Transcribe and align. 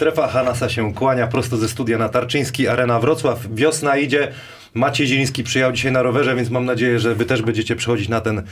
Strefa 0.00 0.28
Hanasa 0.28 0.68
się 0.68 0.94
kłania 0.94 1.26
prosto 1.26 1.56
ze 1.56 1.68
studia 1.68 1.98
na 1.98 2.08
Tarczyński, 2.08 2.68
Arena 2.68 3.00
Wrocław. 3.00 3.54
Wiosna 3.54 3.96
idzie. 3.96 4.32
Maciej 4.74 5.06
Zieliński 5.06 5.44
przyjechał 5.44 5.72
dzisiaj 5.72 5.92
na 5.92 6.02
rowerze, 6.02 6.36
więc 6.36 6.50
mam 6.50 6.64
nadzieję, 6.64 7.00
że 7.00 7.14
wy 7.14 7.24
też 7.24 7.42
będziecie 7.42 7.76
przychodzić 7.76 8.08
na 8.08 8.20
ten 8.20 8.42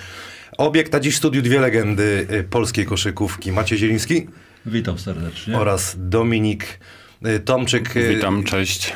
obiekt. 0.59 0.95
A 0.95 1.01
dziś 1.01 1.15
w 1.15 1.19
studiu 1.19 1.43
dwie 1.43 1.61
legendy 1.61 2.27
y, 2.33 2.45
polskiej 2.45 2.87
koszykówki. 2.87 3.53
Maciej 3.53 3.79
Zieliński 3.79 4.27
Witam 4.67 4.99
serdecznie. 4.99 5.59
oraz 5.59 5.97
Dominik 5.99 6.79
y, 7.27 7.41
Tomczyk. 7.41 7.97
Y, 7.97 8.15
Witam, 8.15 8.45
cześć. 8.45 8.93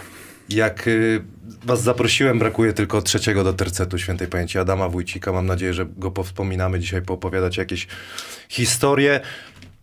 Jak 0.48 0.88
was 1.64 1.82
zaprosiłem, 1.82 2.38
brakuje 2.38 2.72
tylko 2.72 3.02
trzeciego 3.02 3.44
do 3.44 3.52
tercetu 3.52 3.98
świętej 3.98 4.28
pamięci 4.28 4.58
Adama 4.58 4.88
Wójcika. 4.88 5.32
Mam 5.32 5.46
nadzieję, 5.46 5.74
że 5.74 5.86
go 5.96 6.10
powspominamy 6.10 6.80
dzisiaj, 6.80 7.02
poopowiadać 7.02 7.56
jakieś 7.56 7.86
historie. 8.48 9.20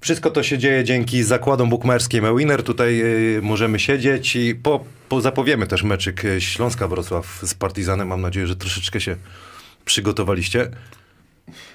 Wszystko 0.02 0.32
to 0.32 0.44
się 0.44 0.58
dzieje 0.58 0.84
dzięki 0.84 1.24
zakładom 1.24 1.70
bukmerskim 1.70 2.26
Ewiner. 2.26 2.64
Tutaj 2.64 3.02
y, 3.02 3.42
możemy 3.42 3.80
siedzieć 3.80 4.36
i 4.36 4.56
po, 4.56 4.86
po 5.10 5.22
zapowiemy 5.22 5.68
też 5.68 5.84
meczyk 5.84 6.26
y, 6.26 6.42
Śląska-Wrocław 6.42 7.48
z 7.48 7.54
Partizanem. 7.54 8.08
Mam 8.08 8.22
nadzieję, 8.22 8.48
że 8.48 8.56
troszeczkę 8.56 9.02
się 9.02 9.16
przygotowaliście. 9.86 10.72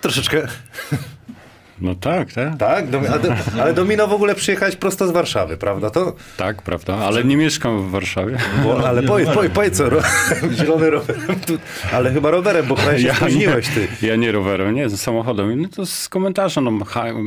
Troszeczkę. 0.00 0.48
No 1.80 1.94
tak, 1.94 2.32
tak. 2.32 2.56
Tak? 2.56 2.90
Do, 2.90 3.00
ale 3.60 3.74
Domino 3.74 4.06
w 4.06 4.12
ogóle 4.12 4.34
przyjechać 4.34 4.76
prosto 4.76 5.08
z 5.08 5.10
Warszawy, 5.10 5.56
prawda? 5.56 5.90
To, 5.90 6.16
Tak, 6.36 6.62
prawda, 6.62 6.94
ale 6.96 7.24
nie 7.24 7.36
mieszkam 7.36 7.88
w 7.88 7.90
Warszawie. 7.90 8.38
Bo, 8.64 8.88
ale 8.88 9.02
powiedz, 9.02 9.28
powiedz, 9.30 9.52
powiedz 9.52 9.76
co, 9.76 9.90
ro, 9.90 10.00
zielony 10.58 10.90
rowerem, 10.90 11.40
tu, 11.46 11.58
ale 11.92 12.12
chyba 12.12 12.30
rowerem, 12.30 12.66
bo 12.66 12.74
prawie 12.74 12.98
się 12.98 13.06
Ja 13.06 13.14
spóźniłeś 13.14 13.68
nie, 13.68 13.74
ty. 13.74 14.06
ja 14.06 14.16
nie 14.16 14.32
rowerem, 14.32 14.74
nie, 14.74 14.88
z 14.88 15.00
samochodem. 15.00 15.62
No 15.62 15.68
to 15.68 15.86
z 15.86 16.08
komentarzem, 16.08 16.64
no, 16.64 16.70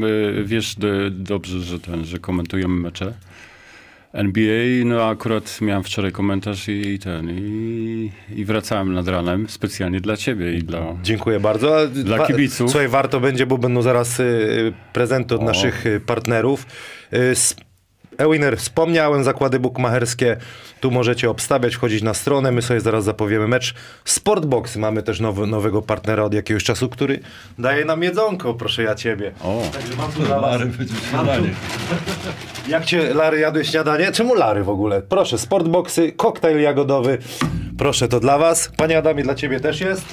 y, 0.07 0.43
wiesz 0.45 0.75
dobrze, 1.11 1.59
że, 1.59 1.79
ten, 1.79 2.05
że 2.05 2.19
komentujemy 2.19 2.75
mecze 2.79 3.13
NBA, 4.13 4.85
no 4.85 5.03
akurat 5.09 5.62
miałem 5.62 5.84
wczoraj 5.84 6.12
komentarz 6.12 6.68
i, 6.68 6.72
i 6.72 7.00
ten, 7.00 7.29
i, 7.29 8.12
i 8.35 8.45
wracałem 8.45 8.94
nad 8.94 9.07
ranem 9.07 9.50
specjalnie 9.50 10.01
dla 10.01 10.18
ciebie 10.18 10.53
i 10.53 10.63
dla... 10.63 10.79
Dziękuję 11.03 11.40
bardzo. 11.40 11.88
Dla 11.88 12.28
kibiców. 12.28 12.72
Słuchaj, 12.72 12.88
warto 12.88 13.19
będzie, 13.19 13.45
bo 13.45 13.57
będą 13.57 13.81
zaraz 13.81 14.19
y, 14.19 14.73
prezenty 14.94 15.35
od 15.35 15.41
O. 15.41 15.45
naszych 15.45 15.85
y, 15.85 16.00
partnerów. 16.00 16.66
Ewiner, 18.17 18.57
wspomniałem, 18.57 19.23
zakłady 19.23 19.59
bukmacherskie, 19.59 20.38
tu 20.79 20.91
możecie 20.91 21.29
obstawiać, 21.29 21.75
wchodzić 21.75 22.01
na 22.03 22.13
stronę, 22.13 22.51
my 22.51 22.61
sobie 22.61 22.81
zaraz 22.81 23.03
zapowiemy 23.03 23.47
mecz. 23.47 23.73
Sportbox, 24.05 24.75
mamy 24.75 25.03
też 25.03 25.19
nowy, 25.19 25.47
nowego 25.47 25.81
partnera 25.81 26.23
od 26.23 26.33
jakiegoś 26.33 26.63
czasu, 26.63 26.89
który 26.89 27.19
daje 27.59 27.85
nam 27.85 28.03
jedzonko, 28.03 28.53
proszę 28.53 28.83
ja 28.83 28.95
ciebie. 28.95 29.31
O, 29.44 29.61
Także 29.73 29.95
mam 29.95 30.11
tu 30.11 30.19
dla 30.22 30.39
was. 30.39 30.51
Mary 30.51 30.66
będzie 30.66 30.95
śniadanie. 31.09 31.50
Jak 32.67 32.85
cię, 32.85 33.13
Lary, 33.13 33.39
jadłeś 33.39 33.69
śniadanie? 33.69 34.11
Czemu 34.11 34.35
Lary 34.35 34.63
w 34.63 34.69
ogóle? 34.69 35.01
Proszę, 35.01 35.38
sportboxy, 35.38 36.11
koktajl 36.11 36.59
jagodowy. 36.61 37.17
Proszę, 37.77 38.07
to 38.07 38.19
dla 38.19 38.38
was. 38.38 38.72
Panie 38.77 38.97
Adamie, 38.97 39.23
dla 39.23 39.35
ciebie 39.35 39.59
też 39.59 39.81
jest. 39.81 40.06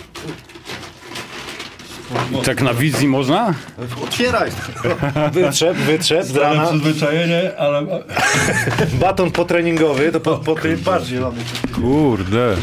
Tak 2.44 2.62
na 2.62 2.74
wizji 2.74 3.08
można? 3.08 3.54
Otwieraj. 4.04 4.50
Wytrzep, 5.32 5.76
wytrzep 5.76 6.24
z 6.24 6.36
rana. 6.36 6.66
przyzwyczajenie, 6.66 7.56
ale 7.58 7.86
Baton 9.00 9.30
potreningowy, 9.30 10.12
to 10.12 10.20
po, 10.20 10.36
po 10.36 10.54
tym 10.54 10.78
zielony. 11.04 11.38
Kurde, 11.74 12.56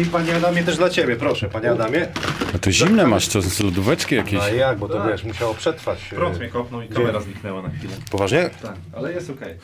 I 0.00 0.04
panie 0.04 0.36
Adamie 0.36 0.62
też 0.62 0.76
dla 0.76 0.90
ciebie, 0.90 1.16
proszę, 1.16 1.48
panie 1.48 1.70
Adamie. 1.70 2.08
a 2.54 2.58
to 2.58 2.72
zimne 2.72 3.06
masz, 3.06 3.28
to 3.28 3.42
z 3.42 3.60
lodóweczki 3.60 4.14
jakieś. 4.14 4.34
No 4.34 4.42
a 4.42 4.48
jak, 4.48 4.78
bo 4.78 4.88
to 4.88 5.08
wiesz, 5.08 5.24
musiało 5.24 5.54
przetrwać. 5.54 5.98
Prąd 6.10 6.36
e, 6.36 6.38
mnie 6.38 6.48
kopnął 6.48 6.82
i 6.82 6.88
kamera 6.88 7.20
zniknęła 7.20 7.62
na 7.62 7.68
chwilę. 7.68 7.92
Poważnie? 8.10 8.50
Tak, 8.62 8.74
ale 8.96 9.12
jest 9.12 9.30
okej. 9.30 9.54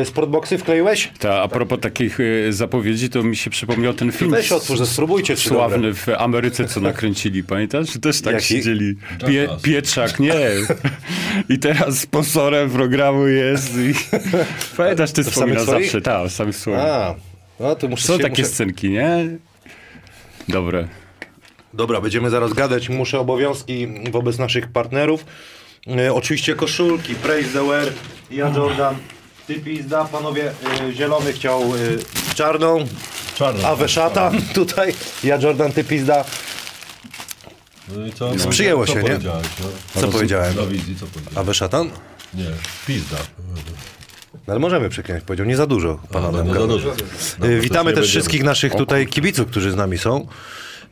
E, 0.00 0.04
sportboxy 0.04 0.58
wkleiłeś? 0.58 1.12
Ta, 1.18 1.42
a 1.42 1.48
propos 1.48 1.80
takich 1.80 2.20
y, 2.20 2.52
zapowiedzi, 2.52 3.10
to 3.10 3.22
mi 3.22 3.36
się 3.36 3.50
przypomniał 3.50 3.94
ten 3.94 4.12
film 4.12 4.30
Weź 4.30 4.52
otwórz, 4.52 4.80
spróbujcie 4.80 5.36
czy 5.36 5.48
dobre. 5.50 5.58
sławny 5.58 5.94
w 5.94 6.08
Ameryce, 6.08 6.64
co 6.64 6.80
nakręcili, 6.80 7.44
pamiętasz? 7.44 7.98
Też 8.02 8.20
tak 8.20 8.34
Jaki? 8.34 8.46
siedzieli. 8.46 8.94
Pie. 9.26 9.48
Pietrzak, 9.62 10.20
nie. 10.20 10.40
I 11.48 11.58
teraz 11.58 11.98
sponsorem 11.98 12.70
programu 12.70 13.26
jest 13.26 13.76
i... 13.76 13.94
Pamiętasz, 14.76 15.12
ty 15.12 15.24
wspominasz 15.24 15.64
zawsze, 15.64 16.00
tak, 16.00 16.28
w 16.28 16.32
samych. 16.32 16.56
A, 16.78 17.14
no 17.60 17.74
to 17.74 17.88
muszę 17.88 18.06
Są 18.06 18.16
się, 18.16 18.22
takie 18.22 18.42
muszę... 18.42 18.54
scenki, 18.54 18.90
nie? 18.90 19.28
Dobre. 20.52 20.88
Dobra, 21.74 22.00
będziemy 22.00 22.30
zaraz 22.30 22.52
gadać. 22.52 22.88
Muszę 22.88 23.20
obowiązki 23.20 23.88
wobec 24.10 24.38
naszych 24.38 24.68
partnerów. 24.68 25.24
E, 25.86 26.14
oczywiście 26.14 26.54
koszulki, 26.54 27.14
Praise 27.14 27.48
the 27.52 27.68
Wear, 27.68 27.88
ja 28.30 28.48
Jordan, 28.56 28.96
ty 29.46 29.54
pizda, 29.54 30.04
panowie, 30.04 30.52
e, 30.88 30.92
zielony 30.92 31.32
chciał 31.32 31.62
e, 31.62 32.34
czarną, 32.34 32.86
czarno. 33.34 33.68
a 33.68 33.76
Weszata 33.76 34.30
tutaj, 34.54 34.94
ja 35.24 35.36
Jordan, 35.36 35.72
ty 35.72 35.84
pizda. 35.84 36.24
No 37.88 38.06
i 38.06 38.12
co? 38.12 38.38
Sprzyjęło 38.38 38.86
co 38.86 38.92
się, 38.92 38.98
nie? 39.02 39.08
powiedziałeś, 39.08 39.46
no? 39.94 40.00
Co 40.00 40.08
powiedziałem? 40.08 40.56
Na 40.56 40.66
wizji, 40.66 40.96
co 40.96 41.06
powiedziałeś? 41.06 41.38
A 41.38 41.42
Weszatan? 41.42 41.90
Nie, 42.34 42.46
pizda. 42.86 43.16
No, 44.50 44.54
ale 44.54 44.60
możemy 44.60 44.88
przeklinać, 44.88 45.24
powiedział, 45.24 45.46
nie 45.46 45.56
za 45.56 45.66
dużo, 45.66 45.98
pan 46.12 46.24
A, 46.24 46.28
Adam. 46.28 46.48
no, 46.48 46.54
za 46.54 46.66
dużo. 46.66 46.90
E, 46.90 46.94
No, 47.38 47.46
Witamy 47.60 47.60
to 47.70 47.72
też 47.72 47.84
będziemy. 47.84 48.06
wszystkich 48.06 48.44
naszych 48.44 48.74
tutaj 48.74 49.06
kibiców, 49.06 49.46
którzy 49.46 49.70
z 49.70 49.76
nami 49.76 49.98
są. 49.98 50.26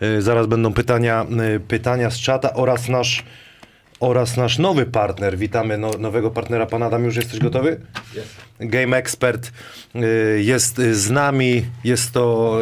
E, 0.01 0.23
Zaraz 0.23 0.47
będą 0.47 0.73
pytania, 0.73 1.27
e, 1.57 1.61
pytania 1.61 2.11
z 2.11 2.19
czata 2.19 2.53
oraz 2.55 2.89
nasz, 2.89 3.23
oraz 4.01 4.37
nasz 4.37 4.59
nowy 4.59 4.87
partner. 4.87 5.39
Witamy 5.39 5.79
no, 5.79 5.91
nowego 5.99 6.31
partnera. 6.31 6.67
Pan 6.67 6.83
Adam, 6.83 7.05
już 7.05 7.17
jesteś 7.17 7.41
gotowy? 7.41 7.81
Game 8.61 8.97
Expert 8.97 9.53
e, 9.95 10.01
jest 10.41 10.79
e, 10.79 10.95
z 10.95 11.11
nami. 11.11 11.65
Jest 11.85 12.13
to 12.13 12.59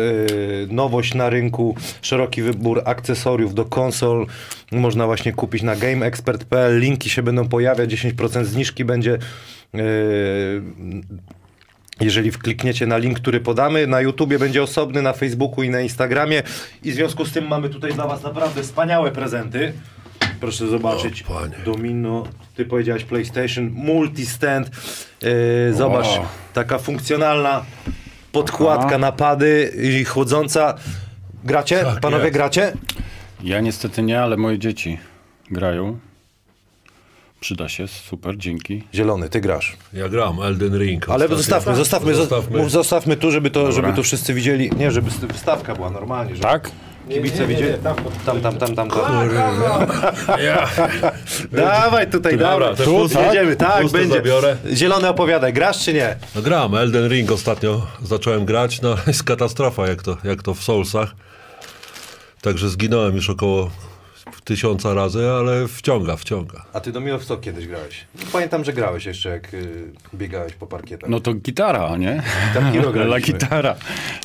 e, 0.70 0.74
nowość 0.74 1.14
na 1.14 1.30
rynku. 1.30 1.76
Szeroki 2.02 2.42
wybór 2.42 2.82
akcesoriów 2.84 3.54
do 3.54 3.64
konsol. 3.64 4.26
Można 4.72 5.06
właśnie 5.06 5.32
kupić 5.32 5.62
na 5.62 5.76
gameexpert.pl. 5.76 6.80
Linki 6.80 7.10
się 7.10 7.22
będą 7.22 7.48
pojawiać. 7.48 7.90
10% 7.90 8.44
zniżki 8.44 8.84
będzie 8.84 9.14
e, 9.14 9.18
jeżeli 12.00 12.32
klikniecie 12.32 12.86
na 12.86 12.96
link, 12.96 13.20
który 13.20 13.40
podamy, 13.40 13.86
na 13.86 14.00
YouTubie 14.00 14.38
będzie 14.38 14.62
osobny, 14.62 15.02
na 15.02 15.12
Facebooku 15.12 15.62
i 15.62 15.70
na 15.70 15.80
Instagramie. 15.80 16.42
I 16.82 16.92
w 16.92 16.94
związku 16.94 17.24
z 17.24 17.32
tym 17.32 17.48
mamy 17.48 17.68
tutaj 17.68 17.92
dla 17.92 18.06
Was 18.06 18.22
naprawdę 18.22 18.62
wspaniałe 18.62 19.10
prezenty. 19.10 19.72
Proszę 20.40 20.66
zobaczyć. 20.66 21.22
O, 21.22 21.34
panie. 21.34 21.54
Domino, 21.64 22.24
ty 22.56 22.64
powiedziałeś 22.64 23.04
PlayStation, 23.04 23.70
multistand. 23.74 24.70
Yy, 25.22 25.74
zobacz, 25.74 26.06
O. 26.06 26.26
taka 26.52 26.78
funkcjonalna 26.78 27.64
podkładka, 28.32 28.86
Aha. 28.86 28.98
napady 28.98 29.72
i 29.82 30.04
chłodząca. 30.04 30.74
Gracie? 31.44 31.84
Tak 31.84 32.00
Panowie, 32.00 32.24
jest. 32.24 32.34
gracie? 32.34 32.72
Ja 33.42 33.60
niestety 33.60 34.02
nie, 34.02 34.22
ale 34.22 34.36
moje 34.36 34.58
dzieci 34.58 34.98
grają. 35.50 35.98
Przyda 37.40 37.68
się, 37.68 37.88
super, 37.88 38.36
dzięki. 38.38 38.82
Zielony, 38.94 39.28
ty 39.28 39.40
grasz. 39.40 39.76
Ja 39.92 40.08
gram 40.08 40.42
Elden 40.42 40.78
Ring. 40.78 41.08
Ale 41.10 41.28
zostawmy, 41.28 41.74
zostawmy, 41.76 42.14
Zostawmy. 42.14 42.44
zostawmy. 42.46 42.70
zostawmy 42.70 43.16
tu, 43.16 43.30
żeby 43.30 43.50
to, 43.50 43.60
żeby 43.72 43.82
Dobra. 43.82 43.96
to 43.96 44.02
wszyscy 44.02 44.34
widzieli. 44.34 44.70
Nie, 44.76 44.90
żeby 44.90 45.10
wystawka 45.10 45.74
była 45.74 45.90
normalnie. 45.90 46.30
Żeby 46.36 46.42
Tak? 46.42 46.70
Kibice 47.08 47.46
widzieli. 47.46 47.78
Tam, 47.84 47.96
tam, 48.40 48.40
tam, 48.58 48.74
tam. 48.74 48.90
tam. 48.90 48.90
Ja. 50.46 50.68
Dawaj 51.52 52.10
tutaj, 52.10 52.38
Dobra, 52.38 52.74
te 52.74 52.84
Tu 52.84 53.08
jedziemy, 53.26 53.56
tak, 53.56 53.82
puste 53.82 53.98
będzie. 53.98 54.14
zabiorę. 54.14 54.56
Zielony 54.72 55.08
opowiadaj, 55.08 55.52
grasz 55.52 55.84
czy 55.84 55.92
nie? 55.94 56.16
No 56.34 56.42
gram, 56.42 56.74
Elden 56.74 57.08
Ring 57.08 57.30
ostatnio 57.32 57.86
zacząłem 58.02 58.44
grać, 58.44 58.80
no 58.80 58.96
jest 59.06 59.22
katastrofa 59.22 59.86
jak 59.88 60.02
to, 60.02 60.16
jak 60.24 60.42
to 60.42 60.54
w 60.54 60.62
Soulsach. 60.62 61.14
Także 62.42 62.68
zginąłem 62.68 63.16
już 63.16 63.30
około 63.30 63.70
tysiąca 64.44 64.94
razy, 64.94 65.30
ale 65.30 65.68
wciąga, 65.68 66.16
wciąga. 66.16 66.64
A 66.72 66.80
ty 66.80 66.92
Domino 66.92 67.18
w 67.18 67.24
co 67.24 67.36
kiedyś 67.36 67.66
grałeś? 67.66 68.04
Pamiętam, 68.32 68.64
że 68.64 68.72
grałeś 68.72 69.04
jeszcze 69.04 69.28
jak 69.28 69.54
y, 69.54 69.92
biegałeś 70.14 70.52
po 70.52 70.66
parkietach. 70.66 71.10
No 71.10 71.20
to 71.20 71.34
gitara, 71.34 71.96
nie? 71.96 72.22
Tam 72.54 72.74
La 73.12 73.20
gitara. 73.20 73.74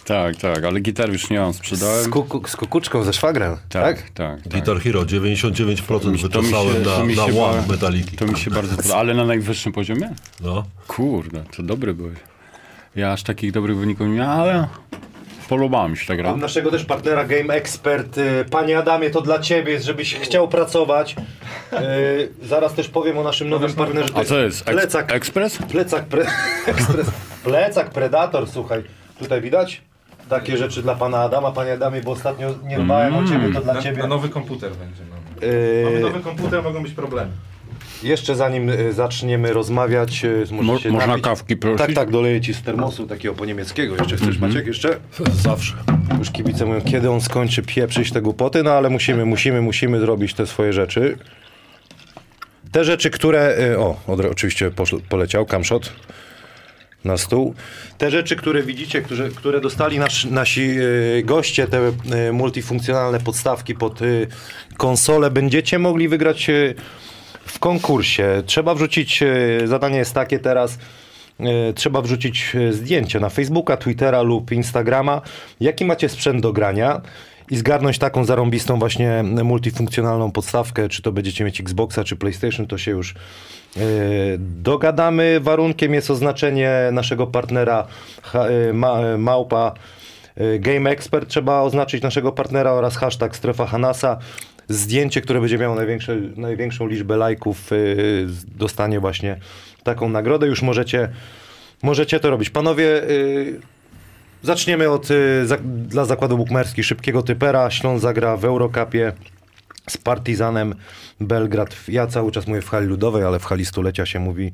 Tak, 0.05 0.35
tak, 0.35 0.63
ale 0.63 0.79
gitar 0.79 1.11
już 1.11 1.29
nie 1.29 1.39
mam, 1.39 1.53
z, 1.53 1.57
sprzedałem. 1.57 2.11
kuku, 2.11 2.47
z 2.47 2.55
kukuczką, 2.55 3.03
ze 3.03 3.13
szwagrem, 3.13 3.57
tak? 3.69 3.97
Tak, 3.97 4.09
tak. 4.09 4.41
tak. 4.41 4.53
Guitar 4.53 4.79
Hero 4.79 5.01
99% 5.01 6.21
wyczesałem 6.21 6.83
na, 6.83 7.15
na 7.15 7.43
One 7.43 7.67
metaliki. 7.67 8.17
To 8.17 8.25
mi 8.25 8.39
się 8.39 8.51
bardzo 8.51 8.75
podoba. 8.75 8.95
Ale 8.95 9.13
na 9.13 9.25
najwyższym 9.25 9.71
poziomie? 9.71 10.09
No. 10.41 10.63
Kurde, 10.87 11.43
to 11.57 11.63
dobry 11.63 11.93
byłeś. 11.93 12.17
Ja 12.95 13.11
aż 13.13 13.23
takich 13.23 13.51
dobrych 13.51 13.77
wyników 13.77 14.07
nie 14.07 14.13
miałem, 14.13 14.39
ale 14.39 14.67
podobała 15.51 15.87
mi 15.87 15.97
się 15.97 16.05
ta 16.07 16.15
gra. 16.15 16.31
Mam 16.31 16.39
naszego 16.39 16.71
też 16.71 16.85
partnera 16.85 17.25
Game 17.25 17.53
Expert. 17.53 18.17
Y, 18.17 18.45
Panie 18.51 18.77
Adamie, 18.77 19.09
to 19.09 19.21
dla 19.21 19.39
ciebie 19.39 19.71
jest, 19.73 19.85
żebyś 19.85 20.15
chciał 20.15 20.47
pracować. 20.47 21.15
Y, 21.73 21.77
zaraz 22.43 22.73
też 22.73 22.87
powiem 22.89 23.17
o 23.17 23.23
naszym 23.23 23.49
nowym 23.49 23.73
partnerze. 23.73 24.09
A 24.15 24.23
co 24.23 24.39
jest? 24.39 24.65
Eks- 24.65 24.71
Plecak. 24.71 25.13
Ekspres? 25.13 25.57
Plecak, 25.57 26.05
pre... 26.05 26.25
Ekspres. 26.67 27.07
Plecak 27.43 27.89
Predator, 27.89 28.49
słuchaj. 28.49 28.83
Tutaj 29.19 29.41
widać? 29.41 29.81
Takie 30.29 30.57
rzeczy 30.57 30.81
dla 30.81 30.95
pana 30.95 31.17
Adama. 31.19 31.51
Panie 31.51 31.73
Adamie, 31.73 32.01
bo 32.01 32.11
ostatnio 32.11 32.53
nie 32.63 32.79
dbałem 32.79 33.15
o 33.17 33.23
ciebie, 33.27 33.53
to 33.53 33.61
dla 33.61 33.73
Na, 33.73 33.81
ciebie. 33.81 34.01
na 34.01 34.07
nowy 34.07 34.29
komputer 34.29 34.71
będzie. 34.75 35.01
No. 35.09 35.47
Yy, 35.47 35.83
Mamy 35.85 35.99
nowy 35.99 36.19
komputer, 36.19 36.63
mogą 36.63 36.83
być 36.83 36.93
problemy. 36.93 37.31
Jeszcze 38.03 38.35
zanim 38.35 38.69
y, 38.69 38.93
zaczniemy 38.93 39.53
rozmawiać, 39.53 40.25
y, 40.25 40.45
Mo- 40.51 40.63
możecie 40.63 40.91
można 40.91 41.07
napić. 41.07 41.23
kawki 41.23 41.57
prosić? 41.57 41.79
Tak, 41.87 41.93
tak, 41.95 42.11
doleję 42.11 42.41
ci 42.41 42.53
z 42.53 42.61
termosu 42.61 43.07
takiego 43.07 43.33
po 43.35 43.45
niemieckiego. 43.45 43.95
Jeszcze 43.95 44.17
chcesz, 44.17 44.37
Maciek, 44.39 44.67
jeszcze? 44.67 44.97
Zawsze. 45.33 45.73
Już 46.19 46.31
kibice 46.31 46.65
mówią, 46.65 46.81
kiedy 46.81 47.09
on 47.09 47.21
skończy 47.21 47.61
pieprzyć 47.61 48.11
te 48.11 48.21
głupoty, 48.21 48.63
no 48.63 48.71
ale 48.71 48.89
musimy, 48.89 49.25
musimy, 49.25 49.61
musimy 49.61 49.99
zrobić 49.99 50.33
te 50.33 50.47
swoje 50.47 50.73
rzeczy. 50.73 51.17
Te 52.71 52.83
rzeczy, 52.85 53.09
które... 53.09 53.57
y, 53.73 53.79
O, 53.79 53.99
od, 54.07 54.19
oczywiście 54.19 54.71
poszl, 54.71 54.99
poleciał 55.09 55.45
kamshot 55.45 55.93
na 57.05 57.17
stół. 57.17 57.53
Te 57.97 58.11
rzeczy, 58.11 58.35
które 58.35 58.63
widzicie, 58.63 59.01
które, 59.01 59.29
które 59.29 59.61
dostali 59.61 59.99
nasz, 59.99 60.25
nasi 60.25 60.61
y, 60.79 61.23
goście, 61.25 61.67
te 61.67 61.91
y, 62.27 62.33
multifunkcjonalne 62.33 63.19
podstawki 63.19 63.75
pod 63.75 64.01
y, 64.01 64.27
konsolę, 64.77 65.31
będziecie 65.31 65.79
mogli 65.79 66.07
wygrać 66.07 66.49
y, 66.49 66.75
w 67.51 67.59
konkursie. 67.59 68.43
Trzeba 68.45 68.75
wrzucić, 68.75 69.23
y, 69.23 69.67
zadanie 69.67 69.97
jest 69.97 70.13
takie 70.13 70.39
teraz, 70.39 70.77
y, 71.39 71.73
trzeba 71.73 72.01
wrzucić 72.01 72.55
y, 72.55 72.73
zdjęcie 72.73 73.19
na 73.19 73.29
Facebooka, 73.29 73.77
Twittera 73.77 74.21
lub 74.21 74.51
Instagrama, 74.51 75.21
jaki 75.59 75.85
macie 75.85 76.09
sprzęt 76.09 76.41
do 76.41 76.53
grania 76.53 77.01
i 77.49 77.57
zgarnąć 77.57 77.97
taką 77.97 78.25
zarąbistą 78.25 78.79
właśnie 78.79 79.23
multifunkcjonalną 79.23 80.31
podstawkę, 80.31 80.89
czy 80.89 81.01
to 81.01 81.11
będziecie 81.11 81.43
mieć 81.43 81.61
Xboxa, 81.61 82.03
czy 82.03 82.15
PlayStation, 82.15 82.67
to 82.67 82.77
się 82.77 82.91
już 82.91 83.15
dogadamy. 84.37 85.39
Warunkiem 85.39 85.93
jest 85.93 86.11
oznaczenie 86.11 86.71
naszego 86.91 87.27
partnera 87.27 87.87
małpa 89.17 89.73
Game 90.59 90.89
Expert, 90.89 91.29
trzeba 91.29 91.61
oznaczyć 91.61 92.03
naszego 92.03 92.31
partnera 92.31 92.71
oraz 92.71 92.97
hashtag 92.97 93.35
strefa 93.35 93.65
Hanasa. 93.65 94.17
Zdjęcie, 94.73 95.21
które 95.21 95.41
będzie 95.41 95.57
miało 95.57 95.75
największą 96.35 96.87
liczbę 96.87 97.17
lajków, 97.17 97.71
yy, 97.71 98.27
dostanie 98.55 98.99
właśnie 98.99 99.37
taką 99.83 100.09
nagrodę. 100.09 100.47
Już 100.47 100.61
możecie, 100.61 101.09
możecie 101.83 102.19
to 102.19 102.29
robić. 102.29 102.49
Panowie, 102.49 102.83
yy, 102.83 103.61
Zaczniemy 104.43 104.89
od 104.89 105.11
y, 105.11 105.45
dla 105.63 106.05
zakładu 106.05 106.37
bukmerski 106.37 106.83
szybkiego 106.83 107.21
typera. 107.21 107.71
Śląsk 107.71 108.01
zagra 108.01 108.37
w 108.37 108.45
Eurocupie 108.45 109.13
z 109.89 109.97
Partizanem 109.97 110.75
Belgrad. 111.19 111.75
Ja 111.87 112.07
cały 112.07 112.31
czas 112.31 112.47
mówię 112.47 112.61
w 112.61 112.69
hali 112.69 112.87
ludowej, 112.87 113.23
ale 113.23 113.39
w 113.39 113.45
hali 113.45 113.65
stulecia 113.65 114.05
się 114.05 114.19
mówi. 114.19 114.51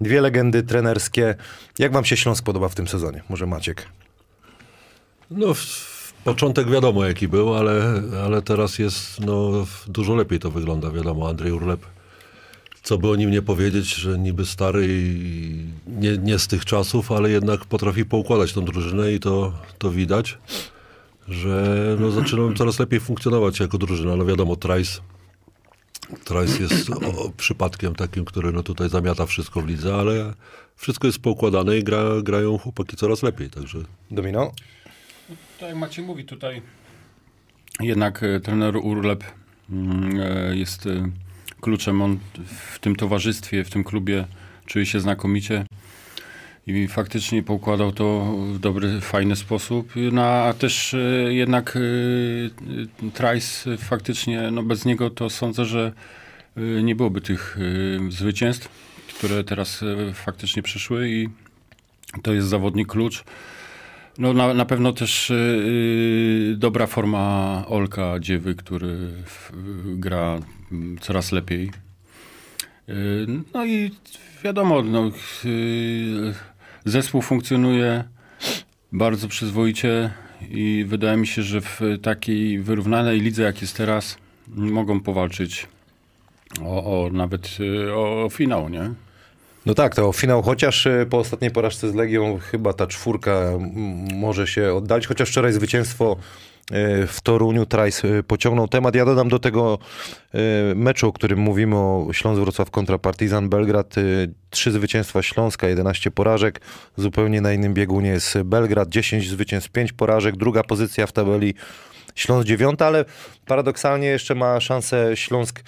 Dwie 0.00 0.20
legendy 0.20 0.62
trenerskie. 0.62 1.34
Jak 1.78 1.92
wam 1.92 2.04
się 2.04 2.16
Śląsk 2.16 2.44
podoba 2.44 2.68
w 2.68 2.74
tym 2.74 2.88
sezonie? 2.88 3.22
Może 3.28 3.46
Maciek? 3.46 3.86
No, 5.30 5.54
początek 6.28 6.70
wiadomo 6.70 7.04
jaki 7.04 7.28
był, 7.28 7.54
ale, 7.54 8.02
ale 8.24 8.42
teraz 8.42 8.78
jest, 8.78 9.20
no, 9.20 9.66
dużo 9.86 10.14
lepiej 10.14 10.38
to 10.38 10.50
wygląda, 10.50 10.90
wiadomo. 10.90 11.28
Andrzej 11.28 11.52
Urlep, 11.52 11.80
co 12.82 12.98
by 12.98 13.10
o 13.10 13.16
nim 13.16 13.30
nie 13.30 13.42
powiedzieć, 13.42 13.94
że 13.94 14.18
niby 14.18 14.46
stary 14.46 14.86
i 14.88 15.64
nie, 15.86 16.18
nie 16.18 16.38
z 16.38 16.46
tych 16.46 16.64
czasów, 16.64 17.12
ale 17.12 17.30
jednak 17.30 17.64
potrafi 17.64 18.04
poukładać 18.04 18.52
tą 18.52 18.64
drużynę 18.64 19.12
i 19.12 19.20
to, 19.20 19.52
to 19.78 19.90
widać, 19.90 20.38
że 21.28 21.96
no, 22.00 22.10
zaczynamy 22.10 22.54
coraz 22.54 22.78
lepiej 22.78 23.00
funkcjonować 23.00 23.60
jako 23.60 23.78
drużyna. 23.78 24.16
No 24.16 24.24
wiadomo, 24.24 24.56
Trice, 24.56 25.00
Trice 26.24 26.62
jest 26.62 26.90
o, 26.90 27.30
przypadkiem 27.36 27.94
takim, 27.94 28.24
który 28.24 28.52
no, 28.52 28.62
tutaj 28.62 28.88
zamiata 28.88 29.26
wszystko 29.26 29.60
w 29.60 29.66
lidze, 29.66 29.94
ale 29.94 30.34
wszystko 30.76 31.06
jest 31.06 31.18
poukładane 31.18 31.78
i 31.78 31.84
gra, 31.84 32.02
grają 32.22 32.58
chłopaki 32.58 32.96
coraz 32.96 33.22
lepiej, 33.22 33.50
także... 33.50 33.78
Domino? 34.10 34.52
Tak 35.60 35.68
jak 35.68 35.78
Maciej 35.78 36.04
mówi 36.04 36.24
tutaj, 36.24 36.62
jednak 37.80 38.22
e, 38.22 38.40
trener 38.40 38.76
Urlep 38.76 39.24
mm, 39.70 40.20
e, 40.20 40.56
jest 40.56 40.86
e, 40.86 41.10
kluczem. 41.60 42.02
On 42.02 42.18
w 42.72 42.78
tym 42.78 42.96
towarzystwie, 42.96 43.64
w 43.64 43.70
tym 43.70 43.84
klubie 43.84 44.24
czuje 44.66 44.86
się 44.86 45.00
znakomicie 45.00 45.64
i 46.66 46.88
faktycznie 46.88 47.42
poukładał 47.42 47.92
to 47.92 48.34
w 48.54 48.58
dobry, 48.58 49.00
fajny 49.00 49.36
sposób. 49.36 49.92
No, 50.12 50.22
a 50.22 50.52
też 50.52 50.96
jednak 51.28 51.78
Trice 53.14 53.76
faktycznie, 53.76 54.50
no 54.50 54.62
bez 54.62 54.84
niego 54.84 55.10
to 55.10 55.30
sądzę, 55.30 55.64
że 55.64 55.92
nie 56.82 56.94
byłoby 56.94 57.20
tych 57.20 57.58
zwycięstw, 58.08 58.68
które 59.18 59.44
teraz 59.44 59.84
faktycznie 60.14 60.62
przyszły 60.62 61.10
i 61.10 61.28
to 62.22 62.32
jest 62.32 62.48
zawodnik 62.48 62.88
klucz. 62.88 63.24
No 64.18 64.32
na, 64.32 64.54
na 64.54 64.64
pewno 64.64 64.92
też 64.92 65.30
yy, 65.30 66.56
dobra 66.56 66.86
forma 66.86 67.64
Olka 67.68 68.20
Dziewy, 68.20 68.54
który 68.54 68.96
w, 69.24 69.52
gra 69.84 70.38
mm, 70.72 70.98
coraz 70.98 71.32
lepiej. 71.32 71.70
Yy, 72.88 73.26
no 73.54 73.66
i 73.66 73.90
wiadomo, 74.44 74.82
no, 74.82 75.10
yy, 75.44 76.34
zespół 76.84 77.22
funkcjonuje 77.22 78.04
bardzo 78.92 79.28
przyzwoicie 79.28 80.10
i 80.50 80.84
wydaje 80.88 81.16
mi 81.16 81.26
się, 81.26 81.42
że 81.42 81.60
w 81.60 81.80
takiej 82.02 82.60
wyrównanej 82.60 83.20
lidze, 83.20 83.42
jak 83.42 83.60
jest 83.60 83.76
teraz, 83.76 84.18
mogą 84.48 85.00
powalczyć 85.00 85.66
o, 86.62 87.04
o 87.04 87.10
nawet 87.10 87.58
yy, 87.58 87.94
o, 87.94 88.24
o 88.24 88.30
finał, 88.30 88.68
nie? 88.68 88.90
No 89.66 89.74
tak, 89.74 89.94
to 89.94 90.12
finał, 90.12 90.42
chociaż 90.42 90.86
y, 90.86 91.06
po 91.10 91.18
ostatniej 91.18 91.50
porażce 91.50 91.90
z 91.90 91.94
Legią 91.94 92.38
chyba 92.38 92.72
ta 92.72 92.86
czwórka 92.86 93.50
może 94.14 94.46
się 94.46 94.74
oddalić, 94.74 95.06
chociaż 95.06 95.30
wczoraj 95.30 95.52
zwycięstwo 95.52 96.16
y, 96.72 97.06
w 97.06 97.20
Toruniu 97.22 97.66
Trajs 97.66 98.04
y, 98.04 98.22
pociągnął 98.22 98.68
temat. 98.68 98.94
Ja 98.94 99.04
dodam 99.04 99.28
do 99.28 99.38
tego 99.38 99.78
meczu, 100.74 101.08
o 101.08 101.12
którym 101.12 101.38
mówimy, 101.38 101.76
o 101.76 102.08
Śląsk 102.12 102.42
Wrocław 102.42 102.70
kontra 102.70 102.98
Partizan 102.98 103.48
Belgrad. 103.48 103.94
Trzy 104.50 104.72
zwycięstwa 104.72 105.22
Śląska, 105.22 105.68
11 105.68 106.10
porażek. 106.10 106.60
Zupełnie 106.96 107.40
na 107.40 107.52
innym 107.52 107.74
biegunie 107.74 108.10
jest 108.10 108.38
Belgrad, 108.44 108.88
10 108.88 109.28
zwycięstw, 109.28 109.70
5 109.70 109.92
porażek. 109.92 110.36
Druga 110.36 110.62
pozycja 110.62 111.06
w 111.06 111.12
tabeli 111.12 111.54
Śląsk 112.14 112.46
dziewiąta, 112.46 112.86
ale 112.86 113.04
paradoksalnie 113.46 114.06
jeszcze 114.06 114.34
ma 114.34 114.60
szansę 114.60 115.16
Śląsk 115.16 115.62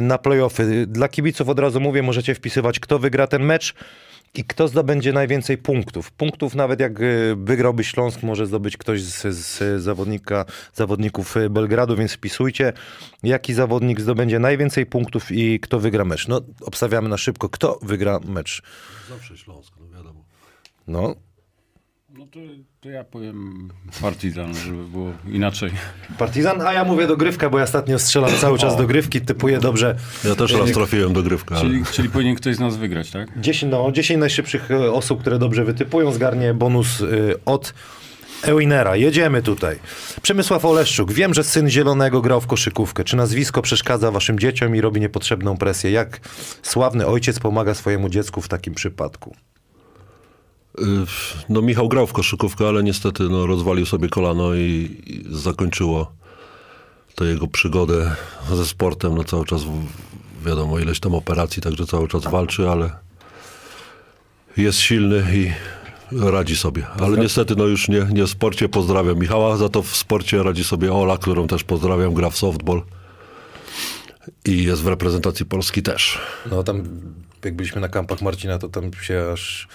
na 0.00 0.18
playoffy. 0.18 0.86
Dla 0.86 1.08
kibiców 1.08 1.48
od 1.48 1.58
razu 1.58 1.80
mówię, 1.80 2.02
możecie 2.02 2.34
wpisywać, 2.34 2.80
kto 2.80 2.98
wygra 2.98 3.26
ten 3.26 3.42
mecz 3.42 3.74
i 4.34 4.44
kto 4.44 4.68
zdobędzie 4.68 5.12
najwięcej 5.12 5.58
punktów. 5.58 6.10
Punktów 6.10 6.54
nawet 6.54 6.80
jak 6.80 7.00
e, 7.00 7.04
wygrałby 7.36 7.84
Śląsk, 7.84 8.22
może 8.22 8.46
zdobyć 8.46 8.76
ktoś 8.76 9.02
z, 9.02 9.36
z 9.36 9.82
zawodnika, 9.82 10.44
zawodników 10.74 11.36
e, 11.36 11.50
Belgradu, 11.50 11.96
więc 11.96 12.12
wpisujcie, 12.12 12.72
jaki 13.22 13.54
zawodnik 13.54 14.00
zdobędzie 14.00 14.38
najwięcej 14.38 14.86
punktów 14.86 15.32
i 15.32 15.60
kto 15.60 15.80
wygra 15.80 16.04
mecz. 16.04 16.28
No, 16.28 16.40
obstawiamy 16.60 17.08
na 17.08 17.16
szybko, 17.16 17.48
kto 17.48 17.78
wygra 17.82 18.20
mecz. 18.24 18.62
Zawsze 19.08 19.38
Śląsk, 19.38 19.74
no 19.80 19.88
wiadomo. 19.98 20.24
No, 20.86 21.14
No 22.20 22.26
to, 22.26 22.40
to 22.80 22.90
ja 22.90 23.04
powiem 23.04 23.68
Partizan, 24.00 24.54
żeby 24.54 24.84
było 24.84 25.12
inaczej. 25.28 25.70
Partizan, 26.18 26.60
a 26.60 26.72
ja 26.72 26.84
mówię 26.84 27.06
dogrywka, 27.06 27.50
bo 27.50 27.58
ja 27.58 27.64
ostatnio 27.64 27.98
strzelam 27.98 28.30
cały 28.40 28.58
czas 28.58 28.76
dogrywki, 28.76 29.20
typuję 29.20 29.58
dobrze. 29.58 29.96
Ja 30.24 30.34
też 30.34 30.52
raz 30.52 30.72
trafiłem 30.72 31.12
do 31.12 31.22
grywka. 31.22 31.54
Ale... 31.54 31.64
Czyli, 31.64 31.84
czyli 31.84 32.08
powinien 32.08 32.36
ktoś 32.36 32.56
z 32.56 32.60
nas 32.60 32.76
wygrać, 32.76 33.10
tak? 33.10 33.40
10, 33.40 33.72
no, 33.72 33.92
10 33.92 34.20
najszybszych 34.20 34.70
e, 34.70 34.92
osób, 34.92 35.20
które 35.20 35.38
dobrze 35.38 35.64
wytypują, 35.64 36.12
zgarnie 36.12 36.54
bonus 36.54 37.00
y, 37.00 37.34
od 37.44 37.74
Ewinera. 38.42 38.96
Jedziemy 38.96 39.42
tutaj. 39.42 39.78
Przemysław 40.22 40.64
Oleszczuk. 40.64 41.12
Wiem, 41.12 41.34
że 41.34 41.44
syn 41.44 41.70
Zielonego 41.70 42.20
grał 42.20 42.40
w 42.40 42.46
koszykówkę. 42.46 43.04
Czy 43.04 43.16
nazwisko 43.16 43.62
przeszkadza 43.62 44.10
waszym 44.10 44.38
dzieciom 44.38 44.76
i 44.76 44.80
robi 44.80 45.00
niepotrzebną 45.00 45.56
presję? 45.56 45.90
Jak 45.90 46.20
sławny 46.62 47.06
ojciec 47.06 47.38
pomaga 47.38 47.74
swojemu 47.74 48.08
dziecku 48.08 48.40
w 48.40 48.48
takim 48.48 48.74
przypadku? 48.74 49.36
Y, 50.78 50.82
No 51.48 51.62
Michał 51.62 51.88
grał 51.88 52.06
w 52.06 52.12
koszykówkę, 52.12 52.68
ale 52.68 52.82
niestety 52.82 53.22
no, 53.22 53.46
rozwalił 53.46 53.86
sobie 53.86 54.08
kolano 54.08 54.54
i, 54.54 54.96
i 55.06 55.24
zakończyło 55.30 56.12
to 57.14 57.24
jego 57.24 57.46
przygodę 57.46 58.16
ze 58.52 58.66
sportem. 58.66 59.14
No 59.14 59.24
cały 59.24 59.46
czas 59.46 59.62
wiadomo 60.46 60.78
ileś 60.78 61.00
tam 61.00 61.14
operacji, 61.14 61.62
także 61.62 61.86
cały 61.86 62.08
czas 62.08 62.24
walczy, 62.24 62.68
ale 62.68 62.90
jest 64.56 64.78
silny 64.78 65.26
i 65.34 65.52
radzi 66.12 66.56
sobie. 66.56 66.86
Ale 67.00 67.18
niestety 67.18 67.56
no 67.56 67.64
już 67.64 67.88
nie, 67.88 68.06
nie 68.12 68.24
w 68.24 68.30
sporcie 68.30 68.68
pozdrawiam 68.68 69.18
Michała, 69.18 69.56
za 69.56 69.68
to 69.68 69.82
w 69.82 69.96
sporcie 69.96 70.42
radzi 70.42 70.64
sobie 70.64 70.92
Ola, 70.92 71.18
którą 71.18 71.46
też 71.46 71.64
pozdrawiam, 71.64 72.14
gra 72.14 72.30
w 72.30 72.36
softball 72.36 72.82
i 74.44 74.64
jest 74.64 74.82
w 74.82 74.86
reprezentacji 74.86 75.46
Polski 75.46 75.82
też. 75.82 76.18
No 76.50 76.62
tam, 76.62 76.82
jak 77.44 77.56
byliśmy 77.56 77.80
na 77.80 77.88
kampach 77.88 78.22
Marcina, 78.22 78.58
to 78.58 78.68
tam 78.68 78.90
się 79.02 79.30
aż 79.32 79.68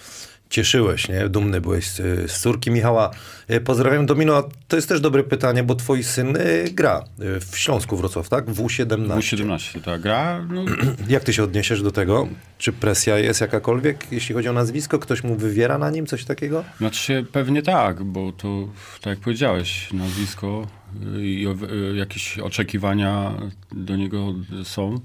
cieszyłeś, 0.49 1.09
nie? 1.09 1.29
Dumny 1.29 1.61
byłeś 1.61 1.87
z, 1.87 2.31
z 2.31 2.39
córki 2.39 2.71
Michała. 2.71 3.11
E, 3.47 3.61
Pozdrawiam 3.61 4.05
Domino, 4.05 4.37
a 4.37 4.43
to 4.67 4.75
jest 4.75 4.89
też 4.89 5.01
dobre 5.01 5.23
pytanie, 5.23 5.63
bo 5.63 5.75
twój 5.75 6.03
syn 6.03 6.37
e, 6.37 6.69
gra 6.71 7.03
e, 7.19 7.39
w 7.39 7.57
Śląsku 7.57 7.97
Wrocław, 7.97 8.29
tak? 8.29 8.49
W 8.49 8.63
U17. 8.63 9.07
W17 9.07 9.81
ta 9.81 9.97
gra, 9.97 10.45
no, 10.49 10.65
Jak 11.09 11.23
ty 11.23 11.33
się 11.33 11.43
odniesiesz 11.43 11.81
do 11.81 11.91
tego? 11.91 12.27
Czy 12.57 12.73
presja 12.73 13.19
jest 13.19 13.41
jakakolwiek, 13.41 14.11
jeśli 14.11 14.35
chodzi 14.35 14.49
o 14.49 14.53
nazwisko? 14.53 14.99
Ktoś 14.99 15.23
mu 15.23 15.35
wywiera 15.35 15.77
na 15.77 15.89
nim 15.89 16.05
coś 16.05 16.25
takiego? 16.25 16.63
znaczy 16.77 17.25
pewnie 17.31 17.61
tak, 17.61 18.03
bo 18.03 18.31
to, 18.31 18.67
tak 19.01 19.05
jak 19.05 19.19
powiedziałeś, 19.19 19.93
nazwisko 19.93 20.67
y, 21.15 21.25
i 21.25 21.47
y, 21.47 21.95
jakieś 21.95 22.39
oczekiwania 22.39 23.33
do 23.71 23.95
niego 23.95 24.33
są. 24.63 24.99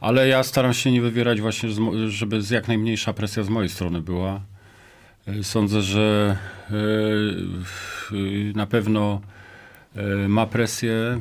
Ale 0.00 0.28
ja 0.28 0.42
staram 0.42 0.72
się 0.72 0.92
nie 0.92 1.00
wywierać 1.00 1.40
właśnie, 1.40 1.68
żeby 2.08 2.40
jak 2.50 2.68
najmniejsza 2.68 3.12
presja 3.12 3.42
z 3.42 3.48
mojej 3.48 3.68
strony 3.68 4.00
była. 4.02 4.40
Sądzę, 5.42 5.82
że 5.82 6.36
y, 6.70 6.74
y, 8.16 8.52
na 8.56 8.66
pewno 8.66 9.20
y, 10.24 10.28
ma 10.28 10.46
presję 10.46 11.18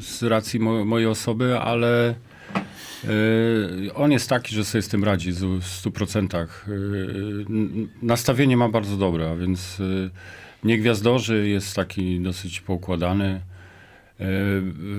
z 0.00 0.22
racji 0.22 0.60
mo- 0.60 0.84
mojej 0.84 1.06
osoby, 1.08 1.58
ale 1.60 2.14
on 3.94 4.12
jest 4.12 4.28
taki, 4.28 4.54
że 4.54 4.64
sobie 4.64 4.82
z 4.82 4.88
tym 4.88 5.04
radzi 5.04 5.32
w 5.32 5.60
100%. 5.64 6.46
Y, 6.68 7.44
n- 7.50 7.88
Nastawienie 8.02 8.56
ma 8.56 8.68
bardzo 8.68 8.96
dobre, 8.96 9.30
a 9.30 9.36
więc 9.36 9.78
nie 10.64 10.78
gwiazdorzy, 10.78 11.48
jest 11.48 11.76
taki 11.76 12.20
dosyć 12.20 12.60
poukładany. 12.60 13.40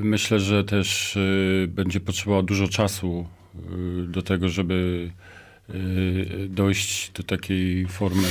Myślę, 0.04 0.40
że 0.40 0.64
też 0.64 1.18
będzie 1.68 2.00
potrzebował 2.00 2.44
dużo 2.44 2.68
czasu 2.68 3.28
do 4.08 4.22
tego, 4.22 4.50
żeby 4.50 5.10
dojść 6.50 7.12
do 7.12 7.24
takiej 7.24 7.88
formy, 7.88 8.28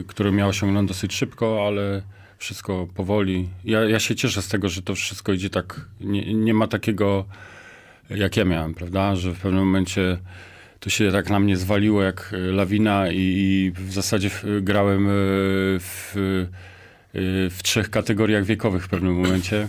y, 0.00 0.04
którą 0.06 0.32
miał 0.32 0.48
osiągnąć 0.48 0.88
dosyć 0.88 1.14
szybko, 1.14 1.66
ale 1.66 2.02
wszystko 2.38 2.88
powoli. 2.94 3.48
Ja, 3.64 3.80
ja 3.80 4.00
się 4.00 4.16
cieszę 4.16 4.42
z 4.42 4.48
tego, 4.48 4.68
że 4.68 4.82
to 4.82 4.94
wszystko 4.94 5.32
idzie 5.32 5.50
tak, 5.50 5.80
nie, 6.00 6.34
nie 6.34 6.54
ma 6.54 6.66
takiego, 6.66 7.24
jak 8.10 8.36
ja 8.36 8.44
miałem, 8.44 8.74
prawda, 8.74 9.16
że 9.16 9.32
w 9.32 9.40
pewnym 9.40 9.64
momencie 9.64 10.18
to 10.80 10.90
się 10.90 11.12
tak 11.12 11.30
na 11.30 11.40
mnie 11.40 11.56
zwaliło 11.56 12.02
jak 12.02 12.32
y, 12.32 12.52
lawina 12.52 13.10
i, 13.10 13.16
i 13.18 13.72
w 13.74 13.92
zasadzie 13.92 14.30
grałem 14.62 15.06
y, 15.06 15.10
w, 15.80 16.12
y, 16.16 17.50
w 17.50 17.58
trzech 17.62 17.90
kategoriach 17.90 18.44
wiekowych 18.44 18.84
w 18.84 18.88
pewnym 18.88 19.14
momencie, 19.14 19.68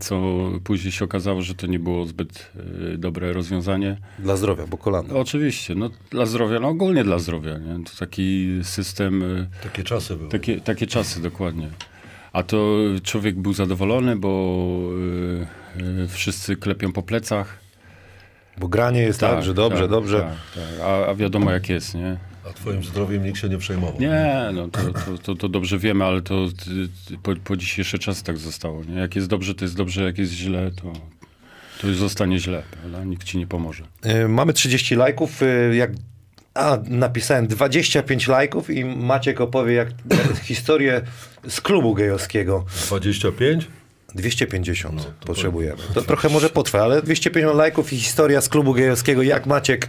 co 0.00 0.20
później 0.64 0.92
się 0.92 1.04
okazało, 1.04 1.42
że 1.42 1.54
to 1.54 1.66
nie 1.66 1.78
było 1.78 2.04
zbyt 2.06 2.52
y, 2.94 2.98
dobre 2.98 3.32
rozwiązanie. 3.32 3.96
Dla 4.18 4.36
zdrowia, 4.36 4.66
bo 4.66 4.76
kolano. 4.78 5.18
Oczywiście, 5.18 5.74
no 5.74 5.90
dla 6.10 6.26
zdrowia, 6.26 6.60
no 6.60 6.68
ogólnie 6.68 7.04
dla 7.04 7.18
zdrowia, 7.18 7.58
nie? 7.58 7.84
To 7.84 7.90
taki 7.98 8.58
system, 8.62 9.22
y, 9.22 9.48
Takie 9.62 9.82
czasy 9.84 10.16
były. 10.16 10.30
takie, 10.30 10.60
takie 10.60 10.86
czasy 10.86 11.22
dokładnie. 11.22 11.68
A 12.32 12.42
to 12.42 12.76
człowiek 13.02 13.38
był 13.38 13.52
zadowolony, 13.52 14.16
bo 14.16 14.60
y, 15.78 15.82
y, 16.04 16.08
wszyscy 16.08 16.56
klepią 16.56 16.92
po 16.92 17.02
plecach. 17.02 17.58
Bo 18.58 18.68
granie 18.68 19.00
jest 19.00 19.20
tak, 19.20 19.42
że 19.42 19.54
dobrze, 19.54 19.80
tak, 19.80 19.90
dobrze. 19.90 20.20
Tak, 20.20 20.62
tak. 20.64 20.80
A, 20.86 21.06
a 21.06 21.14
wiadomo 21.14 21.50
jak 21.50 21.68
jest, 21.68 21.94
nie? 21.94 22.16
A 22.50 22.52
twoim 22.52 22.84
zdrowiem 22.84 23.24
nikt 23.24 23.38
się 23.38 23.48
nie 23.48 23.58
przejmował. 23.58 24.00
Nie, 24.00 24.50
no 24.54 24.68
to, 24.68 24.80
to, 24.92 25.18
to, 25.22 25.34
to 25.34 25.48
dobrze 25.48 25.78
wiemy, 25.78 26.04
ale 26.04 26.22
to 26.22 26.46
y, 27.12 27.18
po, 27.22 27.34
po 27.44 27.56
dzisiejszy 27.56 27.98
czas 27.98 28.22
tak 28.22 28.38
zostało, 28.38 28.84
nie? 28.84 28.94
Jak 28.94 29.16
jest 29.16 29.28
dobrze, 29.28 29.54
to 29.54 29.64
jest 29.64 29.76
dobrze, 29.76 30.02
jak 30.04 30.18
jest 30.18 30.32
źle, 30.32 30.70
to, 30.82 30.92
to 31.80 31.86
już 31.86 31.96
zostanie 31.96 32.38
źle, 32.38 32.62
prawda? 32.80 33.04
Nikt 33.04 33.24
ci 33.24 33.38
nie 33.38 33.46
pomoże. 33.46 33.84
Y, 34.24 34.28
Mamy 34.28 34.52
30 34.52 34.94
lajków. 34.94 35.42
y, 35.42 35.76
Jak... 35.76 35.90
A, 36.54 36.78
napisałem 36.88 37.46
25 37.46 38.28
lajków 38.28 38.70
i 38.70 38.84
Maciek 38.84 39.40
opowie 39.40 39.74
jak 39.74 39.88
historię 40.42 41.02
z 41.48 41.60
klubu 41.60 41.94
gejowskiego. 41.94 42.64
25? 42.86 43.66
250 44.14 45.12
potrzebujemy. 45.26 45.82
To 45.94 46.02
trochę 46.02 46.28
może 46.28 46.50
potrwa, 46.50 46.82
ale 46.82 47.02
250 47.02 47.56
lajków 47.56 47.92
i 47.92 47.96
historia 47.96 48.40
z 48.40 48.48
klubu 48.48 48.74
gejowskiego. 48.74 49.22
Jak 49.22 49.46
Maciek, 49.46 49.88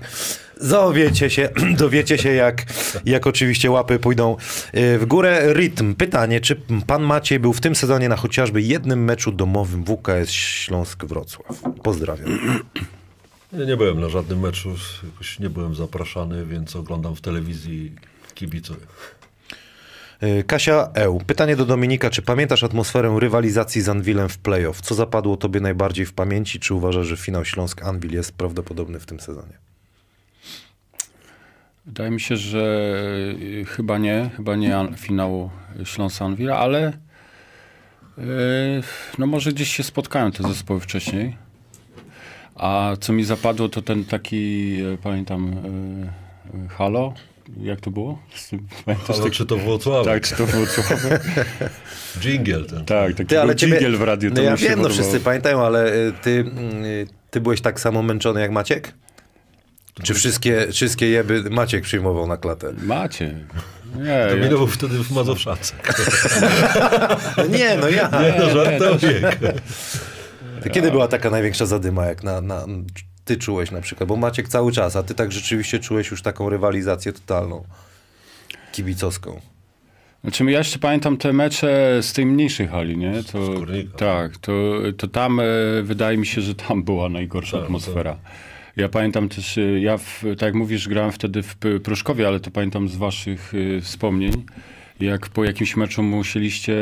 dowiecie 0.62 1.30
się, 1.30 1.50
dowiecie 1.80 2.18
się 2.18 2.34
jak, 2.34 2.66
jak 3.06 3.28
oczywiście 3.28 3.72
łapy 3.72 4.00
pójdą 4.00 4.36
y, 4.76 5.00
w 5.00 5.06
górę. 5.06 5.54
Rytm. 5.54 5.96
Pytanie, 5.96 6.42
czy 6.42 6.56
pan 6.88 7.04
Maciej 7.04 7.40
był 7.40 7.54
w 7.54 7.62
tym 7.62 7.76
sezonie 7.76 8.10
na 8.10 8.16
chociażby 8.16 8.62
jednym 8.62 9.04
meczu 9.04 9.32
domowym 9.32 9.84
WKS 9.86 10.30
Śląsk-Wrocław? 10.30 11.62
Pozdrawiam. 11.84 12.60
Ja 13.54 13.66
nie 13.66 13.78
byłem 13.78 14.02
na 14.02 14.10
żadnym 14.10 14.40
meczu, 14.40 14.76
nie 15.40 15.50
byłem 15.50 15.76
zapraszany, 15.76 16.46
więc 16.46 16.76
oglądam 16.76 17.16
w 17.16 17.22
telewizji 17.22 17.96
kibicuję. 18.36 18.80
Y, 20.24 20.44
Kasia 20.44 20.90
Eł. 20.94 21.22
Pytanie 21.28 21.56
do 21.56 21.66
Dominika. 21.66 22.10
Czy 22.10 22.22
pamiętasz 22.22 22.64
atmosferę 22.64 23.16
rywalizacji 23.20 23.82
z 23.82 23.90
Anwilem 23.90 24.30
w 24.30 24.38
playoff? 24.38 24.82
Co 24.82 24.96
zapadło 24.96 25.38
tobie 25.38 25.60
najbardziej 25.60 26.06
w 26.06 26.14
pamięci? 26.14 26.60
Czy 26.60 26.74
uważasz, 26.74 27.08
że 27.08 27.18
finał 27.18 27.44
Śląsk-Anwil 27.46 28.14
jest 28.14 28.32
prawdopodobny 28.32 29.00
w 29.00 29.06
tym 29.06 29.20
sezonie? 29.20 29.54
Wydaje 31.86 32.12
mi 32.12 32.22
się, 32.22 32.38
że 32.38 32.94
y, 33.42 33.66
chyba 33.66 33.98
nie, 33.98 34.30
chyba 34.36 34.56
nie 34.56 34.88
finału 34.98 35.50
Śląsk-Anwil, 35.84 36.52
ale 36.52 36.88
y, 36.90 38.22
no 39.18 39.28
może 39.28 39.52
gdzieś 39.52 39.76
się 39.76 39.84
spotkają 39.84 40.32
te 40.32 40.44
zespoły 40.44 40.80
wcześniej. 40.80 41.38
A 42.56 42.92
co 43.00 43.14
mi 43.14 43.24
zapadło, 43.24 43.70
to 43.70 43.82
ten 43.82 44.06
taki, 44.06 44.76
y, 44.82 44.98
pamiętam, 45.04 45.56
Halo, 46.70 47.14
jak 47.58 47.82
to 47.82 47.92
było? 47.92 48.20
Pamiętasz 48.86 49.10
Ale 49.10 49.20
taki- 49.20 49.32
czy 49.36 49.46
to 49.46 49.58
Włocławek? 49.58 50.14
Tak, 50.14 50.24
czy 50.24 50.36
to 50.36 50.46
było 50.48 50.66
Sławek? 50.66 51.22
Dżingiel 52.20 52.66
ten. 52.66 52.86
Tak, 52.86 53.14
taki 53.14 53.26
Ty, 53.26 53.42
ale 53.42 53.56
ciebie, 53.56 53.74
dżingiel 53.74 53.98
w 53.98 54.02
radiu. 54.02 54.32
No 54.34 54.42
ja 54.42 54.56
wiem, 54.56 54.82
no 54.82 54.90
wszyscy 54.90 55.20
pamiętają, 55.20 55.66
ale 55.66 55.94
y, 55.94 56.14
ty, 56.22 56.30
y, 56.86 57.08
ty 57.30 57.42
byłeś 57.42 57.62
tak 57.62 57.80
samo 57.80 58.04
męczony 58.04 58.42
jak 58.42 58.52
Maciek? 58.52 58.94
Czy 60.04 60.14
wszystkie, 60.14 60.68
wszystkie 60.72 61.10
jeby 61.10 61.44
Maciek 61.50 61.84
przyjmował 61.84 62.28
na 62.28 62.38
klatę? 62.38 62.74
Macie. 62.82 63.36
Nie, 63.96 64.28
To 64.30 64.36
ja, 64.62 64.68
wtedy 64.68 65.04
w 65.04 65.12
Mazowszance. 65.12 65.74
No 67.38 67.46
nie, 67.58 67.78
no 67.78 67.90
ja. 67.90 68.10
No 68.40 68.50
żartem 68.50 68.98
wiek. 68.98 69.40
To 70.64 70.70
Kiedy 70.70 70.92
była 70.92 71.08
taka 71.08 71.30
największa 71.30 71.66
zadyma, 71.66 72.06
jak 72.06 72.24
na, 72.24 72.42
na, 72.42 72.66
ty 73.30 73.38
czułeś 73.38 73.72
na 73.72 73.82
przykład? 73.82 74.10
Bo 74.10 74.16
Maciek 74.16 74.48
cały 74.48 74.72
czas, 74.72 74.96
a 74.96 75.04
ty 75.04 75.16
tak 75.16 75.32
rzeczywiście 75.32 75.80
czułeś 75.80 76.12
już 76.12 76.22
taką 76.22 76.50
rywalizację 76.50 77.14
totalną, 77.14 77.64
kibicowską. 78.72 79.42
Znaczy 80.22 80.44
ja 80.44 80.58
jeszcze 80.58 80.80
pamiętam 80.80 81.18
te 81.18 81.34
mecze 81.34 82.00
z 82.02 82.14
tej 82.14 82.26
mniejszej 82.26 82.68
hali, 82.68 82.98
nie? 82.98 83.24
To, 83.24 83.40
tak, 83.98 84.38
to, 84.38 84.52
to 84.98 85.08
tam 85.08 85.40
e, 85.40 85.44
wydaje 85.84 86.18
mi 86.18 86.26
się, 86.26 86.42
że 86.42 86.56
tam 86.56 86.84
była 86.84 87.10
najgorsza 87.10 87.58
Tak, 87.58 87.66
atmosfera. 87.66 88.18
Ja 88.78 88.90
pamiętam 88.90 89.30
też, 89.30 89.58
e, 89.58 89.80
ja 89.80 89.98
w, 89.98 90.24
tak 90.24 90.42
jak 90.42 90.54
mówisz, 90.54 90.88
grałem 90.88 91.12
wtedy 91.12 91.44
w 91.44 91.56
Pruszkowie, 91.84 92.28
ale 92.28 92.40
to 92.40 92.52
pamiętam 92.52 92.90
z 92.90 92.96
waszych 92.96 93.54
e, 93.78 93.82
wspomnień, 93.82 94.46
jak 95.00 95.30
po 95.30 95.44
jakimś 95.44 95.76
meczu 95.76 96.04
musieliście 96.04 96.78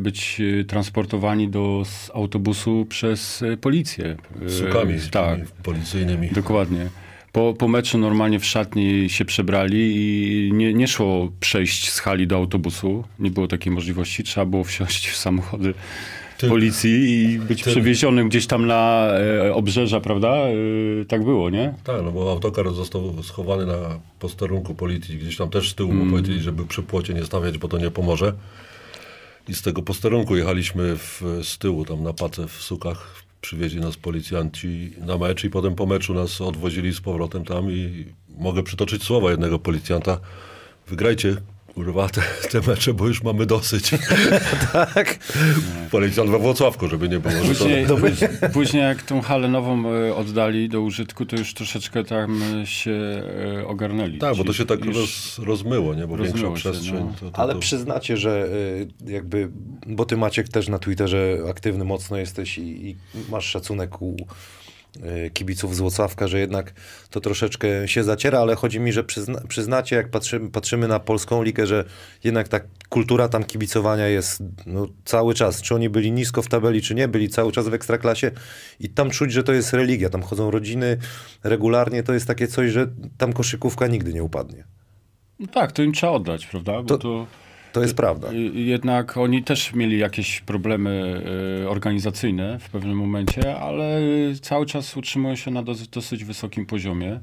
być 0.00 0.40
e, 0.60 0.64
transportowani 0.64 1.48
do 1.48 1.82
autobusu 2.14 2.86
przez 2.88 3.42
e, 3.42 3.56
policję. 3.56 4.16
E, 4.46 4.50
Sukami 4.50 4.94
tak, 5.10 5.40
policyjnymi. 5.62 6.28
Dokładnie. 6.28 6.88
Po, 7.32 7.54
po 7.58 7.68
meczu 7.68 7.98
normalnie 7.98 8.38
w 8.38 8.44
szatni 8.44 9.10
się 9.10 9.24
przebrali 9.24 9.92
i 9.96 10.52
nie, 10.52 10.74
nie 10.74 10.88
szło 10.88 11.32
przejść 11.40 11.90
z 11.90 11.98
hali 11.98 12.26
do 12.26 12.36
autobusu. 12.36 13.04
Nie 13.18 13.30
było 13.30 13.48
takiej 13.48 13.72
możliwości. 13.72 14.24
Trzeba 14.24 14.46
było 14.46 14.64
wsiąść 14.64 15.08
w 15.08 15.16
samochody 15.16 15.74
policji 16.48 16.90
i 16.90 17.38
być 17.38 17.62
przewiezionym 17.62 18.28
gdzieś 18.28 18.46
tam 18.46 18.66
na 18.66 19.08
e, 19.44 19.54
obrzeża, 19.54 20.00
prawda? 20.00 20.28
E, 20.28 21.04
tak 21.08 21.24
było, 21.24 21.50
nie? 21.50 21.74
Tak, 21.84 22.02
no 22.04 22.12
bo 22.12 22.30
autokar 22.30 22.72
został 22.74 23.22
schowany 23.22 23.66
na 23.66 24.00
posterunku 24.18 24.74
policji. 24.74 25.18
Gdzieś 25.18 25.36
tam 25.36 25.50
też 25.50 25.70
z 25.70 25.74
tyłu 25.74 25.92
mu 25.92 26.10
powiedzieli, 26.10 26.40
żeby 26.40 26.66
przy 26.66 26.82
płocie 26.82 27.14
nie 27.14 27.24
stawiać, 27.24 27.58
bo 27.58 27.68
to 27.68 27.78
nie 27.78 27.90
pomoże. 27.90 28.32
I 29.48 29.54
z 29.54 29.62
tego 29.62 29.82
posterunku 29.82 30.36
jechaliśmy 30.36 30.96
w, 30.96 31.22
z 31.42 31.58
tyłu, 31.58 31.84
tam 31.84 32.02
na 32.02 32.12
pace 32.12 32.48
w 32.48 32.52
sukach. 32.52 33.22
Przywieźli 33.40 33.80
nas 33.80 33.96
policjanci 33.96 34.92
na 35.06 35.18
mecz 35.18 35.44
i 35.44 35.50
potem 35.50 35.74
po 35.74 35.86
meczu 35.86 36.14
nas 36.14 36.40
odwozili 36.40 36.92
z 36.92 37.00
powrotem 37.00 37.44
tam 37.44 37.70
i 37.70 38.06
mogę 38.38 38.62
przytoczyć 38.62 39.02
słowa 39.02 39.30
jednego 39.30 39.58
policjanta. 39.58 40.20
Wygrajcie, 40.88 41.36
kurwa, 41.74 42.08
te, 42.08 42.22
te 42.50 42.60
mecze, 42.70 42.94
bo 42.94 43.06
już 43.08 43.22
mamy 43.22 43.46
dosyć. 43.46 43.90
Tak? 44.72 45.18
Policjant 45.90 46.30
we 46.30 46.38
Włocławku, 46.38 46.88
żeby 46.88 47.08
nie 47.08 47.18
było. 47.20 47.34
Że 47.44 47.54
to, 47.88 47.96
Później, 47.96 48.28
później 48.52 48.82
jak 48.82 49.02
tą 49.02 49.20
halę 49.20 49.48
nową 49.48 49.92
e, 49.94 50.14
oddali 50.14 50.68
do 50.68 50.80
użytku, 50.80 51.26
to 51.26 51.36
już 51.36 51.54
troszeczkę 51.54 52.04
tam 52.04 52.42
e, 52.62 52.66
się 52.66 53.22
e, 53.60 53.66
ogarnęli. 53.66 54.18
tak, 54.18 54.36
bo 54.36 54.44
to 54.44 54.52
się 54.52 54.66
tak 54.66 54.84
roz, 54.84 55.38
rozmyło, 55.38 55.94
nie? 55.94 56.06
Bo 56.06 56.16
większa 56.16 56.38
się, 56.46 56.54
przestrzeń. 56.54 56.94
no. 56.94 57.14
To, 57.20 57.30
to, 57.30 57.38
Ale 57.38 57.56
przyznacie, 57.58 58.16
że 58.16 58.48
jakby, 59.06 59.50
bo 59.86 60.04
ty 60.04 60.16
Maciek 60.16 60.48
też 60.48 60.68
na 60.68 60.78
Twitterze 60.78 61.38
aktywny 61.50 61.84
mocno 61.84 62.16
jesteś 62.16 62.58
i, 62.58 62.88
i 62.90 62.96
masz 63.30 63.46
szacunek 63.46 64.02
u 64.02 64.16
kibiców 65.34 65.76
z 65.76 65.78
Włocławka, 65.80 66.28
że 66.28 66.38
jednak 66.40 66.72
to 67.10 67.20
troszeczkę 67.20 67.88
się 67.88 68.04
zaciera, 68.04 68.38
ale 68.38 68.54
chodzi 68.56 68.80
mi, 68.80 68.92
że 68.92 69.04
przyzna, 69.04 69.40
przyznacie, 69.48 69.96
jak 69.96 70.10
patrzymy, 70.10 70.50
patrzymy 70.50 70.88
na 70.88 71.00
polską 71.00 71.42
ligę, 71.42 71.66
że 71.66 71.84
jednak 72.24 72.48
ta 72.48 72.60
kultura 72.88 73.28
tam 73.28 73.44
kibicowania 73.44 74.06
jest 74.08 74.42
no, 74.66 74.86
cały 75.04 75.34
czas. 75.34 75.62
Czy 75.62 75.74
oni 75.74 75.88
byli 75.88 76.12
nisko 76.12 76.42
w 76.42 76.48
tabeli, 76.48 76.82
czy 76.82 76.94
nie, 76.94 77.08
byli 77.08 77.28
cały 77.28 77.52
czas 77.52 77.68
w 77.68 77.74
ekstraklasie 77.74 78.30
i 78.80 78.88
tam 78.88 79.10
czuć, 79.10 79.32
że 79.32 79.42
to 79.42 79.52
jest 79.52 79.72
religia. 79.72 80.10
Tam 80.10 80.22
chodzą 80.22 80.50
rodziny 80.50 80.98
regularnie, 81.44 82.02
to 82.02 82.12
jest 82.12 82.26
takie 82.26 82.48
coś, 82.48 82.70
że 82.70 82.86
tam 83.18 83.32
koszykówka 83.32 83.86
nigdy 83.86 84.12
nie 84.12 84.22
upadnie. 84.22 84.64
No 85.38 85.46
tak, 85.46 85.72
to 85.72 85.82
im 85.82 85.92
trzeba 85.92 86.12
oddać, 86.12 86.46
prawda? 86.46 86.72
Bo 86.72 86.84
To- 86.84 86.98
to, 86.98 87.26
To 87.72 87.82
jest 87.82 87.94
prawda. 87.96 88.32
Y, 88.32 88.36
Jednak 88.60 89.16
oni 89.16 89.42
też 89.42 89.72
mieli 89.74 89.98
jakieś 89.98 90.40
problemy 90.40 91.22
y, 91.64 91.68
organizacyjne 91.68 92.58
w 92.58 92.68
pewnym 92.70 92.96
momencie, 92.96 93.56
ale 93.56 94.00
cały 94.42 94.66
czas 94.66 94.96
utrzymują 94.96 95.36
się 95.36 95.50
na 95.50 95.62
dos- 95.62 95.88
dosyć 95.88 96.24
wysokim 96.24 96.66
poziomie. 96.66 97.20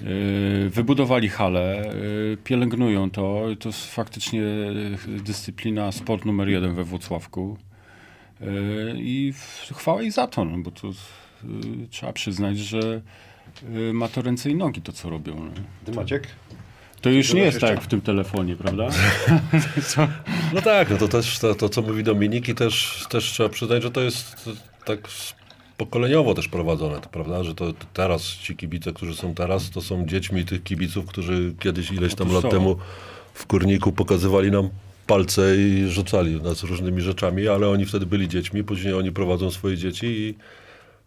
Y, 0.00 0.70
Wybudowali 0.70 1.28
halę, 1.28 1.92
y, 2.32 2.36
pielęgnują 2.44 3.10
to. 3.10 3.44
To 3.60 3.68
jest 3.68 3.94
faktycznie 3.94 4.42
y, 4.42 5.20
dyscyplina 5.24 5.92
sport 5.92 6.24
numer 6.24 6.48
jeden 6.48 6.74
we 6.74 6.84
Włocławku. 6.84 7.56
Y, 8.40 8.46
I 8.96 9.32
chwała 9.74 10.02
ich 10.02 10.12
za 10.12 10.26
to, 10.26 10.44
no, 10.44 10.58
bo 10.58 10.70
to 10.70 10.88
y, 10.88 10.92
trzeba 11.90 12.12
przyznać, 12.12 12.58
że 12.58 13.00
y, 13.88 13.92
ma 13.92 14.08
to 14.08 14.22
ręce 14.22 14.50
i 14.50 14.54
nogi 14.54 14.82
to, 14.82 14.92
co 14.92 15.10
robią. 15.10 15.34
No. 15.44 15.50
Ty 15.84 15.92
Maciek? 15.92 16.28
To 17.02 17.10
już 17.10 17.34
nie 17.34 17.40
jest 17.40 17.60
tak 17.60 17.62
jeszcze? 17.62 17.74
jak 17.74 17.84
w 17.84 17.86
tym 17.86 18.00
telefonie, 18.00 18.56
prawda? 18.56 18.88
No 20.54 20.62
tak, 20.62 20.90
no 20.90 20.96
to 20.96 21.08
też 21.08 21.38
to, 21.38 21.54
to 21.54 21.68
co 21.68 21.82
mówi 21.82 22.04
Dominiki, 22.04 22.54
też, 22.54 23.06
też 23.10 23.24
trzeba 23.24 23.48
przyznać, 23.48 23.82
że 23.82 23.90
to 23.90 24.00
jest 24.00 24.50
tak 24.84 25.08
pokoleniowo 25.76 26.34
też 26.34 26.48
prowadzone, 26.48 27.00
to, 27.00 27.08
prawda? 27.08 27.44
Że 27.44 27.54
to 27.54 27.72
teraz 27.92 28.22
ci 28.22 28.56
kibice, 28.56 28.92
którzy 28.92 29.14
są 29.14 29.34
teraz, 29.34 29.70
to 29.70 29.80
są 29.80 30.06
dziećmi 30.06 30.44
tych 30.44 30.62
kibiców, 30.62 31.06
którzy 31.06 31.54
kiedyś 31.60 31.90
ileś 31.90 32.14
tam 32.14 32.32
lat 32.32 32.50
temu 32.50 32.76
w 33.34 33.46
kurniku 33.46 33.92
pokazywali 33.92 34.50
nam 34.50 34.68
palce 35.06 35.56
i 35.56 35.88
rzucali 35.88 36.42
nas 36.42 36.62
różnymi 36.62 37.02
rzeczami, 37.02 37.48
ale 37.48 37.68
oni 37.68 37.86
wtedy 37.86 38.06
byli 38.06 38.28
dziećmi, 38.28 38.64
później 38.64 38.94
oni 38.94 39.12
prowadzą 39.12 39.50
swoje 39.50 39.76
dzieci 39.76 40.06
i 40.06 40.34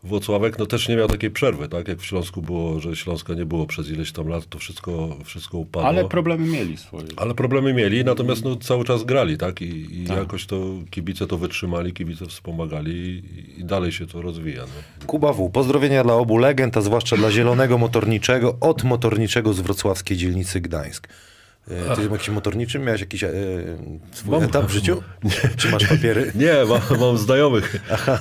Włocławek 0.05 0.59
no 0.59 0.65
też 0.65 0.89
nie 0.89 0.95
miał 0.95 1.07
takiej 1.07 1.31
przerwy, 1.31 1.67
tak? 1.69 1.87
Jak 1.87 1.99
w 1.99 2.05
Śląsku 2.05 2.41
było, 2.41 2.79
że 2.79 2.95
Śląska 2.95 3.33
nie 3.33 3.45
było 3.45 3.65
przez 3.65 3.89
ileś 3.89 4.11
tam 4.11 4.27
lat, 4.27 4.45
to 4.49 4.59
wszystko, 4.59 5.17
wszystko 5.25 5.57
upadło. 5.57 5.89
Ale 5.89 6.05
problemy 6.09 6.47
mieli 6.47 6.77
swoje. 6.77 7.07
Ale 7.17 7.33
problemy 7.33 7.73
mieli, 7.73 8.03
natomiast 8.05 8.43
no, 8.45 8.55
cały 8.55 8.85
czas 8.85 9.03
grali, 9.03 9.37
tak? 9.37 9.61
I, 9.61 10.01
i 10.03 10.05
Tak. 10.07 10.17
jakoś 10.17 10.45
to 10.45 10.65
kibice 10.89 11.27
to 11.27 11.37
wytrzymali, 11.37 11.93
kibice 11.93 12.25
wspomagali 12.25 12.93
i, 12.95 13.59
i 13.59 13.63
dalej 13.65 13.91
się 13.91 14.07
to 14.07 14.21
rozwija. 14.21 14.61
No. 14.61 15.05
Kuba 15.07 15.33
W. 15.33 15.49
Pozdrowienia 15.49 16.03
dla 16.03 16.13
obu 16.13 16.37
legend, 16.37 16.77
a 16.77 16.81
zwłaszcza 16.81 17.17
dla 17.17 17.31
Zielonego 17.31 17.77
Motorniczego 17.77 18.57
od 18.61 18.83
Motorniczego 18.83 19.53
z 19.53 19.59
wrocławskiej 19.59 20.17
dzielnicy 20.17 20.61
Gdańsk. 20.61 21.07
E, 21.71 21.95
Ty 21.95 22.01
jakiś 22.11 22.29
motorniczym 22.29 22.83
miałeś 22.83 23.01
jakiś 23.01 23.23
e, 23.23 23.31
swój 24.11 24.31
Mam. 24.31 24.43
etap 24.43 24.65
w 24.65 24.71
życiu? 24.71 25.03
Czy 25.57 25.69
masz 25.69 25.87
papiery? 25.87 26.31
Nie, 26.35 26.53
mam, 26.69 26.99
mam 26.99 27.17
znajomych, 27.17 27.75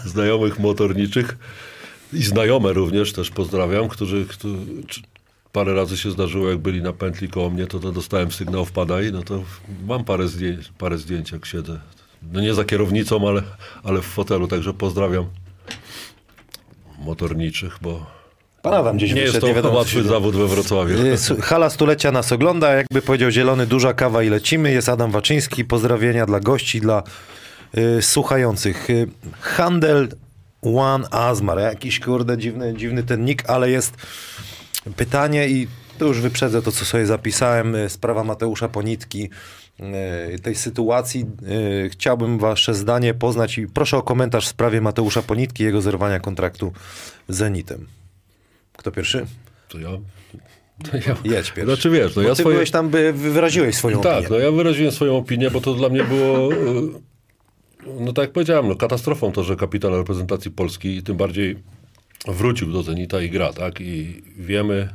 znajomych 0.04 0.58
motorniczych 0.58 1.36
i 2.12 2.22
znajome 2.22 2.72
również, 2.72 3.12
też 3.12 3.30
pozdrawiam, 3.30 3.88
którzy, 3.88 4.26
którzy 4.26 5.02
parę 5.52 5.74
razy 5.74 5.96
się 5.96 6.10
zdarzyło, 6.10 6.48
jak 6.48 6.58
byli 6.58 6.82
na 6.82 6.92
pętli 6.92 7.28
koło 7.28 7.50
mnie, 7.50 7.66
to, 7.66 7.78
to 7.80 7.92
dostałem 7.92 8.32
sygnał 8.32 8.64
wpadaj, 8.64 9.12
no 9.12 9.22
to 9.22 9.42
mam 9.86 10.04
parę 10.04 10.28
zdjęć, 10.28 10.72
parę 10.78 10.98
zdjęć 10.98 11.32
jak 11.32 11.46
siedzę. 11.46 11.80
No 12.32 12.40
nie 12.40 12.54
za 12.54 12.64
kierownicą, 12.64 13.28
ale, 13.28 13.42
ale 13.82 14.00
w 14.00 14.04
fotelu, 14.04 14.48
także 14.48 14.74
pozdrawiam 14.74 15.26
motorniczych, 16.98 17.78
bo 17.82 18.06
Pan 18.62 18.74
Adam 18.74 18.96
gdzieś 18.96 19.12
nie 19.12 19.20
jest 19.20 19.32
wyszedł, 19.32 19.46
nie 19.46 19.52
to 19.52 19.56
wiadomo, 19.56 19.74
co 19.74 19.78
łatwy 19.78 19.92
się 19.92 20.02
zawód 20.02 20.36
we 20.36 20.46
Wrocławiu. 20.46 20.94
Y, 20.98 21.42
Hala 21.42 21.70
stulecia 21.70 22.12
nas 22.12 22.32
ogląda, 22.32 22.74
jakby 22.74 23.02
powiedział 23.02 23.30
Zielony, 23.30 23.66
duża 23.66 23.94
kawa 23.94 24.22
i 24.22 24.28
lecimy. 24.28 24.72
Jest 24.72 24.88
Adam 24.88 25.10
Waczyński, 25.10 25.64
pozdrowienia 25.64 26.26
dla 26.26 26.40
gości, 26.40 26.80
dla 26.80 27.02
y, 27.78 28.02
słuchających. 28.02 28.90
Y, 28.90 29.08
Handel 29.40 30.08
One 30.64 31.08
Azmar, 31.10 31.58
jakiś 31.58 32.00
kurde 32.00 32.38
dziwny, 32.38 32.74
dziwny 32.76 33.02
ten 33.02 33.24
nick, 33.24 33.50
ale 33.50 33.70
jest 33.70 33.94
pytanie 34.96 35.48
i 35.48 35.66
tu 35.98 36.06
już 36.06 36.20
wyprzedzę 36.20 36.62
to, 36.62 36.72
co 36.72 36.84
sobie 36.84 37.06
zapisałem, 37.06 37.74
y, 37.74 37.88
sprawa 37.88 38.24
Mateusza 38.24 38.68
Ponitki, 38.68 39.30
y, 40.34 40.38
tej 40.38 40.54
sytuacji. 40.54 41.26
Y, 41.86 41.90
Chciałbym 41.92 42.38
wasze 42.38 42.74
zdanie 42.74 43.14
poznać 43.14 43.58
i 43.58 43.66
proszę 43.66 43.96
o 43.96 44.02
komentarz 44.02 44.44
w 44.46 44.48
sprawie 44.48 44.80
Mateusza 44.80 45.22
Ponitki 45.22 45.62
i 45.62 45.66
jego 45.66 45.80
zerwania 45.82 46.20
kontraktu 46.20 46.72
z 47.28 47.36
Zenitem. 47.36 47.86
Kto 48.76 48.90
pierwszy? 48.92 49.26
To 49.68 49.78
ja, 49.78 49.88
to 50.90 50.96
ja, 50.96 51.16
Jedź 51.36 51.50
pierwszy. 51.50 51.64
Znaczy 51.64 51.90
wiesz, 51.90 52.16
no 52.16 52.22
Bo 52.22 52.28
ja 52.28 52.34
ty 52.34 52.42
swoje... 52.42 52.54
byłeś 52.54 52.70
tam, 52.70 52.88
by 52.88 53.12
wyraziłeś 53.12 53.76
swoją 53.76 54.00
Tak, 54.00 54.12
opinię. 54.12 54.28
no 54.30 54.38
ja 54.38 54.50
wyraziłem 54.52 54.92
swoją 54.92 55.16
opinię, 55.16 55.50
bo 55.50 55.60
to 55.60 55.74
dla 55.74 55.88
mnie 55.88 56.04
było, 56.04 56.48
no 58.00 58.12
tak 58.12 58.22
jak 58.22 58.32
powiedziałem, 58.32 58.68
no 58.68 58.76
katastrofą 58.76 59.32
to, 59.32 59.44
że 59.44 59.56
kapitan 59.56 59.94
reprezentacji 59.94 60.50
Polski 60.50 61.02
tym 61.02 61.16
bardziej 61.16 61.56
wrócił 62.28 62.72
do 62.72 62.82
Zenita 62.82 63.22
i 63.22 63.30
gra, 63.30 63.52
tak? 63.52 63.80
I 63.80 64.22
wiemy, 64.36 64.88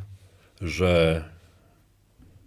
że 0.61 1.23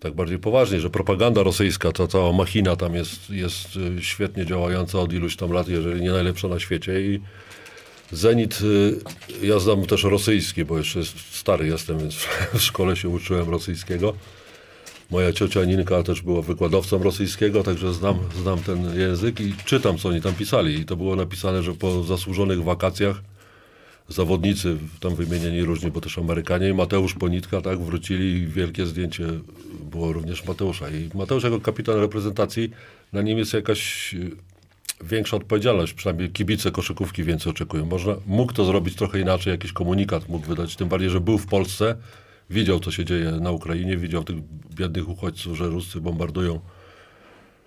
tak 0.00 0.14
bardziej 0.14 0.38
poważnie, 0.38 0.81
że 0.81 0.90
propaganda 0.90 1.42
rosyjska, 1.42 1.92
ta 1.92 2.07
cała 2.07 2.33
machina 2.33 2.76
tam 2.76 2.94
jest, 2.94 3.31
jest 3.31 3.76
y, 3.76 4.02
świetnie 4.02 4.46
działająca 4.46 4.98
od 4.98 5.12
iluś 5.12 5.37
tam 5.37 5.52
lat, 5.52 5.68
jeżeli 5.68 6.02
nie 6.02 6.11
najlepsza 6.11 6.48
na 6.48 6.61
świecie 6.61 7.00
i 7.00 7.20
Zenit, 8.12 8.61
y, 8.62 9.46
ja 9.46 9.59
znam 9.59 9.87
też 9.87 10.05
rosyjski, 10.05 10.64
bo 10.64 10.78
jeszcze 10.78 11.05
stary 11.31 11.66
jestem, 11.66 11.98
więc 11.98 12.14
w 12.55 12.61
szkole 12.61 12.96
się 12.96 13.09
uczyłem 13.09 13.50
rosyjskiego. 13.50 14.14
Moja 15.12 15.33
ciocia 15.33 15.64
Ninka 15.64 16.03
też 16.03 16.22
była 16.22 16.42
wykładowcą 16.42 17.03
rosyjskiego, 17.03 17.62
także 17.62 17.94
znam, 17.94 18.18
znam 18.42 18.59
ten 18.59 18.98
język 18.98 19.40
i 19.40 19.55
czytam, 19.64 19.98
co 19.98 20.09
oni 20.09 20.20
tam 20.20 20.35
pisali. 20.35 20.81
I 20.81 20.85
to 20.85 20.96
było 20.96 21.16
napisane, 21.16 21.62
że 21.62 21.75
po 21.75 22.05
zasłużonych 22.05 22.62
wakacjach 22.62 23.22
zawodnicy, 24.09 24.77
tam 25.01 25.14
wymienieni 25.14 25.62
różni, 25.62 25.90
bo 25.90 26.01
też 26.01 26.18
Amerykanie 26.18 26.68
i 26.68 26.75
Mateusz 26.75 27.14
Ponitka, 27.14 27.61
tak, 27.61 27.79
wrócili 27.79 28.46
wielkie 28.46 28.87
zdjęcie 28.87 29.25
było 29.90 30.12
również 30.12 30.44
Mateusza. 30.44 30.90
I 30.90 31.11
Mateusz 31.14 31.44
jako 31.44 31.61
kapitan 31.61 32.01
reprezentacji, 32.01 32.70
na 33.12 33.22
nim 33.22 33.38
jest 33.38 33.53
jakaś 33.53 34.14
y, 34.14 34.31
większa 35.05 35.37
odpowiedzialność, 35.37 35.92
przynajmniej 35.92 36.31
kibice 36.31 36.70
koszykówki 36.70 37.25
więcej 37.25 37.51
oczekują. 37.51 37.87
Można, 37.87 38.16
mógł 38.27 38.53
to 38.53 38.64
zrobić 38.64 38.96
trochę 38.96 39.20
inaczej, 39.20 39.51
jakiś 39.51 39.72
komunikat 39.72 40.29
mógł 40.29 40.46
wydać, 40.46 40.77
tym 40.77 40.88
bardziej, 40.88 41.11
że 41.11 41.20
był 41.20 41.38
w 41.38 41.46
Polsce, 41.46 41.96
widział, 42.52 42.80
co 42.80 42.90
się 42.90 43.04
dzieje 43.04 43.30
na 43.30 43.50
Ukrainie, 43.50 43.96
widział 43.96 44.24
tych 44.24 44.36
biednych 44.74 45.08
uchodźców, 45.08 45.56
że 45.56 45.66
Ruscy 45.66 46.00
bombardują 46.00 46.60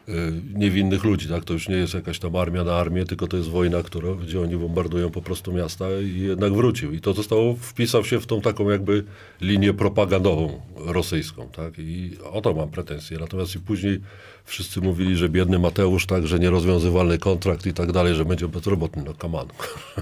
y, 0.10 0.14
niewinnych 0.54 1.04
ludzi, 1.04 1.30
tak? 1.30 1.46
To 1.46 1.54
już 1.54 1.70
nie 1.70 1.76
jest 1.76 1.94
jakaś 1.94 2.20
tam 2.20 2.36
armia 2.36 2.64
na 2.64 2.76
armię, 2.76 3.06
tylko 3.06 3.28
to 3.28 3.38
jest 3.38 3.50
wojna, 3.50 3.84
która, 3.84 4.16
gdzie 4.16 4.42
oni 4.42 4.58
bombardują 4.58 5.10
po 5.10 5.22
prostu 5.22 5.54
miasta 5.54 5.86
i 6.02 6.20
jednak 6.20 6.54
wrócił. 6.54 6.94
I 6.94 7.02
to 7.02 7.14
zostało, 7.14 7.56
wpisał 7.56 8.06
się 8.06 8.20
w 8.20 8.26
tą 8.26 8.42
taką 8.42 8.70
jakby 8.70 9.04
linię 9.42 9.74
propagandową 9.74 10.62
rosyjską, 10.76 11.50
tak? 11.50 11.74
I 11.78 12.12
o 12.32 12.42
to 12.42 12.54
mam 12.54 12.70
pretensje. 12.70 13.18
Natomiast 13.20 13.56
i 13.56 13.60
później 13.60 14.02
wszyscy 14.46 14.82
mówili, 14.82 15.16
że 15.16 15.30
biedny 15.30 15.60
Mateusz, 15.60 16.06
tak, 16.06 16.28
że 16.28 16.40
nierozwiązywalny 16.40 17.18
kontrakt 17.18 17.66
i 17.66 17.74
tak 17.74 17.92
dalej, 17.92 18.16
że 18.16 18.26
będzie 18.26 18.48
bezrobotny, 18.48 19.04
no 19.04 19.40
on. 19.40 19.48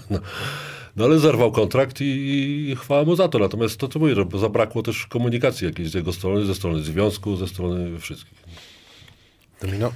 no. 0.95 1.05
Ale 1.05 1.19
zerwał 1.19 1.51
kontrakt 1.51 2.01
i, 2.01 2.05
i 2.69 2.75
chwała 2.75 3.03
mu 3.03 3.15
za 3.15 3.27
to. 3.27 3.39
Natomiast 3.39 3.77
to, 3.77 3.87
co 3.87 3.99
mówię, 3.99 4.15
że 4.15 4.25
zabrakło 4.39 4.83
też 4.83 5.07
komunikacji 5.07 5.67
jakiejś 5.67 5.89
z 5.89 5.93
jego 5.93 6.13
strony, 6.13 6.45
ze 6.45 6.55
strony 6.55 6.83
związku, 6.83 7.35
ze 7.35 7.47
strony 7.47 7.99
wszystkich. 7.99 8.43
Domino? 9.61 9.91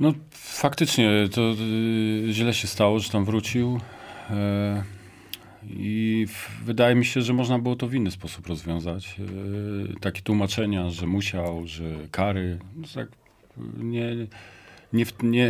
No 0.00 0.12
faktycznie 0.32 1.28
to 1.32 1.52
y, 2.28 2.32
źle 2.32 2.54
się 2.54 2.68
stało, 2.68 2.98
że 2.98 3.10
tam 3.10 3.24
wrócił. 3.24 3.80
E, 4.30 4.84
I 5.70 6.26
w, 6.28 6.64
wydaje 6.64 6.94
mi 6.94 7.04
się, 7.04 7.22
że 7.22 7.32
można 7.32 7.58
było 7.58 7.76
to 7.76 7.88
w 7.88 7.94
inny 7.94 8.10
sposób 8.10 8.46
rozwiązać. 8.46 9.20
E, 9.20 10.00
takie 10.00 10.22
tłumaczenia, 10.22 10.90
że 10.90 11.06
musiał, 11.06 11.66
że 11.66 11.84
kary. 12.10 12.58
No, 12.76 12.88
tak, 12.94 13.08
nie, 13.78 14.14
nie, 14.96 15.06
nie, 15.22 15.48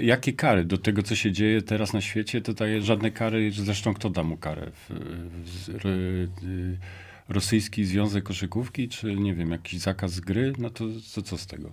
jakie 0.00 0.32
kary? 0.32 0.64
Do 0.64 0.78
tego, 0.78 1.02
co 1.02 1.16
się 1.16 1.32
dzieje 1.32 1.62
teraz 1.62 1.92
na 1.92 2.00
świecie, 2.00 2.40
to 2.40 2.52
daje 2.52 2.82
żadne 2.82 3.10
kary. 3.10 3.50
Zresztą 3.50 3.94
kto 3.94 4.10
da 4.10 4.22
mu 4.22 4.36
karę? 4.36 4.70
Y, 5.84 6.78
rosyjski 7.28 7.84
Związek 7.84 8.24
Koszykówki, 8.24 8.88
czy 8.88 9.16
nie 9.16 9.34
wiem, 9.34 9.50
jakiś 9.50 9.80
zakaz 9.80 10.20
gry? 10.20 10.52
No 10.58 10.70
to, 10.70 10.84
to 11.14 11.22
co 11.22 11.38
z 11.38 11.46
tego? 11.46 11.70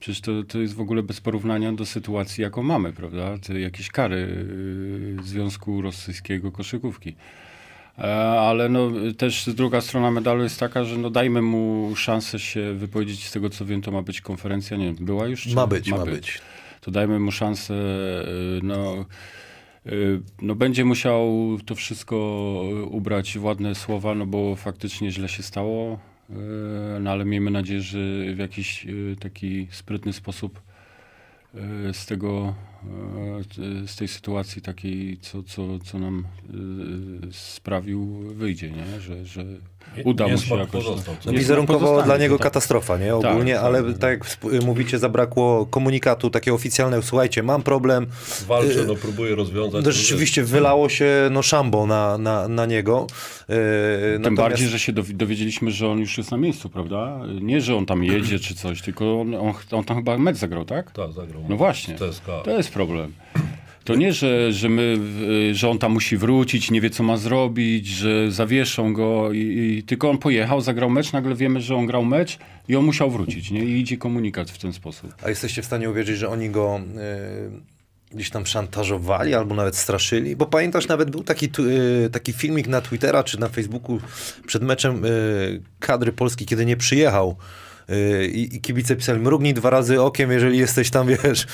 Przecież 0.00 0.20
to, 0.20 0.42
to 0.42 0.58
jest 0.58 0.74
w 0.74 0.80
ogóle 0.80 1.02
bez 1.02 1.20
porównania 1.20 1.72
do 1.72 1.86
sytuacji, 1.86 2.42
jaką 2.42 2.62
mamy, 2.62 2.92
prawda? 2.92 3.38
Te 3.38 3.60
jakieś 3.60 3.90
kary 3.90 4.46
yy, 5.16 5.24
Związku 5.24 5.82
Rosyjskiego 5.82 6.52
Koszykówki. 6.52 7.14
E, 7.98 8.02
Ale 8.40 8.68
no, 8.68 8.90
też 9.18 9.50
druga 9.54 9.80
strona 9.80 10.10
medalu 10.10 10.42
jest 10.42 10.60
taka, 10.60 10.84
że 10.84 10.98
no 10.98 11.10
dajmy 11.10 11.42
mu 11.42 11.92
szansę 11.96 12.38
się 12.38 12.72
wypowiedzieć. 12.74 13.26
Z 13.28 13.32
tego 13.32 13.50
co 13.50 13.64
wiem, 13.66 13.82
to 13.82 13.90
ma 13.90 14.02
być 14.02 14.20
konferencja, 14.20 14.76
nie 14.76 14.84
wiem, 14.84 14.96
była 15.00 15.26
już? 15.26 15.42
czy- 15.42 15.54
Ma 15.54 15.66
być, 15.66 15.90
ma 15.90 16.04
być. 16.06 16.40
To 16.80 16.90
dajmy 16.90 17.18
mu 17.20 17.32
szansę, 17.32 17.74
y, 17.74 18.60
no, 18.62 19.04
y, 19.86 20.20
no 20.42 20.54
będzie 20.54 20.84
musiał 20.84 21.32
to 21.66 21.74
wszystko 21.74 22.16
ubrać 22.90 23.38
w 23.38 23.44
ładne 23.44 23.74
słowa, 23.74 24.14
no 24.14 24.26
bo 24.26 24.56
faktycznie 24.56 25.10
źle 25.10 25.28
się 25.28 25.42
stało, 25.42 25.98
no 27.00 27.10
ale 27.10 27.24
miejmy 27.24 27.50
nadzieję, 27.50 27.80
że 27.80 27.98
w 28.34 28.38
jakiś 28.38 28.86
taki 29.20 29.66
sprytny 29.70 30.12
sposób 30.12 30.60
z 31.92 32.06
tego 32.06 32.54
e, 32.58 32.71
z 33.86 33.96
tej 33.96 34.08
sytuacji 34.08 34.62
takiej, 34.62 35.18
co, 35.18 35.42
co, 35.42 35.78
co 35.78 35.98
nam 35.98 36.24
e, 36.24 36.52
sprawił, 37.32 38.06
wyjdzie, 38.34 38.70
nie? 38.70 39.00
Że, 39.00 39.26
że 39.26 39.44
uda 40.04 40.28
mu 40.28 40.38
się 40.38 40.56
jakoś... 40.56 40.84
pozostał? 40.84 41.14
No 41.26 41.32
wizerunkowo 41.32 42.02
dla 42.02 42.16
niego 42.16 42.38
tak. 42.38 42.42
katastrofa, 42.42 42.98
nie? 42.98 43.14
Ogólnie, 43.14 43.54
tak. 43.54 43.64
ale 43.64 43.94
tak 43.94 44.10
jak 44.10 44.62
mówicie, 44.62 44.98
zabrakło 44.98 45.66
komunikatu 45.66 46.30
takiego 46.30 46.54
oficjalnego, 46.54 47.02
słuchajcie, 47.02 47.42
mam 47.42 47.62
problem, 47.62 48.06
Walczę, 48.46 48.84
no 48.86 48.94
próbuję 48.94 49.34
rozwiązać. 49.34 49.84
no, 49.84 49.92
rzeczywiście 49.92 50.44
wylało 50.44 50.88
się 50.88 51.28
no 51.30 51.42
szambo 51.42 51.86
na, 51.86 52.18
na, 52.18 52.48
na 52.48 52.66
niego. 52.66 53.06
Yy, 53.48 53.54
Tym 54.12 54.22
natomiast- 54.22 54.36
bardziej, 54.36 54.68
że 54.68 54.78
się 54.78 54.92
dowi- 54.92 55.14
dowiedzieliśmy, 55.14 55.70
że 55.70 55.88
on 55.88 55.98
już 55.98 56.18
jest 56.18 56.30
na 56.30 56.36
miejscu, 56.36 56.68
prawda? 56.68 57.20
Nie, 57.40 57.60
że 57.60 57.76
on 57.76 57.86
tam 57.86 58.04
jedzie 58.04 58.38
czy 58.38 58.54
coś, 58.54 58.82
tylko 58.82 59.20
on, 59.20 59.34
on, 59.34 59.54
on 59.72 59.84
tam 59.84 59.96
chyba 59.96 60.18
mecz 60.18 60.36
zagrał, 60.36 60.64
tak? 60.64 60.90
Tak, 60.90 61.12
zagrał. 61.12 61.42
No 61.48 61.56
właśnie. 61.56 61.94
To 62.44 62.50
jest 62.50 62.70
problem. 62.72 63.12
To 63.84 63.94
nie, 63.94 64.12
że, 64.12 64.52
że, 64.52 64.68
my, 64.68 64.98
że 65.52 65.68
on 65.68 65.78
tam 65.78 65.92
musi 65.92 66.16
wrócić, 66.16 66.70
nie 66.70 66.80
wie 66.80 66.90
co 66.90 67.02
ma 67.02 67.16
zrobić, 67.16 67.86
że 67.86 68.30
zawieszą 68.30 68.92
go, 68.92 69.32
i, 69.32 69.38
i, 69.38 69.82
tylko 69.82 70.10
on 70.10 70.18
pojechał, 70.18 70.60
zagrał 70.60 70.90
mecz, 70.90 71.12
nagle 71.12 71.34
wiemy, 71.34 71.60
że 71.60 71.76
on 71.76 71.86
grał 71.86 72.04
mecz 72.04 72.38
i 72.68 72.76
on 72.76 72.84
musiał 72.84 73.10
wrócić, 73.10 73.50
nie? 73.50 73.64
I 73.64 73.80
idzie 73.80 73.96
komunikat 73.96 74.50
w 74.50 74.58
ten 74.58 74.72
sposób. 74.72 75.14
A 75.22 75.28
jesteście 75.28 75.62
w 75.62 75.66
stanie 75.66 75.90
uwierzyć, 75.90 76.18
że 76.18 76.28
oni 76.28 76.50
go 76.50 76.80
y, 78.10 78.14
gdzieś 78.14 78.30
tam 78.30 78.46
szantażowali 78.46 79.34
albo 79.34 79.54
nawet 79.54 79.76
straszyli? 79.76 80.36
Bo 80.36 80.46
pamiętasz, 80.46 80.88
nawet 80.88 81.10
był 81.10 81.24
taki, 81.24 81.50
y, 82.06 82.10
taki 82.10 82.32
filmik 82.32 82.68
na 82.68 82.80
Twittera 82.80 83.24
czy 83.24 83.40
na 83.40 83.48
Facebooku 83.48 84.00
przed 84.46 84.62
meczem 84.62 85.04
y, 85.04 85.60
kadry 85.80 86.12
Polski, 86.12 86.46
kiedy 86.46 86.66
nie 86.66 86.76
przyjechał. 86.76 87.36
Y, 87.90 88.26
I, 88.26 88.56
I 88.56 88.60
kibice 88.60 88.96
pisali, 88.96 89.20
mrugnij 89.20 89.54
dwa 89.54 89.70
razy 89.70 90.02
okiem, 90.02 90.30
jeżeli 90.30 90.58
jesteś 90.58 90.90
tam, 90.90 91.06
wiesz, 91.24 91.46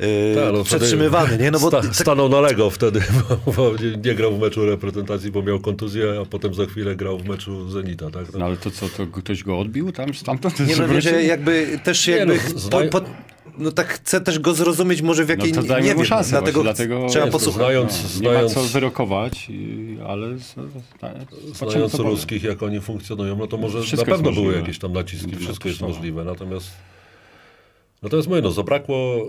y, 0.00 0.34
Tak, 0.34 0.52
no 0.52 0.64
przetrzymywany, 0.64 1.38
nie? 1.38 1.50
No 1.50 1.60
bo 1.60 1.68
sta, 1.68 1.82
tak- 1.82 1.96
stanął 1.96 2.28
na 2.28 2.40
Lego 2.40 2.70
wtedy, 2.70 3.00
bo, 3.46 3.52
bo 3.52 3.72
nie, 3.76 4.10
nie 4.10 4.14
grał 4.14 4.36
w 4.36 4.40
meczu 4.40 4.66
reprezentacji, 4.66 5.30
bo 5.30 5.42
miał 5.42 5.60
kontuzję, 5.60 6.04
a 6.22 6.24
potem 6.24 6.54
za 6.54 6.66
chwilę 6.66 6.96
grał 6.96 7.18
w 7.18 7.24
meczu 7.24 7.70
Zenita, 7.70 8.10
tak? 8.10 8.32
No 8.38 8.44
ale 8.44 8.56
to 8.56 8.70
co, 8.70 8.88
to 8.88 9.06
ktoś 9.06 9.44
go 9.44 9.58
odbił 9.58 9.92
tam 9.92 10.14
stamtąd? 10.14 10.60
Nie 10.60 10.76
no, 10.76 11.00
że 11.00 11.22
jakby 11.22 11.80
też 11.84 12.06
Nie 12.06 12.16
jakby 12.16 12.38
no, 12.70 12.80
po, 12.90 13.00
po, 13.00 13.06
no 13.58 13.72
tak 13.72 13.88
chcę 13.88 14.20
też 14.20 14.38
go 14.38 14.54
zrozumieć 14.54 15.02
może 15.02 15.24
w 15.24 15.28
jakiej, 15.28 15.52
no 15.52 15.62
to 15.62 15.68
dajmy 15.68 15.86
nie 15.88 15.94
mu 15.94 16.00
wiem, 16.00 16.06
szansę 16.06 16.30
dlatego, 16.30 16.62
właśnie, 16.62 16.84
dlatego 16.86 17.06
trzeba 17.08 17.24
jest, 17.24 17.32
posłuchać. 17.32 17.60
znając- 17.62 18.14
no, 18.14 18.20
Nie 18.20 18.28
ma 18.28 18.32
znając- 18.34 18.52
co 18.54 18.62
wyrokować, 18.62 19.46
i- 19.50 19.98
ale 20.06 20.38
z- 20.38 20.54
tak, 21.00 21.12
Znając 21.52 21.94
ruskich, 21.94 22.42
jak 22.42 22.62
oni 22.62 22.80
funkcjonują, 22.80 23.36
no 23.36 23.46
to 23.46 23.56
może 23.56 23.82
Wszystko 23.82 24.10
na 24.10 24.16
pewno 24.16 24.32
były 24.32 24.56
jakieś 24.56 24.78
tam 24.78 24.92
naciski, 24.92 25.32
No, 25.32 25.38
wszystko 25.38 25.68
jest 25.68 25.80
możliwe. 25.80 26.24
Natomiast, 26.24 26.70
natomiast 28.02 28.28
mówię, 28.28 28.42
no, 28.42 28.50
zabrakło 28.50 29.26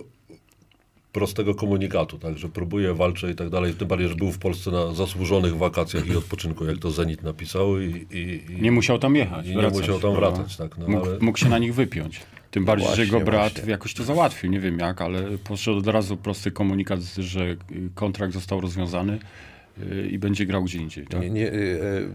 prostego 1.11 1.55
komunikatu, 1.55 2.19
tak, 2.19 2.37
że 2.37 2.49
próbuje, 2.49 2.93
walczy 2.93 3.31
i 3.31 3.35
tak 3.35 3.49
dalej, 3.49 3.73
tym 3.73 3.87
bardziej, 3.87 4.07
że 4.09 4.15
był 4.15 4.31
w 4.31 4.37
Polsce 4.39 4.71
na 4.71 4.93
zasłużonych 4.93 5.57
wakacjach 5.57 6.07
i 6.07 6.15
odpoczynku, 6.17 6.65
jak 6.65 6.77
to 6.77 6.91
Zenit 6.91 7.23
napisał 7.23 7.79
i, 7.81 8.05
i, 8.11 8.43
i 8.53 8.61
Nie 8.61 8.71
musiał 8.71 8.99
tam 8.99 9.15
jechać. 9.15 9.45
I 9.45 9.49
nie 9.49 9.55
wracać, 9.55 9.79
musiał 9.79 9.99
tam 9.99 10.15
wracać, 10.15 10.57
tak, 10.57 10.77
no, 10.77 10.87
mógł, 10.87 11.05
ale- 11.05 11.17
mógł 11.19 11.37
się 11.37 11.49
na 11.49 11.57
nich 11.59 11.75
wypiąć. 11.75 12.19
Tym 12.53 12.65
bardziej, 12.65 12.87
że 12.87 12.95
Właśnie, 12.95 13.03
jego 13.03 13.25
brat 13.25 13.53
właśnie. 13.53 13.71
jakoś 13.71 13.93
to 13.93 14.03
załatwił. 14.03 14.51
Nie 14.51 14.59
wiem 14.59 14.79
jak, 14.79 15.01
ale 15.01 15.37
poszedł 15.37 15.77
od 15.77 15.87
razu 15.87 16.17
prosty 16.17 16.51
komunikat, 16.51 16.99
że 17.17 17.43
y, 17.43 17.57
kontrakt 17.95 18.33
został 18.33 18.61
rozwiązany 18.61 19.19
y, 19.77 20.07
i 20.11 20.19
będzie 20.19 20.45
grał 20.45 20.63
gdzie 20.63 20.77
indziej. 20.79 21.07
Tak? 21.07 21.21
Nie, 21.21 21.29
nie, 21.29 21.47
y, 21.47 22.09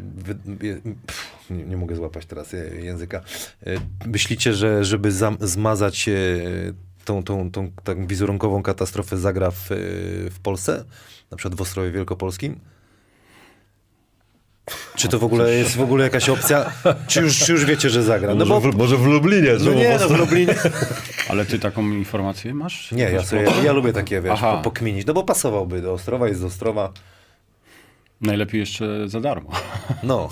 y, 0.63 0.83
pff, 1.07 1.45
nie, 1.51 1.65
nie 1.65 1.77
mogę 1.77 1.97
złapać 1.97 2.27
teraz 2.27 2.55
y, 2.55 2.81
języka. 2.83 3.21
Y, 3.67 3.81
Myślicie, 4.07 4.53
że 4.55 4.85
żeby 4.85 5.13
zam, 5.13 5.37
zmazać 5.41 6.09
y, 6.09 6.75
tą, 7.05 7.23
tą, 7.23 7.51
tą 7.51 7.73
tak 7.85 8.07
wizerunkową 8.07 8.63
katastrofę 8.63 9.17
zagra 9.17 9.51
w, 9.51 9.67
w 10.31 10.41
Polsce? 10.43 10.85
Na 11.31 11.37
przykład 11.37 11.59
w 11.59 11.63
Ostrowie 11.63 11.91
Wielkopolskim? 11.91 12.61
Czy 14.97 15.09
to 15.09 15.19
w 15.19 15.25
ogóle 15.25 15.55
jest 15.55 15.77
w 15.77 15.81
ogóle 15.81 16.05
jakaś 16.05 16.29
opcja? 16.29 16.71
Czy 17.07 17.21
już, 17.21 17.39
czy 17.39 17.53
już 17.53 17.65
wiecie, 17.65 17.91
że 17.91 18.03
zagra? 18.03 18.35
No 18.35 18.45
może, 18.45 18.67
bo, 18.67 18.73
w, 18.73 18.77
może 18.77 18.97
w 18.97 19.07
Lublinie. 19.07 19.53
no 19.53 19.59
znowu 19.59 19.79
nie, 19.79 19.99
no 20.01 20.09
w 20.09 20.19
Lublinie. 20.19 20.55
Ale 21.31 21.45
ty 21.45 21.59
taką 21.59 21.83
informację 21.83 22.55
masz? 22.55 22.93
Nie, 22.93 23.05
ja, 23.05 23.23
sobie, 23.23 23.47
ja 23.65 23.73
lubię 23.73 23.93
takie, 23.93 24.21
wiesz, 24.21 24.33
Aha. 24.35 24.61
pokminić. 24.65 25.07
No 25.07 25.15
bo 25.15 25.23
pasowałby 25.23 25.83
do 25.83 25.93
Ostrowa, 25.93 26.29
jest 26.29 26.41
z 26.41 26.45
Ostrowa. 26.45 26.93
Najlepiej 28.21 28.61
jeszcze 28.61 29.09
za 29.09 29.21
darmo. 29.21 29.51
No. 30.03 30.29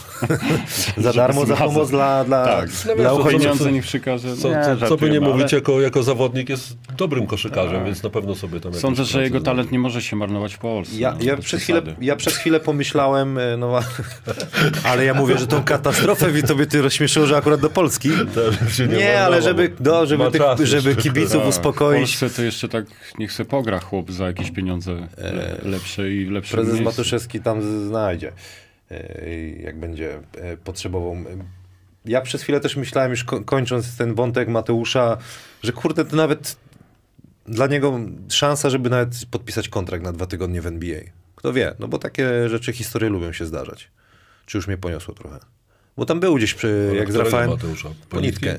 za 0.96 1.12
darmo, 1.12 1.46
za 1.46 1.56
pomoc 1.56 1.90
dla, 1.90 2.24
dla, 2.24 2.44
Tak. 2.44 2.70
No 2.86 2.94
dla 2.94 3.12
uchodźców. 3.12 3.40
Pieniądze 3.40 3.72
niech 3.72 3.84
przekaże. 3.84 4.36
Co, 4.36 4.48
nie, 4.48 4.76
co, 4.80 4.88
co 4.88 4.96
by 4.96 5.10
nie 5.10 5.20
mówić, 5.20 5.52
ale 5.52 5.60
jako, 5.60 5.80
jako 5.80 6.02
zawodnik 6.02 6.48
jest 6.48 6.76
dobrym 6.96 7.26
koszykarzem, 7.26 7.84
więc 7.84 8.02
na 8.02 8.10
pewno 8.10 8.34
sobie 8.34 8.60
tam 8.60 8.74
Sądzę, 8.74 9.04
że 9.04 9.22
jego 9.22 9.40
talent 9.40 9.72
nie 9.72 9.78
może 9.78 10.02
się 10.02 10.16
marnować 10.16 10.54
w 10.54 10.58
Polsce. 10.58 10.96
Ja, 10.96 11.12
no, 11.18 11.24
ja, 11.24 11.36
przez 11.36 11.62
chwilę, 11.62 11.82
ja 12.00 12.16
przez 12.16 12.36
chwilę 12.36 12.60
pomyślałem, 12.60 13.38
e, 13.38 13.56
no 13.56 13.78
ale 14.90 15.04
ja 15.04 15.14
mówię, 15.14 15.38
że 15.38 15.46
tą 15.46 15.62
katastrofę 15.62 16.32
mi 16.32 16.42
tobie 16.42 16.66
ty 16.66 16.82
rozśmieszyło, 16.82 17.26
że 17.26 17.36
akurat 17.36 17.60
do 17.60 17.70
Polski. 17.70 18.08
Nie, 18.78 18.86
marnował, 18.86 19.24
ale 19.26 19.42
żeby, 19.42 19.72
no, 19.80 20.06
żeby, 20.06 20.30
tych, 20.30 20.66
żeby 20.66 20.96
kibiców 20.96 21.40
Tak, 21.40 21.48
uspokoić. 21.48 22.16
W 22.16 22.20
Polsce 22.20 22.36
to 22.36 22.42
jeszcze 22.42 22.68
tak, 22.68 22.84
niech 23.18 23.32
se 23.32 23.44
pogra 23.44 23.80
chłop 23.80 24.12
za 24.12 24.26
jakieś 24.26 24.50
pieniądze 24.50 25.08
le, 25.16 25.56
lepsze 25.64 26.12
i 26.12 26.30
lepsze 26.30 26.56
Prezes 26.56 26.74
miejsce. 26.74 26.90
Matuszewski 26.90 27.40
tam 27.40 27.62
z- 27.62 27.75
znajdzie, 27.76 28.32
e, 28.90 29.28
jak 29.50 29.80
będzie 29.80 30.22
e, 30.34 30.56
potrzebował. 30.56 31.16
Ja 32.04 32.20
przez 32.20 32.42
chwilę 32.42 32.60
też 32.60 32.76
myślałem, 32.76 33.10
już 33.10 33.24
ko- 33.24 33.44
kończąc 33.44 33.96
ten 33.96 34.14
wątek 34.14 34.48
Mateusza, 34.48 35.16
że 35.62 35.72
kurde, 35.72 36.04
to 36.04 36.16
nawet 36.16 36.56
dla 37.46 37.66
niego 37.66 38.00
szansa, 38.28 38.70
żeby 38.70 38.90
nawet 38.90 39.14
podpisać 39.30 39.68
kontrakt 39.68 40.04
na 40.04 40.12
dwa 40.12 40.26
tygodnie 40.26 40.62
w 40.62 40.66
NBA. 40.66 41.00
Kto 41.34 41.52
wie, 41.52 41.74
no 41.78 41.88
bo 41.88 41.98
takie 41.98 42.48
rzeczy, 42.48 42.72
historie 42.72 43.10
lubią 43.10 43.32
się 43.32 43.46
zdarzać. 43.46 43.90
Czy 44.46 44.58
już 44.58 44.66
mnie 44.66 44.76
poniosło 44.76 45.14
trochę? 45.14 45.38
Bo 45.96 46.06
tam 46.06 46.20
był 46.20 46.34
gdzieś, 46.34 46.54
przy, 46.54 46.86
Ale 46.90 46.98
jak 46.98 47.12
z 47.12 47.16
Rafałem, 47.16 47.50
po 48.08 48.20
nitkę. 48.20 48.58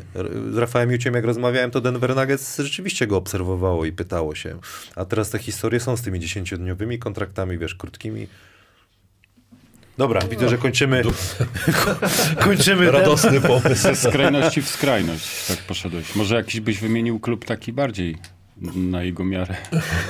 Z 0.52 0.58
Rafałem 0.58 0.92
Juciem 0.92 1.14
jak 1.14 1.26
rozmawiałem, 1.26 1.72
to 1.72 1.82
Denver 1.82 2.16
Nuggets 2.16 2.58
rzeczywiście 2.58 3.08
go 3.08 3.18
obserwowało 3.18 3.86
i 3.86 3.92
pytało 3.92 4.36
się. 4.36 4.60
A 4.96 5.06
teraz 5.06 5.30
te 5.30 5.40
historie 5.40 5.80
są 5.80 5.98
z 5.98 6.02
tymi 6.02 6.20
dziesięciodniowymi 6.20 7.00
kontraktami, 7.00 7.58
wiesz, 7.58 7.76
krótkimi. 7.76 8.28
Dobra, 9.98 10.22
widzę, 10.22 10.50
że 10.50 10.58
kończymy. 10.58 11.02
kończymy. 12.40 12.92
Radosny 12.92 13.42
pomysł. 13.42 13.76
Ze 13.82 13.96
skrajności 13.96 14.62
w 14.62 14.70
skrajność, 14.70 15.48
tak 15.48 15.58
poszedłeś. 15.58 16.16
Może 16.16 16.36
jakiś 16.36 16.60
byś 16.62 16.80
wymienił 16.80 17.20
klub 17.20 17.46
taki 17.46 17.74
bardziej 17.74 18.18
na 18.76 19.04
jego 19.04 19.26
miarę. 19.26 19.56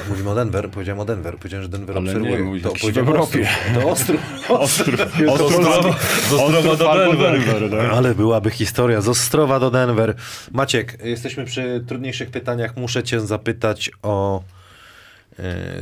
Mówimy 0.09 0.29
o 0.29 0.35
Denver, 0.35 0.69
powiedziałem 0.69 0.99
o 0.99 1.05
Denver, 1.05 1.37
powiedziałem, 1.37 1.63
że 1.63 1.69
Denver 1.69 1.97
Ale 1.97 2.05
nie, 2.05 2.11
obserwuje. 2.11 2.43
mówisz 2.43 2.63
to 2.63 2.71
powiedziałem 2.81 3.05
w 3.05 3.09
o 3.09 3.13
Europie. 3.13 3.49
Ostrów. 3.85 4.21
To 4.47 4.59
Ostrów. 4.59 4.99
Ostrów. 5.29 6.27
Z 6.29 6.33
Ostrowa 6.33 6.75
do 6.75 6.91
albo 6.91 7.23
Denver. 7.23 7.71
tak? 7.71 7.91
Ale 7.93 8.15
byłaby 8.15 8.49
historia 8.49 9.01
z 9.01 9.07
Ostrowa 9.09 9.59
do 9.59 9.71
Denver. 9.71 10.15
Maciek, 10.51 10.97
jesteśmy 11.03 11.45
przy 11.45 11.83
trudniejszych 11.87 12.29
pytaniach. 12.29 12.77
Muszę 12.77 13.03
cię 13.03 13.19
zapytać 13.19 13.91
o 14.03 14.43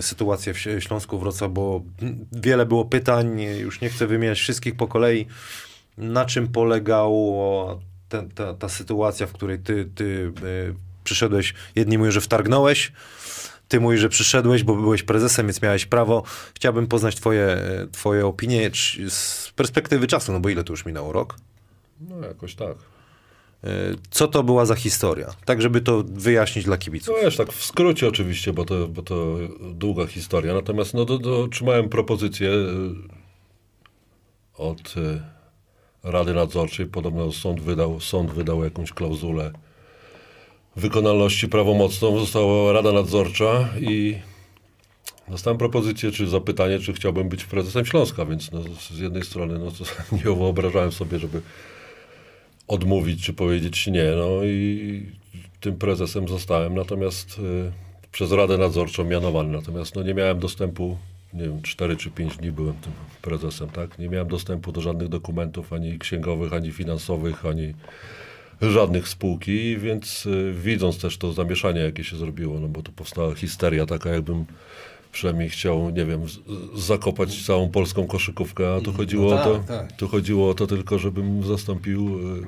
sytuację 0.02 0.54
w 0.54 0.58
Śląsku 0.80 1.20
Wrocław, 1.20 1.52
bo 1.52 1.82
wiele 2.32 2.66
było 2.66 2.86
pytań. 2.86 3.42
Już 3.42 3.82
nie 3.82 3.90
chcę 3.90 4.08
wymieniać 4.08 4.40
wszystkich 4.40 4.76
po 4.76 4.88
kolei. 4.88 5.28
Na 5.98 6.26
czym 6.26 6.48
polegała 6.48 7.80
ten, 8.10 8.30
ta, 8.30 8.54
ta 8.54 8.70
sytuacja, 8.70 9.28
w 9.28 9.34
której 9.34 9.60
ty, 9.60 9.90
ty 9.96 10.32
e, 10.70 10.74
przyszedłeś, 11.04 11.54
jedni 11.76 11.98
mówią, 11.98 12.12
że 12.12 12.22
wtargnąłeś, 12.22 12.92
ty 13.68 13.80
mówisz, 13.80 14.02
że 14.02 14.10
przyszedłeś, 14.10 14.64
bo 14.64 14.76
byłeś 14.76 15.04
prezesem, 15.04 15.48
więc 15.48 15.62
miałeś 15.62 15.86
prawo. 15.86 16.24
Chciałbym 16.56 16.88
poznać 16.88 17.16
twoje, 17.16 17.46
e, 17.46 17.88
twoje 17.92 18.26
opinie 18.26 18.72
z 19.10 19.52
perspektywy 19.56 20.08
czasu, 20.08 20.32
no 20.32 20.40
bo 20.40 20.50
ile 20.50 20.64
to 20.64 20.74
już 20.74 20.86
minęło? 20.86 21.14
Rok? 21.14 21.36
No 22.10 22.28
jakoś 22.28 22.56
tak. 22.56 22.78
E, 23.66 23.70
Co 24.12 24.28
to 24.28 24.44
była 24.44 24.66
za 24.66 24.76
historia? 24.76 25.34
Tak, 25.46 25.62
żeby 25.62 25.82
to 25.82 26.04
wyjaśnić 26.08 26.66
dla 26.66 26.78
kibiców. 26.78 27.16
No 27.18 27.24
wiesz, 27.24 27.38
tak 27.38 27.54
w 27.54 27.66
skrócie 27.66 28.08
oczywiście, 28.08 28.54
bo 28.54 28.66
to, 28.66 28.88
bo 28.88 29.02
to 29.02 29.38
długa 29.74 30.08
historia. 30.08 30.54
Natomiast 30.54 30.94
no, 30.94 31.06
do, 31.06 31.18
do, 31.18 31.44
otrzymałem 31.44 31.90
propozycję 31.90 32.50
y, 32.50 32.94
od 34.58 34.98
y, 34.98 35.22
Rady 36.04 36.34
Nadzorczej. 36.34 36.86
Podobno 36.86 37.32
sąd 37.32 37.62
wydał, 37.62 38.00
sąd 38.00 38.32
wydał 38.32 38.64
jakąś 38.64 38.92
klauzulę 38.92 39.52
wykonalności 40.76 41.48
prawomocną. 41.48 42.20
Została 42.20 42.74
Rada 42.74 42.92
Nadzorcza 42.92 43.70
i 43.80 44.20
dostałem 45.28 45.58
propozycję, 45.58 46.12
czy 46.12 46.28
zapytanie, 46.28 46.80
czy 46.80 46.94
chciałbym 46.94 47.30
być 47.30 47.46
prezesem 47.46 47.86
Śląska, 47.86 48.26
więc 48.26 48.52
no, 48.52 48.62
z 48.92 49.00
jednej 49.00 49.24
strony 49.24 49.60
no, 49.60 49.72
nie 50.18 50.36
wyobrażałem 50.36 50.92
sobie, 50.92 51.20
żeby 51.20 51.42
odmówić, 52.68 53.26
czy 53.26 53.34
powiedzieć 53.34 53.88
nie. 53.88 54.12
No 54.18 54.44
i 54.44 55.06
tym 55.60 55.76
prezesem 55.76 56.28
zostałem, 56.28 56.76
natomiast 56.76 57.40
y, 57.40 57.72
przez 58.12 58.32
Radę 58.32 58.58
Nadzorczą 58.58 59.04
mianowany. 59.04 59.50
Natomiast 59.50 59.96
no, 59.96 60.04
nie 60.04 60.14
miałem 60.14 60.40
dostępu, 60.40 60.98
nie 61.34 61.44
wiem, 61.44 61.62
4 61.62 61.98
czy 61.98 62.12
5 62.12 62.38
dni 62.38 62.52
byłem 62.52 62.74
tym 62.74 62.94
prezesem, 63.22 63.70
tak? 63.70 64.00
Nie 64.00 64.10
miałem 64.10 64.28
dostępu 64.28 64.72
do 64.72 64.82
żadnych 64.82 65.10
dokumentów, 65.10 65.74
ani 65.74 66.00
księgowych, 66.00 66.54
ani 66.54 66.72
finansowych, 66.72 67.46
ani, 67.46 67.74
żadnych 68.62 69.08
spółki, 69.08 69.78
więc 69.78 70.26
y, 70.26 70.54
widząc 70.54 71.00
też 71.00 71.18
to 71.18 71.34
zamieszanie, 71.34 71.82
jakie 71.82 72.04
się 72.04 72.18
zrobiło, 72.18 72.60
no 72.60 72.68
bo 72.68 72.82
tu 72.82 72.92
powstała 72.92 73.36
histeria 73.36 73.86
taka, 73.86 74.10
jakbym 74.10 74.46
przynajmniej 75.16 75.50
chciał, 75.50 75.90
nie 75.90 76.06
wiem, 76.06 76.22
zakopać 76.76 77.46
całą 77.46 77.70
polską 77.70 78.08
koszykówkę, 78.08 78.76
a 78.76 78.82
tu 78.82 78.94
chodziło, 78.94 79.32
No 79.32 79.38
tak, 79.38 79.48
o 79.48 79.50
to, 79.50 79.64
tak. 79.68 79.92
tu 79.92 80.08
chodziło 80.08 80.50
o 80.50 80.54
to 80.54 80.68
tylko, 80.68 81.00
żebym 81.00 81.44
zastąpił 81.44 82.20
y, 82.20 82.42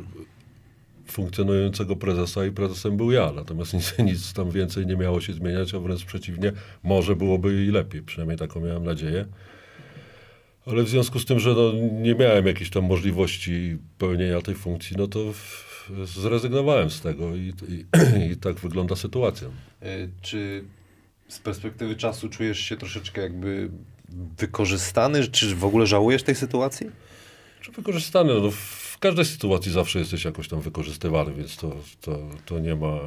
funkcjonującego 1.05 1.95
prezesa 1.95 2.45
i 2.45 2.51
prezesem 2.51 2.97
był 2.97 3.11
ja. 3.11 3.31
Natomiast 3.35 3.73
nic, 3.73 3.93
nic 4.11 4.33
tam 4.33 4.51
więcej 4.51 4.85
nie 4.85 4.95
miało 4.95 5.21
się 5.21 5.33
zmieniać, 5.33 5.73
a 5.73 5.79
wręcz 5.79 6.05
przeciwnie, 6.05 6.51
może 6.83 7.15
byłoby 7.15 7.65
i 7.65 7.71
lepiej, 7.71 8.01
przynajmniej 8.01 8.37
taką 8.37 8.59
miałem 8.59 8.83
nadzieję. 8.83 9.25
Ale 10.65 10.83
w 10.83 10.89
związku 10.89 11.19
z 11.19 11.25
tym, 11.25 11.39
że 11.39 11.53
no, 11.53 11.73
nie 12.01 12.15
miałem 12.15 12.47
jakiejś 12.47 12.69
tam 12.69 12.83
możliwości 12.83 13.77
pełnienia 13.97 14.41
tej 14.41 14.55
funkcji, 14.55 14.97
no 14.97 15.07
to 15.07 15.33
w, 15.33 15.91
zrezygnowałem 16.05 16.89
z 16.89 17.01
tego 17.01 17.35
i, 17.35 17.53
i, 17.69 17.85
i 18.31 18.37
tak 18.37 18.55
wygląda 18.55 18.95
sytuacja. 18.95 19.47
Y, 19.83 20.09
Czy 20.21 20.63
z 21.27 21.39
perspektywy 21.39 21.95
czasu 21.95 22.29
czujesz 22.29 22.59
się 22.59 22.77
troszeczkę 22.77 23.21
jakby 23.21 23.69
wykorzystany? 24.37 25.27
Czy 25.27 25.55
w 25.55 25.65
ogóle 25.65 25.87
żałujesz 25.87 26.23
tej 26.23 26.35
sytuacji? 26.35 26.91
Czy 27.61 27.71
wykorzystany? 27.71 28.33
No, 28.33 28.51
w 28.51 28.97
każdej 28.99 29.25
sytuacji 29.25 29.71
zawsze 29.71 29.99
jesteś 29.99 30.25
jakoś 30.25 30.47
tam 30.47 30.61
wykorzystywany, 30.61 31.33
więc 31.33 31.57
to, 31.57 31.75
to, 32.01 32.19
to 32.45 32.59
nie, 32.59 32.75
ma, 32.75 32.99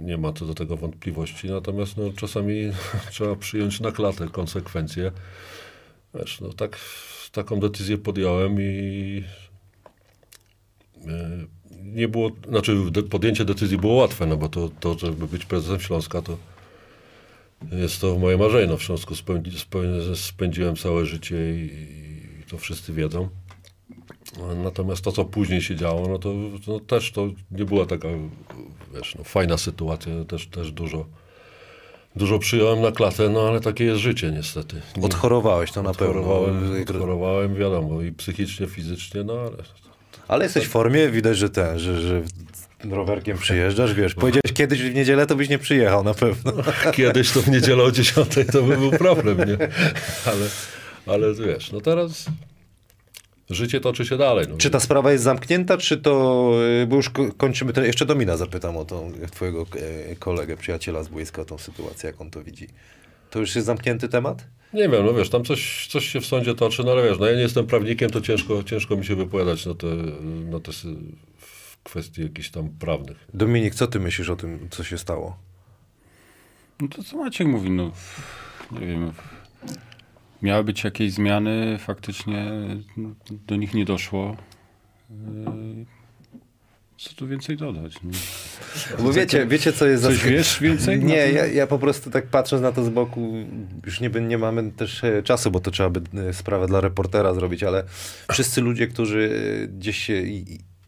nie 0.00 0.16
ma 0.16 0.32
co 0.32 0.46
do 0.46 0.54
tego 0.54 0.76
wątpliwości. 0.76 1.50
Natomiast 1.50 1.96
no, 1.96 2.12
czasami 2.16 2.72
trzeba 3.10 3.36
przyjąć 3.36 3.80
na 3.80 3.92
klatę 3.92 4.28
konsekwencje. 4.28 5.12
Wiesz, 6.14 6.40
no, 6.40 6.52
tak, 6.52 6.78
taką 7.32 7.60
decyzję 7.60 7.98
podjąłem 7.98 8.60
i 8.60 9.24
e, 11.06 11.46
nie 11.82 12.08
było, 12.08 12.30
znaczy 12.48 12.76
podjęcie 13.10 13.44
decyzji 13.44 13.78
było 13.78 13.94
łatwe, 13.94 14.26
no 14.26 14.36
bo 14.36 14.48
to, 14.48 14.70
to, 14.80 14.98
żeby 14.98 15.26
być 15.26 15.44
prezesem 15.44 15.80
Śląska, 15.80 16.22
to 16.22 16.36
jest 17.72 18.00
to 18.00 18.18
moje 18.18 18.36
marzenie. 18.38 18.66
No, 18.66 18.76
w 18.76 18.82
Śląsku 18.82 19.14
spędzi, 19.14 19.50
spę- 19.50 20.16
spędziłem 20.16 20.76
całe 20.76 21.06
życie 21.06 21.36
i, 21.54 21.64
i 22.40 22.50
to 22.50 22.58
wszyscy 22.58 22.92
wiedzą. 22.92 23.28
Natomiast 24.64 25.04
to, 25.04 25.12
co 25.12 25.24
później 25.24 25.60
się 25.62 25.76
działo, 25.76 26.08
no 26.08 26.18
to 26.18 26.34
no 26.66 26.80
też 26.80 27.12
to 27.12 27.28
nie 27.50 27.64
była 27.64 27.86
taka 27.86 28.08
wiesz, 28.94 29.14
no, 29.14 29.24
fajna 29.24 29.58
sytuacja. 29.58 30.24
Też, 30.24 30.46
też 30.46 30.72
dużo, 30.72 31.06
dużo 32.16 32.38
przyjąłem 32.38 32.82
na 32.82 32.92
klatę, 32.92 33.28
no 33.28 33.48
ale 33.48 33.60
takie 33.60 33.84
jest 33.84 34.00
życie 34.00 34.32
niestety. 34.32 34.80
Nie- 34.96 35.04
Odchorowałeś 35.04 35.72
to 35.72 35.82
na 35.82 35.90
odchorowałem, 35.90 36.60
pewno. 36.60 36.80
odchorowałem, 36.94 37.54
wiadomo, 37.54 38.02
i 38.02 38.12
psychicznie, 38.12 38.66
fizycznie, 38.66 39.24
no 39.24 39.32
ale 39.40 39.56
Ale 40.28 40.44
jesteś 40.44 40.64
w 40.64 40.70
formie, 40.70 41.10
widać, 41.10 41.38
że 41.38 41.50
ten, 41.50 41.78
że, 41.78 42.00
że 42.00 42.22
rowerkiem 42.92 43.38
przyjeżdżasz, 43.38 43.94
wiesz, 43.94 44.14
powiedziałeś 44.14 44.52
kiedyś 44.54 44.82
w 44.82 44.94
niedzielę, 44.94 45.26
to 45.26 45.36
byś 45.36 45.48
nie 45.48 45.58
przyjechał 45.58 46.04
na 46.04 46.14
pewno. 46.14 46.52
kiedyś 46.96 47.30
to 47.30 47.42
w 47.42 47.48
niedzielę 47.48 47.82
o 47.82 47.90
10 47.90 48.28
to 48.52 48.62
by 48.62 48.76
był 48.76 48.90
problem, 48.90 49.38
nie? 49.38 49.68
Ale, 50.26 50.46
ale 51.06 51.34
wiesz, 51.34 51.72
no 51.72 51.80
teraz 51.80 52.26
życie 53.50 53.80
toczy 53.80 54.06
się 54.06 54.16
dalej. 54.16 54.46
No. 54.48 54.56
Czy 54.56 54.70
ta 54.70 54.80
sprawa 54.80 55.12
jest 55.12 55.24
zamknięta, 55.24 55.76
czy 55.78 55.96
to, 55.96 56.50
y, 56.82 56.86
bo 56.86 56.96
już 56.96 57.10
ko- 57.10 57.32
kończymy, 57.36 57.72
to 57.72 57.84
jeszcze 57.84 58.06
Domina 58.06 58.36
zapytam 58.36 58.76
o 58.76 58.84
tą 58.84 59.12
twojego 59.32 59.66
e, 60.10 60.16
kolegę, 60.16 60.56
przyjaciela 60.56 61.02
z 61.02 61.08
boiska, 61.08 61.42
o 61.42 61.44
tą 61.44 61.58
sytuację, 61.58 62.06
jak 62.06 62.20
on 62.20 62.30
to 62.30 62.42
widzi. 62.42 62.68
To 63.30 63.38
już 63.40 63.54
jest 63.54 63.66
zamknięty 63.66 64.08
temat? 64.08 64.46
Nie 64.72 64.88
wiem, 64.88 65.06
no 65.06 65.14
wiesz, 65.14 65.30
tam 65.30 65.44
coś, 65.44 65.86
coś 65.90 66.08
się 66.08 66.20
w 66.20 66.26
sądzie 66.26 66.54
toczy, 66.54 66.84
no 66.84 66.92
ale 66.92 67.08
wiesz, 67.08 67.18
no 67.18 67.26
ja 67.26 67.34
nie 67.36 67.42
jestem 67.42 67.66
prawnikiem, 67.66 68.10
to 68.10 68.20
ciężko, 68.20 68.62
ciężko 68.62 68.96
mi 68.96 69.04
się 69.04 69.16
wypowiadać 69.16 69.66
na 69.66 69.74
te, 69.74 69.86
na 70.50 70.60
te 70.60 70.72
kwestii 71.84 72.22
jakichś 72.22 72.50
tam 72.50 72.68
prawnych. 72.68 73.16
Dominik, 73.34 73.74
co 73.74 73.86
ty 73.86 74.00
myślisz 74.00 74.30
o 74.30 74.36
tym, 74.36 74.68
co 74.70 74.84
się 74.84 74.98
stało? 74.98 75.36
No 76.80 76.88
to 76.88 77.02
co 77.02 77.16
Maciek 77.16 77.48
mówi, 77.48 77.70
no 77.70 77.92
nie 78.72 78.86
wiem. 78.86 79.12
Miały 80.42 80.64
być 80.64 80.84
jakieś 80.84 81.12
zmiany, 81.12 81.78
faktycznie 81.78 82.52
no, 82.96 83.10
do 83.46 83.56
nich 83.56 83.74
nie 83.74 83.84
doszło. 83.84 84.36
Yy, 85.10 85.86
Co 86.98 87.14
tu 87.14 87.28
więcej 87.28 87.56
dodać? 87.56 87.94
No. 88.02 88.10
Bo 89.02 89.12
wiecie, 89.12 89.46
wiecie 89.46 89.72
co 89.72 89.86
jest 89.86 90.02
Coś 90.02 90.16
zask- 90.18 90.28
wiesz 90.28 90.60
więcej? 90.60 91.04
Nie, 91.04 91.16
ja, 91.16 91.46
ja 91.46 91.66
po 91.66 91.78
prostu 91.78 92.10
tak 92.10 92.26
patrząc 92.26 92.62
na 92.62 92.72
to 92.72 92.84
z 92.84 92.88
boku, 92.88 93.32
już 93.86 94.00
nie, 94.00 94.08
nie 94.08 94.38
mamy 94.38 94.72
też 94.72 95.04
e, 95.04 95.22
czasu, 95.22 95.50
bo 95.50 95.60
to 95.60 95.70
trzeba 95.70 95.90
by 95.90 96.20
e, 96.20 96.32
sprawę 96.32 96.66
dla 96.66 96.80
reportera 96.80 97.34
zrobić, 97.34 97.62
ale 97.62 97.84
wszyscy 98.32 98.60
ludzie, 98.60 98.86
którzy 98.86 99.30
e, 99.64 99.68
gdzieś 99.68 99.98
się 99.98 100.22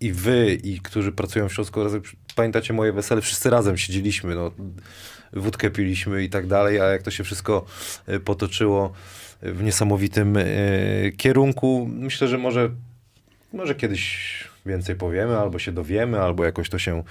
i, 0.01 0.13
wy, 0.13 0.55
i 0.55 0.81
którzy 0.81 1.13
pracują 1.13 1.49
w 1.49 1.55
Śląsku 1.55 1.85
razem, 1.85 2.03
pamiętacie 2.35 2.73
moje 2.73 2.93
wesele, 2.93 3.21
wszyscy 3.21 3.51
razem 3.51 3.77
siedzieliśmy, 3.77 4.35
no, 4.35 4.51
wódkę 5.33 5.71
piliśmy 5.71 6.25
i 6.25 6.31
tak 6.31 6.47
dalej, 6.47 6.81
a 6.81 6.85
jak 6.85 7.03
to 7.03 7.11
się 7.11 7.25
wszystko 7.25 7.65
e, 8.07 8.21
potoczyło 8.21 8.93
w 9.43 9.63
niesamowitym 9.63 10.37
e, 10.37 10.45
kierunku, 11.17 11.89
myślę, 11.93 12.29
że 12.29 12.39
może 12.39 12.71
może 13.53 13.75
kiedyś 13.75 14.45
więcej 14.67 14.97
powiemy, 14.97 15.39
albo 15.39 15.59
się 15.59 15.73
dowiemy, 15.73 16.21
albo 16.21 16.45
jakoś 16.45 16.69
to 16.69 16.79
się 16.79 17.03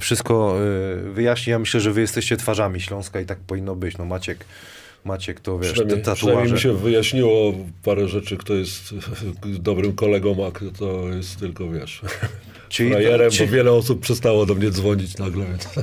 wszystko 0.00 0.58
y, 1.06 1.12
wyjaśni. 1.12 1.50
Ja 1.50 1.58
myślę, 1.58 1.80
że 1.80 1.92
wy 1.92 2.00
jesteście 2.00 2.36
twarzami 2.36 2.80
Śląska 2.80 3.20
i 3.20 3.26
tak 3.26 3.38
powinno 3.38 3.74
być. 3.74 3.98
No 3.98 4.04
Maciek, 4.04 4.44
Maciek 5.08 5.40
to 5.40 5.58
wiesz, 5.58 5.68
te 5.68 5.72
Przynajmniej, 5.74 6.02
przynajmniej 6.02 6.46
tatuaże. 6.46 6.54
mi 6.54 6.60
się 6.60 6.72
wyjaśniło 6.84 7.52
parę 7.84 8.08
rzeczy, 8.08 8.36
kto 8.36 8.54
jest 8.54 8.94
dobrym 9.68 9.92
kolegą, 9.92 10.46
a 10.46 10.50
kto 10.52 11.08
jest 11.08 11.38
tylko, 11.40 11.70
wiesz, 11.70 12.00
Czyli- 12.68 12.90
frajerem, 12.90 13.30
czy- 13.30 13.46
bo 13.46 13.52
wiele 13.52 13.72
osób 13.72 14.00
przestało 14.00 14.46
do 14.46 14.54
mnie 14.54 14.70
dzwonić 14.70 15.18
nagle, 15.18 15.44
więc... 15.46 15.68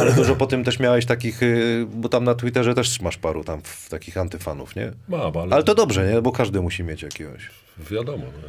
Ale 0.00 0.12
dużo 0.12 0.36
po 0.36 0.46
tym 0.46 0.64
też 0.64 0.78
miałeś 0.78 1.06
takich, 1.06 1.42
y, 1.42 1.86
bo 1.94 2.08
tam 2.08 2.24
na 2.24 2.34
Twitterze 2.34 2.74
też 2.74 3.00
masz 3.00 3.16
paru 3.16 3.44
tam 3.44 3.62
w, 3.62 3.88
takich 3.88 4.16
antyfanów, 4.16 4.76
nie? 4.76 4.92
Mam, 5.08 5.36
ale, 5.36 5.54
Ale 5.54 5.62
to 5.64 5.74
dobrze, 5.74 6.12
nie? 6.14 6.22
Bo 6.22 6.32
każdy 6.32 6.60
musi 6.60 6.84
mieć 6.84 7.02
jakiegoś. 7.02 7.50
wiadomo. 7.90 8.24
No. 8.42 8.48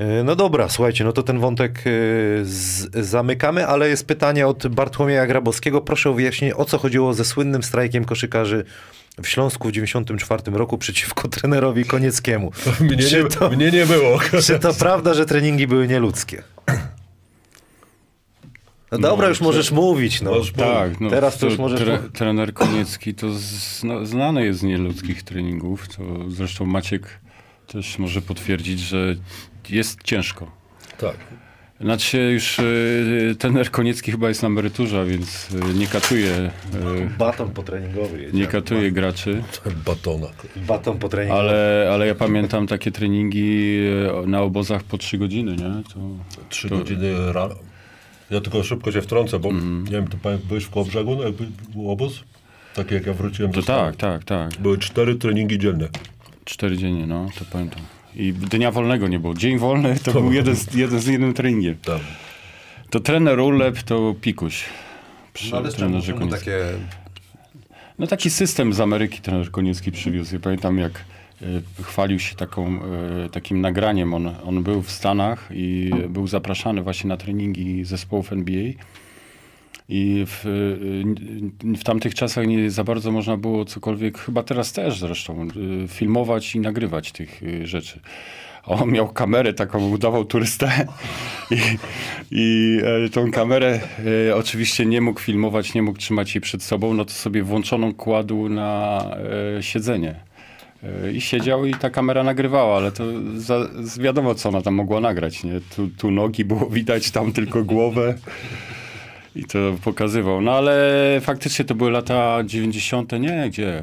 Y, 0.00 0.24
No 0.24 0.36
dobra, 0.36 0.68
słuchajcie, 0.68 1.04
no 1.04 1.12
to 1.12 1.22
ten 1.22 1.38
wątek 1.38 1.82
z, 2.42 2.88
zamykamy, 3.06 3.66
ale 3.66 3.88
jest 3.88 4.06
pytanie 4.06 4.46
od 4.46 4.66
Bartłomieja 4.68 5.26
Grabowskiego. 5.26 5.80
Proszę 5.80 6.10
o 6.10 6.14
wyjaśnienie, 6.14 6.56
o 6.56 6.64
co 6.64 6.78
chodziło 6.78 7.14
ze 7.14 7.24
słynnym 7.24 7.62
strajkiem 7.62 8.04
koszykarzy 8.04 8.64
w 9.22 9.28
Śląsku 9.28 9.68
w 9.68 9.72
94 9.72 10.42
roku 10.52 10.78
przeciwko 10.78 11.28
trenerowi 11.38 11.84
Konieckiemu. 11.84 12.52
Mnie, 12.80 12.96
Czy 12.96 13.22
nie, 13.22 13.28
to- 13.28 13.50
mnie 13.50 13.70
nie 13.70 13.86
było. 13.86 14.18
Czy 14.46 14.58
to 14.58 14.74
prawda, 14.74 15.14
że 15.14 15.26
treningi 15.26 15.66
były 15.66 15.88
nieludzkie? 15.88 16.42
No 18.92 18.98
dobra, 18.98 19.28
już 19.28 19.40
możesz 19.40 19.70
mówić, 19.72 20.22
no. 20.22 20.30
Możesz 20.30 20.52
Tak, 20.52 21.00
no, 21.00 21.10
Teraz 21.10 21.38
to 21.38 21.46
już 21.46 21.58
możesz... 21.58 21.80
tre, 21.80 21.98
trener 22.12 22.54
Koniecki 22.54 23.14
to 23.14 23.26
zna, 23.32 24.04
znany 24.04 24.44
jest 24.44 24.60
z 24.60 24.62
nieludzkich 24.62 25.22
treningów. 25.22 25.88
To 25.96 26.02
zresztą 26.28 26.66
Maciek 26.66 27.20
też 27.66 27.98
może 27.98 28.22
potwierdzić, 28.22 28.80
że 28.80 29.16
jest 29.70 30.02
ciężko. 30.04 30.50
Tak. 30.98 31.16
Znaczy 31.80 32.18
już 32.32 32.58
y, 32.58 33.36
trener 33.38 33.70
Koniecki 33.70 34.10
chyba 34.10 34.28
jest 34.28 34.42
na 34.42 34.46
emeryturze, 34.48 35.06
więc 35.06 35.48
y, 35.70 35.74
nie 35.74 35.86
katuje, 35.86 36.50
y, 36.74 37.10
Baton 37.18 37.50
potreningowy 37.50 38.22
jedzie. 38.22 38.38
nie 38.38 38.46
katuje 38.46 38.92
graczy. 38.92 39.42
Batona. 39.86 40.26
Baton 40.56 40.98
potreningowy. 40.98 41.40
Ale, 41.40 41.90
ale 41.94 42.06
ja 42.06 42.14
pamiętam 42.14 42.66
takie 42.66 42.92
treningi 42.92 43.78
na 44.26 44.40
obozach 44.42 44.82
po 44.84 44.98
3 44.98 45.18
godziny, 45.18 45.50
nie? 45.56 45.82
To, 45.94 46.00
Trzy 46.48 46.68
to, 46.68 46.78
godziny 46.78 47.32
rano. 47.32 47.54
Ja 48.30 48.40
tylko 48.40 48.62
szybko 48.62 48.92
się 48.92 49.02
wtrącę, 49.02 49.38
bo 49.38 49.48
Mhm. 49.48 49.84
nie 49.84 49.90
wiem, 49.90 50.06
pamię- 50.06 50.38
byłeś 50.48 50.64
w 50.64 50.70
Kołobrzegu, 50.70 51.16
no, 51.16 51.22
jakby 51.22 51.44
był 51.74 51.90
obóz? 51.90 52.24
Tak 52.74 52.90
jak 52.90 53.06
ja 53.06 53.12
wróciłem 53.12 53.52
to 53.52 53.60
ze 53.60 53.62
Stanów. 53.64 53.96
tak, 53.96 54.24
tak, 54.24 54.50
tak. 54.52 54.60
Były 54.62 54.78
cztery 54.78 55.14
treningi 55.14 55.58
dzienne. 55.58 55.88
Cztery 56.44 56.76
dzienie, 56.76 57.06
no, 57.06 57.28
to 57.38 57.44
pamiętam. 57.52 57.80
I 58.16 58.32
dnia 58.32 58.70
wolnego 58.70 59.08
nie 59.08 59.18
było. 59.18 59.34
Dzień 59.34 59.58
wolny 59.58 59.96
to 60.04 60.12
był 60.12 60.32
jeden 60.32 60.56
z, 60.56 60.74
jeden 60.74 61.00
z 61.00 61.06
jednym 61.06 61.34
treningiem. 61.34 61.76
Tam. 61.76 62.00
To 62.90 63.00
trener 63.00 63.40
Ulep 63.40 63.82
to 63.82 64.14
Pikuś. 64.20 64.64
Przy 65.32 65.50
No 65.50 65.56
ale 65.56 65.72
trenerze 65.72 66.12
czemu 66.12 66.30
takie... 66.30 66.58
No 67.98 68.06
taki 68.06 68.30
system 68.30 68.72
z 68.72 68.80
Ameryki 68.80 69.20
trener 69.20 69.50
Koniecki 69.50 69.92
przywiózł. 69.92 70.34
Ja 70.34 70.40
pamiętam 70.40 70.78
jak 70.78 71.04
y, 71.42 71.62
chwalił 71.82 72.18
się 72.18 72.34
taką, 72.34 72.80
y, 73.26 73.30
takim 73.30 73.60
nagraniem. 73.60 74.14
On, 74.14 74.34
on 74.44 74.62
był 74.62 74.82
w 74.82 74.90
Stanach 74.90 75.48
i 75.54 75.90
był 76.08 76.26
zapraszany 76.26 76.82
właśnie 76.82 77.08
na 77.08 77.16
treningi 77.16 77.84
zespołów 77.84 78.32
NBA. 78.32 78.72
I 79.88 80.24
w, 80.26 80.46
y, 81.64 81.76
w 81.76 81.84
tamtych 81.84 82.14
czasach 82.14 82.46
nie 82.46 82.70
za 82.70 82.84
bardzo 82.84 83.12
można 83.12 83.36
było 83.36 83.64
cokolwiek, 83.64 84.18
chyba 84.18 84.42
teraz 84.42 84.72
też 84.72 84.98
zresztą, 84.98 85.48
y, 85.84 85.88
filmować 85.88 86.54
i 86.54 86.60
nagrywać 86.60 87.12
tych 87.12 87.42
y, 87.42 87.66
rzeczy. 87.66 88.00
On 88.66 88.90
miał 88.90 89.08
kamerę 89.08 89.54
taką, 89.54 89.90
udawał 89.90 90.24
turystę 90.24 90.86
i, 91.50 91.60
i 92.30 92.78
tą 93.12 93.30
kamerę 93.30 93.80
oczywiście 94.34 94.86
nie 94.86 95.00
mógł 95.00 95.20
filmować, 95.20 95.74
nie 95.74 95.82
mógł 95.82 95.98
trzymać 95.98 96.34
jej 96.34 96.42
przed 96.42 96.62
sobą, 96.62 96.94
no 96.94 97.04
to 97.04 97.10
sobie 97.10 97.42
włączoną 97.42 97.94
kładł 97.94 98.48
na 98.48 99.04
siedzenie 99.60 100.14
I 101.14 101.20
siedział 101.20 101.66
i 101.66 101.74
ta 101.74 101.90
kamera 101.90 102.24
nagrywała, 102.24 102.76
ale 102.76 102.92
to 102.92 103.04
za, 103.36 103.68
wiadomo, 104.00 104.34
co 104.34 104.48
ona 104.48 104.62
tam 104.62 104.74
mogła 104.74 105.00
nagrać, 105.00 105.44
nie? 105.44 105.60
Tu, 105.76 105.88
tu 105.88 106.10
nogi 106.10 106.44
było 106.44 106.70
widać, 106.70 107.10
tam 107.10 107.32
tylko 107.32 107.64
głowę. 107.64 108.14
I 109.36 109.44
to 109.44 109.58
pokazywał. 109.84 110.40
No 110.40 110.52
ale 110.52 110.82
faktycznie 111.20 111.64
to 111.64 111.74
były 111.74 111.90
lata 111.90 112.38
90. 112.44 113.12
Nie, 113.20 113.44
gdzie? 113.48 113.82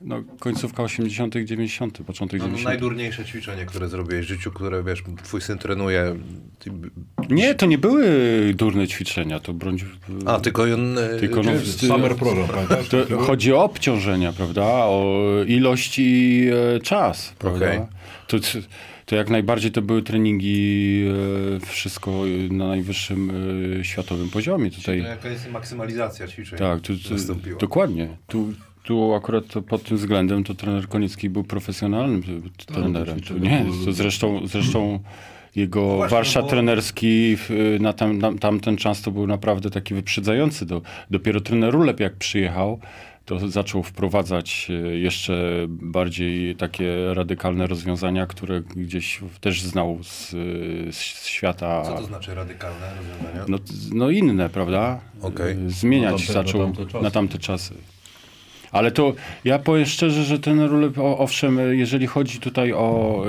No 0.00 0.22
końcówka 0.38 0.82
80., 0.82 1.34
90., 1.44 1.98
początek 2.06 2.40
No, 2.40 2.46
90. 2.46 2.64
najdurniejsze 2.64 3.24
ćwiczenie, 3.24 3.66
które 3.66 3.88
zrobiłeś 3.88 4.26
w 4.26 4.28
życiu, 4.28 4.50
które 4.50 4.82
wiesz, 4.82 5.02
twój 5.24 5.40
syn 5.40 5.58
trenuje. 5.58 6.16
Ty- 6.58 6.70
Nie, 7.30 7.54
to 7.54 7.66
nie 7.66 7.78
były 7.78 8.04
durne 8.54 8.86
ćwiczenia, 8.88 9.40
to 9.40 9.52
broń... 9.52 9.76
A, 10.26 10.40
tylko 10.40 10.62
on. 10.62 10.98
e, 10.98 11.08
Tylko 11.20 11.42
no, 11.42 11.50
Summer 11.64 12.16
program? 12.16 12.48
To 13.08 13.18
chodzi 13.18 13.52
o 13.52 13.64
obciążenia, 13.64 14.32
prawda? 14.32 14.62
O 14.64 15.24
ilość 15.46 15.98
i 15.98 16.46
e, 16.76 16.80
czas, 16.80 17.34
prawda? 17.38 17.66
Okej. 17.66 17.80
To, 18.26 18.36
to 19.06 19.16
jak 19.16 19.30
najbardziej 19.30 19.70
to 19.70 19.82
były 19.82 20.02
treningi, 20.02 21.04
e, 21.56 21.60
wszystko 21.66 22.24
na 22.50 22.66
najwyższym 22.68 23.32
e, 23.80 23.84
światowym 23.84 24.28
poziomie 24.28 24.70
tutaj. 24.70 25.02
Jaka 25.02 25.28
jest 25.28 25.50
maksymalizacja 25.50 26.28
ćwiczeń? 26.28 26.58
Tak, 26.58 26.80
tu, 26.80 26.92
tu, 26.96 27.14
dokładnie. 27.60 28.08
Tu, 28.26 28.52
tu 28.84 29.14
akurat 29.14 29.46
to 29.46 29.62
pod 29.62 29.82
tym 29.82 29.96
względem 29.96 30.44
to 30.44 30.54
trener 30.54 30.88
Koniecki 30.88 31.30
był 31.30 31.44
profesjonalnym 31.44 32.22
e, 32.68 32.72
trenerem. 32.72 33.20
Ćwiczenia 33.20 33.64
nie, 33.64 33.66
to 33.84 33.92
zresztą, 33.92 34.46
zresztą 34.46 35.00
jego 35.56 35.80
No 35.80 35.96
właśnie, 35.96 36.16
warsztat 36.16 36.42
bo- 36.44 36.50
trenerski 36.50 37.36
na, 37.80 37.92
tam, 37.92 38.18
na 38.18 38.32
tamten 38.34 38.76
czas 38.76 39.02
to 39.02 39.10
był 39.10 39.26
naprawdę 39.26 39.70
taki 39.70 39.94
wyprzedzający. 39.94 40.66
Do, 40.66 40.82
dopiero 41.10 41.40
trener 41.40 41.72
Rulep 41.72 42.00
jak 42.00 42.16
przyjechał, 42.16 42.80
to 43.24 43.48
zaczął 43.48 43.82
wprowadzać 43.82 44.68
e, 44.70 44.72
jeszcze 44.98 45.52
bardziej 45.68 46.56
takie 46.56 47.14
radykalne 47.14 47.66
rozwiązania, 47.66 48.26
które 48.26 48.60
gdzieś 48.60 49.20
też 49.40 49.62
znał 49.62 49.98
z, 50.02 50.30
z 50.96 51.24
świata. 51.26 51.82
Co 51.82 51.94
to 51.94 52.02
znaczy 52.04 52.34
radykalne 52.34 52.86
rozwiązania? 52.98 53.44
No, 53.48 53.58
no 53.94 54.10
inne, 54.10 54.48
prawda? 54.48 55.00
Okej. 55.22 55.56
Y, 55.66 55.70
Zmieniać 55.70 56.12
Na 56.12 56.18
tamte- 56.18 56.32
zaczął 56.32 56.60
na 56.60 56.66
tamte 56.66 56.86
czasy. 56.92 57.02
na 57.04 57.10
tamte 57.10 57.38
czasy. 57.38 57.74
Ale 58.72 58.90
to 58.90 59.14
ja 59.44 59.58
powiem 59.58 59.86
szczerze, 59.86 60.24
że 60.24 60.38
ten 60.38 60.60
rulep, 60.60 60.98
owszem, 60.98 61.58
jeżeli 61.78 62.06
chodzi 62.06 62.40
tutaj 62.40 62.72
o 62.72 63.22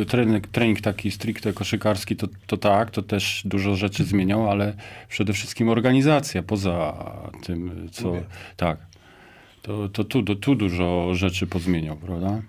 y, 0.00 0.06
trening, 0.06 0.46
trening 0.46 0.80
taki 0.80 1.10
stricte 1.10 1.52
koszykarski, 1.52 2.16
to, 2.16 2.26
to 2.46 2.56
tak, 2.56 2.90
to 2.90 3.02
też 3.02 3.42
dużo 3.44 3.76
rzeczy 3.76 4.04
zmieniał, 4.04 4.50
ale 4.50 4.74
przede 5.08 5.32
wszystkim 5.32 5.68
organizacja 5.68 6.42
poza 6.42 6.94
tym, 7.46 7.88
co. 7.92 8.08
Lubię. 8.08 8.22
Tak. 8.56 8.78
To, 9.62 9.88
to 9.88 10.04
tu, 10.04 10.22
tu 10.22 10.54
dużo 10.54 11.14
rzeczy 11.14 11.46
pozmieniał, 11.46 11.96
prawda? 11.96 12.42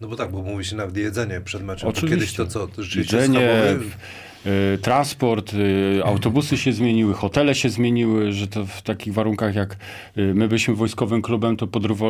No 0.00 0.08
bo 0.08 0.16
tak, 0.16 0.30
bo 0.30 0.42
mówi 0.42 0.64
się 0.64 0.76
nawet 0.76 0.96
jedzenie 0.96 1.40
przed 1.40 1.64
meczem. 1.64 1.92
To 1.92 1.98
Oczywiście. 1.98 2.16
kiedyś 2.16 2.36
to 2.36 2.46
co? 2.46 2.66
To 2.66 2.82
Jedzenie, 2.96 3.50
transport, 4.82 5.54
y, 5.54 6.00
autobusy 6.04 6.58
się 6.58 6.72
zmieniły, 6.72 7.14
hotele 7.14 7.54
się 7.54 7.68
zmieniły, 7.68 8.32
że 8.32 8.46
to 8.46 8.66
w 8.66 8.82
takich 8.82 9.14
warunkach 9.14 9.54
jak 9.54 9.76
y, 10.18 10.34
my 10.34 10.48
byliśmy 10.48 10.74
wojskowym 10.74 11.22
klubem, 11.22 11.56
to 11.56 11.66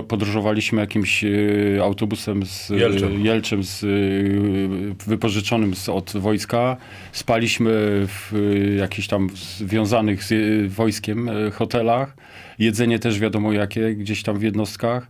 podróżowaliśmy 0.09 0.81
jakimś 0.81 1.25
y, 1.25 1.79
autobusem 1.83 2.47
z 2.47 2.71
y, 2.71 2.77
Jelczem. 2.77 3.25
Jelczem 3.25 3.65
z, 3.65 3.83
y, 3.83 4.95
wypożyczonym 5.07 5.75
z, 5.75 5.89
od 5.89 6.13
wojska. 6.17 6.77
Spaliśmy 7.13 7.71
w 8.07 8.33
y, 8.35 8.77
jakichś 8.79 9.09
tam 9.09 9.31
związanych 9.35 10.25
z 10.25 10.33
y, 10.33 10.69
wojskiem 10.69 11.29
y, 11.29 11.51
hotelach. 11.51 12.17
Jedzenie 12.59 12.99
też 12.99 13.19
wiadomo 13.19 13.53
jakie, 13.53 13.95
gdzieś 13.95 14.23
tam 14.23 14.39
w 14.39 14.43
jednostkach. 14.43 15.09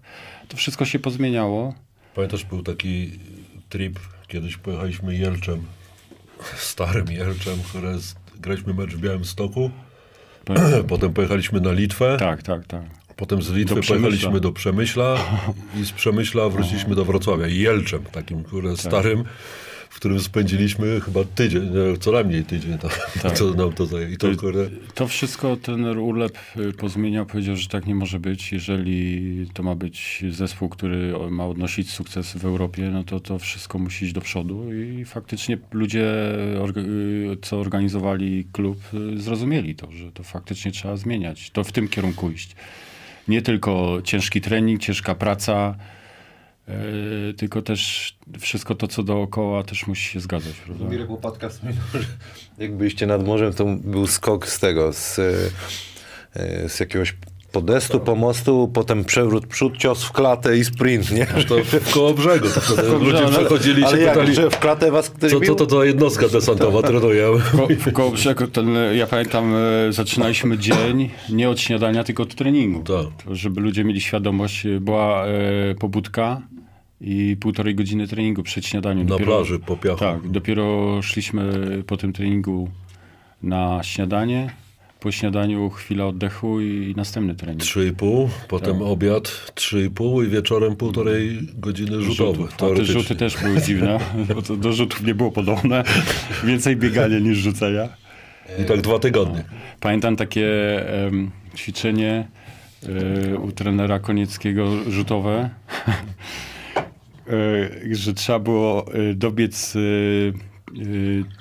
To 0.48 0.56
wszystko 0.56 0.84
się 0.84 0.98
pozmieniało. 0.98 1.74
Pamiętasz, 2.14 2.44
był 2.44 2.62
taki 2.62 3.10
trip, 3.68 3.98
kiedyś 4.28 4.56
pojechaliśmy 4.56 5.16
Jelczem, 5.16 5.62
starym 6.56 7.06
Jelczem, 7.10 7.58
które 7.68 7.98
graliśmy 8.40 8.74
mecz 8.74 8.90
w 8.90 9.00
Białymstoku, 9.00 9.70
potem 10.88 11.12
pojechaliśmy 11.12 11.60
na 11.60 11.72
Litwę, 11.72 12.16
Tak, 12.18 12.42
tak, 12.42 12.66
tak. 12.66 12.82
potem 13.16 13.42
z 13.42 13.50
Litwy 13.50 13.74
Do 13.74 13.82
pojechaliśmy 13.82 14.40
do 14.40 14.52
Przemyśla 14.52 15.16
i 15.80 15.84
z 15.84 15.92
Przemyśla 15.92 16.48
wróciliśmy 16.48 16.94
do 16.94 17.04
Wrocławia. 17.04 17.46
Jelczem, 17.46 18.04
takim 18.12 18.44
kurde, 18.44 18.76
starym, 18.76 19.24
w 19.94 19.96
którym 19.96 20.20
spędziliśmy 20.20 21.00
chyba 21.00 21.20
tydzień, 21.24 21.70
co 22.00 22.12
najmniej 22.12 22.44
tydzień, 22.44 22.78
to, 22.78 23.30
co 23.30 23.50
nam 23.54 23.72
to 23.72 23.86
zajęło. 23.86 24.12
I 24.12 24.16
to, 24.16 24.30
To- 24.30 24.36
kurde, 24.40 24.70
To 24.94 25.08
wszystko 25.08 25.56
ten 25.56 25.84
Urlep 25.98 26.38
y, 26.56 26.72
pozmieniał, 26.72 27.26
powiedział, 27.26 27.56
że 27.56 27.68
tak 27.68 27.86
nie 27.86 27.94
może 27.94 28.20
być. 28.20 28.52
Jeżeli 28.52 29.46
to 29.54 29.62
ma 29.62 29.74
być 29.74 30.24
zespół, 30.30 30.68
który 30.68 31.12
ma 31.30 31.46
odnosić 31.46 31.90
sukces 31.90 32.32
w 32.32 32.44
Europie, 32.44 32.82
no 32.92 33.04
to 33.04 33.20
to 33.20 33.38
wszystko 33.38 33.78
musi 33.78 34.04
iść 34.04 34.14
do 34.14 34.20
przodu 34.20 34.72
i 34.74 35.04
faktycznie 35.04 35.58
ludzie, 35.72 36.04
y, 36.76 37.36
co 37.42 37.60
organizowali 37.60 38.46
klub, 38.52 38.78
y, 39.14 39.20
zrozumieli 39.20 39.74
to, 39.74 39.92
że 39.92 40.12
to 40.12 40.22
faktycznie 40.22 40.72
trzeba 40.72 40.96
zmieniać. 40.96 41.50
To 41.50 41.64
w 41.64 41.72
tym 41.72 41.88
kierunku 41.88 42.30
iść. 42.30 42.56
Nie 43.28 43.42
tylko 43.42 43.98
ciężki 44.04 44.40
trening, 44.40 44.80
ciężka 44.80 45.14
praca, 45.14 45.74
y, 46.68 47.34
tylko 47.34 47.62
też 47.62 48.14
wszystko 48.40 48.74
to, 48.74 48.88
co 48.88 49.02
dookoła 49.02 49.64
też 49.64 49.86
musi 49.86 50.12
się 50.12 50.20
zgadzać. 50.20 50.52
Prawda? 50.52 50.84
Mirek 50.84 51.10
Łopatka 51.10 51.48
wspominał, 51.48 51.84
że 51.92 51.98
jak 52.64 52.76
byliście 52.76 53.06
nad 53.06 53.26
morzem, 53.26 53.52
to 53.52 53.64
był 53.64 54.06
skok 54.06 54.48
z 54.48 54.58
tego, 54.58 54.92
z, 54.92 55.18
e, 56.34 56.68
z 56.68 56.80
jakiegoś 56.80 57.14
podestu, 57.54 58.00
pomostu, 58.00 58.70
potem 58.74 59.04
przewrót 59.04 59.46
przód, 59.46 59.76
cios 59.76 60.04
w 60.04 60.12
klatę 60.12 60.58
i 60.58 60.64
sprint, 60.64 61.10
nie? 61.10 61.26
to 61.48 61.56
w 61.64 61.92
koło 61.94 62.14
brzegu. 62.14 62.48
To 62.54 62.60
wtedy 62.60 62.82
Koło 62.82 62.98
ludzie 62.98 63.26
przechodzili 63.28 63.82
i 63.82 63.86
się 63.86 63.98
jak, 63.98 64.14
pytali, 64.14 64.34
że 64.34 64.50
w 64.50 64.58
klatę 64.58 64.90
was 64.90 65.10
ktoś 65.10 65.30
co, 65.30 65.40
co 65.40 65.54
to 65.54 65.78
za 65.78 65.84
jednostka 65.84 66.28
desantowa 66.28 66.82
trenuje. 66.82 67.26
Ko, 67.52 67.68
w 67.70 67.92
koło 67.92 68.10
brzegu 68.18 68.46
ten, 68.46 68.68
ja 68.94 69.06
pamiętam, 69.06 69.54
e, 69.54 69.92
zaczynaliśmy 69.92 70.58
dzień 70.58 71.10
nie 71.30 71.50
od 71.50 71.60
śniadania, 71.60 72.04
tylko 72.04 72.22
od 72.22 72.34
treningu. 72.34 72.82
Tak. 72.82 73.24
To, 73.24 73.34
żeby 73.34 73.60
ludzie 73.60 73.84
mieli 73.84 74.00
świadomość, 74.00 74.66
e, 74.66 74.80
była 74.80 75.26
e, 75.26 75.30
pobudka 75.74 76.42
i 77.00 77.36
półtorej 77.40 77.74
godziny 77.74 78.08
treningu 78.08 78.42
przed 78.42 78.66
śniadaniem. 78.66 79.06
Na 79.06 79.16
plaży 79.16 79.58
po 79.58 79.76
piachu. 79.76 79.98
Tak, 79.98 80.28
dopiero 80.28 80.98
szliśmy 81.02 81.42
po 81.86 81.96
tym 81.96 82.12
treningu 82.12 82.68
na 83.42 83.82
śniadanie. 83.82 84.63
Po 85.04 85.12
śniadaniu 85.12 85.70
chwila 85.70 86.06
oddechu 86.06 86.60
i 86.60 86.94
następny 86.96 87.34
trening. 87.34 87.62
3,5, 87.62 88.28
potem 88.48 88.78
Tak. 88.78 88.86
obiad 88.86 89.52
3,5 89.54 90.24
i 90.26 90.28
wieczorem 90.28 90.76
półtorej 90.76 91.38
godziny 91.54 92.02
rzutowe. 92.02 92.44
A 92.52 92.76
te 92.76 92.84
rzuty 92.84 93.16
też 93.16 93.36
były 93.42 93.60
dziwne, 93.60 93.98
bo 94.34 94.42
to 94.42 94.56
do 94.56 94.72
rzutów 94.72 95.02
nie 95.02 95.14
było 95.14 95.32
podobne. 95.32 95.84
Więcej 96.44 96.76
biegania 96.76 97.18
niż 97.18 97.38
rzucenia. 97.38 97.88
I 98.62 98.64
tak 98.64 98.80
dwa 98.80 98.98
tygodnie. 98.98 99.44
Pamiętam 99.80 100.16
takie 100.16 100.48
em, 101.06 101.30
ćwiczenie 101.56 102.28
e, 103.32 103.36
u 103.38 103.52
trenera 103.52 103.98
Konieckiego 103.98 104.90
rzutowe, 104.90 105.50
e, 107.28 107.94
że 107.94 108.14
trzeba 108.14 108.38
było 108.38 108.86
e, 108.94 109.14
dobiec 109.14 109.76
e, 109.76 109.78
e, 109.80 110.53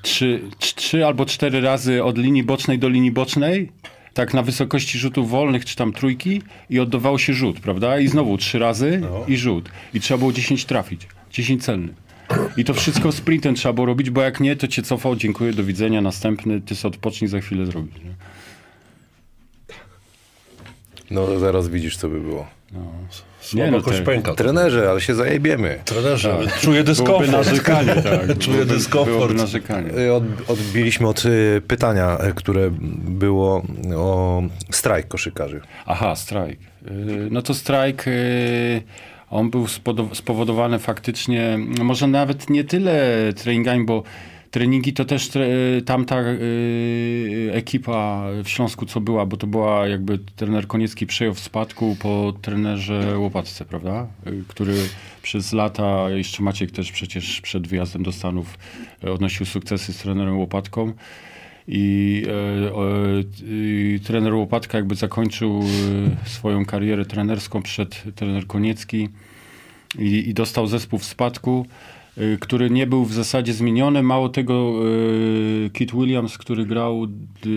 trzy, 0.01 0.41
trz- 0.59 0.75
trzy 0.75 1.05
albo 1.05 1.25
cztery 1.25 1.61
razy 1.61 2.03
od 2.03 2.17
linii 2.17 2.43
bocznej 2.43 2.79
do 2.79 2.89
linii 2.89 3.11
bocznej, 3.11 3.71
tak 4.13 4.33
na 4.33 4.43
wysokości 4.43 4.99
rzutów 4.99 5.29
wolnych, 5.29 5.65
czy 5.65 5.75
tam 5.75 5.93
trójki 5.93 6.41
i 6.69 6.79
oddawało 6.79 7.17
się 7.17 7.33
rzut, 7.33 7.59
prawda? 7.59 7.99
I 7.99 8.07
znowu 8.07 8.37
trzy 8.37 8.59
razy 8.59 9.01
i 9.27 9.37
rzut. 9.37 9.69
I 9.93 9.99
trzeba 9.99 10.17
było 10.17 10.31
10 10.33 10.65
trafić, 10.65 11.07
10 11.31 11.63
celnych. 11.63 11.95
I 12.57 12.63
to 12.63 12.73
wszystko 12.73 13.11
sprintem 13.11 13.55
trzeba 13.55 13.73
było 13.73 13.85
robić, 13.87 14.09
bo 14.09 14.21
jak 14.21 14.39
nie, 14.39 14.55
to 14.55 14.67
cię 14.67 14.81
cofał, 14.83 15.15
dziękuję, 15.15 15.53
do 15.53 15.63
widzenia, 15.63 16.01
następny, 16.01 16.61
ty 16.61 16.75
sobie 16.75 16.95
odpocznij, 16.95 17.27
za 17.27 17.39
chwilę 17.39 17.65
zrobisz. 17.65 17.95
Nie? 18.03 18.13
No 21.11 21.39
zaraz 21.39 21.67
widzisz, 21.67 21.97
co 21.97 22.09
by 22.09 22.19
było. 22.21 22.47
Słaba 23.43 23.71
no 23.71 23.81
kość 23.81 23.97
te- 23.97 24.03
pęka. 24.03 24.33
Trenerze, 24.33 24.89
ale 24.89 25.01
się 25.01 25.15
zajebiemy. 25.15 25.79
Trenerze, 25.85 26.29
Tak. 26.45 26.59
czuję 26.59 26.83
Byłoby 26.83 26.83
dyskomfort. 26.83 27.31
narzekanie, 27.31 27.95
tak. 27.95 28.37
Czuję 28.39 28.57
Byłoby- 28.57 28.73
dyskomfort. 28.73 29.15
Byłoby 29.17 29.33
narzekanie. 29.33 29.97
Y, 29.97 30.13
Od, 30.13 30.23
odbiliśmy 30.47 31.07
od 31.07 31.25
y, 31.25 31.61
pytania, 31.67 32.17
y, 32.29 32.33
które 32.33 32.69
było 33.07 33.63
o 33.95 34.41
strajk 34.71 35.07
koszykarzy. 35.07 35.61
Aha, 35.85 36.15
strajk. 36.15 36.59
Y, 36.87 37.27
No 37.31 37.41
to 37.41 37.53
strajk, 37.53 38.07
y, 38.07 38.81
on 39.29 39.49
był 39.49 39.67
spowodowany 40.13 40.79
faktycznie, 40.79 41.59
no 41.77 41.83
może 41.83 42.07
nawet 42.07 42.49
nie 42.49 42.63
tyle 42.63 43.07
treningami, 43.43 43.85
bo 43.85 44.03
treningi 44.53 44.93
to 44.93 45.05
też 45.05 45.29
tre, 45.29 45.47
tamta 45.85 46.21
y, 46.21 47.51
ekipa 47.53 48.23
w 48.43 48.49
Śląsku, 48.49 48.85
co 48.85 49.01
była, 49.01 49.25
bo 49.25 49.37
to 49.37 49.47
była 49.47 49.87
jakby 49.87 50.19
trener 50.35 50.67
Koniecki 50.67 51.07
przejął 51.07 51.33
w 51.33 51.39
spadku 51.39 51.95
po 51.99 52.33
trenerze 52.41 53.17
Łopatce, 53.17 53.65
prawda? 53.65 54.07
Y, 54.27 54.43
Który 54.47 54.73
przez 55.21 55.53
lata, 55.53 56.09
jeszcze 56.09 56.43
Maciek 56.43 56.71
też 56.71 56.91
przecież 56.91 57.41
przed 57.41 57.67
wyjazdem 57.67 58.03
do 58.03 58.11
Stanów 58.11 58.57
y, 59.03 59.11
odnosił 59.11 59.45
sukcesy 59.45 59.93
z 59.93 59.97
trenerem 59.97 60.39
Łopatką. 60.39 60.93
I 61.67 62.23
e, 62.67 62.73
o, 62.73 62.85
y, 63.43 63.99
trener 64.03 64.33
Łopatka 64.33 64.77
jakby 64.77 64.95
zakończył 64.95 65.63
e, 66.25 66.29
swoją 66.29 66.65
karierę 66.65 67.05
trenerską 67.05 67.61
przed 67.61 68.03
trener 68.15 68.47
Koniecki. 68.47 69.09
i, 69.99 70.29
i 70.29 70.33
dostał 70.33 70.67
zespół 70.67 70.99
w 70.99 71.05
spadku, 71.05 71.65
y, 71.65 72.02
który 72.39 72.69
nie 72.69 72.87
był 72.87 73.05
w 73.05 73.13
zasadzie 73.13 73.53
zmieniony. 73.53 74.03
Mało 74.03 74.29
tego, 74.29 74.73
y, 75.65 75.69
Kit 75.73 75.91
Williams, 75.91 76.37
który 76.37 76.65
grał 76.65 77.07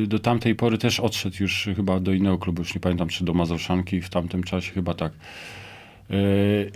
do 0.06 0.18
tamtej 0.18 0.54
pory, 0.54 0.78
też 0.78 1.00
odszedł 1.00 1.36
już 1.40 1.68
chyba 1.76 2.00
do 2.00 2.12
innego 2.12 2.38
klubu, 2.38 2.62
już 2.62 2.74
nie 2.74 2.80
pamiętam, 2.80 3.08
czy 3.08 3.24
do 3.24 3.34
Mazowszanki 3.34 4.00
w 4.00 4.10
tamtym 4.10 4.42
czasie, 4.42 4.72
chyba 4.72 4.94
tak. 4.94 5.12
E, 6.10 6.16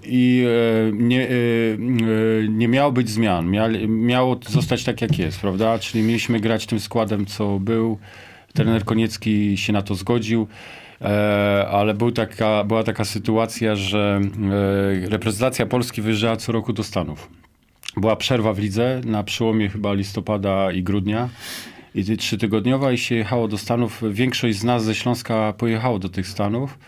I 0.06 0.44
e, 0.46 0.92
nie, 0.92 1.22
e, 1.22 1.32
e, 1.32 2.48
nie 2.48 2.68
miało 2.68 2.92
być 2.92 3.08
zmian. 3.08 3.50
Mia, 3.50 3.68
miało 3.88 4.38
zostać 4.48 4.84
tak, 4.84 5.00
jak 5.00 5.18
jest, 5.18 5.40
prawda? 5.40 5.78
Czyli 5.78 6.04
mieliśmy 6.04 6.40
grać 6.40 6.66
tym 6.66 6.80
składem, 6.80 7.26
co 7.26 7.58
był. 7.58 7.98
Trener 8.52 8.84
Koniecki 8.84 9.56
się 9.56 9.72
na 9.72 9.82
to 9.82 9.94
zgodził. 9.94 10.46
Ale 11.70 11.94
był 11.94 12.12
taka, 12.12 12.64
była 12.64 12.82
taka 12.84 13.04
sytuacja, 13.04 13.76
że 13.76 14.20
reprezentacja 15.08 15.66
Polski 15.66 16.02
wyjeżdżała 16.02 16.36
co 16.36 16.52
roku 16.52 16.72
do 16.72 16.82
Stanów. 16.82 17.30
Była 17.96 18.16
przerwa 18.16 18.52
w 18.52 18.58
lidze 18.58 19.00
na 19.04 19.24
przełomie 19.24 19.68
chyba 19.68 19.92
listopada 19.92 20.72
i 20.72 20.82
grudnia. 20.82 21.28
I 21.94 22.04
ty- 22.04 22.16
trzytygodniowa 22.16 22.92
i 22.92 22.98
się 22.98 23.14
jechało 23.14 23.48
do 23.48 23.58
Stanów. 23.58 24.02
Większość 24.12 24.58
z 24.58 24.64
nas 24.64 24.84
ze 24.84 24.94
Śląska 24.94 25.52
pojechało 25.52 25.98
do 25.98 26.08
tych 26.08 26.28
Stanów. 26.28 26.78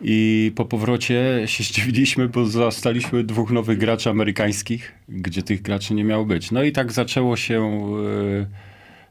I 0.00 0.52
po 0.54 0.64
powrocie 0.64 1.42
się 1.46 1.64
zdziwiliśmy, 1.64 2.28
bo 2.28 2.46
zastaliśmy 2.46 3.24
dwóch 3.24 3.50
nowych 3.50 3.78
graczy 3.78 4.10
amerykańskich, 4.10 4.94
gdzie 5.08 5.42
tych 5.42 5.62
graczy 5.62 5.94
nie 5.94 6.04
miało 6.04 6.24
być. 6.24 6.50
No 6.50 6.62
i 6.62 6.72
tak 6.72 6.92
zaczęło 6.92 7.36
się 7.36 7.62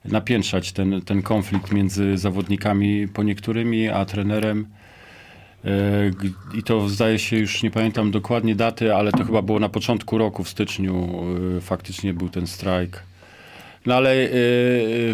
e, 0.06 0.10
napiętrzać 0.12 0.72
ten, 0.72 1.02
ten 1.02 1.22
konflikt 1.22 1.72
między 1.72 2.18
zawodnikami 2.18 3.08
po 3.08 3.24
niektórymi, 3.24 3.88
a 3.90 4.06
trenerem. 4.06 4.66
E, 5.66 6.11
I 6.57 6.63
to 6.63 6.89
zdaje 6.89 7.20
się, 7.20 7.38
już 7.38 7.63
nie 7.63 7.72
pamiętam 7.72 8.11
dokładnie 8.11 8.55
daty, 8.55 8.95
ale 8.95 9.11
to 9.11 9.24
chyba 9.24 9.41
było 9.41 9.59
na 9.59 9.70
początku 9.70 10.18
roku, 10.18 10.43
w 10.43 10.49
styczniu 10.49 11.24
e, 11.57 11.61
faktycznie 11.61 12.13
był 12.13 12.30
ten 12.30 12.47
strajk. 12.47 13.03
No 13.86 13.95
ale 13.95 14.11
e, 14.11 14.30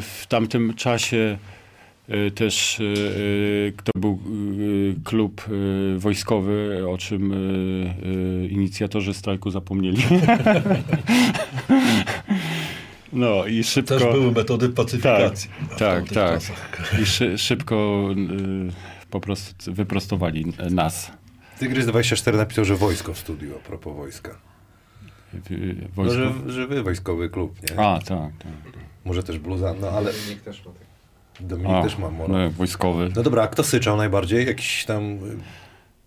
w 0.01 0.25
tamtym 0.29 0.73
czasie 0.73 1.37
też 2.35 2.81
to 3.83 3.99
był 3.99 4.19
klub 5.03 5.41
wojskowy, 5.97 6.85
o 6.89 6.97
czym 6.97 7.33
inicjatorzy 8.49 9.13
strajku 9.13 9.51
zapomnieli. 9.51 10.03
No 13.13 13.45
i 13.45 13.63
szybko... 13.63 13.99
Też 13.99 14.03
były 14.03 14.31
metody 14.31 14.69
pacyfikacji. 14.69 15.49
Tak, 15.69 16.09
tak, 16.09 16.09
tak. 16.13 16.41
I 17.01 17.05
szy, 17.05 17.37
szybko 17.37 18.07
po 19.11 19.19
prostu 19.19 19.73
wyprostowali 19.73 20.45
nas. 20.71 21.11
Tygrys 21.59 21.85
24 21.85 22.37
napisał, 22.37 22.65
że 22.65 22.75
wojsko 22.75 23.13
w 23.13 23.17
studiu, 23.17 23.55
a 23.55 23.59
propos 23.67 23.95
wojska. 23.95 24.29
Y, 25.51 25.75
No, 25.81 25.87
Wojsko. 25.95 26.15
że, 26.15 26.51
że 26.51 26.67
wy 26.67 26.83
wojskowy 26.83 27.29
klub, 27.29 27.55
nie? 27.71 27.79
A, 27.79 27.99
tak, 27.99 28.07
tak. 28.39 28.51
Może 29.05 29.23
też 29.23 29.39
bluza, 29.39 29.73
no 29.81 29.89
ale 29.89 30.11
Nikt 30.29 30.45
też 30.45 30.65
ma 30.65 30.71
tak. 30.71 30.81
Dominik 31.47 31.71
A, 31.71 31.83
też 31.83 31.97
ma 31.97 32.09
moro. 32.11 32.33
no, 32.33 32.49
wojskowy. 32.51 33.09
No 33.15 33.23
dobra, 33.23 33.43
a 33.43 33.47
kto 33.47 33.63
syczał 33.63 33.97
najbardziej? 33.97 34.47
Jakiś 34.47 34.85
tam... 34.85 35.17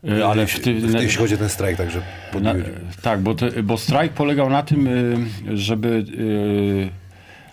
Y, 0.04 0.24
Ale 0.26 0.46
w 0.46 0.60
ty, 0.60 0.74
w, 0.74 0.94
jeśli 1.02 1.18
chodzi 1.18 1.34
o 1.34 1.38
ten 1.38 1.48
strajk, 1.48 1.76
także 1.76 2.02
na, 2.40 2.54
tak, 3.02 3.20
bo, 3.20 3.34
te, 3.34 3.62
bo 3.62 3.78
strajk 3.78 4.12
polegał 4.12 4.50
na 4.50 4.62
tym, 4.62 4.86
y, 4.86 5.16
żeby 5.56 5.88
y, 5.88 6.88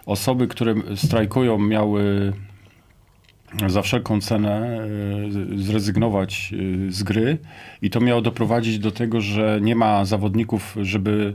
osoby, 0.06 0.48
które 0.48 0.76
strajkują, 0.96 1.58
miały 1.60 2.34
za 3.68 3.82
wszelką 3.82 4.22
cenę 4.22 4.82
y, 5.54 5.64
zrezygnować 5.64 6.54
y, 6.54 6.92
z 6.92 7.04
gry. 7.04 7.38
I 7.82 7.90
to 7.90 8.00
miało 8.00 8.22
doprowadzić 8.22 8.80
do 8.80 8.92
tego, 8.92 9.22
że 9.22 9.60
nie 9.62 9.76
ma 9.76 10.06
zawodników, 10.06 10.76
żeby 10.82 11.34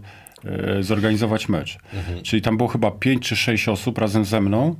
zorganizować 0.80 1.48
mecz. 1.48 1.78
Czyli 2.22 2.42
tam 2.42 2.56
było 2.56 2.68
chyba 2.68 2.90
pięć 2.90 3.28
czy 3.28 3.36
sześć 3.36 3.68
osób 3.68 3.98
razem 3.98 4.24
ze 4.24 4.40
mną. 4.40 4.76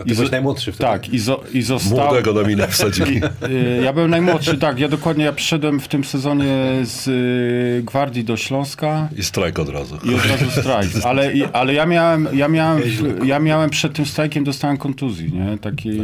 A 0.00 0.04
ty 0.04 0.12
I 0.12 0.14
byłeś 0.14 0.30
najmłodszy 0.30 0.72
wtedy. 0.72 0.90
Tak, 0.90 1.08
i, 1.08 1.18
zo, 1.18 1.44
i 1.52 1.62
został... 1.62 1.98
Młodego 1.98 2.32
na 2.32 2.42
minę 2.48 2.68
wsadzili. 2.76 3.20
Y, 3.48 3.82
Ja 3.84 3.92
byłem 3.92 4.10
najmłodszy, 4.10 4.58
tak. 4.58 4.78
Ja 4.78 4.88
dokładnie 4.88 5.24
ja 5.24 5.32
przyszedłem 5.32 5.80
w 5.80 5.88
tym 5.88 6.04
sezonie 6.04 6.54
z 6.82 7.08
y, 7.08 7.82
Gwardii 7.84 8.24
do 8.24 8.36
Śląska 8.36 9.08
I 9.16 9.22
strajk 9.24 9.58
od 9.58 9.68
razu. 9.68 9.98
i 10.04 10.14
od 10.14 10.26
razu 10.26 10.50
strajk. 10.50 10.90
Ale, 11.04 11.32
i, 11.32 11.44
ale 11.44 11.74
ja 11.74 11.86
miałem, 11.86 12.28
ja 12.32 12.48
miałem, 12.48 12.82
ja 13.24 13.38
miałem 13.38 13.70
przed 13.70 13.92
tym 13.92 14.06
strajkiem 14.06 14.44
dostałem 14.44 14.76
kontuzji, 14.76 15.32
nie? 15.32 15.58
Takiej, 15.58 16.00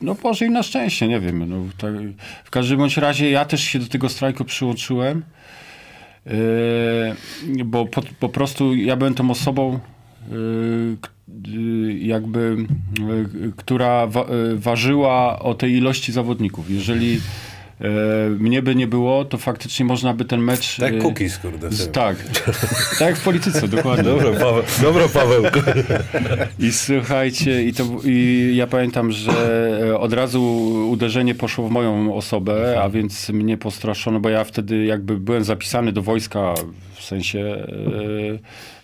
no 0.00 0.16
może 0.24 0.46
i 0.46 0.50
na 0.50 0.62
szczęście, 0.62 1.08
nie 1.08 1.20
wiem. 1.20 1.48
No, 1.50 1.56
tak, 1.78 1.92
w 2.44 2.50
każdym 2.50 2.78
bądź 2.78 2.96
razie 2.96 3.30
ja 3.30 3.44
też 3.44 3.60
się 3.64 3.78
do 3.78 3.86
tego 3.86 4.08
strajku 4.08 4.44
przyłączyłem, 4.44 5.22
bo 7.64 7.86
po, 7.86 8.02
po 8.20 8.28
prostu 8.28 8.74
ja 8.74 8.96
byłem 8.96 9.14
tą 9.14 9.30
osobą, 9.30 9.78
yy, 10.30 10.96
yy, 11.52 11.98
jakby, 11.98 12.56
yy, 12.98 13.52
która 13.56 14.06
wa, 14.06 14.20
yy, 14.20 14.58
ważyła 14.58 15.38
o 15.38 15.54
tej 15.54 15.72
ilości 15.72 16.12
zawodników. 16.12 16.70
Jeżeli 16.70 17.12
yy, 17.12 17.20
mnie 18.38 18.62
by 18.62 18.74
nie 18.74 18.86
było, 18.86 19.24
to 19.24 19.38
faktycznie 19.38 19.84
można 19.84 20.14
by 20.14 20.24
ten 20.24 20.40
mecz... 20.40 20.76
Tak, 20.76 20.94
yy, 20.94 21.00
cookies, 21.00 21.38
kurde. 21.38 21.72
z, 21.72 21.90
tak, 21.92 22.16
tak 22.98 23.00
jak 23.00 23.16
w 23.16 23.24
polityce, 23.24 23.68
dokładnie. 23.68 24.04
Dobra, 24.04 24.32
Paweł. 24.32 24.62
Dobra, 24.82 25.08
Pawełku. 25.08 25.58
I 26.58 26.72
słuchajcie, 26.72 27.62
i, 27.62 27.72
to, 27.72 27.84
i 28.04 28.52
ja 28.56 28.66
pamiętam, 28.66 29.12
że 29.12 29.32
e, 29.88 29.98
od 29.98 30.12
razu 30.12 30.42
uderzenie 30.90 31.34
poszło 31.34 31.68
w 31.68 31.70
moją 31.70 32.14
osobę, 32.14 32.82
a 32.82 32.88
więc 32.88 33.28
mnie 33.28 33.56
postraszono, 33.56 34.20
bo 34.20 34.28
ja 34.28 34.44
wtedy 34.44 34.84
jakby 34.84 35.18
byłem 35.18 35.44
zapisany 35.44 35.92
do 35.92 36.02
wojska, 36.02 36.54
sensie 37.04 37.38
e, 37.38 37.66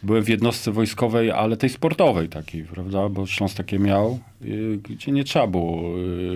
byłem 0.03 0.25
w 0.25 0.29
jednostce 0.29 0.73
wojskowej, 0.73 1.31
ale 1.31 1.57
tej 1.57 1.71
sportowej 1.71 2.29
takiej, 2.29 2.65
prawda, 2.65 3.09
bo 3.09 3.27
Śląsk 3.27 3.57
takie 3.57 3.79
miał, 3.79 4.19
e, 4.43 4.47
gdzie 4.77 5.13
nie 5.13 5.25
trzeba 5.25 5.47
było 5.47 5.83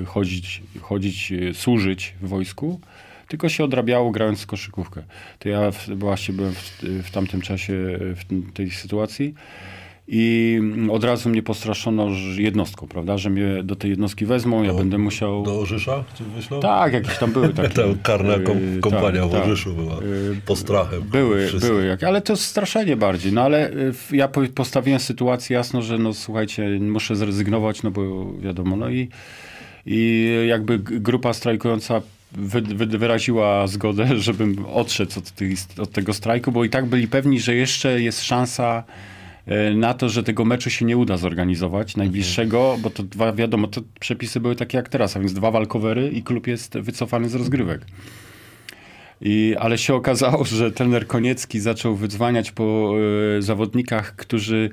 e, 0.01 0.05
chodzić, 0.05 0.63
chodzić 0.81 1.33
służyć 1.53 2.15
w 2.23 2.29
wojsku, 2.29 2.81
tylko 3.29 3.49
się 3.49 3.65
odrabiało 3.65 4.11
grając 4.11 4.43
w 4.43 4.47
koszykówkę. 4.47 5.03
To 5.39 5.49
ja 5.49 5.71
właśnie 5.97 6.35
byłem 6.35 6.53
w, 6.53 6.83
w 6.83 7.11
tamtym 7.11 7.41
czasie 7.41 7.99
w 7.99 8.53
tej 8.55 8.71
sytuacji. 8.71 9.35
I 10.09 10.61
od 10.91 11.05
razu 11.05 11.29
mnie 11.29 11.43
postraszono 11.43 12.09
jednostką, 12.37 12.87
prawda, 12.87 13.19
że 13.19 13.31
mnie 13.31 13.63
do 13.63 13.77
tej 13.77 13.91
jednostki 13.91 14.27
wezmą, 14.27 14.63
ja 14.63 14.75
będę 14.75 14.99
musiał... 14.99 15.43
Do 15.43 15.61
Orzysza 15.61 16.05
cię 16.19 16.25
wyślą? 16.25 16.61
Tak, 16.61 16.93
jakieś 16.93 17.19
tam 17.19 17.33
były 17.33 17.49
takie. 17.49 17.69
Ta 17.75 17.83
karna 18.03 18.39
kom, 18.39 18.75
Yy, 18.75 18.81
kompania 18.81 19.21
tak, 19.21 19.31
w 19.31 19.33
tak. 19.33 19.45
Orzyszu 19.45 19.75
była. 19.75 19.95
Yy, 19.95 20.37
Postrachem. 20.47 21.03
Były, 21.03 21.47
Wszyscy. 21.47 21.69
były, 21.69 21.87
jak, 21.87 22.03
ale 22.05 22.21
to 22.21 22.37
straszenie 22.37 22.97
bardziej. 22.97 23.33
No 23.33 23.43
ale 23.43 23.71
y, 23.71 23.93
ja 24.13 24.29
po- 24.29 24.49
postawiłem 24.55 25.01
sytuację 25.01 25.57
jasno, 25.57 25.83
że 25.83 25.99
no 25.99 26.15
słuchajcie, 26.15 26.79
muszę 26.81 27.17
zrezygnować, 27.17 27.83
no 27.83 27.91
bo 27.91 28.33
wiadomo, 28.33 28.77
no 28.77 28.91
i, 28.91 29.09
i 29.87 30.29
jakby 30.49 30.79
grupa 30.79 31.33
strajkująca 31.33 32.03
wy, 32.33 32.61
wy, 32.61 32.87
wyraziła 32.87 33.67
zgodę, 33.67 34.09
żebym 34.17 34.67
odszedł 34.67 35.19
od, 35.19 35.31
tych, 35.31 35.59
od 35.79 35.91
tego 35.91 36.13
strajku, 36.15 36.53
bo 36.53 36.65
i 36.65 36.71
tak 36.71 36.87
byli 36.87 37.09
pewni, 37.09 37.41
że 37.41 37.55
jeszcze 37.55 38.01
jest 38.01 38.23
szansa 38.23 38.85
na 39.75 39.95
to, 39.95 40.09
że 40.09 40.23
tego 40.23 40.45
meczu 40.45 40.71
się 40.71 40.85
nie 40.85 40.97
uda 40.97 41.17
zorganizować 41.17 41.97
najbliższego, 41.97 42.77
bo 42.83 42.91
to 42.91 43.03
dwa, 43.03 43.33
wiadomo, 43.33 43.67
to 43.67 43.81
przepisy 44.01 44.41
były 44.41 44.57
takie 44.57 44.77
jak 44.77 44.89
teraz, 44.89 45.17
a 45.17 45.21
więc 45.21 45.33
dwa 45.33 45.51
walkowery 45.51 46.09
i 46.09 46.23
klub 46.23 46.47
jest 46.47 46.79
wycofany 46.79 47.29
z 47.29 47.35
rozgrywek. 47.35 47.81
I, 49.21 49.57
ale 49.59 49.79
się 49.79 49.95
okazało, 49.95 50.45
że 50.45 50.73
trener 50.73 51.07
Koniecki 51.07 51.61
zaczął 51.61 51.97
wydzwaniać 51.97 52.53
po 52.53 52.95
e, 53.39 53.43
zawodnikach, 53.43 54.17
którzy 54.17 54.71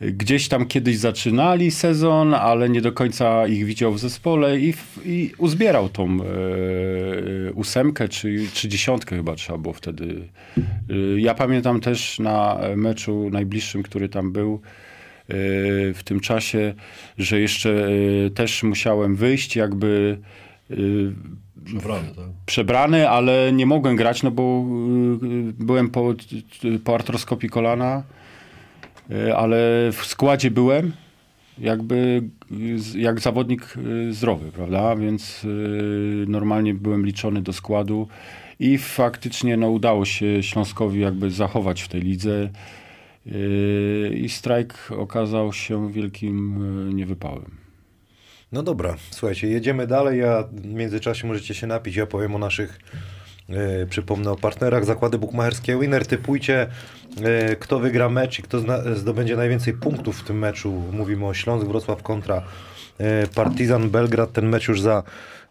gdzieś 0.00 0.48
tam 0.48 0.66
kiedyś 0.66 0.98
zaczynali 0.98 1.70
sezon, 1.70 2.34
ale 2.34 2.68
nie 2.68 2.80
do 2.80 2.92
końca 2.92 3.46
ich 3.46 3.64
widział 3.64 3.92
w 3.92 3.98
zespole 3.98 4.60
i, 4.60 4.74
i 5.04 5.32
uzbierał 5.38 5.88
tą 5.88 6.18
e, 6.20 7.52
ósemkę 7.52 8.08
czy, 8.08 8.46
czy 8.52 8.68
dziesiątkę 8.68 9.16
chyba 9.16 9.34
trzeba 9.34 9.58
było 9.58 9.74
wtedy. 9.74 10.28
E, 10.58 10.60
ja 11.20 11.34
pamiętam 11.34 11.80
też 11.80 12.18
na 12.18 12.60
meczu 12.76 13.30
najbliższym, 13.32 13.82
który 13.82 14.08
tam 14.08 14.32
był, 14.32 14.54
e, 14.54 15.34
w 15.94 16.00
tym 16.04 16.20
czasie, 16.20 16.74
że 17.18 17.40
jeszcze 17.40 17.88
e, 18.26 18.30
też 18.30 18.62
musiałem 18.62 19.16
wyjść 19.16 19.56
jakby 19.56 20.18
Przebrany, 21.64 22.08
tak? 22.08 22.24
przebrany, 22.46 23.08
ale 23.08 23.52
nie 23.52 23.66
mogłem 23.66 23.96
grać, 23.96 24.22
no 24.22 24.30
bo 24.30 24.64
byłem 25.58 25.90
po, 25.90 26.14
po 26.84 26.94
artroskopii 26.94 27.48
kolana, 27.48 28.02
ale 29.36 29.90
w 29.92 30.04
składzie 30.04 30.50
byłem 30.50 30.92
jakby 31.58 32.22
jak 32.96 33.20
zawodnik 33.20 33.76
y, 33.76 34.12
zdrowy, 34.12 34.52
prawda? 34.52 34.96
Więc 34.96 35.44
y, 35.44 36.24
normalnie 36.28 36.74
byłem 36.74 37.06
liczony 37.06 37.42
do 37.42 37.52
składu 37.52 38.08
i 38.58 38.78
faktycznie 38.78 39.56
no, 39.56 39.70
udało 39.70 40.04
się 40.04 40.42
Śląskowi 40.42 41.00
jakby 41.00 41.30
zachować 41.30 41.82
w 41.82 41.88
tej 41.88 42.00
lidze 42.00 42.50
i 44.14 44.28
strajk 44.28 44.88
okazał 44.98 45.52
się 45.52 45.92
wielkim 45.92 46.96
niewypałem. 46.96 47.50
No 48.52 48.62
dobra, 48.62 48.96
słuchajcie, 49.10 49.48
jedziemy 49.48 49.86
dalej. 49.86 50.18
Ja 50.18 50.44
w 50.52 50.66
międzyczasie 50.66 51.26
możecie 51.26 51.54
się 51.54 51.66
napić. 51.66 51.96
Ja 51.96 52.06
powiem 52.06 52.34
o 52.34 52.38
naszych 52.38 52.80
E, 52.94 53.19
Przypomnę 53.90 54.30
o 54.30 54.36
partnerach 54.36 54.84
zakłady 54.84 55.18
bukmacherskie 55.18 55.78
Winner. 55.78 56.06
Typujcie, 56.06 56.66
e, 57.22 57.56
kto 57.56 57.78
wygra 57.78 58.08
mecz 58.08 58.38
i 58.38 58.42
kto 58.42 58.58
zdobędzie 58.96 59.36
najwięcej 59.36 59.72
punktów 59.72 60.20
w 60.20 60.24
tym 60.24 60.38
meczu. 60.38 60.82
Mówimy 60.92 61.26
o 61.26 61.34
Śląsk 61.34 61.66
Wrocław 61.66 62.02
kontra 62.02 62.42
e, 62.98 63.26
Partizan 63.26 63.90
Belgrad. 63.90 64.32
Ten 64.32 64.48
mecz 64.48 64.68
już 64.68 64.80
za, 64.80 65.02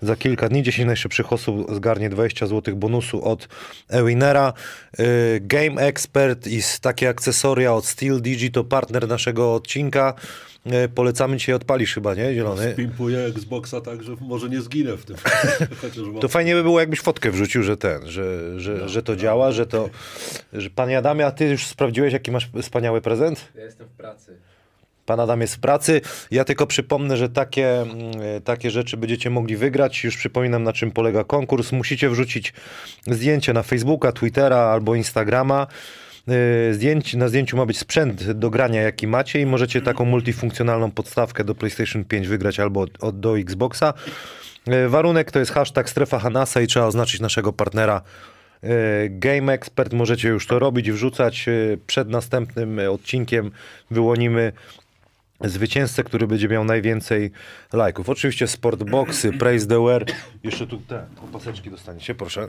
za 0.02 0.16
kilka 0.16 0.50
dni. 0.50 0.64
10 0.64 0.88
najszybszych 0.88 1.34
osób 1.34 1.76
zgarnie 1.76 2.10
20 2.10 2.48
zł 2.48 2.76
bonusu 2.76 3.24
od 3.24 3.48
Ewinera. 3.90 4.54
E, 4.98 5.04
Game 5.40 5.82
Expert 5.82 6.48
i 6.48 6.62
z 6.62 6.80
takie 6.80 7.10
akcesoria 7.10 7.74
od 7.74 7.86
Steel 7.86 8.22
Digi 8.22 8.52
to 8.52 8.64
partner 8.64 9.08
naszego 9.08 9.54
odcinka. 9.54 10.14
E, 10.66 10.88
Polecamy 10.88 11.38
dzisiaj 11.38 11.56
odpalisz 11.56 11.94
chyba, 11.94 12.16
nie? 12.16 12.34
Zielony. 12.34 12.74
Pimpuję 12.78 13.20
Xboxa 13.20 13.82
tak, 13.82 14.04
że 14.04 14.16
może 14.22 14.50
nie 14.50 14.62
zginę 14.62 14.98
w 14.98 15.06
tym. 15.06 15.16
To 16.22 16.28
fajnie 16.28 16.56
by 16.56 16.64
było, 16.64 16.80
jakbyś 16.80 17.02
fotkę 17.02 17.32
wrzucił, 17.32 17.64
że 17.64 17.78
ten, 17.78 18.08
że, 18.08 18.60
że, 18.60 18.90
że 18.90 19.04
to 19.04 19.16
działa, 19.16 19.52
że 19.52 19.66
to. 19.66 19.90
Że 20.54 20.70
Panie 20.70 20.98
Adamie, 20.98 21.26
a 21.26 21.32
ty 21.32 21.50
już 21.50 21.68
sprawdziłeś, 21.68 22.14
jaki 22.14 22.32
masz 22.32 22.50
wspaniały 22.62 23.02
prezent? 23.02 23.48
Ja 23.56 23.64
jestem 23.64 23.88
w 23.88 23.92
pracy. 23.92 24.38
Pan 25.10 25.20
Adam 25.20 25.42
jest 25.42 25.56
w 25.56 25.60
pracy. 25.60 26.02
Ja 26.32 26.44
tylko 26.44 26.68
przypomnę, 26.68 27.18
że 27.18 27.30
takie, 27.30 27.82
mm, 27.82 27.98
takie 28.44 28.72
rzeczy 28.72 28.98
będziecie 28.98 29.30
mogli 29.30 29.58
wygrać. 29.58 30.04
Już 30.04 30.18
przypominam, 30.18 30.64
na 30.64 30.74
czym 30.74 30.92
polega 30.92 31.24
konkurs. 31.24 31.72
Musicie 31.72 32.10
wrzucić 32.10 32.54
zdjęcie 33.08 33.54
na 33.54 33.64
Facebooka, 33.64 34.12
Twittera 34.12 34.58
albo 34.58 34.96
Instagrama. 34.96 35.68
Yy, 36.28 36.74
Zdjęć, 36.74 37.14
na 37.14 37.28
zdjęciu 37.28 37.58
ma 37.58 37.66
być 37.66 37.78
sprzęt 37.78 38.32
do 38.32 38.50
grania, 38.50 38.82
jaki 38.82 39.08
macie, 39.08 39.42
i 39.42 39.46
możecie 39.46 39.82
taką 39.82 40.06
multifunkcjonalną 40.06 40.92
podstawkę 40.92 41.44
do 41.44 41.56
PlayStation 41.56 42.06
5 42.06 42.28
wygrać 42.28 42.60
albo 42.60 42.82
od, 42.82 43.04
od, 43.04 43.20
do 43.20 43.40
Xboxa. 43.40 43.94
Yy, 44.68 44.90
Warunek 44.90 45.32
to 45.32 45.40
jest 45.40 45.52
hashtag 45.52 45.90
strefa 45.90 46.20
Hanasa 46.20 46.62
i 46.62 46.68
trzeba 46.68 46.86
oznaczyć 46.86 47.22
naszego 47.22 47.54
partnera 47.54 48.02
yy, 48.64 48.70
Game 49.10 49.54
Expert. 49.54 49.94
Możecie 49.94 50.30
już 50.30 50.48
to 50.48 50.60
robić, 50.60 50.92
wrzucać. 50.92 51.46
Przed 51.88 52.10
następnym 52.10 52.80
odcinkiem 52.90 53.52
wyłonimy 53.92 54.54
zwycięzcę, 55.44 56.04
który 56.04 56.28
będzie 56.28 56.48
miał 56.48 56.64
najwięcej 56.64 57.32
lajków. 57.74 58.10
Oczywiście 58.10 58.48
Sportboxy, 58.48 59.34
Praise 59.34 59.68
the 59.68 59.86
Wear. 59.86 60.06
Jeszcze 60.44 60.68
tu 60.68 60.78
te 60.78 61.06
opaseczki 61.24 61.70
dostaniecie, 61.70 62.16
proszę. 62.16 62.48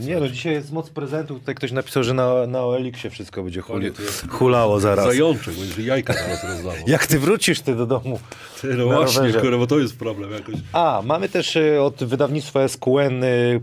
Nie 0.00 0.20
no, 0.20 0.28
dzisiaj 0.28 0.52
jest 0.52 0.72
moc 0.72 0.90
prezentu. 0.90 1.38
Tutaj 1.38 1.54
ktoś 1.54 1.72
napisał, 1.72 2.04
że 2.04 2.14
na, 2.14 2.46
na 2.46 2.60
OLX-ie 2.60 3.10
wszystko 3.10 3.42
będzie 3.42 3.60
huli, 3.60 3.90
hulało 4.28 4.80
zaraz. 4.80 5.06
Zajączek, 5.06 5.54
bo 5.54 5.82
jajka 5.82 6.14
teraz 6.14 6.44
rozdawał. 6.44 6.74
Jak 6.86 7.06
ty 7.06 7.18
wrócisz 7.18 7.60
ty 7.60 7.74
do 7.74 7.86
domu? 7.86 8.20
Ty, 8.60 8.66
no 8.66 8.84
właśnie, 8.84 9.20
rowerze? 9.20 9.40
kurwa, 9.40 9.58
bo 9.58 9.66
to 9.66 9.78
jest 9.78 9.98
problem 9.98 10.32
jakoś. 10.32 10.54
A, 10.72 11.02
mamy 11.04 11.28
też 11.28 11.56
y, 11.56 11.80
od 11.82 12.04
wydawnictwa 12.04 12.68
SQN 12.68 13.24
y, 13.24 13.60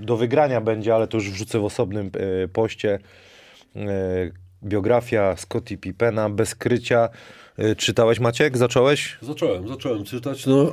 do 0.00 0.16
wygrania 0.16 0.60
będzie, 0.60 0.94
ale 0.94 1.08
to 1.08 1.16
już 1.16 1.30
wrzucę 1.30 1.58
w 1.58 1.64
osobnym 1.64 2.10
y, 2.44 2.48
poście. 2.48 2.98
Biografia 4.64 5.36
Scottie 5.36 5.76
Pippena, 5.78 6.30
bez 6.30 6.54
krycia. 6.54 7.08
Y, 7.58 7.76
czytałeś 7.76 8.20
Maciek? 8.20 8.58
Zacząłeś? 8.58 9.18
Zacząłem, 9.22 9.68
zacząłem 9.68 10.04
czytać, 10.04 10.46
no... 10.46 10.72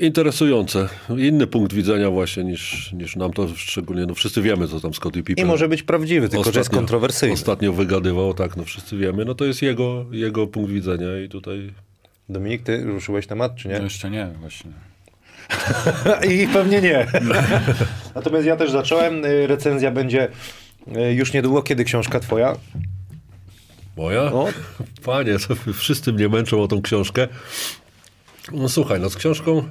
Interesujące. 0.00 0.88
Inny 1.18 1.46
punkt 1.46 1.72
widzenia 1.72 2.10
właśnie 2.10 2.44
niż, 2.44 2.92
niż 2.92 3.16
nam 3.16 3.32
to 3.32 3.48
szczególnie, 3.56 4.06
no 4.06 4.14
wszyscy 4.14 4.42
wiemy, 4.42 4.68
co 4.68 4.80
tam 4.80 4.94
Scottie 4.94 5.20
I 5.20 5.22
Pippen 5.22 5.46
może 5.46 5.68
być 5.68 5.82
prawdziwy, 5.82 6.28
tylko 6.28 6.52
że 6.52 6.60
jest 6.60 6.70
kontrowersyjny. 6.70 7.34
Ostatnio 7.34 7.72
wygadywał, 7.72 8.34
tak, 8.34 8.56
no 8.56 8.64
wszyscy 8.64 8.96
wiemy, 8.96 9.24
no 9.24 9.34
to 9.34 9.44
jest 9.44 9.62
jego, 9.62 10.06
jego 10.10 10.46
punkt 10.46 10.70
widzenia 10.72 11.20
i 11.24 11.28
tutaj... 11.28 11.72
Dominik, 12.28 12.62
ty 12.62 12.84
ruszyłeś 12.84 13.26
temat, 13.26 13.54
czy 13.56 13.68
No 13.68 13.78
nie? 13.78 13.84
jeszcze 13.84 14.10
nie, 14.10 14.26
właśnie. 14.40 14.70
I 16.34 16.48
pewnie 16.48 16.80
nie. 16.80 17.06
Natomiast 18.14 18.46
ja 18.46 18.56
też 18.56 18.70
zacząłem. 18.70 19.24
Y, 19.24 19.46
Recenzja 19.46 19.90
będzie 19.90 20.28
już 21.14 21.32
niedługo. 21.32 21.62
Kiedy 21.62 21.84
książka 21.84 22.20
twoja? 22.20 22.56
Moja? 23.96 24.22
O. 24.22 24.48
Panie, 25.04 25.36
to 25.38 25.72
wszyscy 25.72 26.12
mnie 26.12 26.28
męczą 26.28 26.62
o 26.62 26.68
tą 26.68 26.82
książkę. 26.82 27.28
No 28.52 28.68
słuchaj, 28.68 29.00
no 29.00 29.10
z 29.10 29.16
książką 29.16 29.64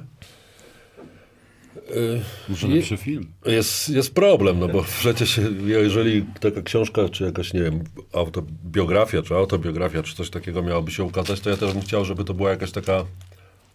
Może 2.48 2.68
napiszę 2.68 2.96
film. 2.96 3.26
jest, 3.46 3.88
jest 3.88 4.14
problem, 4.14 4.58
no 4.58 4.68
bo 4.68 4.82
przecież 4.82 5.40
jeżeli 5.66 6.24
taka 6.40 6.62
książka, 6.62 7.08
czy 7.08 7.24
jakaś, 7.24 7.52
nie 7.52 7.62
wiem, 7.62 7.84
autobiografia, 8.12 9.22
czy 9.22 9.34
autobiografia, 9.34 10.02
czy 10.02 10.14
coś 10.14 10.30
takiego 10.30 10.62
miałoby 10.62 10.90
się 10.90 11.04
ukazać, 11.04 11.40
to 11.40 11.50
ja 11.50 11.56
też 11.56 11.72
bym 11.72 11.82
chciał, 11.82 12.04
żeby 12.04 12.24
to 12.24 12.34
była 12.34 12.50
jakaś 12.50 12.70
taka, 12.70 13.04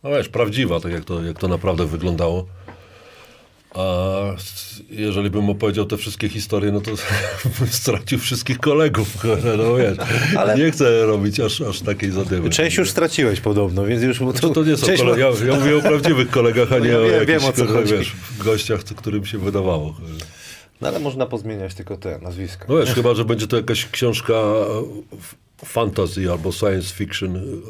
no 0.03 0.09
wiesz, 0.09 0.29
prawdziwa, 0.29 0.79
tak 0.79 0.91
jak 0.91 1.05
to, 1.05 1.23
jak 1.23 1.39
to 1.39 1.47
naprawdę 1.47 1.85
wyglądało. 1.85 2.45
A 3.79 4.35
jeżeli 4.89 5.29
bym 5.29 5.49
opowiedział 5.49 5.85
te 5.85 5.97
wszystkie 5.97 6.29
historie, 6.29 6.71
no 6.71 6.81
to 6.81 6.91
bym 7.59 7.67
stracił 7.67 8.19
wszystkich 8.19 8.59
kolegów. 8.59 9.07
No 9.57 9.75
wiesz, 9.75 9.97
Ale- 10.37 10.57
nie 10.57 10.71
chcę 10.71 11.05
robić 11.05 11.39
aż, 11.39 11.61
aż 11.61 11.81
takiej 11.81 12.11
zadymy. 12.11 12.49
Część 12.49 12.77
już 12.77 12.89
straciłeś 12.89 13.39
podobno, 13.41 13.85
więc 13.85 14.03
już... 14.03 14.19
Bo 14.19 14.33
To, 14.33 14.49
to 14.49 14.63
nie 14.63 14.77
są 14.77 14.85
część 14.87 15.03
Ja, 15.03 15.47
ja 15.47 15.59
mówię 15.59 15.77
o 15.77 15.81
prawdziwych 15.81 16.29
kolegach, 16.29 16.73
a 16.73 16.79
nie 16.85 16.89
Ja 16.89 16.97
o 16.99 17.03
wiem, 17.03 17.13
jakichś 17.29 17.57
wiem, 17.57 17.85
wiesz, 17.85 18.11
gościach, 18.39 18.83
którym 18.83 19.25
się 19.25 19.37
wydawało. 19.37 19.95
No 20.81 20.87
ale 20.87 20.99
można 20.99 21.25
pozmieniać 21.25 21.73
tylko 21.73 21.97
te 21.97 22.19
nazwiska. 22.19 22.65
No 22.69 22.77
wiesz, 22.77 22.93
chyba, 22.93 23.15
że 23.15 23.25
będzie 23.25 23.47
to 23.47 23.57
jakaś 23.57 23.85
książka 23.85 24.33
e, 24.33 25.65
fantasy 25.65 26.31
albo 26.31 26.51
science 26.51 26.95
fiction 26.95 27.61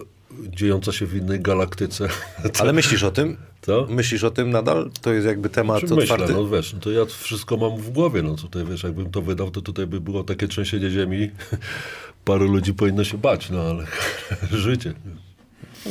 dziejąca 0.48 0.92
się 0.92 1.06
w 1.06 1.16
innej 1.16 1.40
galaktyce. 1.40 2.08
Ale 2.60 2.74
myślisz 2.74 3.04
o 3.04 3.12
tym? 3.12 3.38
Co? 3.62 3.88
Myślisz 3.90 4.24
o 4.24 4.32
tym 4.32 4.50
nadal? 4.50 4.92
To 5.02 5.14
jest 5.14 5.28
jakby 5.28 5.50
temat 5.50 5.80
Czy 5.80 5.96
myślę, 5.96 6.14
otwarty? 6.16 6.34
no 6.34 6.48
wiesz, 6.48 6.74
no 6.74 6.80
to 6.80 6.92
ja 6.92 7.06
wszystko 7.06 7.58
mam 7.58 7.78
w 7.78 7.90
głowie, 7.90 8.22
no 8.22 8.36
tutaj 8.36 8.66
wiesz, 8.66 8.84
jakbym 8.84 9.12
to 9.12 9.22
wydał, 9.22 9.52
to 9.52 9.62
tutaj 9.62 9.88
by 9.88 10.02
było 10.02 10.24
takie 10.24 10.48
trzęsienie 10.48 10.90
ziemi, 10.90 11.32
paru 12.26 12.48
ludzi 12.52 12.74
powinno 12.74 13.04
się 13.04 13.18
bać, 13.18 13.50
no 13.50 13.62
ale 13.62 13.86
życie. 14.52 14.94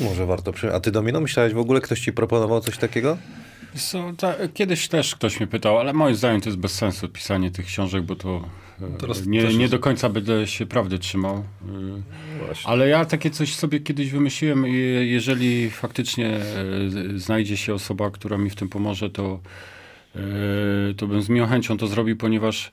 Może 0.01 0.27
warto 0.27 0.53
przy... 0.53 0.75
A 0.75 0.81
ty 0.81 0.91
Domino, 0.91 1.21
myślałeś 1.21 1.53
w 1.55 1.59
ogóle, 1.59 1.81
ktoś 1.81 2.01
ci 2.01 2.13
proponował 2.13 2.61
coś 2.61 2.79
takiego? 2.79 3.19
So, 3.75 4.13
ta, 4.19 4.35
kiedyś 4.55 4.89
też 4.89 5.15
ktoś 5.15 5.41
mnie 5.41 5.47
pytał, 5.47 5.79
ale 5.79 5.93
moim 5.93 6.15
zdaniem 6.15 6.41
to 6.41 6.49
jest 6.49 6.59
bez 6.59 6.73
sensu 6.73 7.09
pisanie 7.09 7.51
tych 7.51 7.67
książek, 7.67 8.03
bo 8.03 8.17
to 8.17 8.49
Teraz 8.99 9.27
nie, 9.27 9.55
nie 9.55 9.69
do 9.69 9.79
końca 9.79 10.09
będę 10.09 10.47
się 10.47 10.67
prawdy 10.67 10.99
trzymał. 10.99 11.45
Właśnie. 12.47 12.71
Ale 12.71 12.89
ja 12.89 13.05
takie 13.05 13.31
coś 13.31 13.55
sobie 13.55 13.81
kiedyś 13.81 14.11
wymyśliłem 14.11 14.67
i 14.67 14.73
jeżeli 15.11 15.71
faktycznie 15.71 16.27
e, 16.27 16.41
znajdzie 17.17 17.57
się 17.57 17.75
osoba, 17.75 18.11
która 18.11 18.39
mi 18.39 18.51
w 18.51 18.55
tym 18.55 18.69
pomoże, 18.69 19.11
to, 19.11 19.41
e, 20.17 20.21
to 20.97 21.07
bym 21.07 21.23
z 21.23 21.29
miłą 21.29 21.47
chęcią 21.47 21.77
to 21.77 21.87
zrobił, 21.87 22.17
ponieważ 22.17 22.71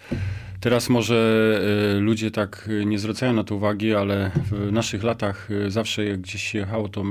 teraz 0.60 0.90
może 0.90 1.60
e, 1.96 2.00
ludzie 2.00 2.32
tak 2.32 2.70
nie 2.86 3.00
zwracają 3.00 3.34
na 3.34 3.44
to 3.44 3.56
uwagi, 3.56 3.96
ale 3.96 4.32
w 4.52 4.72
naszych 4.72 5.04
latach 5.04 5.50
zawsze 5.68 6.06
jak 6.06 6.22
gdzieś 6.22 6.54
jechało, 6.54 6.90
to 6.90 7.04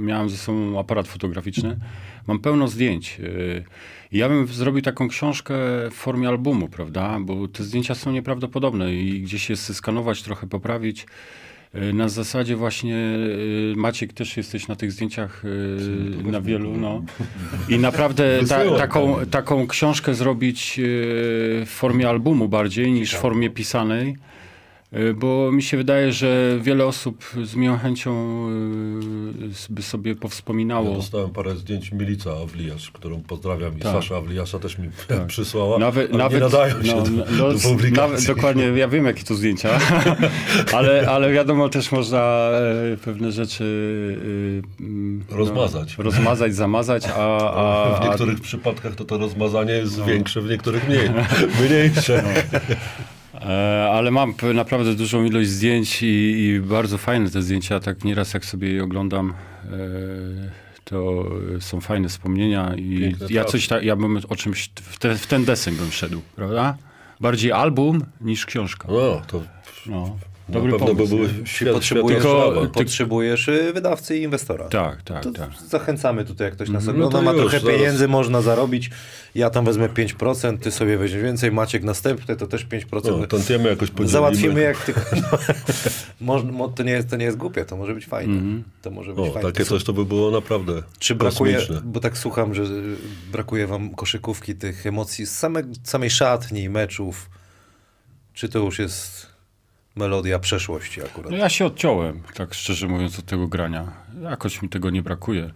miałem 0.00 0.30
ze 0.30 0.36
sobą 0.36 0.80
aparat 0.80 1.08
fotograficzny. 1.08 1.76
Mam 2.26 2.38
pełno 2.38 2.68
zdjęć. 2.68 3.20
Ja 4.14 4.28
bym 4.28 4.46
zrobił 4.46 4.82
taką 4.82 5.08
książkę 5.08 5.54
w 5.90 5.94
formie 5.94 6.28
albumu, 6.28 6.68
prawda? 6.68 7.18
Bo 7.20 7.48
te 7.48 7.64
zdjęcia 7.64 7.94
są 7.94 8.12
nieprawdopodobne 8.12 8.94
i 8.94 9.20
gdzieś 9.20 9.50
je 9.50 9.56
skanować, 9.56 10.22
trochę 10.22 10.46
poprawić. 10.46 11.06
E, 11.72 11.92
Na 11.92 12.08
zasadzie 12.08 12.56
właśnie 12.56 12.96
e, 12.96 13.76
Maciek 13.76 14.12
też 14.12 14.36
jesteś 14.36 14.68
na 14.68 14.76
tych 14.76 14.92
zdjęciach 14.92 15.42
e, 16.26 16.30
na 16.30 16.40
wielu, 16.40 16.76
no. 16.76 17.02
I 17.74 17.78
naprawdę 17.78 18.40
ta, 18.48 18.78
taką, 18.78 19.16
taką 19.30 19.66
książkę 19.66 20.14
zrobić 20.14 20.80
w 20.80 21.70
formie 21.70 22.08
albumu 22.08 22.48
bardziej 22.48 22.92
niż 22.92 23.14
w 23.14 23.18
formie 23.18 23.50
pisanej. 23.50 24.16
E, 24.92 25.12
Bo 25.14 25.52
mi 25.52 25.62
się 25.62 25.76
wydaje, 25.76 26.12
że 26.12 26.58
wiele 26.62 26.86
osób 26.86 27.24
z 27.44 27.54
miłą 27.54 27.78
chęcią 27.78 28.10
e, 28.48 29.72
by 29.72 29.82
sobie 29.82 30.10
Ja 30.10 30.16
powspominało. 30.16 30.94
dostałem 30.96 31.30
parę 31.30 31.56
zdjęć 31.56 31.92
Milica 31.92 32.30
Awlijasz, 32.32 32.90
którą 32.90 33.20
pozdrawiam 33.22 33.76
i 33.78 33.80
Tak. 33.80 33.92
Sasza 33.92 34.16
Awlijasza 34.16 34.58
też 34.58 34.78
mi 34.78 34.90
przysłała, 35.26 35.78
Nawet, 35.78 36.12
nawet, 36.12 36.38
nie 36.38 36.44
nadają 36.44 36.82
się 36.84 36.96
no, 36.96 37.02
do, 37.02 37.10
no, 37.10 37.52
do 37.52 37.58
publikacji. 37.58 38.12
nawet, 38.12 38.26
dokładnie, 38.26 38.62
ja 38.64 38.88
wiem 38.88 39.04
jakie 39.06 39.24
to 39.24 39.34
zdjęcia, 39.34 39.70
ale, 40.76 41.08
ale 41.10 41.32
wiadomo 41.32 41.68
też 41.68 41.92
można 41.92 42.50
e, 42.92 42.96
pewne 43.04 43.32
rzeczy 43.32 43.64
mm, 44.80 45.24
Rozmazać. 45.30 45.98
No, 45.98 46.04
rozmazać, 46.04 46.54
zamazać, 46.54 47.06
a, 47.06 47.14
a, 47.56 47.98
W 47.98 48.00
a 48.00 48.08
niektórych 48.08 48.40
przypadkach 48.40 48.94
to 48.94 49.04
to 49.04 49.18
rozmazanie 49.18 49.72
jest 49.72 50.04
większe, 50.04 50.40
w 50.40 50.48
niektórych 50.50 50.88
mniej, 50.88 51.10
mniejsze. 51.68 52.24
E, 52.24 52.60
ale 53.92 54.10
mam 54.10 54.34
naprawdę 54.54 54.94
dużą 54.94 55.24
ilość 55.24 55.48
zdjęć 55.48 56.02
i, 56.02 56.06
i 56.06 56.60
bardzo 56.60 56.98
fajne 56.98 57.30
te 57.30 57.42
zdjęcia. 57.42 57.80
Tak 57.80 58.04
nieraz 58.04 58.34
jak 58.34 58.44
sobie 58.44 58.72
je 58.72 58.84
oglądam, 58.84 59.34
e, 59.64 59.68
to 60.84 61.24
są 61.60 61.80
fajne 61.80 62.08
wspomnienia 62.08 62.74
i 62.74 62.98
Piękne 62.98 63.26
ja 63.30 63.44
coś 63.44 63.68
ta, 63.68 63.82
ja 63.82 63.96
bym 63.96 64.20
o 64.28 64.36
czymś 64.36 64.70
w, 64.74 64.98
te, 64.98 65.16
w 65.16 65.26
ten 65.26 65.44
deseń 65.44 65.74
bym 65.74 65.90
szedł, 65.92 66.20
prawda? 66.36 66.76
Bardziej 67.20 67.52
album 67.52 68.04
niż 68.20 68.46
książka. 68.46 68.88
No, 68.90 69.22
to 69.26 69.42
No. 69.86 70.16
Dobry 70.48 70.72
Na 70.72 70.78
pewno 70.78 70.94
by 70.94 71.08
pomysł, 71.08 71.16
nie? 71.16 71.28
Czyli 71.28 71.46
świat, 71.46 71.72
potrzebujesz, 71.74 72.22
Tylko- 72.22 72.66
potrzebujesz 72.72 73.48
y, 73.48 73.72
wydawcy 73.72 74.18
i 74.18 74.22
inwestora. 74.22 74.68
Tak, 74.68 75.02
tak, 75.02 75.22
To 75.22 75.30
tak. 75.32 75.50
zachęcamy 75.68 76.24
tutaj, 76.24 76.44
jak 76.46 76.54
ktoś 76.54 76.68
nas 76.68 76.84
No 76.86 76.92
ogląda, 76.92 77.18
to 77.18 77.24
ma 77.24 77.32
już, 77.32 77.40
trochę 77.40 77.60
zaraz. 77.60 77.76
pieniędzy, 77.76 78.08
można 78.08 78.42
zarobić. 78.42 78.90
Ja 79.34 79.50
tam 79.50 79.64
wezmę 79.64 79.88
5%, 79.88 80.58
ty 80.58 80.70
sobie 80.70 80.98
weźmiesz 80.98 81.22
więcej, 81.22 81.52
Maciek 81.52 81.82
następny, 81.84 82.36
to 82.36 82.46
też 82.46 82.66
5%. 82.66 83.20
No, 83.20 83.26
tętniemy 83.26 83.68
jakoś 83.68 83.90
podzielimy. 83.90 84.12
Załatwimy 84.12 84.60
jak 84.60 84.84
tylko. 84.84 85.00
No, 86.20 86.68
to, 86.68 86.82
nie 86.82 86.92
jest, 86.92 87.08
to 87.10 87.16
nie 87.16 87.24
jest 87.24 87.36
głupie, 87.36 87.64
to 87.64 87.76
może 87.76 87.94
być 87.94 88.06
fajne. 88.06 88.62
To 88.82 88.90
może 88.90 89.14
być 89.14 89.28
O, 89.28 89.32
fajne. 89.32 89.52
takie 89.52 89.64
coś 89.64 89.84
to 89.84 89.92
by 89.92 90.04
było 90.04 90.30
naprawdę 90.30 90.82
Czy 90.98 91.14
brakuje, 91.14 91.54
kosmiczne. 91.54 91.82
bo 91.84 92.00
tak 92.00 92.18
słucham, 92.18 92.54
że 92.54 92.64
brakuje 93.32 93.66
wam 93.66 93.94
koszykówki, 93.94 94.54
tych 94.54 94.86
emocji 94.86 95.26
z 95.26 95.38
same, 95.38 95.62
samej 95.82 96.10
szatni, 96.10 96.68
meczów. 96.68 97.30
Czy 98.34 98.48
to 98.48 98.58
już 98.58 98.78
jest 98.78 99.33
melodia 99.96 100.38
przeszłości 100.38 101.02
akurat? 101.02 101.30
No 101.30 101.36
ja 101.36 101.48
się 101.48 101.66
odciąłem, 101.66 102.22
tak 102.34 102.54
szczerze 102.54 102.88
mówiąc, 102.88 103.18
od 103.18 103.24
tego 103.24 103.48
grania. 103.48 103.92
Jakoś 104.22 104.62
mi 104.62 104.68
tego 104.68 104.90
nie 104.90 105.02
brakuje. 105.02 105.50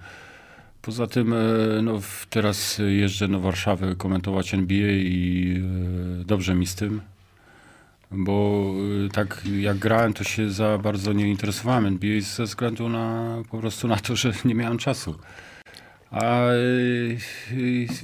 Poza 0.83 1.07
tym 1.07 1.33
e, 1.33 1.37
no, 1.83 2.01
teraz 2.31 2.81
jeżdżę 2.89 3.29
do 3.29 3.41
Warszawy 3.41 3.97
komentować 3.97 4.55
NBA 4.55 4.93
i 4.93 5.63
e, 6.21 6.25
dobrze 6.25 6.55
mi 6.55 6.67
z 6.67 6.75
tym, 6.75 7.01
bo 8.11 8.65
e, 9.07 9.09
tak 9.09 9.43
jak 9.61 9.79
grałem, 9.79 10.13
to 10.13 10.25
się 10.25 10.51
za 10.51 10.79
bardzo 10.79 11.13
nie 11.13 11.29
interesowałem 11.29 11.87
NBA 11.87 12.21
ze 12.21 12.45
względu 12.45 12.89
na 12.89 13.37
po 13.51 13.59
prostu 13.59 13.89
na 13.89 13.97
to, 13.97 14.17
że 14.17 14.33
nie 14.45 14.55
miałem 14.55 14.79
czasu. 14.79 15.15
A 16.11 16.47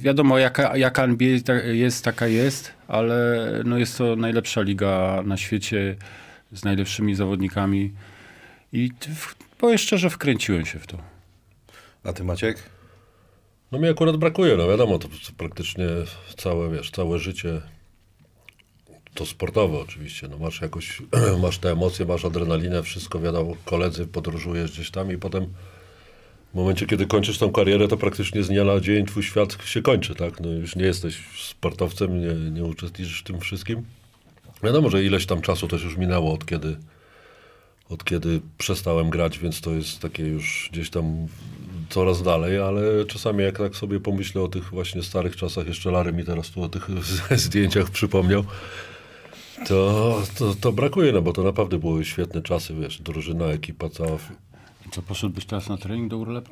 wiadomo, 0.01 0.37
jaka, 0.37 0.77
jaka 0.77 1.03
NBA 1.03 1.29
jest, 1.73 2.05
taka 2.05 2.27
jest, 2.27 2.73
ale 2.87 3.45
no 3.65 3.77
jest 3.77 3.97
to 3.97 4.15
najlepsza 4.15 4.61
liga 4.61 5.23
na 5.25 5.37
świecie 5.37 5.95
z 6.55 6.63
najlepszymi 6.63 7.15
zawodnikami. 7.15 7.91
I 8.73 8.89
w- 9.15 9.35
powiem 9.57 9.77
szczerze, 9.77 10.09
wkręciłem 10.09 10.65
się 10.65 10.79
w 10.79 10.87
to. 10.87 10.97
A 12.03 12.13
ty 12.13 12.23
Maciek? 12.23 12.63
No 13.71 13.79
mi 13.79 13.87
akurat 13.89 14.17
brakuje, 14.17 14.57
no 14.57 14.67
wiadomo, 14.67 14.99
to 14.99 15.07
praktycznie 15.37 15.85
całe, 16.37 16.69
wiesz, 16.71 16.91
całe 16.91 17.19
życie 17.19 17.61
to 19.13 19.25
sportowe 19.25 19.79
oczywiście, 19.79 20.27
no 20.27 20.37
masz 20.37 20.61
jakoś, 20.61 21.01
masz 21.41 21.57
te 21.57 21.71
emocje, 21.71 22.05
masz 22.05 22.25
adrenalinę, 22.25 22.83
wszystko 22.83 23.19
wiadomo, 23.19 23.53
koledzy, 23.65 24.07
podróżujesz 24.07 24.71
gdzieś 24.71 24.91
tam 24.91 25.11
i 25.11 25.17
potem 25.17 25.45
w 26.53 26.57
momencie, 26.57 26.85
kiedy 26.85 27.05
kończysz 27.05 27.37
tą 27.37 27.51
karierę, 27.51 27.87
to 27.87 27.97
praktycznie 27.97 28.43
z 28.43 28.47
dnia 28.47 28.63
na 28.63 28.79
dzień 28.79 29.05
twój 29.05 29.23
świat 29.23 29.57
się 29.65 29.81
kończy, 29.81 30.15
tak, 30.15 30.39
no 30.39 30.49
już 30.49 30.75
nie 30.75 30.85
jesteś 30.85 31.17
sportowcem, 31.39 32.21
nie, 32.21 32.51
nie 32.51 32.63
uczestniczysz 32.63 33.19
w 33.21 33.23
tym 33.23 33.39
wszystkim. 33.39 33.83
Wiadomo, 34.65 34.89
że 34.89 35.03
ileś 35.03 35.25
tam 35.25 35.41
czasu 35.41 35.67
też 35.67 35.83
już 35.83 35.97
minęło 35.97 36.33
od 36.33 36.45
kiedy, 36.45 36.77
od 37.89 38.03
kiedy 38.03 38.41
przestałem 38.57 39.09
grać, 39.09 39.39
więc 39.39 39.61
to 39.61 39.71
jest 39.71 39.99
takie 39.99 40.23
już 40.23 40.69
gdzieś 40.71 40.89
tam 40.89 41.27
coraz 41.89 42.23
dalej, 42.23 42.59
ale 42.59 43.05
czasami 43.05 43.43
jak 43.43 43.57
tak 43.57 43.75
sobie 43.75 43.99
pomyślę 43.99 44.41
o 44.41 44.47
tych 44.47 44.69
właśnie 44.69 45.03
starych 45.03 45.35
czasach, 45.35 45.67
jeszcze 45.67 45.91
Lary 45.91 46.13
mi 46.13 46.25
teraz 46.25 46.49
tu 46.49 46.63
o 46.63 46.69
tych 46.69 46.87
zdjęciach 47.45 47.89
przypomniał, 47.89 48.43
to, 49.67 50.21
to, 50.37 50.55
to 50.61 50.71
brakuje, 50.71 51.11
no 51.11 51.21
bo 51.21 51.33
to 51.33 51.43
naprawdę 51.43 51.79
były 51.79 52.05
świetne 52.05 52.41
czasy, 52.41 52.73
wiesz, 52.73 53.01
drużyna, 53.01 53.45
ekipa 53.45 53.89
cała. 53.89 54.17
Co, 54.91 55.01
poszedłbyś 55.01 55.45
teraz 55.45 55.69
na 55.69 55.77
trening 55.77 56.11
do 56.11 56.17
Urlepa? 56.17 56.49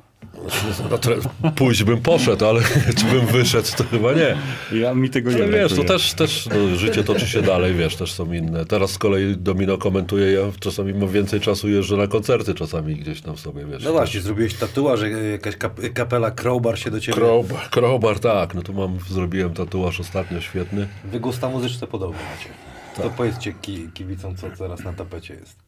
Na 0.92 0.98
tre- 0.98 1.52
Pójść 1.56 1.84
bym 1.84 2.02
poszedł, 2.02 2.46
ale 2.46 2.62
czy 2.98 3.06
bym 3.06 3.26
wyszedł, 3.26 3.68
to 3.78 3.84
chyba 3.84 4.14
nie. 4.14 4.38
Ja 4.80 4.94
mi 4.94 5.10
tego 5.10 5.32
Ale 5.32 5.48
wiesz, 5.48 5.74
to 5.74 5.84
też, 5.84 6.14
też 6.14 6.46
no, 6.46 6.76
życie 6.78 7.04
toczy 7.04 7.28
się 7.28 7.42
dalej, 7.42 7.74
wiesz, 7.74 7.96
też 7.96 8.12
są 8.12 8.34
inne. 8.34 8.66
Teraz 8.66 8.92
z 8.92 8.98
kolei 8.98 9.38
Domino 9.38 9.78
komentuje, 9.78 10.32
ja 10.32 10.42
czasami 10.60 10.94
mam 10.94 11.10
więcej 11.10 11.40
czasu, 11.40 11.70
jeżdżę 11.70 11.98
na 11.98 12.08
koncerty 12.08 12.54
czasami 12.54 12.96
gdzieś 12.96 13.22
tam 13.22 13.38
sobie, 13.38 13.66
wiesz. 13.66 13.84
No 13.84 13.92
właśnie, 13.92 14.22
zrobiłeś 14.22 14.54
tatuaż, 14.54 15.00
że 15.00 15.10
jakaś 15.10 15.56
kap 15.58 15.80
kapela 15.94 16.32
Crowbar 16.32 16.80
się 16.80 16.92
do 16.92 17.00
ciebie... 17.00 17.18
Crowbar, 17.18 17.70
crowbar, 17.70 18.20
tak, 18.20 18.56
no 18.56 18.62
tu 18.62 18.74
mam, 18.74 18.98
zrobiłem 19.10 19.54
tatuaż 19.54 20.00
ostatnio, 20.00 20.42
świetny. 20.42 20.88
Wy 21.06 21.20
gusta 21.20 21.50
muzyczne 21.50 21.88
podobne 21.88 22.18
macie. 22.18 22.50
Tak. 22.96 23.06
To 23.06 23.10
powiedzcie 23.10 23.54
ki 23.62 23.90
kibicom, 23.94 24.36
co 24.36 24.48
teraz 24.58 24.84
na 24.84 24.94
tapecie 24.94 25.34
jest. 25.34 25.63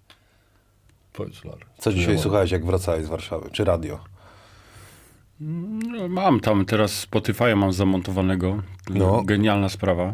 Powiedz. 1.18 1.42
Co 1.78 1.94
dzisiaj 1.94 2.20
słuchałeś, 2.20 2.52
jak 2.52 2.66
wracałeś 2.66 3.06
z 3.06 3.08
Warszawy? 3.10 3.50
Czy 3.52 3.64
radio? 3.64 4.00
No, 5.40 6.08
mam 6.08 6.40
tam 6.40 6.66
teraz 6.66 7.08
Spotify'a 7.08 7.56
mam 7.56 7.74
zamontowanego. 7.74 8.62
No. 8.90 9.24
Genialna 9.24 9.70
sprawa. 9.70 10.14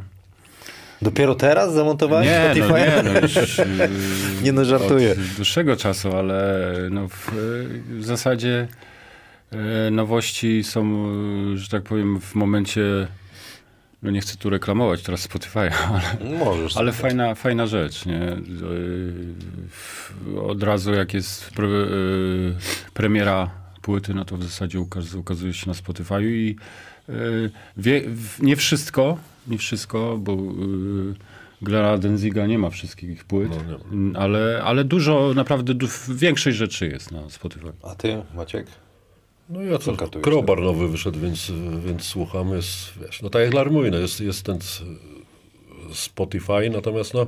Dopiero 1.02 1.36
teraz 1.36 1.74
zamontowałeś 1.74 2.28
Nie, 2.28 2.40
no, 2.40 2.46
Spotify? 2.46 2.80
nie, 2.80 3.04
no 3.04 3.20
już, 3.20 3.58
yy, 3.58 3.66
Nie 4.44 4.52
no, 4.52 4.66
żartuję. 4.66 5.12
Od 5.12 5.18
dłuższego 5.18 5.76
czasu, 5.76 6.12
ale 6.18 6.64
no 6.92 7.08
w, 7.08 7.32
w 7.90 8.04
zasadzie 8.04 8.68
e, 9.52 9.92
nowości 9.92 10.64
są, 10.64 11.06
że 11.56 11.70
tak 11.70 11.84
powiem, 11.84 12.22
w 12.22 12.36
momencie, 12.36 13.08
no 14.04 14.12
nie 14.12 14.22
chcę 14.22 14.38
tu 14.38 14.50
reklamować 14.50 15.02
teraz 15.04 15.30
Spotify'a, 15.30 15.72
ale, 16.20 16.38
Możesz. 16.38 16.78
ale 16.78 16.92
fajna, 16.92 17.36
fajna 17.36 17.68
rzecz, 17.68 18.06
nie? 18.06 18.22
E, 18.22 18.38
w- 19.70 20.14
Od 20.48 20.64
razu 20.64 20.94
jak 20.94 21.14
jest 21.14 21.50
pre, 21.52 21.68
e, 21.68 21.72
premiera 22.94 23.50
płyty, 23.82 24.14
no 24.14 24.26
to 24.26 24.38
w 24.38 24.44
zasadzie 24.44 24.80
ukaz, 24.80 25.14
ukazuje 25.14 25.54
się 25.54 25.68
na 25.68 25.74
Spotify'u 25.74 26.24
i 26.24 26.56
wie, 27.78 28.02
nie 28.42 28.56
wszystko, 28.56 29.18
nie 29.48 29.58
wszystko, 29.58 30.18
bo 30.18 30.38
Glera 31.62 31.98
Denziga 31.98 32.48
nie 32.48 32.58
ma 32.60 32.70
wszystkich 32.70 33.10
ich 33.10 33.24
płyt, 33.26 33.52
No, 33.92 34.20
ale, 34.20 34.62
ale 34.64 34.84
dużo, 34.84 35.32
naprawdę 35.36 35.74
du- 35.74 35.88
większej 36.10 36.54
rzeczy 36.54 36.88
jest 36.88 37.12
na 37.12 37.30
Spotify. 37.30 37.72
A 37.84 37.96
ty, 37.96 38.22
Maciek? 38.36 38.68
No 39.52 39.62
ja 39.62 39.78
co, 39.78 39.96
Crowbar 40.22 40.62
nowy 40.62 40.88
wyszedł, 40.88 41.20
więc, 41.20 41.52
więc 41.86 42.04
słucham, 42.04 42.54
jest, 42.54 42.70
wiesz, 43.02 43.22
no 43.22 43.30
tak 43.30 43.54
jak 43.54 43.72
mówi, 43.72 43.92
no 43.92 43.98
jest, 43.98 44.20
jest 44.20 44.44
ten 44.44 44.60
Spotify, 45.94 46.70
natomiast 46.72 47.14
no 47.14 47.26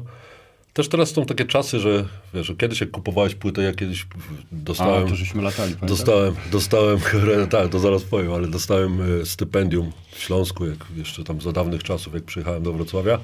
też 0.73 0.89
teraz 0.89 1.11
są 1.11 1.25
takie 1.25 1.45
czasy, 1.45 1.79
że 1.79 2.05
wiesz, 2.33 2.47
że 2.47 2.55
kiedyś 2.55 2.81
jak 2.81 2.91
kupowałeś 2.91 3.35
płytę, 3.35 3.61
ja 3.61 3.73
kiedyś 3.73 4.01
A, 4.01 4.05
dostałem... 4.51 5.09
to 5.09 5.15
żeśmy 5.15 5.41
latali, 5.41 5.75
pamiętasz? 5.75 5.89
Dostałem, 5.89 6.35
dostałem, 6.51 6.99
tak, 7.49 7.69
to 7.69 7.79
zaraz 7.79 8.03
powiem, 8.03 8.33
ale 8.33 8.47
dostałem 8.47 9.21
e, 9.21 9.25
stypendium 9.25 9.91
w 10.11 10.19
Śląsku, 10.19 10.65
jak 10.65 10.77
jeszcze 10.95 11.23
tam 11.23 11.41
za 11.41 11.51
dawnych 11.51 11.83
czasów, 11.83 12.13
jak 12.13 12.23
przyjechałem 12.23 12.63
do 12.63 12.73
Wrocławia. 12.73 13.19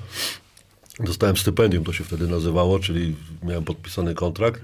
Dostałem 0.99 1.37
stypendium, 1.37 1.83
to 1.83 1.93
się 1.93 2.03
wtedy 2.03 2.27
nazywało, 2.27 2.79
czyli 2.79 3.15
miałem 3.43 3.63
podpisany 3.63 4.15
kontrakt. 4.15 4.61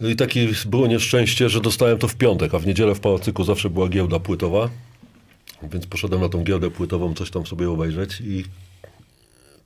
No 0.00 0.08
I 0.08 0.16
takie 0.16 0.48
było 0.66 0.86
nieszczęście, 0.86 1.48
że 1.48 1.60
dostałem 1.60 1.98
to 1.98 2.08
w 2.08 2.16
piątek, 2.16 2.54
a 2.54 2.58
w 2.58 2.66
niedzielę 2.66 2.94
w 2.94 3.00
Pałacyku 3.00 3.44
zawsze 3.44 3.70
była 3.70 3.88
giełda 3.88 4.18
płytowa. 4.18 4.70
Więc 5.72 5.86
poszedłem 5.86 6.20
na 6.20 6.28
tą 6.28 6.44
giełdę 6.44 6.70
płytową, 6.70 7.14
coś 7.14 7.30
tam 7.30 7.46
sobie 7.46 7.70
obejrzeć 7.70 8.20
i 8.20 8.44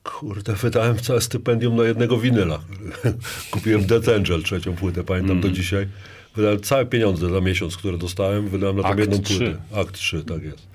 kurde, 0.03 0.53
wydałem 0.53 0.97
całe 0.97 1.21
stypendium 1.21 1.75
na 1.75 1.83
jednego 1.83 2.17
winyla. 2.17 2.59
Kupiłem 3.51 3.85
Death 3.85 4.09
Angel, 4.09 4.43
trzecią 4.43 4.75
płytę, 4.75 5.03
pamiętam 5.03 5.41
do 5.41 5.49
dzisiaj. 5.49 5.87
Wydałem 6.35 6.59
całe 6.59 6.85
pieniądze 6.85 7.29
za 7.29 7.41
miesiąc, 7.41 7.77
które 7.77 7.97
dostałem, 7.97 8.49
wydałem 8.49 8.75
na 8.75 8.83
tą 8.83 8.89
Akt 8.89 8.99
jedną 8.99 9.19
trzy. 9.19 9.37
płytę. 9.37 9.81
Akt 9.81 9.95
3, 9.95 10.23
tak 10.23 10.43
jest. 10.43 10.67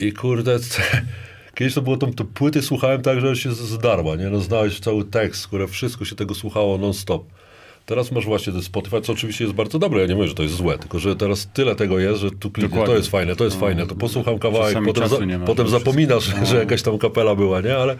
I 0.00 0.12
kurde, 0.12 0.58
kiedyś 1.54 1.74
to 1.74 1.82
było, 1.82 1.96
to, 1.96 2.06
to 2.06 2.24
płyty 2.24 2.62
słuchałem 2.62 3.02
tak, 3.02 3.20
że 3.20 3.36
się 3.36 3.52
zdarła, 3.52 4.16
nie? 4.16 4.30
No, 4.30 4.40
znałeś 4.40 4.80
cały 4.80 5.04
tekst, 5.04 5.46
które 5.46 5.68
wszystko 5.68 6.04
się 6.04 6.16
tego 6.16 6.34
słuchało 6.34 6.78
non-stop. 6.78 7.24
Teraz 7.88 8.12
masz 8.12 8.24
właśnie 8.24 8.52
ten 8.52 8.62
Spotify, 8.62 9.00
co 9.00 9.12
oczywiście 9.12 9.44
jest 9.44 9.56
bardzo 9.56 9.78
dobre, 9.78 10.00
ja 10.00 10.06
nie 10.06 10.14
mówię, 10.14 10.28
że 10.28 10.34
to 10.34 10.42
jest 10.42 10.54
złe, 10.54 10.78
tylko 10.78 10.98
że 10.98 11.16
teraz 11.16 11.48
tyle 11.54 11.76
tego 11.76 11.98
jest, 11.98 12.20
że 12.20 12.30
tu 12.30 12.50
kliknę, 12.50 12.86
to 12.86 12.96
jest 12.96 13.08
fajne, 13.08 13.36
to 13.36 13.44
jest 13.44 13.60
fajne, 13.60 13.86
to 13.86 13.94
posłucham 13.94 14.38
kawałek, 14.38 14.78
potem, 14.84 15.08
za, 15.08 15.16
potem 15.46 15.68
zapominasz, 15.68 16.34
że 16.44 16.56
jakaś 16.56 16.82
tam 16.82 16.98
kapela 16.98 17.34
była, 17.34 17.60
nie? 17.60 17.76
Ale, 17.76 17.96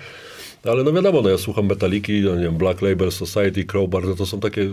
ale 0.64 0.84
no 0.84 0.93
wiadomo, 0.93 1.22
no 1.22 1.28
ja 1.28 1.39
słucham 1.39 1.66
Metaliki, 1.66 2.20
no 2.20 2.36
nie 2.36 2.43
wiem, 2.43 2.57
Black 2.57 2.82
Label 2.82 3.12
Society, 3.12 3.64
Crowbar, 3.64 4.05
no 4.05 4.14
to 4.14 4.26
są 4.26 4.41
takie 4.41 4.70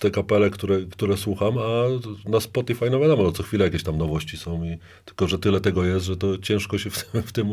te 0.00 0.10
kapele, 0.10 0.50
które, 0.50 0.80
które 0.90 1.16
słucham, 1.16 1.58
a 1.58 1.84
na 2.30 2.40
Spotify, 2.40 2.90
no 2.90 3.00
wiadomo, 3.00 3.22
no 3.22 3.32
co 3.32 3.42
chwilę 3.42 3.64
jakieś 3.64 3.82
tam 3.82 3.98
nowości 3.98 4.36
są 4.36 4.64
i 4.64 4.78
tylko, 5.04 5.28
że 5.28 5.38
tyle 5.38 5.60
tego 5.60 5.84
jest, 5.84 6.06
że 6.06 6.16
to 6.16 6.38
ciężko 6.38 6.78
się 6.78 6.90
w 6.90 6.96
w 7.26 7.32
tym 7.32 7.52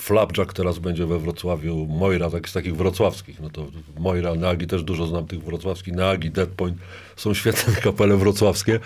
Flapjack 0.00 0.52
teraz 0.52 0.78
będzie 0.78 1.06
we 1.06 1.18
Wrocławiu, 1.18 1.86
Moira, 1.86 2.30
tak, 2.30 2.48
z 2.48 2.52
takich 2.52 2.76
wrocławskich, 2.76 3.40
no 3.40 3.50
to 3.50 3.66
Moira, 3.98 4.34
Nagi, 4.34 4.66
też 4.66 4.82
dużo 4.82 5.06
znam 5.06 5.26
tych 5.26 5.42
wrocławskich, 5.42 5.94
Nagi, 5.94 6.30
Deadpoint, 6.30 6.78
są 7.16 7.34
świetne 7.34 7.74
kapele 7.82 8.16
wrocławskie 8.16 8.80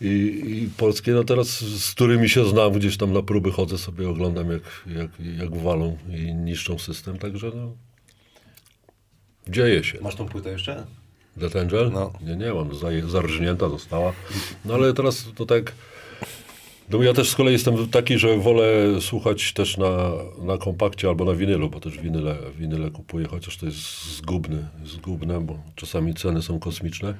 i, 0.00 0.06
i 0.64 0.70
polskie, 0.76 1.12
no 1.12 1.24
teraz 1.24 1.48
z 1.60 1.94
którymi 1.94 2.28
się 2.28 2.44
znam, 2.44 2.72
gdzieś 2.72 2.96
tam 2.96 3.12
na 3.12 3.22
próby 3.22 3.52
chodzę 3.52 3.78
sobie, 3.78 4.08
oglądam 4.08 4.50
jak, 4.50 4.62
jak, 4.86 5.10
jak 5.38 5.56
walą 5.56 5.98
i 6.10 6.34
niszczą 6.34 6.78
system, 6.78 7.18
także 7.18 7.50
no 7.54 7.72
dzieje 9.48 9.84
się. 9.84 10.00
Masz 10.00 10.14
tą 10.14 10.28
płytę 10.28 10.50
jeszcze? 10.50 10.86
Death 11.36 11.56
Angel? 11.56 11.90
No. 11.92 12.12
Nie, 12.20 12.36
nie 12.36 12.52
mam, 12.52 12.70
zarżnięta 13.06 13.68
została. 13.68 14.12
No 14.64 14.74
ale 14.74 14.92
teraz 14.92 15.26
to 15.34 15.46
tak, 15.46 15.72
No 16.90 17.02
ja 17.02 17.12
też 17.12 17.30
z 17.30 17.34
kolei 17.34 17.52
jestem 17.52 17.88
taki, 17.88 18.18
że 18.18 18.36
wolę 18.36 19.00
słuchać 19.00 19.52
też 19.52 19.76
na, 19.76 20.10
na 20.42 20.58
kompakcie 20.58 21.08
albo 21.08 21.24
na 21.24 21.34
winylu, 21.34 21.70
bo 21.70 21.80
też 21.80 21.98
winyle, 21.98 22.36
winyle 22.58 22.90
kupuję, 22.90 23.26
chociaż 23.26 23.56
to 23.56 23.66
jest 23.66 24.16
zgubne, 24.16 24.68
zgubne, 24.84 25.40
bo 25.40 25.58
czasami 25.76 26.14
ceny 26.14 26.42
są 26.42 26.58
kosmiczne. 26.58 27.14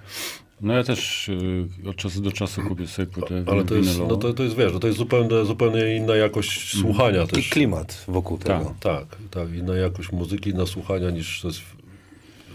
No 0.60 0.74
ja 0.74 0.84
też 0.84 1.28
y, 1.28 1.88
od 1.88 1.96
czasu 1.96 2.20
do 2.20 2.32
czasu 2.32 2.62
kupię 2.62 2.86
sobie 2.86 3.06
płytę 3.06 3.44
Ale 3.46 3.64
to 3.64 3.74
jest, 3.74 3.98
no 4.08 4.16
to, 4.16 4.34
to 4.34 4.42
jest, 4.42 4.56
wiesz, 4.56 4.72
no 4.72 4.78
to 4.78 4.86
jest 4.86 4.98
zupełnie, 4.98 5.44
zupełnie 5.44 5.96
inna 5.96 6.16
jakość 6.16 6.80
słuchania 6.80 7.22
I 7.22 7.26
też. 7.26 7.48
klimat 7.48 8.04
wokół 8.08 8.38
tego. 8.38 8.74
Tak, 8.80 9.06
tak, 9.30 9.54
inna 9.54 9.76
jakość 9.76 10.12
muzyki, 10.12 10.50
inna 10.50 10.66
słuchania 10.66 11.10
niż 11.10 11.40
to 11.40 11.48
jest 11.48 11.60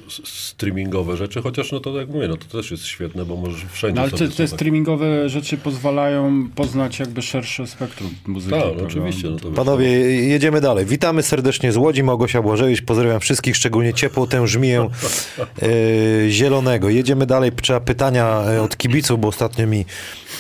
streamingowe 0.10 1.18
rzeczy, 1.18 1.42
chociaż 1.42 1.72
no 1.72 1.80
to 1.80 2.00
jak 2.00 2.10
mówię, 2.10 2.28
no 2.28 2.38
to 2.38 2.46
też 2.46 2.72
jest 2.72 2.86
świetne, 2.86 3.26
bo 3.26 3.36
możesz 3.36 3.66
wszędzie 3.72 3.96
No 3.96 4.02
ale 4.02 4.12
te, 4.12 4.28
te 4.28 4.48
streamingowe 4.48 5.30
rzeczy 5.30 5.58
pozwalają 5.58 6.48
poznać 6.56 7.00
jakby 7.00 7.22
szersze 7.22 7.68
spektrum 7.68 8.10
muzyki. 8.28 8.56
Tak, 8.60 8.78
no 8.78 8.84
oczywiście. 8.84 9.30
No 9.30 9.52
Panowie, 9.52 9.88
jedziemy 10.28 10.62
dalej. 10.62 10.86
Witamy 10.86 11.24
serdecznie 11.24 11.72
z 11.72 11.78
Łodzi. 11.78 12.04
Małgosia 12.04 12.42
Błażewicz. 12.42 12.82
Pozdrawiam 12.82 13.20
wszystkich, 13.20 13.56
szczególnie 13.56 13.94
ciepłą 13.94 14.28
tę 14.28 14.48
żmiję 14.48 14.90
e, 15.40 16.30
zielonego. 16.30 16.90
Jedziemy 16.90 17.26
dalej. 17.26 17.52
Trzeba 17.62 17.80
pytania 17.80 18.44
e, 18.48 18.62
od 18.62 18.78
kibiców, 18.78 19.20
bo 19.20 19.28
ostatnio 19.28 19.68
mi 19.68 19.86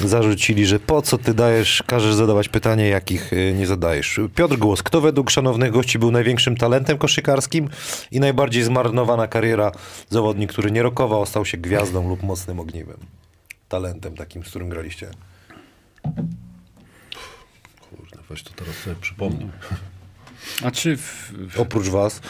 zarzucili, 0.05 0.65
że 0.65 0.79
po 0.79 1.01
co 1.01 1.17
ty 1.17 1.33
dajesz, 1.33 1.83
każesz 1.87 2.13
zadawać 2.15 2.49
pytanie, 2.49 2.87
jakich 2.87 3.33
e, 3.33 3.53
nie 3.53 3.67
zadajesz. 3.67 4.19
Piotr 4.35 4.57
Głos. 4.57 4.83
Kto 4.83 5.01
według 5.01 5.29
szanownych 5.29 5.71
gości 5.71 5.99
był 5.99 6.11
największym 6.11 6.57
talentem 6.57 6.97
koszykarskim 6.97 7.69
i 8.11 8.19
najbardziej 8.19 8.63
zmarnowana 8.63 9.27
kariera 9.27 9.71
zawodnik, 10.09 10.51
który 10.51 10.71
nie 10.71 10.83
rokował, 10.83 11.25
stał 11.25 11.45
się 11.45 11.57
gwiazdą 11.57 12.09
lub 12.09 12.23
mocnym 12.23 12.59
ogniwem? 12.59 12.97
Talentem 13.69 14.15
takim, 14.15 14.43
z 14.43 14.49
którym 14.49 14.69
graliście. 14.69 15.09
Kurde, 17.89 18.17
weź 18.29 18.43
to 18.43 18.49
teraz 18.55 18.75
sobie 18.75 18.95
przypomnę. 19.01 19.47
A 20.63 20.71
czy 20.71 20.97
w, 20.97 21.31
Oprócz 21.57 21.87
was. 21.87 22.21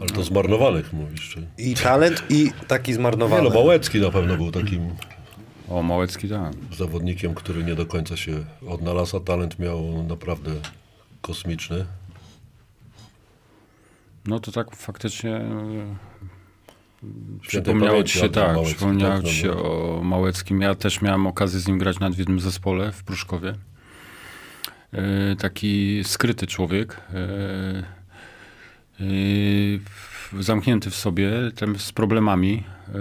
Ale 0.00 0.08
to 0.08 0.22
zmarnowanych 0.24 0.92
mówisz, 0.92 1.28
czy... 1.30 1.46
I 1.58 1.74
talent, 1.74 2.22
i 2.30 2.52
taki 2.68 2.90
Nie 2.90 2.94
zmarnowany. 2.94 3.42
no, 3.42 3.50
Małecki 3.50 4.00
na 4.00 4.10
pewno 4.10 4.36
był 4.36 4.50
takim 4.52 4.90
o, 5.68 5.82
Małecki 5.82 6.28
tak. 6.28 6.52
zawodnikiem, 6.72 7.34
który 7.34 7.64
nie 7.64 7.74
do 7.74 7.86
końca 7.86 8.16
się 8.16 8.44
odnalazł, 8.68 9.16
a 9.16 9.20
talent 9.20 9.58
miał 9.58 10.02
naprawdę 10.08 10.50
kosmiczny. 11.20 11.84
No 14.26 14.40
to 14.40 14.52
tak 14.52 14.76
faktycznie 14.76 15.36
e, 15.36 15.96
przypomniało 17.40 18.02
ci 18.02 18.18
się 18.18 18.28
tak, 18.28 18.54
Małecki, 18.54 18.74
przypomniało 18.74 19.14
tak, 19.14 19.24
ci 19.24 19.26
no 19.26 19.32
się 19.32 19.48
bo- 19.62 19.98
o 19.98 20.02
Małeckim. 20.04 20.60
Ja 20.60 20.74
też 20.74 21.02
miałem 21.02 21.26
okazję 21.26 21.60
z 21.60 21.68
nim 21.68 21.78
grać 21.78 21.98
nad 21.98 22.14
w 22.14 22.18
jednym 22.18 22.40
zespole 22.40 22.92
w 22.92 23.04
Pruszkowie. 23.04 23.54
E, 24.92 25.36
taki 25.36 26.00
skryty 26.04 26.46
człowiek. 26.46 27.00
E, 27.14 28.04
zamknięty 30.42 30.90
w 30.90 30.96
sobie, 30.96 31.30
z 31.78 31.92
problemami. 31.92 32.64
E, 32.88 32.98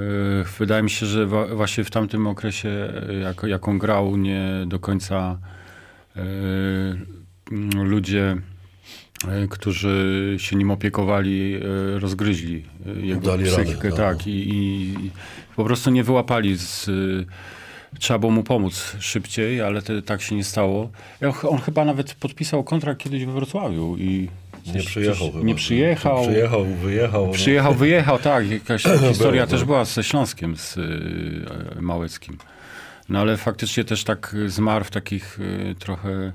wydaje 0.60 0.84
mi 0.84 0.90
się, 0.90 1.06
że 1.06 1.26
właśnie 1.56 1.84
w 1.84 1.92
tamtym 1.92 2.28
okresie, 2.28 2.70
e, 3.10 3.14
jak, 3.14 3.44
jaką 3.44 3.78
grał, 3.78 4.18
nie 4.18 4.46
do 4.68 4.80
końca 4.80 5.40
e, 6.16 6.22
ludzie 7.84 8.38
którzy 9.50 10.36
się 10.40 10.56
nim 10.56 10.72
opiekowali, 10.72 11.60
rozgryźli 12.00 12.66
jego 13.02 13.22
Dali 13.22 13.50
radę, 13.50 13.64
psychikę, 13.64 13.90
no. 13.90 13.96
tak, 13.96 14.28
i, 14.28 14.50
i 14.50 14.94
po 15.56 15.64
prostu 15.66 15.90
nie 15.90 16.04
wyłapali 16.04 16.58
z... 16.58 16.90
Trzeba 18.00 18.20
było 18.20 18.32
mu 18.32 18.44
pomóc 18.44 18.96
szybciej, 19.00 19.62
ale 19.62 19.82
te, 19.82 20.02
tak 20.02 20.22
się 20.22 20.36
nie 20.36 20.44
stało. 20.44 20.90
Ch- 21.22 21.46
On 21.46 21.58
chyba 21.58 21.86
nawet 21.86 22.14
podpisał 22.14 22.64
kontrakt 22.64 23.02
kiedyś 23.02 23.26
we 23.26 23.32
Wrocławiu 23.34 23.98
i 23.98 24.30
Nie 24.66 24.80
przyjechał 24.82 25.32
coś-. 25.32 25.44
Nie 25.44 25.56
przyjechał. 25.56 26.24
Przyjechał, 26.24 26.66
wyjechał. 26.66 27.28
no. 27.28 27.34
Przyjechał, 27.34 27.74
wyjechał, 27.76 28.20
tak. 28.20 28.50
Jakaś 28.50 28.84
historia 29.10 29.46
Było, 29.46 29.52
też 29.52 29.60
było. 29.60 29.76
była 29.76 29.86
ze 29.86 30.04
Śląskiem, 30.04 30.58
z 30.58 30.78
y, 30.78 30.82
e, 31.78 31.82
Małeckim. 31.82 32.38
No 33.10 33.20
ale 33.20 33.38
faktycznie 33.38 33.84
też 33.84 34.04
tak 34.04 34.36
zmarł 34.48 34.86
w 34.86 34.92
takich 34.92 35.40
y, 35.40 35.76
trochę 35.80 36.34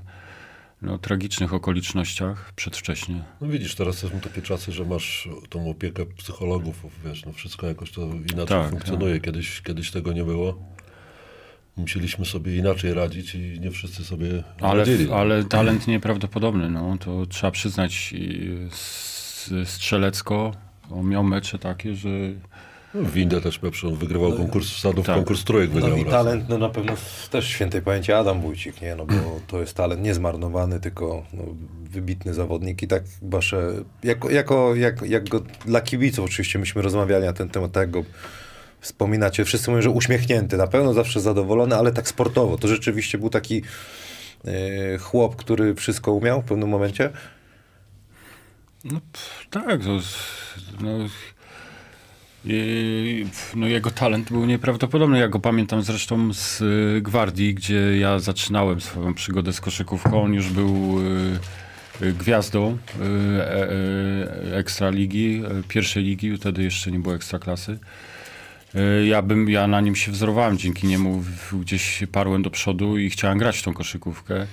no, 0.81 0.97
tragicznych 0.97 1.53
okolicznościach 1.53 2.51
przedwcześnie. 2.55 3.23
No 3.41 3.47
widzisz, 3.47 3.75
teraz 3.75 3.97
są 3.97 4.09
takie 4.09 4.41
czasy, 4.41 4.71
że 4.71 4.85
masz 4.85 5.29
tą 5.49 5.69
opiekę 5.69 6.05
psychologów, 6.05 6.85
wiesz, 7.05 7.25
no 7.25 7.33
wszystko 7.33 7.67
jakoś 7.67 7.91
to 7.91 8.01
inaczej 8.01 8.47
Tak, 8.47 8.69
funkcjonuje. 8.69 9.19
Kiedyś, 9.19 9.61
kiedyś 9.61 9.91
tego 9.91 10.13
nie 10.13 10.23
było. 10.23 10.59
Musieliśmy 11.79 12.25
sobie 12.25 12.55
inaczej 12.57 12.93
radzić 12.93 13.35
i 13.35 13.59
nie 13.59 13.71
wszyscy 13.71 14.03
sobie 14.03 14.43
Ale, 14.61 14.79
radzili. 14.79 15.11
ale 15.11 15.43
talent 15.43 15.87
nieprawdopodobny, 15.87 16.69
no 16.69 16.97
to 16.97 17.25
trzeba 17.25 17.51
przyznać. 17.51 18.13
I 18.13 18.49
Strzelecko, 19.65 20.51
on 20.91 21.09
miał 21.09 21.23
mecze 21.23 21.59
takie, 21.59 21.95
że 21.95 22.09
No, 22.93 23.09
Windę 23.09 23.41
też 23.41 23.59
pewnie, 23.59 23.79
on 23.89 23.95
wygrywał 23.95 24.33
konkurs 24.33 24.69
wsadów, 24.69 25.05
tak. 25.05 25.15
konkurs 25.15 25.43
trójek 25.43 25.69
No 25.69 25.75
wygrał 25.75 25.97
i 25.97 26.03
raz. 26.03 26.11
talent, 26.11 26.49
no 26.49 26.57
na 26.57 26.69
pewno 26.69 26.93
też 27.31 27.47
świętej 27.47 27.81
pamięci 27.81 28.11
Adam 28.11 28.41
Wójcik, 28.41 28.81
nie? 28.81 28.95
No 28.95 29.05
bo 29.05 29.13
to 29.47 29.59
jest 29.59 29.73
talent 29.77 30.01
niezmarnowany, 30.01 30.79
tylko 30.79 31.25
no, 31.33 31.43
wybitny 31.89 32.33
zawodnik 32.33 32.81
i 32.81 32.87
tak 32.87 33.03
wasze, 33.21 33.71
jako, 34.03 34.29
jako 34.29 34.75
jak, 34.75 35.01
jak 35.01 35.29
go, 35.29 35.39
dla 35.65 35.81
kibiców 35.81 36.25
oczywiście 36.25 36.59
myśmy 36.59 36.81
rozmawiali 36.81 37.25
na 37.25 37.33
ten 37.33 37.49
temat, 37.49 37.71
tak 37.71 37.91
go 37.91 38.03
wspominacie, 38.79 39.45
wszyscy 39.45 39.71
mówią, 39.71 39.81
że 39.81 39.89
uśmiechnięty, 39.89 40.57
na 40.57 40.67
pewno 40.67 40.93
zawsze 40.93 41.21
zadowolony, 41.21 41.75
ale 41.75 41.91
tak 41.91 42.07
sportowo, 42.07 42.57
to 42.57 42.67
rzeczywiście 42.67 43.17
był 43.17 43.29
taki 43.29 43.61
e, 44.45 44.97
chłop, 44.97 45.35
który 45.35 45.75
wszystko 45.75 46.11
umiał 46.11 46.41
w 46.41 46.45
pewnym 46.45 46.69
momencie. 46.69 47.09
No 48.83 48.99
tak, 49.49 49.83
to, 49.83 49.99
no, 50.81 50.97
pff, 50.99 51.33
no 53.55 53.67
jego 53.67 53.91
talent 53.91 54.31
był 54.31 54.45
nieprawdopodobny. 54.45 55.19
Ja 55.19 55.27
go 55.27 55.39
pamiętam 55.39 55.81
zresztą 55.81 56.33
z 56.33 56.61
y, 56.61 57.01
Gwardii, 57.01 57.53
gdzie 57.53 57.97
ja 57.97 58.19
zaczynałem 58.19 58.81
swoją 58.81 59.13
przygodę 59.13 59.53
z 59.53 59.61
koszykówką. 59.61 60.23
On 60.23 60.33
już 60.33 60.49
był 60.49 60.99
y, 60.99 61.39
gwiazdą 62.01 62.77
e, 63.01 63.03
e, 63.53 64.57
ekstraligi, 64.57 65.43
e, 65.45 65.63
pierwszej 65.67 66.03
ligi, 66.03 66.37
wtedy 66.37 66.63
jeszcze 66.63 66.91
nie 66.91 66.99
było 66.99 67.15
ekstraklasy. 67.15 67.77
Y, 68.75 69.07
Ja, 69.07 69.21
bym, 69.21 69.49
ja 69.49 69.67
na 69.67 69.81
nim 69.81 69.95
się 69.95 70.11
wzorowałem, 70.11 70.57
dzięki 70.57 70.87
niemu 70.87 71.23
gdzieś 71.53 72.03
parłem 72.11 72.41
do 72.41 72.49
przodu 72.49 72.97
i 72.97 73.09
chciałem 73.09 73.37
grać 73.37 73.57
w 73.57 73.63
tą 73.63 73.73
koszykówkę. 73.73 74.47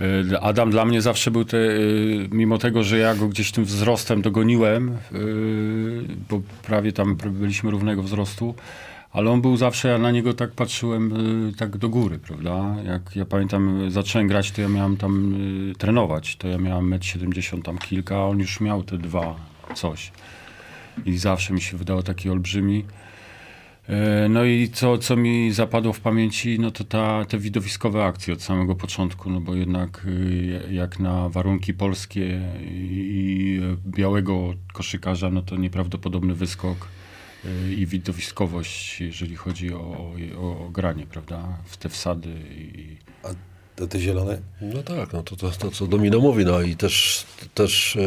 Y, 0.00 0.40
Adam 0.40 0.70
dla 0.70 0.84
mnie 0.84 1.02
zawsze 1.02 1.30
był 1.30 1.44
te, 1.44 1.56
y, 1.56 2.28
mimo 2.30 2.58
tego, 2.58 2.82
że 2.82 2.98
ja 2.98 3.14
go 3.14 3.28
gdzieś 3.28 3.52
tym 3.52 3.64
wzrostem 3.64 4.22
dogoniłem, 4.22 4.96
bo 6.30 6.42
prawie 6.62 6.92
tam 6.92 7.16
byliśmy 7.16 7.70
równego 7.70 8.02
wzrostu, 8.02 8.54
ale 9.12 9.30
on 9.30 9.40
był 9.40 9.56
zawsze, 9.56 9.88
ja 9.88 9.98
na 9.98 10.10
niego 10.10 10.34
tak 10.34 10.50
patrzyłem 10.50 11.12
tak 11.58 11.76
do 11.76 11.88
góry, 11.88 12.18
prawda? 12.18 12.76
Jak 12.84 13.16
ja 13.16 13.24
pamiętam, 13.24 13.90
zacząłem 13.90 14.28
grać, 14.28 14.50
to 14.50 14.62
ja 14.62 14.68
miałem 14.68 14.96
tam 14.96 15.34
trenować, 15.78 16.36
to 16.36 16.48
ja 16.48 16.58
miałem 16.58 16.90
1,70 16.90 17.54
m 17.54 17.62
tam 17.62 17.78
kilka, 17.78 18.16
a 18.16 18.24
on 18.24 18.38
już 18.38 18.60
miał 18.60 18.82
te 18.82 18.98
dwa 18.98 19.36
coś. 19.74 20.12
I 21.06 21.18
zawsze 21.18 21.54
mi 21.54 21.60
się 21.60 21.76
wydało 21.76 22.02
taki 22.02 22.30
olbrzymi. 22.30 22.84
E, 23.92 24.28
No 24.28 24.44
i 24.44 24.70
co, 24.70 24.98
co 24.98 25.16
mi 25.16 25.52
zapadło 25.52 25.92
w 25.92 26.00
pamięci, 26.00 26.58
no 26.58 26.70
to 26.70 26.84
ta, 26.84 27.24
te 27.24 27.38
widowiskowe 27.38 28.04
akcje 28.04 28.34
od 28.34 28.42
samego 28.42 28.74
początku, 28.74 29.30
no 29.30 29.40
bo 29.40 29.54
jednak 29.54 30.04
y, 30.06 30.68
jak 30.70 30.98
na 30.98 31.28
warunki 31.28 31.74
polskie 31.74 32.40
i 32.60 33.60
białego 33.86 34.54
koszykarza, 34.72 35.30
no 35.30 35.42
to 35.42 35.56
nieprawdopodobny 35.56 36.34
wyskok 36.34 36.88
y, 37.44 37.74
i 37.74 37.86
widowiskowość, 37.86 39.00
jeżeli 39.00 39.36
chodzi 39.36 39.74
o, 39.74 40.14
o, 40.38 40.66
o 40.66 40.68
granie, 40.68 41.06
prawda, 41.06 41.58
w 41.64 41.76
te 41.76 41.88
wsady 41.88 42.28
i, 42.50 42.96
A 43.22 43.28
to 43.76 43.86
ty 43.86 44.00
zielony? 44.00 44.42
No 44.60 44.82
tak, 44.82 45.12
no 45.12 45.22
to, 45.22 45.36
to, 45.36 45.50
to 45.50 45.70
co 45.70 45.86
Domino 45.86 46.20
mówi, 46.20 46.44
no 46.44 46.62
i 46.62 46.76
też, 46.76 47.26
też 47.54 47.96
e, 47.96 48.00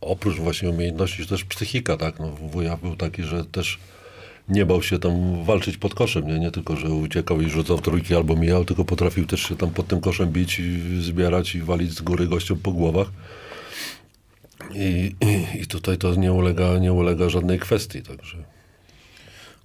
oprócz 0.00 0.36
właśnie 0.36 0.70
umiejętności, 0.70 1.26
też 1.26 1.44
psychika, 1.44 1.96
tak, 1.96 2.18
no 2.20 2.28
wuja 2.32 2.76
był 2.76 2.96
taki, 2.96 3.22
że 3.22 3.44
też 3.44 3.78
nie 4.52 4.66
bał 4.66 4.82
się 4.82 4.98
tam 4.98 5.44
walczyć 5.44 5.76
pod 5.76 5.94
koszem, 5.94 6.26
nie, 6.26 6.38
nie 6.38 6.50
tylko, 6.50 6.76
że 6.76 6.88
uciekał 6.88 7.40
i 7.40 7.50
rzucał 7.50 7.78
trójki 7.78 8.14
albo 8.14 8.36
mijał, 8.36 8.64
tylko 8.64 8.84
potrafił 8.84 9.26
też 9.26 9.42
się 9.42 9.56
tam 9.56 9.70
pod 9.70 9.86
tym 9.86 10.00
koszem 10.00 10.28
bić 10.30 10.58
i 10.58 11.02
zbierać 11.02 11.54
i 11.54 11.62
walić 11.62 11.92
z 11.92 12.00
góry 12.00 12.26
gościom 12.26 12.58
po 12.58 12.72
głowach. 12.72 13.08
I, 14.74 15.14
i, 15.20 15.60
i 15.62 15.66
tutaj 15.66 15.98
to 15.98 16.14
nie 16.14 16.32
ulega, 16.32 16.78
nie 16.78 16.92
ulega 16.92 17.28
żadnej 17.28 17.58
kwestii, 17.58 18.02
także... 18.02 18.38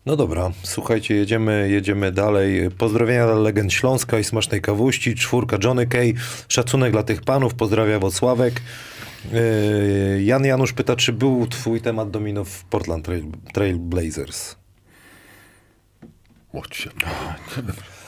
No 0.06 0.16
dobra, 0.16 0.52
słuchajcie, 0.64 1.16
jedziemy, 1.16 1.70
jedziemy 1.72 2.12
dalej. 2.12 2.72
Pozdrowienia 2.78 3.26
dla 3.26 3.36
legend 3.36 3.74
Śląska 3.74 4.20
i 4.20 4.24
smacznej 4.24 4.62
kawuści. 4.62 5.16
Czwórka 5.16 5.58
Johnny 5.64 5.88
Kay. 5.88 6.14
Szacunek 6.48 6.92
dla 6.92 7.04
tych 7.04 7.22
panów. 7.22 7.56
Pozdrawia 7.56 8.00
Wocławek. 8.00 8.62
Yy, 9.34 10.24
Jan 10.24 10.46
Janusz 10.46 10.74
pyta, 10.74 10.96
czy 10.96 11.14
był 11.14 11.48
twój 11.48 11.82
temat 11.82 12.12
domino 12.12 12.44
w 12.44 12.64
Portland 12.64 13.06
Trail, 13.06 13.24
Trail 13.54 13.78
Blazers? 13.78 14.56
Się. 16.72 16.90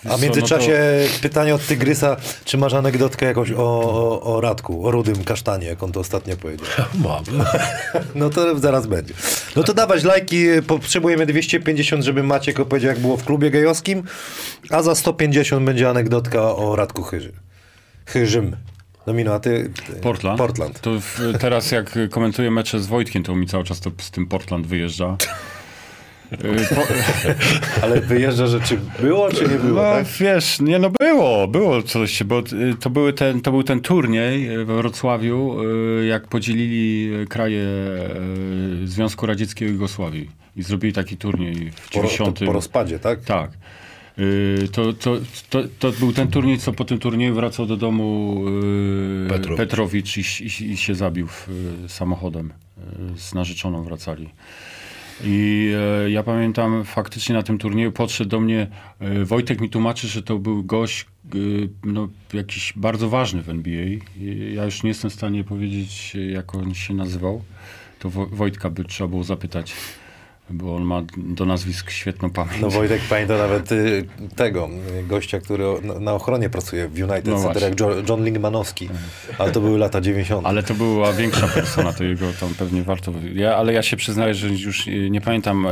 A 0.09 0.17
w 0.17 0.21
międzyczasie 0.21 0.79
pytanie 1.21 1.55
od 1.55 1.67
Tygrysa, 1.67 2.17
czy 2.45 2.57
masz 2.57 2.73
anegdotkę 2.73 3.25
jakąś 3.25 3.51
o, 3.51 3.57
o, 3.57 4.21
o 4.21 4.41
Radku, 4.41 4.87
o 4.87 4.91
rudym 4.91 5.23
kasztanie, 5.23 5.67
jak 5.67 5.83
on 5.83 5.91
to 5.91 5.99
ostatnio 5.99 6.37
powiedział. 6.37 6.67
Mam. 7.03 7.23
No 8.15 8.29
to 8.29 8.59
zaraz 8.59 8.87
będzie. 8.87 9.13
No 9.55 9.63
to 9.63 9.73
dawać 9.73 10.03
lajki, 10.03 10.45
potrzebujemy 10.67 11.25
250, 11.25 12.03
żeby 12.03 12.23
Maciek 12.23 12.59
opowiedział, 12.59 12.89
jak 12.89 12.99
było 12.99 13.17
w 13.17 13.25
klubie 13.25 13.51
gejowskim, 13.51 14.03
a 14.69 14.83
za 14.83 14.95
150 14.95 15.65
będzie 15.65 15.89
anegdotka 15.89 16.55
o 16.55 16.75
Radku 16.75 17.03
Chyży. 17.03 17.33
Chyżym. 18.05 18.55
No 19.07 19.13
Mino, 19.13 19.33
a 19.33 19.39
ty... 19.39 19.71
ty 19.87 19.93
Portland. 19.93 20.37
Portland. 20.37 20.81
To 20.81 20.99
w, 20.99 21.19
teraz 21.39 21.71
jak 21.71 21.97
komentuję 22.11 22.51
mecze 22.51 22.79
z 22.79 22.87
Wojtkiem, 22.87 23.23
to 23.23 23.35
mi 23.35 23.47
cały 23.47 23.63
czas 23.63 23.79
to 23.79 23.91
z 24.01 24.11
tym 24.11 24.25
Portland 24.27 24.67
wyjeżdża. 24.67 25.17
Y, 26.33 26.75
po, 26.75 26.81
Ale 27.83 28.01
wyjeżdża, 28.01 28.47
że 28.47 28.59
czy 28.61 28.79
było, 29.01 29.31
czy 29.31 29.41
nie 29.41 29.55
było, 29.59 29.73
no 29.81 29.81
tak? 29.81 30.07
wiesz, 30.19 30.59
nie 30.59 30.79
no 30.79 30.89
było, 30.99 31.47
było 31.47 31.81
coś, 31.83 32.23
bo 32.23 32.39
y, 32.39 32.75
to, 32.79 32.89
były 32.89 33.13
ten, 33.13 33.41
to 33.41 33.51
był 33.51 33.63
ten 33.63 33.79
turniej 33.81 34.65
we 34.65 34.75
Wrocławiu, 34.77 35.63
y, 36.01 36.05
jak 36.05 36.27
podzielili 36.27 37.11
kraje 37.29 37.63
y, 38.83 38.87
Związku 38.87 39.25
Radzieckiego 39.25 39.71
i 39.71 39.73
Jugosławii 39.73 40.29
i 40.55 40.63
zrobili 40.63 40.93
taki 40.93 41.17
turniej 41.17 41.71
w 41.71 41.87
Po, 41.87 41.93
90. 41.93 42.39
to, 42.39 42.45
po 42.45 42.53
rozpadzie, 42.53 42.99
tak? 42.99 43.21
Tak. 43.21 43.51
Y, 44.19 44.67
To, 44.71 44.93
to, 44.93 45.17
to, 45.49 45.59
to 45.79 45.91
był 45.91 46.13
ten 46.13 46.27
turniej, 46.27 46.57
co 46.57 46.73
po 46.73 46.85
tym 46.85 46.99
turnieju 46.99 47.35
wracał 47.35 47.65
do 47.65 47.77
domu 47.77 48.43
y, 49.25 49.29
Petrowicz. 49.29 49.57
Petrowicz 49.57 50.17
i, 50.17 50.43
i, 50.43 50.71
i 50.71 50.77
się 50.77 50.95
zabił 50.95 51.27
w, 51.27 51.49
y, 51.85 51.89
samochodem. 51.89 52.53
Y, 53.15 53.19
Z 53.19 53.33
narzeczoną 53.33 53.83
wracali. 53.83 54.29
I 55.23 55.69
e, 56.05 56.09
ja 56.09 56.23
pamiętam 56.23 56.83
faktycznie 56.83 57.35
na 57.35 57.43
tym 57.43 57.57
turnieju 57.57 57.91
podszedł 57.91 58.29
do 58.29 58.39
mnie 58.39 58.67
e, 58.99 59.25
Wojtek 59.25 59.61
mi 59.61 59.69
tłumaczy, 59.69 60.07
że 60.07 60.23
to 60.23 60.39
był 60.39 60.63
gość 60.63 61.05
y, 61.35 61.69
no, 61.83 62.07
jakiś 62.33 62.73
bardzo 62.75 63.09
ważny 63.09 63.41
w 63.41 63.49
NBA. 63.49 63.85
I 64.17 64.51
ja 64.55 64.65
już 64.65 64.83
nie 64.83 64.87
jestem 64.89 65.09
w 65.09 65.13
stanie 65.13 65.43
powiedzieć, 65.43 66.13
e, 66.15 66.19
jak 66.31 66.55
on 66.55 66.73
się 66.73 66.93
nazywał. 66.93 67.43
To 67.99 68.09
Wo- 68.09 68.25
Wojtka 68.27 68.69
by 68.69 68.83
trzeba 68.85 69.07
było 69.07 69.23
zapytać, 69.23 69.73
bo 70.49 70.75
on 70.75 70.83
ma 70.83 71.03
do 71.17 71.45
nazwisk 71.45 71.91
świetną 71.91 72.29
pamięć. 72.29 72.61
No 72.61 72.69
Wojtek 72.69 73.01
pamięta 73.09 73.37
nawet 73.37 73.71
y, 73.71 74.05
tego 74.35 74.69
y, 74.99 75.03
gościa, 75.03 75.39
który 75.39 75.65
na, 75.83 75.99
na 75.99 76.13
ochronie 76.13 76.49
pracuje 76.49 76.87
w 76.87 76.93
United 76.93 77.27
No 77.27 77.43
Center, 77.43 77.63
jak 77.63 77.79
Jo- 77.79 78.03
John 78.09 78.25
Lingmanowski. 78.25 78.89
Ale 79.37 79.51
to 79.51 79.61
były 79.61 79.77
lata 79.77 80.01
90. 80.01 80.47
Ale 80.47 80.63
to 80.63 80.73
była 80.73 81.13
większa 81.13 81.47
persona, 81.47 81.93
to 81.93 82.03
jego 82.03 82.25
tam 82.39 82.49
pewnie 82.53 82.83
warto. 82.83 83.11
Ja, 83.33 83.55
ale 83.55 83.73
ja 83.73 83.83
się 83.83 83.97
przyznaję, 83.97 84.33
że 84.33 84.47
już 84.49 84.87
e, 84.87 84.91
nie 85.09 85.21
pamiętam. 85.21 85.67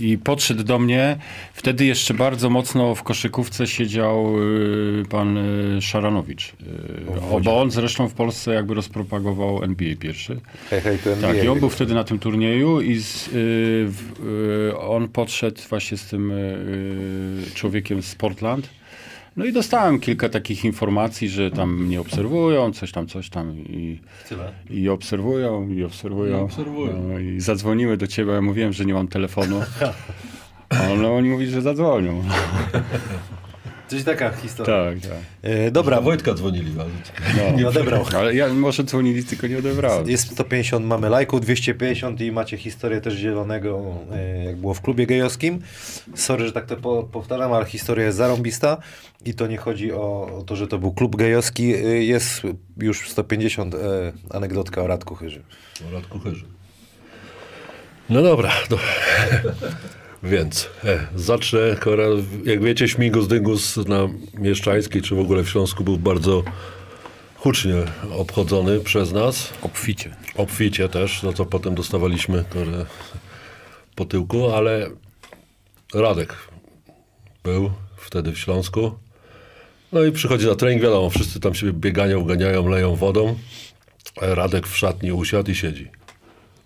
I 0.00 0.18
podszedł 0.18 0.62
do 0.62 0.78
mnie. 0.78 1.16
Wtedy 1.54 1.84
jeszcze 1.84 2.14
bardzo 2.14 2.50
mocno 2.50 2.94
w 2.94 3.02
koszykówce 3.02 3.66
siedział 3.66 4.34
pan 5.10 5.38
Szaranowicz. 5.80 6.52
O, 7.30 7.40
bo 7.40 7.60
on 7.60 7.70
zresztą 7.70 8.08
w 8.08 8.14
Polsce 8.14 8.54
jakby 8.54 8.74
rozpropagował 8.74 9.62
NBA 9.64 9.96
pierwszy. 9.96 10.40
Hej, 10.70 10.80
hej, 10.80 10.98
to 10.98 11.12
NBA. 11.12 11.32
Tak, 11.34 11.44
i 11.44 11.48
on 11.48 11.60
był 11.60 11.70
wtedy 11.70 11.94
na 11.94 12.04
tym 12.04 12.18
turnieju 12.18 12.80
i 12.80 12.96
z, 13.00 13.28
y, 13.28 13.30
y, 13.32 13.88
on 14.78 15.08
podszedł 15.08 15.60
właśnie 15.68 15.96
z 15.96 16.06
tym 16.06 16.30
y, 16.30 17.42
człowiekiem 17.54 18.02
z 18.02 18.14
Portland. 18.14 18.68
No 19.36 19.44
i 19.44 19.52
dostałem 19.52 20.00
kilka 20.00 20.28
takich 20.28 20.64
informacji, 20.64 21.28
że 21.28 21.50
tam 21.50 21.84
mnie 21.84 22.00
obserwują, 22.00 22.72
coś 22.72 22.92
tam, 22.92 23.06
coś 23.06 23.30
tam 23.30 23.56
i, 23.58 24.00
i 24.70 24.88
obserwują, 24.88 25.68
i 25.68 25.84
obserwują. 25.84 26.40
I 26.40 26.42
obserwują. 26.42 27.08
No, 27.08 27.18
I 27.18 27.40
zadzwoniły 27.40 27.96
do 27.96 28.06
ciebie, 28.06 28.32
ja 28.32 28.40
mówiłem, 28.40 28.72
że 28.72 28.84
nie 28.84 28.94
mam 28.94 29.08
telefonu. 29.08 29.62
A 30.68 30.94
no, 30.94 31.16
oni 31.16 31.28
mówili, 31.28 31.50
że 31.50 31.62
zadzwonią. 31.62 32.22
Coś 33.92 34.04
taka 34.04 34.30
historia. 34.30 34.74
Tak, 34.74 35.00
tak. 35.10 35.18
E, 35.42 35.70
dobra, 35.70 36.00
Wojtka 36.00 36.34
dzwonili, 36.34 36.72
ale 36.80 36.90
No. 37.50 37.56
nie 37.58 37.68
odebrał. 37.68 38.04
Ale 38.16 38.34
ja 38.34 38.48
może 38.54 38.84
dzwonili, 38.84 39.24
tylko 39.24 39.46
nie 39.46 39.58
odebrałem. 39.58 40.08
Jest 40.08 40.32
150, 40.32 40.86
mamy 40.86 41.08
lajków, 41.08 41.40
250 41.40 42.20
i 42.20 42.32
macie 42.32 42.56
historię 42.56 43.00
też 43.00 43.14
zielonego, 43.14 43.94
e, 44.12 44.44
jak 44.44 44.56
było 44.56 44.74
w 44.74 44.80
klubie 44.80 45.06
gejowskim. 45.06 45.58
Sorry, 46.14 46.46
że 46.46 46.52
tak 46.52 46.66
to 46.66 46.76
po, 46.76 47.02
powtarzam, 47.02 47.52
ale 47.52 47.66
historia 47.66 48.04
jest 48.06 48.18
zarąbista 48.18 48.76
i 49.24 49.34
to 49.34 49.46
nie 49.46 49.56
chodzi 49.56 49.92
o, 49.92 50.36
o 50.38 50.42
to, 50.46 50.56
że 50.56 50.66
to 50.68 50.78
był 50.78 50.92
klub 50.92 51.16
gejowski. 51.16 51.74
E, 51.74 51.78
Jest 52.04 52.42
już 52.78 53.08
150 53.10 53.74
e, 53.74 53.78
anegdotka 54.30 54.82
o 54.82 54.86
Radku 54.86 55.14
Chyży. 55.14 55.42
o 55.90 55.94
Radku 55.94 56.18
Chyży. 56.18 56.44
No 58.10 58.22
dobra, 58.22 58.50
no. 58.70 58.76
Więc 60.22 60.70
e, 60.84 61.06
zacznę. 61.14 61.60
Jak 62.44 62.62
wiecie, 62.62 62.88
Śmigus 62.88 63.28
Dyngus 63.28 63.76
na 63.76 64.08
Mieszczańskiej, 64.38 65.02
czy 65.02 65.14
w 65.14 65.18
ogóle 65.18 65.42
w 65.42 65.48
Śląsku 65.48 65.84
był 65.84 65.98
bardzo 65.98 66.42
hucznie 67.36 67.74
obchodzony 68.16 68.80
przez 68.80 69.12
nas. 69.12 69.52
Obficie. 69.62 70.16
obficie 70.36 70.88
też, 70.88 71.22
no 71.22 71.32
to 71.32 71.46
potem 71.46 71.74
dostawaliśmy 71.74 72.44
kurde, 72.52 72.86
po 73.94 74.04
tyłku, 74.04 74.52
ale 74.52 74.90
Radek 75.94 76.34
był 77.44 77.70
wtedy 77.96 78.32
w 78.32 78.38
Śląsku. 78.38 78.92
No 79.92 80.04
i 80.04 80.12
przychodzi 80.12 80.46
na 80.46 80.54
trening, 80.54 80.82
wiadomo, 80.82 81.10
wszyscy 81.10 81.40
tam 81.40 81.54
się 81.54 81.72
biegają, 81.72 82.24
ganiają, 82.24 82.68
leją 82.68 82.96
wodą. 82.96 83.38
A 84.20 84.34
Radek 84.34 84.66
w 84.66 84.76
szatni 84.76 85.12
usiadł 85.12 85.50
i 85.50 85.54
siedzi. 85.54 85.90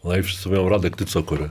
No 0.04 0.16
i 0.16 0.22
wszyscy 0.22 0.48
mówią, 0.48 0.68
Radek, 0.68 0.96
ty 0.96 1.04
co 1.04 1.22
kurę? 1.22 1.48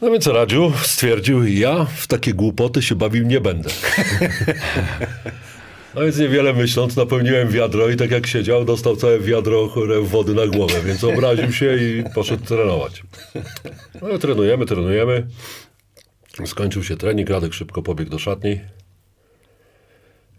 No 0.00 0.10
więc 0.10 0.26
Radziu 0.26 0.72
stwierdził, 0.82 1.46
ja 1.46 1.84
w 1.84 2.06
takie 2.06 2.34
głupoty 2.34 2.82
się 2.82 2.94
bawił 2.94 3.26
nie 3.26 3.40
będę. 3.40 3.70
No 5.94 6.00
więc 6.00 6.18
niewiele 6.18 6.52
myśląc, 6.52 6.96
napełniłem 6.96 7.48
wiadro 7.48 7.88
i 7.88 7.96
tak 7.96 8.10
jak 8.10 8.26
siedział, 8.26 8.64
dostał 8.64 8.96
całe 8.96 9.20
wiadro 9.20 9.68
wody 10.02 10.34
na 10.34 10.46
głowę, 10.46 10.82
więc 10.84 11.04
obraził 11.04 11.52
się 11.52 11.76
i 11.76 12.04
poszedł 12.14 12.44
trenować. 12.44 13.02
No 14.02 14.18
trenujemy, 14.18 14.66
trenujemy. 14.66 15.26
Skończył 16.46 16.84
się 16.84 16.96
trening, 16.96 17.30
Radek 17.30 17.54
szybko 17.54 17.82
pobiegł 17.82 18.10
do 18.10 18.18
szatni. 18.18 18.60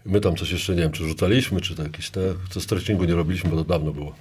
My 0.06 0.22
tam 0.22 0.36
coś 0.36 0.52
jeszcze, 0.52 0.76
nie 0.76 0.82
wiem, 0.82 0.92
czy 0.92 1.08
rzucaliśmy, 1.08 1.62
czy 1.62 1.76
to 1.76 1.84
jakieś 1.84 2.10
te, 2.10 2.22
co 2.50 2.62
stretchingu 2.62 3.06
nie 3.06 3.16
robiliśmy, 3.16 3.50
bo 3.50 3.56
to 3.56 3.64
dawno 3.64 3.92
było. 3.92 4.16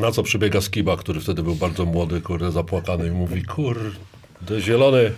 Na 0.00 0.12
co 0.12 0.22
przybiega 0.22 0.60
Skiba, 0.60 0.96
który 0.96 1.20
wtedy 1.20 1.42
był 1.42 1.54
bardzo 1.54 1.84
młody, 1.84 2.20
kurde, 2.20 2.52
zapłakany 2.52 3.06
i 3.06 3.10
mówi, 3.10 3.42
kurde, 3.42 3.90
zielony, 4.46 5.12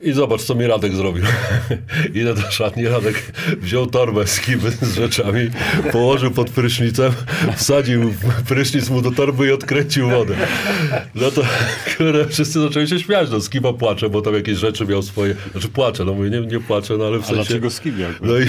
i 0.00 0.12
zobacz, 0.12 0.42
co 0.42 0.54
mi 0.54 0.66
Radek 0.66 0.94
zrobił. 0.94 1.24
Idę 2.14 2.34
do 2.34 2.50
szatni, 2.50 2.88
Radek 2.88 3.32
wziął 3.60 3.86
torbę 3.86 4.26
z 4.26 4.40
kiby 4.40 4.70
z 4.70 4.94
rzeczami, 4.94 5.50
położył 5.92 6.30
pod 6.30 6.50
prysznicem, 6.50 7.12
wsadził 7.56 8.14
prysznic 8.48 8.90
mu 8.90 9.02
do 9.02 9.10
torby 9.10 9.46
i 9.46 9.52
odkręcił 9.52 10.10
wodę. 10.10 10.34
No 11.14 11.30
to 11.30 11.42
wszyscy 12.28 12.60
zaczęli 12.60 12.88
się 12.88 12.98
śmiać, 12.98 13.30
no 13.30 13.40
Skiba 13.40 13.72
płacze, 13.72 14.10
bo 14.10 14.22
tam 14.22 14.34
jakieś 14.34 14.58
rzeczy 14.58 14.86
miał 14.86 15.02
swoje, 15.02 15.34
znaczy 15.52 15.68
płacze, 15.68 16.04
no 16.04 16.14
mówię, 16.14 16.30
nie, 16.30 16.40
nie 16.40 16.60
płaczę, 16.60 16.96
no 16.96 17.06
ale 17.06 17.18
w 17.18 17.22
A 17.22 17.26
sensie... 17.26 17.42
dlaczego 17.42 17.70
Skibia? 17.70 18.06
No 18.22 18.38
i, 18.38 18.44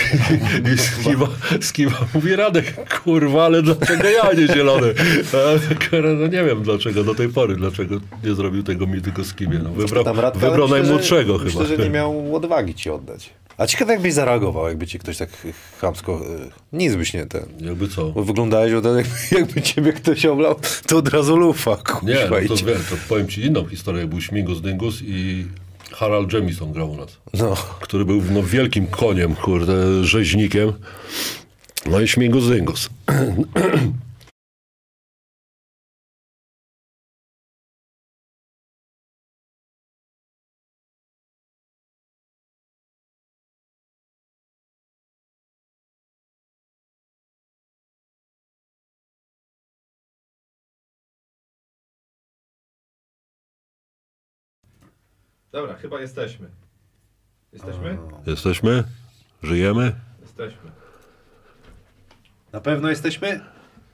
i 0.73 0.77
Skiba, 0.77 1.27
Skiba 1.61 2.05
mówi, 2.13 2.35
Radek, 2.35 2.99
kurwa, 3.03 3.45
ale 3.45 3.61
dlaczego 3.61 4.09
ja 4.09 4.33
nie 4.33 4.47
zielony? 4.47 4.93
A, 5.33 5.97
no 6.19 6.27
nie 6.27 6.43
wiem 6.43 6.63
dlaczego, 6.63 7.03
do 7.03 7.15
tej 7.15 7.29
pory, 7.29 7.55
dlaczego 7.55 7.99
nie 8.23 8.33
zrobił 8.33 8.63
tego 8.63 8.87
mi 8.87 9.01
tylko 9.01 9.23
Skibie. 9.23 9.59
No, 9.63 9.69
wybrał 9.69 10.03
Radka, 10.03 10.47
ale 10.47 10.49
wybrał 10.49 10.67
myślę, 10.67 11.36
najmłodszego 11.37 11.59
myślę, 11.63 11.75
chyba. 11.75 11.83
że 11.83 11.89
nie 11.89 11.95
miał 11.95 12.35
odwagi 12.35 12.75
ci 12.75 12.89
oddać. 12.89 13.29
A 13.57 13.67
ciekawe 13.67 13.93
jakbyś 13.93 14.13
zareagował, 14.13 14.67
jakby 14.67 14.87
ci 14.87 14.99
ktoś 14.99 15.17
tak 15.17 15.29
chamsko... 15.81 16.21
e, 16.73 16.77
Nic 16.77 16.95
byś 16.95 17.13
nie 17.13 17.25
ten... 17.25 17.43
Jakby 17.59 17.87
co? 17.87 18.05
Bo 18.11 18.23
wyglądałeś, 18.23 18.73
od- 18.73 18.85
jakby, 18.85 19.09
jakby 19.39 19.61
ciebie 19.61 19.93
ktoś 19.93 20.25
oblał, 20.25 20.55
to 20.87 20.97
od 20.97 21.07
razu 21.09 21.35
lufa, 21.37 21.77
Nie, 22.03 22.15
kuźwa, 22.15 22.35
no 22.49 22.55
to, 22.55 22.65
wiem, 22.65 22.77
to 22.89 22.95
powiem 23.09 23.27
ci 23.27 23.41
inną 23.41 23.65
historię. 23.67 24.05
Był 24.07 24.21
Śmigus 24.21 24.61
Dyngus 24.61 24.99
i 25.01 25.45
Harald 25.91 26.33
Jamison 26.33 26.71
grał 26.71 26.91
u 26.91 26.97
nas, 26.97 27.17
No, 27.33 27.55
który 27.79 28.05
był 28.05 28.21
no, 28.31 28.43
wielkim 28.43 28.87
koniem, 28.87 29.35
kurde, 29.35 30.03
rzeźnikiem. 30.03 30.73
No 31.85 31.99
i 32.01 32.07
Śmigus 32.07 32.47
Dyngus. 32.47 32.89
Dobra, 55.51 55.75
chyba 55.75 55.99
jesteśmy. 56.01 56.49
Jesteśmy? 57.53 57.97
Jesteśmy? 58.25 58.83
Żyjemy? 59.43 59.95
Jesteśmy. 60.21 60.71
na 62.53 62.61
pewno 62.61 62.89
jesteśmy? 62.89 63.39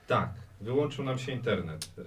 Tak. 0.06 0.43
Wyłączył 0.64 1.04
nam 1.04 1.18
się 1.18 1.32
internet 1.32 1.88
y, 1.98 2.02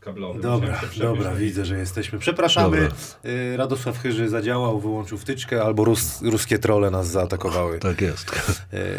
kablowy. 0.00 0.40
Dobra, 0.40 0.80
dobra, 0.96 1.34
widzę, 1.34 1.64
że 1.64 1.78
jesteśmy. 1.78 2.18
Przepraszamy. 2.18 2.80
Dobra. 2.80 2.96
Y, 3.24 3.56
Radosław 3.56 3.98
Chyży 3.98 4.28
zadziałał, 4.28 4.80
wyłączył 4.80 5.18
wtyczkę, 5.18 5.62
albo 5.62 5.84
rus, 5.84 6.22
ruskie 6.22 6.58
trole 6.58 6.90
nas 6.90 7.08
zaatakowały. 7.10 7.78
Tak 7.78 8.00
jest. 8.00 8.30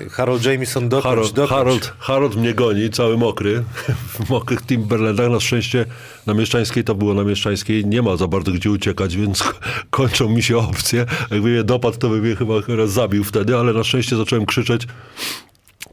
Y, 0.06 0.10
Harold 0.10 0.45
Jamieson 0.45 0.89
dokończ, 0.89 1.04
Harold, 1.04 1.34
dokończ. 1.34 1.52
Harold, 1.52 1.93
Harold 1.99 2.36
mnie 2.36 2.54
goni, 2.54 2.89
cały 2.89 3.18
mokry, 3.18 3.64
w 4.26 4.30
mokrych 4.30 4.62
Timberlandach. 4.62 5.30
Na 5.30 5.39
szczęście 5.39 5.86
na 6.28 6.34
Mieszczańskiej 6.34 6.84
to 6.84 6.95
było 6.95 7.14
na 7.14 7.24
Mieszczańskiej. 7.24 7.86
Nie 7.86 8.02
ma 8.02 8.18
za 8.18 8.28
bardzo 8.28 8.52
gdzie 8.52 8.72
uciekać, 8.72 9.18
więc 9.18 9.43
kończą 9.89 10.30
mi 10.30 10.43
się 10.43 10.58
opcje. 10.58 11.06
Jakby 11.32 11.49
mnie 11.49 11.64
dopadł, 11.64 11.97
to 11.97 12.10
by 12.10 12.22
mnie 12.22 12.36
chyba 12.36 12.62
chyba 12.62 12.88
zabił 12.88 13.24
wtedy, 13.24 13.58
ale 13.58 13.74
na 13.74 13.84
szczęście 13.84 14.16
zacząłem 14.16 14.45
krzyczeć. 14.45 14.88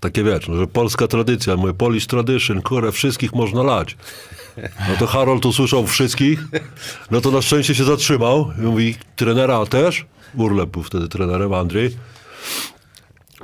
Takie 0.00 0.24
wiesz, 0.24 0.48
no, 0.48 0.56
że 0.56 0.66
polska 0.66 1.06
tradycja, 1.08 1.56
mówię, 1.56 1.74
Polish 1.74 2.06
tradition, 2.06 2.62
kurę, 2.62 2.92
wszystkich 2.92 3.32
można 3.32 3.62
lać. 3.62 3.96
No 4.56 4.96
to 4.98 5.06
Harold 5.06 5.46
usłyszał 5.46 5.86
wszystkich, 5.86 6.44
no 7.10 7.20
to 7.20 7.30
na 7.30 7.42
szczęście 7.42 7.74
się 7.74 7.84
zatrzymał 7.84 8.52
i 8.58 8.60
mówi, 8.60 8.94
trenera 9.16 9.66
też? 9.66 10.06
Urlep 10.34 10.70
był 10.70 10.82
wtedy 10.82 11.08
trenerem, 11.08 11.52
Andrzej. 11.52 11.96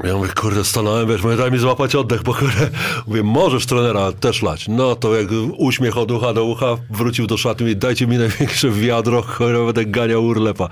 Ja 0.04 0.14
mówię, 0.16 0.28
kurde, 0.36 0.64
stanąłem, 0.64 1.08
wiesz, 1.08 1.22
mówię, 1.22 1.36
daj 1.36 1.52
mi 1.52 1.58
złapać 1.58 1.94
oddech, 1.94 2.22
bo 2.22 2.34
kurde, 2.34 2.70
mówię, 3.06 3.22
możesz 3.22 3.66
trenera 3.66 4.12
też 4.12 4.42
lać. 4.42 4.68
No 4.68 4.96
to 4.96 5.16
jak 5.16 5.28
uśmiech 5.58 5.96
od 5.96 6.10
ucha 6.10 6.32
do 6.32 6.44
ucha, 6.44 6.66
wrócił 6.90 7.26
do 7.26 7.36
szatni 7.36 7.66
i 7.70 7.76
dajcie 7.76 8.06
mi 8.06 8.18
największe 8.18 8.70
wiadro, 8.70 9.22
kurde, 9.22 9.64
będę 9.66 9.84
ganiał 9.84 10.24
urlepa. 10.24 10.68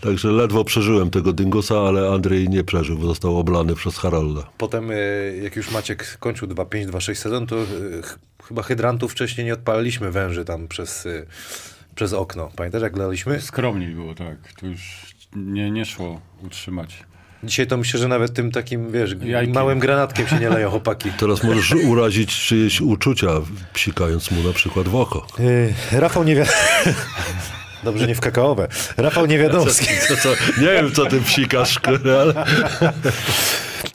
Także 0.00 0.28
ledwo 0.28 0.64
przeżyłem 0.64 1.10
tego 1.10 1.32
dyngusa, 1.32 1.80
ale 1.80 2.08
Andrzej 2.08 2.48
nie 2.48 2.64
przeżył, 2.64 2.98
bo 2.98 3.06
został 3.06 3.38
oblany 3.38 3.74
przez 3.74 3.98
Harolda. 3.98 4.42
Potem, 4.58 4.90
y, 4.90 5.40
jak 5.42 5.56
już 5.56 5.70
Maciek 5.70 6.16
kończył 6.18 6.48
2.5, 6.48 6.86
2.6 6.86 7.14
sezon, 7.14 7.46
to 7.46 7.56
ch- 8.02 8.18
chyba 8.48 8.62
hydrantów 8.62 9.12
wcześniej 9.12 9.46
nie 9.46 9.52
odpaliliśmy 9.54 10.10
węży 10.10 10.44
tam 10.44 10.68
przez, 10.68 11.06
y, 11.06 11.26
przez 11.94 12.12
okno. 12.12 12.50
Pamiętasz, 12.56 12.82
jak 12.82 12.96
laliśmy? 12.96 13.40
Skromniej 13.40 13.94
było, 13.94 14.14
tak. 14.14 14.36
To 14.60 14.66
już 14.66 14.80
nie, 15.36 15.70
nie 15.70 15.84
szło 15.84 16.20
utrzymać. 16.42 17.04
Dzisiaj 17.46 17.66
to 17.66 17.76
myślę, 17.76 18.00
że 18.00 18.08
nawet 18.08 18.34
tym 18.34 18.50
takim, 18.52 18.92
wiesz, 18.92 19.16
Jajkiem. 19.24 19.54
małym 19.54 19.78
granatkiem 19.78 20.28
się 20.28 20.38
nie 20.38 20.48
leją 20.48 20.70
chłopaki. 20.70 21.10
Teraz 21.20 21.42
możesz 21.44 21.72
urazić 21.72 22.36
czyjeś 22.46 22.80
uczucia, 22.80 23.28
psikając 23.74 24.30
mu 24.30 24.42
na 24.42 24.52
przykład 24.52 24.88
w 24.88 24.94
oko. 24.96 25.26
Y, 25.40 25.74
Rafał 25.92 26.24
nie 26.24 26.34
wie... 26.36 26.46
Dobrze, 27.84 28.06
nie 28.06 28.14
w 28.14 28.20
kakaowe. 28.20 28.68
Rafał 28.96 29.26
Niewiadomski. 29.26 29.86
Co, 30.08 30.16
co, 30.16 30.28
nie 30.60 30.66
wiem, 30.66 30.92
co 30.92 31.06
ty 31.06 31.20
psikasz, 31.20 31.80
ale... 32.22 32.44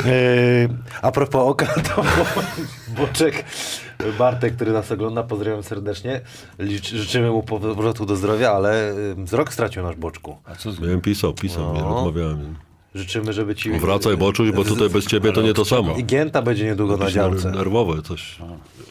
Yy, 0.05 0.69
a 1.01 1.11
propos 1.11 1.41
oka, 1.49 1.65
to 1.95 2.03
Boczek, 2.87 3.45
Bartek, 4.17 4.55
który 4.55 4.71
nas 4.71 4.91
ogląda, 4.91 5.23
pozdrawiam 5.23 5.63
serdecznie. 5.63 6.21
Życzymy 6.83 7.29
mu 7.29 7.43
powrotu 7.43 8.05
do 8.05 8.15
zdrowia, 8.15 8.51
ale 8.51 8.91
y, 8.91 9.15
wzrok 9.17 9.53
stracił 9.53 9.83
nasz 9.83 9.95
Boczku. 9.95 10.37
A 10.45 10.55
co 10.55 10.71
z 10.71 10.79
Miałem 10.79 11.01
pisał, 11.01 11.33
pisał, 11.33 11.73
No. 11.73 11.95
rozmawiałem. 11.95 12.55
Życzymy, 12.95 13.33
żeby 13.33 13.55
ci... 13.55 13.71
Wracaj, 13.71 14.17
Boczuś, 14.17 14.51
bo 14.51 14.63
tutaj 14.63 14.89
bez 14.89 15.07
ciebie 15.07 15.31
to 15.33 15.41
nie 15.41 15.53
to 15.53 15.65
samo. 15.65 15.95
I 15.95 16.05
Gięta 16.05 16.41
będzie 16.41 16.65
niedługo 16.65 16.93
na 16.97 16.99
Jakieś 17.03 17.15
działce. 17.15 17.51
nerwowe 17.51 18.01
coś, 18.01 18.35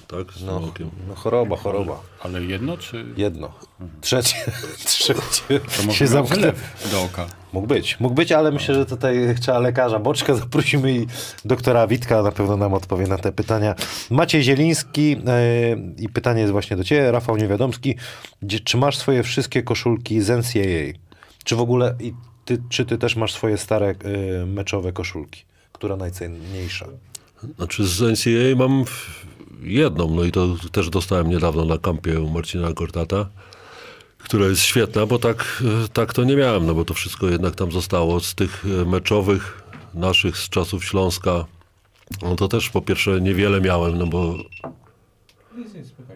tak? 0.08 0.32
Z 0.32 0.42
No, 0.44 0.56
okiem. 0.56 0.90
no 1.08 1.14
choroba, 1.14 1.56
choroba. 1.56 2.00
Ale 2.20 2.44
jedno, 2.44 2.76
czy 2.76 3.04
Jedno. 3.16 3.52
Trzecie, 4.00 4.36
trzecie 4.86 5.14
to 5.48 5.82
może 5.86 5.98
się 5.98 6.06
zamknę. 6.06 6.52
do 6.90 7.02
oka? 7.02 7.26
Mógł 7.52 7.66
być, 7.66 8.00
mógł 8.00 8.14
być, 8.14 8.32
ale 8.32 8.52
myślę, 8.52 8.74
że 8.74 8.86
tutaj 8.86 9.34
trzeba 9.40 9.58
lekarza 9.58 9.98
Boczka 9.98 10.34
zaprosimy 10.44 10.92
i 10.92 11.06
doktora 11.44 11.86
Witka 11.86 12.22
na 12.22 12.32
pewno 12.32 12.56
nam 12.56 12.74
odpowie 12.74 13.06
na 13.06 13.18
te 13.18 13.32
pytania. 13.32 13.74
Maciej 14.10 14.42
Zieliński 14.42 15.16
e, 15.26 15.76
i 15.98 16.08
pytanie 16.08 16.40
jest 16.40 16.52
właśnie 16.52 16.76
do 16.76 16.84
ciebie, 16.84 17.10
Rafał 17.12 17.36
Niewiadomski. 17.36 17.96
Gdzie, 18.42 18.60
czy 18.60 18.76
masz 18.76 18.96
swoje 18.98 19.22
wszystkie 19.22 19.62
koszulki 19.62 20.20
z 20.20 20.28
NCAA? 20.28 20.98
Czy 21.44 21.56
w 21.56 21.60
ogóle, 21.60 21.94
i 22.00 22.12
ty, 22.50 22.62
czy 22.68 22.84
ty 22.84 22.98
też 22.98 23.16
masz 23.16 23.32
swoje 23.32 23.58
stare 23.58 23.86
e, 23.86 24.46
meczowe 24.46 24.92
koszulki? 24.92 25.44
Która 25.72 25.96
najcenniejsza? 25.96 26.86
Znaczy 27.56 27.86
z 27.86 28.00
NCAA 28.00 28.68
mam 28.68 28.84
jedną, 29.62 30.14
no 30.14 30.24
i 30.24 30.32
to 30.32 30.56
też 30.72 30.90
dostałem 30.90 31.30
niedawno 31.30 31.64
na 31.64 31.78
kampie 31.78 32.20
u 32.20 32.30
Marcina 32.30 32.72
Gortata, 32.72 33.28
która 34.18 34.46
jest 34.46 34.62
świetna, 34.62 35.06
bo 35.06 35.18
tak, 35.18 35.62
e, 35.84 35.88
tak 35.88 36.12
to 36.12 36.24
nie 36.24 36.36
miałem, 36.36 36.66
no 36.66 36.74
bo 36.74 36.84
to 36.84 36.94
wszystko 36.94 37.28
jednak 37.28 37.54
tam 37.54 37.72
zostało 37.72 38.20
z 38.20 38.34
tych 38.34 38.64
e, 38.64 38.84
meczowych 38.84 39.62
naszych 39.94 40.38
z 40.38 40.48
czasów 40.48 40.84
Śląska. 40.84 41.44
No 42.22 42.36
to 42.36 42.48
też 42.48 42.70
po 42.70 42.82
pierwsze 42.82 43.20
niewiele 43.20 43.60
miałem, 43.60 43.98
no 43.98 44.06
bo 44.06 44.34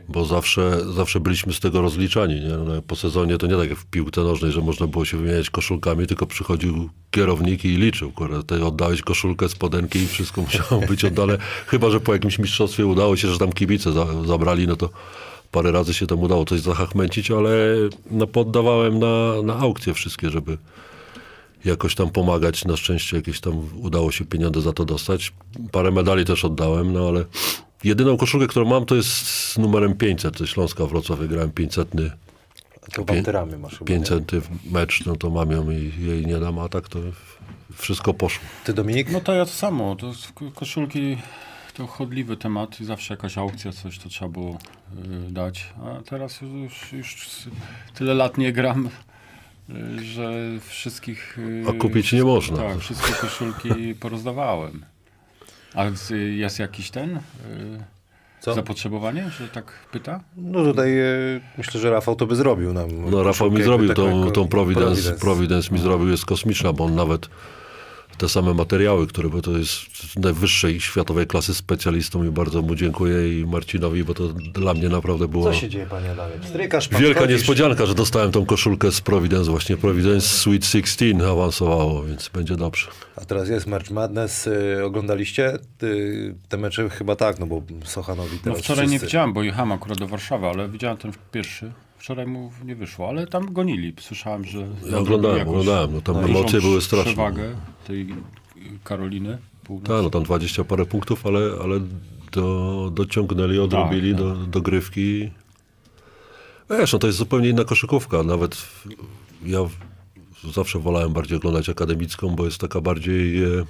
bo 0.09 0.24
zawsze, 0.24 0.80
zawsze 0.95 1.20
byliśmy 1.20 1.53
z 1.53 1.61
tego 1.61 1.82
rozliczani. 1.82 2.34
Nie? 2.34 2.49
No, 2.49 2.82
po 2.82 2.97
sezonie 2.97 3.38
to 3.38 3.47
nie 3.47 3.57
tak 3.57 3.68
jak 3.70 3.78
w 3.78 3.86
piłce 3.86 4.20
nożnej, 4.20 4.53
że 4.53 4.61
można 4.61 4.86
było 4.86 5.05
się 5.05 5.16
wymieniać 5.16 5.51
koszulkami, 5.51 6.07
tylko 6.07 6.26
przychodził 6.26 6.88
kierownik 7.11 7.64
i 7.64 7.68
liczył. 7.68 8.12
Kurde, 8.12 8.42
ty 8.42 8.64
oddałeś 8.64 9.03
koszulkę, 9.03 9.49
spodenki 9.49 9.99
i 9.99 10.07
wszystko 10.07 10.40
musiało 10.40 10.80
być 10.88 11.05
oddane. 11.05 11.38
Chyba, 11.66 11.90
że 11.90 12.01
po 12.01 12.12
jakimś 12.12 12.38
mistrzostwie 12.38 12.86
udało 12.86 13.16
się, 13.16 13.28
że 13.28 13.38
tam 13.38 13.53
kibice 13.53 13.92
za, 13.92 14.07
zabrali, 14.26 14.66
no 14.66 14.76
to 14.76 14.90
parę 15.51 15.72
razy 15.72 15.95
się 15.95 16.07
tam 16.07 16.18
udało 16.18 16.45
coś 16.45 16.61
zahachmęcić, 16.61 17.30
ale 17.30 17.51
no, 18.11 18.26
poddawałem 18.26 18.99
na, 18.99 19.42
na 19.42 19.57
aukcje 19.57 19.95
wszystkie, 19.95 20.30
żeby 20.30 20.59
jakoś 21.64 21.95
tam 21.95 22.11
pomagać. 22.11 22.64
Na 22.64 22.76
szczęście 22.76 23.16
jakieś 23.16 23.40
tam 23.40 23.68
udało 23.76 24.12
się 24.12 24.24
pieniądze 24.24 24.61
za 24.61 24.72
to 24.72 24.84
dostać. 24.84 25.32
Parę 25.72 25.90
medali 25.90 26.24
też 26.24 26.45
oddałem, 26.45 26.92
no 26.92 27.09
ale 27.09 27.24
jedyną 27.85 28.16
koszulkę, 28.16 28.47
którą 28.47 28.66
mam, 28.66 28.87
to 28.87 28.95
jest 28.95 29.09
z 29.28 29.59
numerem 29.59 29.95
500. 29.95 30.39
To 30.39 30.47
Śląska 30.47 30.87
Wrocław, 30.87 31.18
wygrałem 31.18 31.51
500, 31.51 31.91
To 32.93 33.05
panteramy 33.05 33.59
masz 33.59 33.78
chyba, 33.78 33.93
nie? 33.93 33.99
500 33.99 34.32
mecz, 34.70 35.07
no 35.07 35.16
to 35.16 35.30
mam 35.30 35.51
ją 35.51 35.70
i 35.70 35.93
jej 35.99 36.26
nie 36.26 36.39
dam, 36.39 36.59
a 36.59 36.68
tak 36.68 36.89
to 36.89 36.99
wszystko 37.76 38.14
poszło. 38.14 38.45
Ty 38.64 38.72
Dominik? 38.72 39.11
No 39.12 39.20
to 39.20 39.32
ja 39.32 39.45
to 39.45 39.51
samo. 39.51 39.97
To 39.97 40.12
koszulki 40.55 41.16
to 41.74 41.87
chodliwy 41.87 42.37
temat 42.37 42.80
i 42.80 42.85
zawsze 42.85 43.14
jakaś 43.14 43.39
aukcja, 43.39 43.72
coś 43.72 43.99
to 43.99 44.09
trzeba 44.09 44.28
było 44.28 44.59
y, 45.28 45.32
dać. 45.32 45.72
A 45.85 46.03
teraz 46.03 46.41
już, 46.41 46.93
już, 46.93 46.93
już 46.93 47.39
tyle 47.95 48.14
lat 48.14 48.39
nie 48.39 48.53
gram, 48.53 48.89
y, 49.70 50.05
że 50.05 50.32
wszystkich... 50.61 51.39
y, 51.39 51.64
A 51.68 51.72
kupić 51.72 52.12
nie 52.12 52.24
można. 52.24 52.57
Tak, 52.57 52.78
wszystkie 52.78 53.12
koszulki 53.12 53.68
porozdawałem. 54.01 54.85
A 55.75 55.91
z- 55.91 56.11
jest 56.37 56.59
jakiś 56.59 56.91
ten... 56.91 57.16
y, 57.16 57.20
Co? 58.41 58.55
Zapotrzebowanie, 58.55 59.31
że 59.41 59.49
tak 59.49 59.64
pyta? 59.93 60.20
No 60.37 60.64
tutaj 60.64 60.99
e, 60.99 61.05
myślę, 61.59 61.81
że 61.81 61.91
Rafał 61.91 62.16
to 62.16 62.27
by 62.27 62.37
zrobił 62.37 62.72
nam. 62.72 63.11
No 63.11 63.22
Rafał 63.22 63.51
mi 63.51 63.62
zrobił 63.62 63.95
tą, 63.95 64.31
tą 64.31 64.49
Providence, 64.49 64.85
Providence. 64.95 65.20
Providence 65.20 65.70
mi 65.75 65.79
zrobił, 65.81 66.09
jest 66.09 66.27
kosmiczna, 66.27 66.72
bo 66.72 66.85
on 66.85 66.95
nawet 66.95 67.29
te 68.19 68.29
same 68.29 68.55
materiały, 68.55 69.07
które, 69.07 69.29
bo 69.29 69.43
to 69.43 69.59
jest 69.59 69.81
najwyższej 70.17 70.81
światowej 70.81 71.27
klasy 71.27 71.55
specjalistą 71.55 72.25
i 72.25 72.31
bardzo 72.31 72.62
mu 72.62 72.75
dziękuję 72.75 73.41
i 73.41 73.47
Marcinowi, 73.47 74.05
bo 74.05 74.15
to 74.15 74.29
dla 74.29 74.75
mnie 74.75 74.89
naprawdę 74.89 75.29
było 75.29 75.45
Co 75.45 75.55
się 75.55 75.69
dzieje, 75.69 75.87
panie 75.87 76.11
Adamie? 76.11 76.33
Strykasz, 76.49 76.89
pan 76.89 77.01
wielka 77.01 77.21
chodzisz. 77.21 77.37
niespodzianka, 77.37 77.87
że 77.87 77.95
dostałem 77.95 78.33
tą 78.33 78.47
koszulkę 78.47 78.93
z 78.93 79.01
Providence, 79.01 79.51
właśnie 79.51 79.77
Providence 79.77 80.29
Sweet 80.29 80.67
16 80.67 81.31
awansowało, 81.31 82.05
więc 82.05 82.29
będzie 82.29 82.57
dobrze. 82.57 82.87
A 83.17 83.25
teraz 83.25 83.49
jest 83.49 83.67
March 83.67 83.91
Madness. 83.91 84.47
Y, 84.47 84.85
oglądaliście 84.85 85.59
y, 85.83 86.35
te 86.49 86.57
mecze? 86.57 86.91
Chyba 86.91 87.17
tak, 87.17 87.39
no 87.39 87.47
bo 87.47 87.62
Sochanowi 87.85 88.37
No 88.37 88.43
teraz 88.45 88.59
wczoraj 88.59 88.85
nie 88.85 88.89
wszyscy. 88.91 89.07
widziałem, 89.07 89.33
bo 89.33 89.43
jechałem 89.43 89.73
akurat 89.73 89.99
do 89.99 90.07
Warszawy, 90.09 90.47
ale 90.47 90.69
widziałem 90.69 90.97
ten 90.97 91.12
pierwszy. 91.33 91.73
Wczoraj 92.05 92.27
mu 92.27 92.53
nie 92.65 92.77
wyszło, 92.77 93.09
ale 93.09 93.27
tam 93.27 93.53
gonili. 93.53 93.93
Słyszałem, 94.01 94.45
że... 94.45 94.69
Ja 94.91 94.99
oglądałem, 94.99 95.49
oglądałem, 95.49 95.93
no 95.95 96.01
tam 96.01 96.17
emocje 96.17 96.61
były 96.61 96.81
straszne. 96.81 97.13
przewagę 97.13 97.57
tej 97.87 98.07
Karoliny. 98.85 99.39
Tak, 99.69 100.03
no 100.03 100.11
tam 100.11 100.23
20 100.23 100.65
parę 100.65 100.87
punktów, 100.87 101.27
ale, 101.27 101.41
ale 101.63 101.81
do, 102.33 102.91
dociągnęli, 102.95 103.59
odrobili 103.59 104.13
tak. 104.13 104.21
Do, 104.21 104.35
do 104.35 104.61
grywki. 104.61 105.31
Wiesz, 106.71 106.93
no 106.93 106.99
to 106.99 107.07
jest 107.07 107.19
zupełnie 107.19 107.49
inna 107.49 107.65
koszykówka. 107.65 108.23
Nawet 108.23 108.67
ja 109.47 109.59
zawsze 110.53 110.79
wolałem 110.79 111.13
bardziej 111.13 111.39
oglądać 111.39 111.69
akademicką, 111.69 112.29
bo 112.29 112.45
jest 112.45 112.59
taka 112.59 112.81
bardziej... 112.81 113.45
E, 113.45 113.65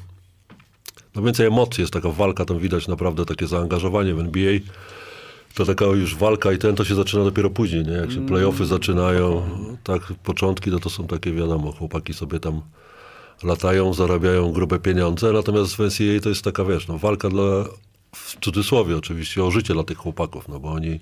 no 1.15 1.23
więcej 1.23 1.47
emocji, 1.47 1.81
jest 1.81 1.93
taka 1.93 2.09
walka, 2.09 2.45
tam 2.45 2.59
widać 2.59 2.89
naprawdę 2.89 3.25
takie 3.25 3.47
zaangażowanie 3.47 4.15
w 4.15 4.21
NBA. 4.21 4.59
To 5.55 5.65
taka 5.65 5.85
już 5.85 6.17
walka 6.17 6.53
i 6.53 6.59
ten 6.59 6.77
to 6.77 6.85
się 6.85 6.95
zaczyna 6.95 7.25
dopiero 7.25 7.51
później, 7.51 7.85
nie? 7.85 7.93
Jak 7.93 8.13
się 8.13 8.27
playoffy 8.27 8.67
zaczynają, 8.67 9.43
tak, 9.85 10.03
początki, 10.25 10.71
no 10.71 10.79
to 10.79 10.91
są 10.91 11.07
takie, 11.07 11.33
wiadomo, 11.33 11.73
chłopaki 11.73 12.15
sobie 12.15 12.41
tam 12.41 12.61
latają, 13.43 13.95
zarabiają 13.95 14.53
grube 14.53 14.79
pieniądze, 14.79 15.33
natomiast 15.33 15.77
w 15.77 15.79
NCAA 15.79 16.21
to 16.23 16.29
jest 16.29 16.43
taka, 16.43 16.65
wiesz, 16.65 16.89
no, 16.89 16.99
walka 16.99 17.29
dla, 17.29 17.65
w 18.15 18.37
cudzysłowie 18.41 18.97
oczywiście, 18.97 19.45
o 19.45 19.51
życie 19.51 19.75
dla 19.75 19.85
tych 19.85 19.99
chłopaków, 19.99 20.49
no 20.49 20.61
bo 20.61 20.73
oni 20.73 21.01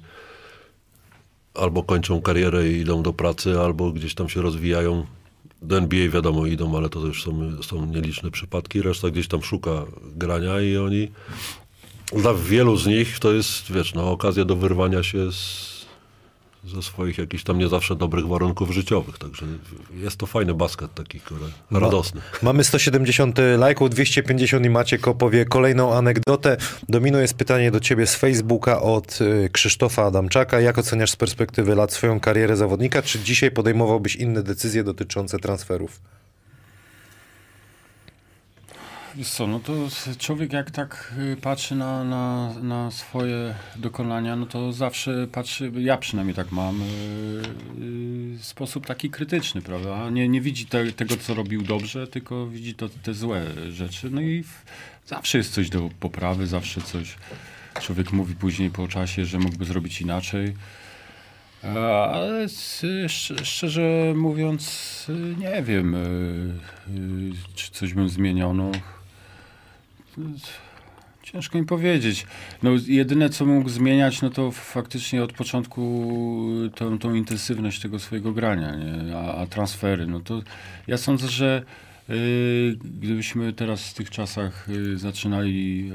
albo 1.55 1.83
kończą 1.83 2.23
karierę 2.23 2.69
i 2.69 2.81
idą 2.81 3.03
do 3.03 3.13
pracy, 3.13 3.61
albo 3.61 3.91
gdzieś 3.91 4.15
tam 4.15 4.29
się 4.29 4.43
rozwijają. 4.43 5.07
Do 5.63 5.79
NBA 5.79 6.09
wiadomo 6.09 6.47
idą, 6.47 6.77
ale 6.77 6.89
to 6.89 7.01
już 7.01 7.25
są, 7.25 7.63
są 7.63 7.87
nieliczne 7.87 8.31
przypadki. 8.31 8.83
Reszta 8.83 9.11
gdzieś 9.11 9.29
tam 9.29 9.43
szuka 9.43 9.71
grania 10.17 10.61
i 10.61 10.77
oni 10.77 11.09
dla 12.17 12.35
wielu 12.35 12.77
z 12.77 12.87
nich 12.87 13.19
to 13.19 13.33
jest, 13.33 13.73
wiesz, 13.73 13.95
no, 13.95 14.11
okazja 14.11 14.45
do 14.45 14.57
wyrwania 14.57 15.03
się 15.03 15.33
z, 15.33 15.73
ze 16.65 16.83
swoich 16.83 17.19
jakichś 17.19 17.45
tam 17.45 17.59
nie 17.59 17.69
zawsze 17.69 17.97
dobrych 17.97 18.27
warunków 18.27 18.71
życiowych. 18.71 19.19
Także 19.19 19.47
jest 19.95 20.17
to 20.17 20.27
fajny 20.27 20.55
basket 20.55 20.95
taki, 20.95 21.21
który 21.21 21.41
radosny. 21.71 22.21
Mamy 22.43 22.65
170 22.65 23.39
lajków, 23.59 23.91
250 23.91 24.67
i 24.67 24.71
Maciek 24.71 25.09
opowie 25.09 25.45
kolejną 25.45 25.95
anegdotę. 25.95 26.57
Domino 26.89 27.19
jest 27.19 27.35
pytanie 27.35 27.71
do 27.71 27.81
ciebie 27.81 28.07
z 28.07 28.15
Facebooka 28.15 28.83
od 28.83 29.21
y, 29.21 29.51
Krzysztofa 29.53 30.05
Adamczaka. 30.05 30.61
Jak 30.61 30.79
oceniasz 30.79 31.11
z 31.11 31.17
perspektywy 31.17 31.75
lat 31.75 31.93
swoją 31.93 32.21
karierę 32.21 32.57
zawodnika? 32.57 33.03
Czy 33.03 33.21
dzisiaj 33.21 33.51
podejmowałbyś 33.51 34.17
inne 34.17 34.43
decyzje 34.43 34.85
dotyczące 34.85 35.39
transferów? 35.39 36.01
Wiesz 39.15 39.29
co, 39.29 39.47
no 39.47 39.61
to 39.61 39.73
człowiek 40.19 40.53
jak 40.53 40.71
tak 40.71 41.15
y, 41.19 41.37
patrzy 41.37 41.75
na, 41.75 42.05
na, 42.05 42.55
na 42.63 42.91
swoje 42.91 43.55
dokonania, 43.77 44.37
no 44.37 44.47
to 44.47 44.73
zawsze 44.73 45.27
patrzy, 45.33 45.73
ja 45.77 45.97
przynajmniej 45.97 46.35
tak 46.35 46.53
mam, 46.53 46.83
y, 46.83 46.85
y, 46.85 48.39
w 48.39 48.45
sposób 48.45 48.87
taki 48.87 49.11
krytyczny, 49.11 49.63
prawda? 49.63 50.11
Nie, 50.11 50.29
nie 50.29 50.41
widzi 50.41 50.67
te, 50.67 50.93
tego, 50.93 51.17
co 51.17 51.35
robił 51.35 51.63
dobrze, 51.63 52.07
tylko 52.07 52.47
widzi 52.47 52.75
to, 52.75 52.89
te 52.89 53.15
złe 53.15 53.47
rzeczy. 53.71 54.11
No 54.11 54.21
i 54.21 54.43
w, 54.43 54.65
zawsze 55.07 55.39
jest 55.39 55.55
coś 55.55 55.71
do 55.71 55.91
poprawy, 56.01 56.47
zawsze 56.47 56.81
coś 56.81 57.17
człowiek 57.81 58.13
mówi 58.13 58.35
później 58.35 58.71
po 58.71 58.89
czasie, 58.89 59.25
że 59.25 59.39
mógłby 59.39 59.65
zrobić 59.65 60.01
inaczej. 60.01 60.55
Ale 62.13 62.47
szczerze 63.43 64.13
mówiąc, 64.17 65.07
y, 65.09 65.37
nie 65.39 65.63
wiem, 65.63 65.95
y, 65.95 65.99
y, 66.89 67.55
czy 67.55 67.71
coś 67.71 67.95
bym 67.95 68.09
zmieniał. 68.09 68.55
No, 68.55 68.73
ciężko 71.23 71.59
mi 71.59 71.65
powiedzieć. 71.65 72.27
No, 72.63 72.71
jedyne, 72.87 73.29
co 73.31 73.47
mógł 73.47 73.69
zmieniać, 73.69 74.23
no 74.23 74.31
to 74.31 74.51
faktycznie 74.51 75.23
od 75.23 75.33
początku 75.33 76.11
tą, 76.75 76.99
tą 76.99 77.15
intensywność 77.15 77.81
tego 77.81 77.99
swojego 77.99 78.33
grania, 78.33 78.77
nie? 78.77 79.17
A, 79.17 79.35
a 79.35 79.47
transfery, 79.47 80.07
no 80.07 80.21
to 80.21 80.43
ja 80.87 80.99
sądzę, 80.99 81.29
że 81.29 81.63
y, 82.11 82.79
gdybyśmy 82.85 83.53
teraz 83.53 83.91
w 83.91 83.95
tych 83.95 84.11
czasach 84.11 84.69
y, 84.69 84.99
zaczynali 84.99 85.91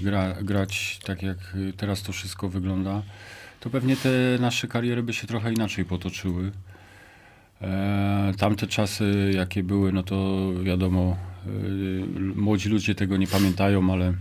y, 0.00 0.04
gra, 0.04 0.34
grać 0.42 1.00
tak, 1.04 1.22
jak 1.22 1.38
y, 1.54 1.72
teraz 1.76 2.02
to 2.02 2.12
wszystko 2.12 2.48
wygląda, 2.48 3.02
to 3.60 3.70
pewnie 3.70 3.96
te 3.96 4.08
nasze 4.40 4.68
kariery 4.68 5.02
by 5.02 5.12
się 5.12 5.26
trochę 5.26 5.52
inaczej 5.52 5.84
potoczyły. 5.84 6.52
E, 7.62 8.32
tamte 8.38 8.66
czasy, 8.66 9.30
jakie 9.34 9.62
były, 9.62 9.92
no 9.92 10.02
to 10.02 10.48
wiadomo, 10.62 11.16
y, 11.16 11.29
młodzi 12.36 12.68
ludzie 12.68 12.94
tego 12.94 13.16
nie 13.16 13.26
pamiętają, 13.26 13.92
ale 13.92 14.12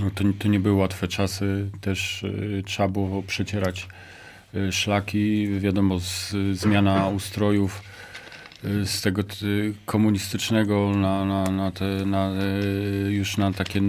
no 0.00 0.10
to, 0.14 0.24
to 0.38 0.48
nie 0.48 0.60
były 0.60 0.74
łatwe 0.74 1.08
czasy. 1.08 1.70
Też 1.80 2.22
y, 2.22 2.62
trzeba 2.66 2.88
było 2.88 3.22
przecierać 3.22 3.88
y, 4.54 4.72
szlaki. 4.72 5.48
Wiadomo, 5.60 6.00
z, 6.00 6.34
zmiana 6.52 7.08
ustrojów 7.08 7.82
y, 8.64 8.86
z 8.86 9.00
tego 9.00 9.22
y, 9.42 9.74
komunistycznego 9.86 10.90
na, 10.96 11.24
na, 11.24 11.44
na, 11.44 11.70
te, 11.70 11.84
na 12.06 12.32
y, 13.06 13.12
już 13.12 13.36
na 13.36 13.52
takie 13.52 13.80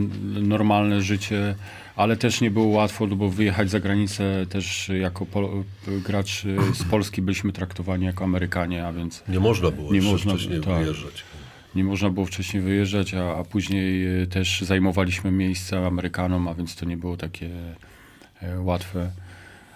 normalne 0.41 1.01
życie, 1.01 1.55
ale 1.95 2.17
też 2.17 2.41
nie 2.41 2.51
było 2.51 2.67
łatwo, 2.67 3.07
bo 3.07 3.29
wyjechać 3.29 3.69
za 3.69 3.79
granicę 3.79 4.45
też 4.49 4.89
jako 5.01 5.25
gracz 5.87 6.45
y, 6.45 6.57
z 6.73 6.83
Polski 6.83 7.21
byliśmy 7.21 7.51
traktowani 7.53 8.05
jako 8.05 8.23
Amerykanie, 8.23 8.87
a 8.87 8.93
więc 8.93 9.23
Nie 9.29 9.39
można 9.39 9.71
było 9.71 9.93
Nie 9.93 10.01
można, 10.01 10.33
wcześniej 10.33 10.61
tak. 10.61 10.79
wyjeżdżać. 10.79 11.23
Nie 11.75 11.83
można 11.83 12.09
było 12.09 12.25
wcześniej 12.25 12.63
wyjeżdżać, 12.63 13.13
a, 13.13 13.37
a 13.37 13.43
później 13.43 14.21
e, 14.21 14.27
też 14.27 14.61
zajmowaliśmy 14.61 15.31
miejsca 15.31 15.87
Amerykanom, 15.87 16.47
a 16.47 16.53
więc 16.53 16.75
to 16.75 16.85
nie 16.85 16.97
było 16.97 17.17
takie 17.17 17.49
e, 18.41 18.61
łatwe. 18.61 19.11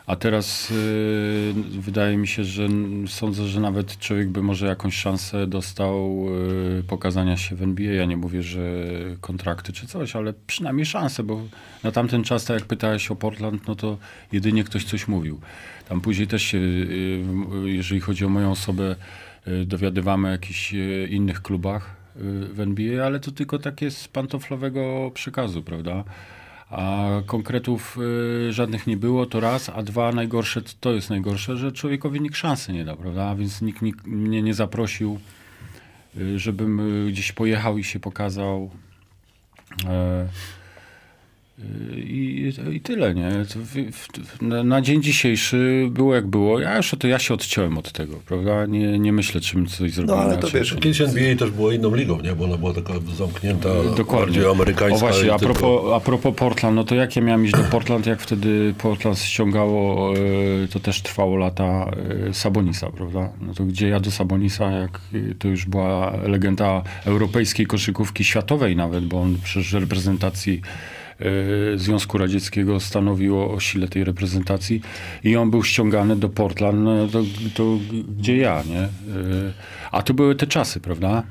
A 0.07 0.15
teraz 0.15 0.71
e, 0.71 0.73
wydaje 1.79 2.17
mi 2.17 2.27
się, 2.27 2.43
że 2.43 2.67
sądzę, 3.07 3.47
że 3.47 3.59
nawet 3.59 3.97
człowiek 3.97 4.29
by 4.29 4.43
może 4.43 4.67
jakąś 4.67 4.95
szansę 4.95 5.47
dostał 5.47 6.25
pokazania 6.87 7.37
się 7.37 7.55
w 7.55 7.63
NBA. 7.63 7.93
Ja 7.93 8.05
nie 8.05 8.17
mówię, 8.17 8.43
że 8.43 8.61
kontrakty 9.21 9.73
czy 9.73 9.87
coś, 9.87 10.15
ale 10.15 10.33
przynajmniej 10.47 10.85
szansę, 10.85 11.23
bo 11.23 11.41
na 11.83 11.91
tamten 11.91 12.23
czas, 12.23 12.45
tak 12.45 12.59
jak 12.59 12.67
pytałeś 12.67 13.11
o 13.11 13.15
Portland, 13.15 13.67
no 13.67 13.75
to 13.75 13.97
jedynie 14.31 14.63
ktoś 14.63 14.83
coś 14.83 15.07
mówił. 15.07 15.39
Tam 15.89 16.01
później 16.01 16.27
też 16.27 16.43
się, 16.43 16.59
jeżeli 17.65 18.01
chodzi 18.01 18.25
o 18.25 18.29
moją 18.29 18.51
osobę, 18.51 18.95
dowiadywamy 19.65 20.27
o 20.27 20.31
jakichś 20.31 20.73
e, 20.73 21.07
innych 21.07 21.41
klubach 21.41 21.95
e, 22.15 22.19
w 22.53 22.59
NBA, 22.59 23.05
ale 23.05 23.19
to 23.19 23.31
tylko 23.31 23.59
takie 23.59 23.91
z 23.91 24.07
pantoflowego 24.07 25.11
przekazu, 25.13 25.63
prawda? 25.63 26.03
A 26.69 27.07
konkretów 27.25 27.97
y, 28.47 28.53
żadnych 28.53 28.87
nie 28.87 28.97
było, 28.97 29.25
to 29.25 29.39
raz, 29.39 29.69
a 29.69 29.83
dwa, 29.83 30.11
najgorsze, 30.11 30.61
to 30.79 30.93
jest 30.93 31.09
najgorsze, 31.09 31.57
że 31.57 31.71
człowiekowi 31.71 32.21
nikt 32.21 32.37
szansy 32.37 32.73
nie 32.73 32.85
dał, 32.85 32.97
prawda? 32.97 33.35
Więc 33.35 33.61
nikt, 33.61 33.81
nikt 33.81 34.07
mnie 34.07 34.41
nie 34.41 34.53
zaprosił, 34.53 35.19
y, 36.17 36.39
żebym 36.39 36.79
y, 37.07 37.11
gdzieś 37.11 37.31
pojechał 37.31 37.77
i 37.77 37.83
się 37.83 37.99
pokazał. 37.99 38.69
I, 41.95 42.53
I 42.73 42.81
tyle, 42.81 43.15
nie? 43.15 43.31
Na, 44.63 44.81
dzień 44.81 45.03
dzisiejszy 45.03 45.87
było 45.91 46.15
jak 46.15 46.27
było. 46.27 46.59
Ja 46.59 46.77
już 46.77 46.95
to 46.99 47.07
ja 47.07 47.19
się 47.19 47.33
odciąłem 47.33 47.77
od 47.77 47.91
tego, 47.91 48.19
prawda? 48.25 48.65
Nie, 48.65 48.99
nie 48.99 49.13
myślę, 49.13 49.41
czym 49.41 49.67
coś 49.67 49.91
zrobił 49.91 50.15
ale 50.15 50.37
to 50.37 50.47
wiesz, 50.47 50.73
Kiedyś 50.73 51.01
NBA 51.01 51.35
też 51.35 51.51
była 51.51 51.73
inną 51.73 51.95
ligą, 51.95 52.21
nie? 52.21 52.35
Bo 52.35 52.45
ona 52.45 52.57
była 52.57 52.73
taka 52.73 52.93
zamknięta, 53.17 53.69
Dokładnie. 53.97 54.25
bardziej 54.25 54.51
amerykańska. 54.51 54.95
O 54.95 54.99
właśnie, 54.99 55.33
a 55.33 55.39
propos, 55.39 55.93
a 55.93 55.99
propos 55.99 56.35
Portland, 56.35 56.75
no 56.75 56.83
to 56.83 56.95
jak 56.95 57.15
ja 57.15 57.21
miałem 57.21 57.45
iść 57.45 57.53
do 57.53 57.63
Portland, 57.63 58.05
jak 58.05 58.21
wtedy 58.21 58.73
Portland 58.77 59.19
ściągało, 59.19 60.13
e, 60.13 60.67
to 60.67 60.79
też 60.79 61.01
trwało 61.01 61.37
lata 61.37 61.91
e, 62.29 62.33
Sabonisa, 62.33 62.89
prawda? 62.89 63.29
No 63.41 63.53
to 63.53 63.63
gdzie 63.63 63.87
ja 63.87 63.99
do 63.99 64.11
Sabonisa, 64.11 64.71
jak 64.71 65.01
e, 65.13 65.35
to 65.35 65.47
już 65.47 65.65
była 65.65 66.17
legenda 66.23 66.83
europejskiej 67.05 67.65
koszykówki 67.65 68.23
światowej 68.23 68.75
nawet, 68.75 69.05
bo 69.05 69.21
on 69.21 69.37
przecież 69.43 69.73
reprezentacji 69.73 70.61
Związku 71.75 72.17
Radzieckiego 72.17 72.79
stanowiło 72.79 73.53
o 73.53 73.59
sile 73.59 73.87
tej 73.87 74.03
reprezentacji 74.03 74.81
i 75.23 75.35
on 75.35 75.51
był 75.51 75.63
ściągany 75.63 76.15
do 76.15 76.29
Portland, 76.29 76.79
no 76.79 77.07
gdzie 78.17 78.37
ja, 78.37 78.63
nie? 78.69 78.81
E, 78.81 78.89
A 79.91 80.01
to 80.01 80.13
były 80.13 80.35
te 80.35 80.47
czasy, 80.47 80.79
prawda? 80.79 81.23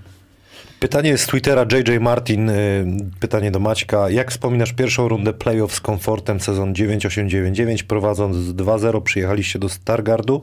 Pytanie 0.80 1.18
z 1.18 1.26
Twittera 1.26 1.66
JJ 1.72 2.00
Martin, 2.00 2.50
y, 2.50 2.86
pytanie 3.20 3.50
do 3.50 3.58
Maćka. 3.58 4.10
Jak 4.10 4.30
wspominasz 4.30 4.72
pierwszą 4.72 5.08
rundę 5.08 5.32
playoff 5.32 5.74
z 5.74 5.80
komfortem 5.80 6.40
sezon 6.40 6.74
9899? 6.74 7.82
Prowadząc 7.82 8.36
2-0 8.36 9.02
przyjechaliście 9.02 9.58
do 9.58 9.68
Stargardu 9.68 10.42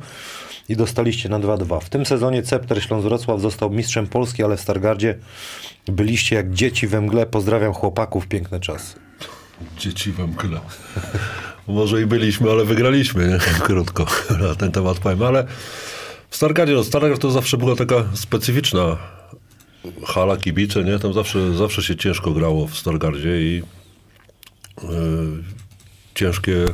i 0.69 0.75
dostaliście 0.75 1.29
na 1.29 1.39
2-2. 1.39 1.79
W 1.79 1.89
tym 1.89 2.05
sezonie 2.05 2.43
Cepter 2.43 2.83
Śląsk 2.83 3.07
Wrocław 3.07 3.41
został 3.41 3.69
mistrzem 3.69 4.07
Polski, 4.07 4.43
ale 4.43 4.57
w 4.57 4.61
Stargardzie 4.61 5.15
byliście 5.87 6.35
jak 6.35 6.53
dzieci 6.53 6.87
we 6.87 7.01
mgle. 7.01 7.25
Pozdrawiam 7.25 7.73
chłopaków, 7.73 8.27
piękne 8.27 8.59
czasy. 8.59 9.04
Dzieci 9.79 10.11
we 10.11 10.27
mgle. 10.27 10.59
Może 11.67 12.01
i 12.01 12.05
byliśmy, 12.05 12.51
ale 12.51 12.65
wygraliśmy, 12.65 13.27
nie? 13.27 13.37
Krótko 13.59 14.05
na 14.39 14.55
ten 14.55 14.71
temat 14.71 14.99
powiem, 14.99 15.23
ale 15.23 15.47
w 16.29 16.35
Stargardzie, 16.35 16.73
no 16.73 16.83
Stargard 16.83 17.21
to 17.21 17.31
zawsze 17.31 17.57
była 17.57 17.75
taka 17.75 17.95
specyficzna 18.13 18.97
hala 20.05 20.37
kibice, 20.37 20.83
nie? 20.83 20.99
Tam 20.99 21.13
zawsze, 21.13 21.53
zawsze 21.57 21.83
się 21.83 21.95
ciężko 21.95 22.31
grało 22.31 22.67
w 22.67 22.77
Stargardzie 22.77 23.41
i 23.41 23.63
e, 24.83 24.87
ciężkie 26.15 26.65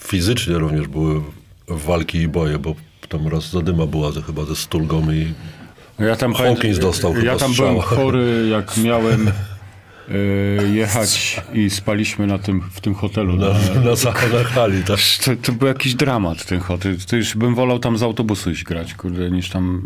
fizycznie 0.00 0.58
również 0.58 0.88
były 0.88 1.22
walki 1.68 2.18
i 2.18 2.28
boje, 2.28 2.58
bo 2.58 2.74
tam 3.08 3.28
raz 3.28 3.50
zadyma 3.50 3.86
była 3.86 4.12
ze, 4.12 4.22
chyba 4.22 4.44
ze 4.44 4.56
Stulgą 4.56 5.12
i 5.12 5.32
No 5.98 6.06
Ja 6.06 6.16
tam 6.16 6.34
Hawkins 6.34 6.58
pamiętam- 6.60 6.80
dostał 6.82 7.14
Ja 7.14 7.20
chyba 7.20 7.36
tam 7.36 7.50
strzała. 7.50 7.70
byłem 7.70 7.82
chory, 7.84 8.48
jak 8.50 8.76
miałem 8.76 9.30
jechać 10.72 11.40
i 11.52 11.70
spaliśmy 11.70 12.26
na 12.26 12.38
tym, 12.38 12.60
w 12.72 12.80
tym 12.80 12.94
hotelu. 12.94 13.36
na, 13.36 13.46
Na, 13.46 13.54
na, 13.54 13.80
na, 13.80 14.38
na 14.38 14.44
hali, 14.44 14.82
tak? 14.84 14.98
to, 15.24 15.30
to 15.42 15.52
był 15.52 15.68
jakiś 15.68 15.94
dramat 15.94 16.44
ten 16.46 16.60
hotel. 16.60 16.96
To 17.06 17.16
już 17.16 17.36
bym 17.36 17.54
wolał 17.54 17.78
tam 17.78 17.98
z 17.98 18.02
autobusu 18.02 18.50
iść 18.50 18.64
grać, 18.64 18.94
kurde, 18.94 19.30
niż 19.30 19.50
tam... 19.50 19.82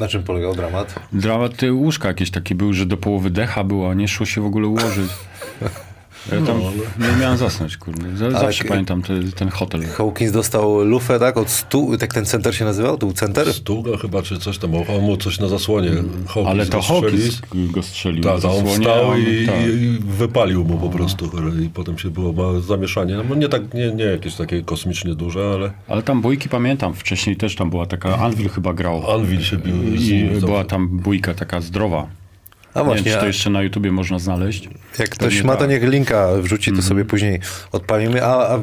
Na 0.00 0.08
czym 0.08 0.22
polegał 0.22 0.54
dramat? 0.54 0.94
Dramat, 1.12 1.52
łóżka 1.72 2.08
jakieś 2.08 2.30
takie 2.30 2.54
były, 2.54 2.74
że 2.74 2.86
do 2.86 2.96
połowy 2.96 3.30
decha 3.30 3.64
była, 3.64 3.94
nie 3.94 4.08
szło 4.08 4.26
się 4.26 4.40
w 4.40 4.46
ogóle 4.46 4.68
ułożyć. 4.68 5.10
Ja 6.32 6.40
tam 6.46 6.56
nie 6.98 7.20
miałem 7.20 7.36
zasnąć, 7.38 7.76
kurde. 7.76 8.16
Za- 8.16 8.30
Zawsze 8.30 8.64
k- 8.64 8.68
pamiętam 8.68 9.02
te, 9.02 9.14
ten 9.36 9.48
hotel. 9.48 9.84
Hawkins 9.84 10.32
dostał 10.32 10.84
lufę, 10.84 11.18
tak? 11.18 11.36
Od 11.36 11.50
stu, 11.50 11.98
tak 11.98 12.14
ten 12.14 12.24
center 12.24 12.54
się 12.56 12.64
nazywał? 12.64 12.98
To 12.98 13.06
był 13.06 13.14
center? 13.14 13.52
Stuga 13.52 13.96
chyba, 13.96 14.22
czy 14.22 14.38
coś 14.38 14.58
tam, 14.58 14.74
on 14.74 15.00
mu 15.02 15.16
coś 15.16 15.38
na 15.40 15.48
zasłonie. 15.48 15.90
Hawkins 16.26 16.46
Ale 16.46 16.66
to 16.66 16.76
go 16.76 16.82
strzelił. 16.82 17.30
Hawkins 17.42 17.70
go 17.72 17.82
strzelił. 17.82 18.22
Tak, 18.24 18.44
on 18.44 18.66
wstał 18.66 19.18
i, 19.18 19.46
tak. 19.46 19.54
i 19.60 19.98
wypalił 20.00 20.64
mu 20.64 20.78
po 20.78 20.88
prostu. 20.88 21.30
I 21.64 21.68
potem 21.68 21.98
się 21.98 22.10
było 22.10 22.32
ma 22.32 22.60
zamieszanie. 22.60 23.16
No 23.28 23.34
nie, 23.34 23.48
tak, 23.48 23.74
nie, 23.74 23.92
nie 23.92 24.04
jakieś 24.04 24.34
takie 24.34 24.62
kosmicznie 24.62 25.14
duże, 25.14 25.50
ale 25.54 25.70
Ale 25.88 26.02
tam 26.02 26.20
bójki 26.22 26.48
pamiętam, 26.48 26.94
wcześniej 26.94 27.36
też 27.36 27.54
tam 27.56 27.70
była 27.70 27.86
taka, 27.86 28.18
Anvil 28.18 28.48
chyba 28.48 28.74
grał. 28.74 29.10
Anvil 29.14 29.42
się 29.42 29.56
bił 29.56 29.74
I 29.94 30.40
była 30.40 30.64
tam 30.64 30.88
bójka 30.88 31.34
taka 31.34 31.60
zdrowa. 31.60 32.06
A 32.76 32.78
Nie 32.78 32.84
właśnie, 32.84 33.04
wiem, 33.04 33.14
czy 33.14 33.20
to 33.20 33.26
jeszcze 33.26 33.50
na 33.50 33.62
YouTubie 33.62 33.92
można 33.92 34.18
znaleźć. 34.18 34.68
Jak 34.98 35.08
ktoś 35.08 35.42
ma, 35.42 35.52
tak. 35.52 35.60
to 35.60 35.66
niech 35.66 35.82
linka 35.82 36.28
wrzuci, 36.40 36.72
to 36.72 36.82
sobie 36.82 37.04
później 37.04 37.40
odpalimy. 37.72 38.24
A, 38.24 38.54
a 38.54 38.58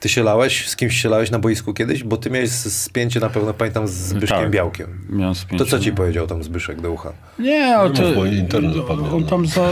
ty 0.00 0.08
się 0.08 0.22
lałeś? 0.22 0.68
Z 0.68 0.76
kimś 0.76 1.02
się 1.02 1.08
lałeś 1.08 1.30
na 1.30 1.38
boisku 1.38 1.74
kiedyś? 1.74 2.04
Bo 2.04 2.16
ty 2.16 2.30
miałeś 2.30 2.50
spięcie 2.50 3.20
na 3.20 3.28
pewno, 3.30 3.54
pamiętam, 3.54 3.88
z 3.88 3.90
Zbyszkiem 3.90 4.38
Tak. 4.38 4.50
Białkiem. 4.50 4.98
Miałem 5.10 5.34
To 5.34 5.40
spięcie. 5.40 5.64
co 5.66 5.78
ci 5.78 5.92
powiedział 5.92 6.26
tam 6.26 6.42
Zbyszek 6.42 6.80
do 6.80 6.90
ucha? 6.92 7.12
Nie, 7.38 7.78
o, 7.78 7.88
Nie 7.88 7.94
to, 7.94 8.60
zapadnie. 8.74 9.10
on, 9.12 9.24
tam 9.26 9.46
za, 9.46 9.62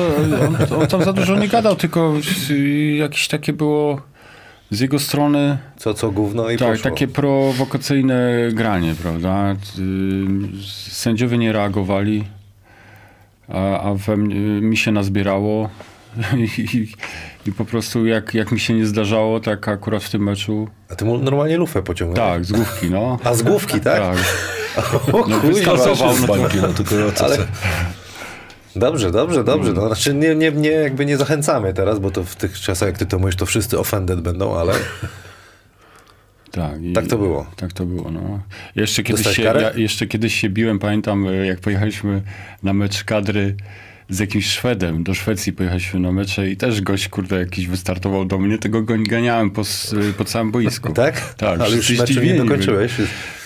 on, 0.70 0.80
on 0.80 0.86
tam 0.86 1.04
za 1.04 1.12
dużo 1.12 1.36
nie 1.36 1.48
gadał, 1.48 1.76
tylko 1.76 2.14
jakieś 2.98 3.28
takie 3.28 3.52
było 3.52 4.00
z 4.70 4.80
jego 4.80 4.98
strony 4.98 5.58
Co, 5.76 5.94
co 5.94 6.10
gówno 6.10 6.50
i 6.50 6.56
tak, 6.56 6.68
poszło. 6.68 6.90
takie 6.90 7.08
prowokacyjne 7.08 8.48
granie, 8.52 8.94
prawda? 9.02 9.52
Y, 9.52 9.54
Sędziowie 10.90 11.38
nie 11.38 11.52
reagowali, 11.52 12.24
a, 13.50 13.80
a 13.80 13.94
we 13.94 14.16
mnie, 14.16 14.34
mi 14.60 14.76
się 14.76 14.92
nazbierało 14.92 15.68
i, 16.36 16.88
i 17.46 17.52
po 17.52 17.64
prostu 17.64 18.06
jak, 18.06 18.34
jak 18.34 18.52
mi 18.52 18.60
się 18.60 18.74
nie 18.74 18.86
zdarzało, 18.86 19.40
tak 19.40 19.68
akurat 19.68 20.02
w 20.04 20.10
tym 20.10 20.22
meczu, 20.22 20.68
A 20.90 20.94
ty 20.94 21.04
normalnie 21.04 21.56
lufę 21.56 21.82
pociągnąłeś? 21.82 22.32
tak, 22.32 22.44
z 22.44 22.52
główki, 22.52 22.90
no. 22.90 23.18
A 23.24 23.34
z 23.34 23.42
główki, 23.42 23.80
tak? 23.80 24.00
Tak. 24.00 24.16
O 25.12 25.24
No, 25.28 25.40
wyskasował. 25.40 26.14
no 26.62 26.68
tylko 26.68 26.94
Ale- 27.24 27.38
Dobrze, 28.76 29.10
dobrze, 29.10 29.44
dobrze. 29.44 29.72
No, 29.72 29.86
znaczy 29.86 30.14
nie, 30.14 30.34
nie, 30.34 30.52
nie, 30.52 30.70
jakby 30.70 31.06
nie 31.06 31.16
zachęcamy 31.16 31.74
teraz, 31.74 31.98
bo 31.98 32.10
to 32.10 32.24
w 32.24 32.36
tych 32.36 32.60
czasach, 32.60 32.86
jak 32.88 32.98
ty 32.98 33.06
to 33.06 33.18
mówisz, 33.18 33.36
to 33.36 33.46
wszyscy 33.46 33.78
offended 33.78 34.20
będą, 34.20 34.56
ale 34.58 34.72
Tak, 36.50 36.72
Tak 36.94 37.06
to 37.06 37.18
było. 37.18 37.46
Tak 37.56 37.72
to 37.72 37.86
było, 37.86 38.10
no. 38.10 38.40
Jeszcze 38.76 39.02
kiedyś, 39.02 39.24
Dostałeś 39.24 39.36
się, 39.36 39.42
karę? 39.42 39.62
ja, 39.62 39.80
jeszcze 39.80 40.06
kiedyś 40.06 40.34
się 40.40 40.48
biłem, 40.48 40.78
pamiętam, 40.78 41.26
e, 41.28 41.46
jak 41.46 41.60
pojechaliśmy 41.60 42.22
na 42.62 42.72
mecz 42.72 43.04
kadry 43.04 43.54
z 44.10 44.18
jakimś 44.18 44.46
Szwedem. 44.46 45.04
Do 45.04 45.14
Szwecji 45.14 45.52
pojechaliśmy 45.52 46.00
na 46.00 46.12
mecze 46.12 46.50
i 46.50 46.56
też 46.56 46.80
gość, 46.80 47.08
kurde, 47.08 47.38
jakiś 47.38 47.66
wystartował 47.66 48.24
do 48.24 48.38
mnie, 48.38 48.58
tego 48.58 48.82
go 48.82 48.94
ganiałem 48.98 49.50
po, 49.50 49.62
po 50.18 50.24
całym 50.24 50.50
boisku. 50.50 50.92
tak? 51.02 51.34
Tak. 51.34 51.60
Ale 51.60 51.76
już 51.76 51.98
meczu 51.98 52.20
nie 52.22 52.34
dokończyłeś. 52.34 52.92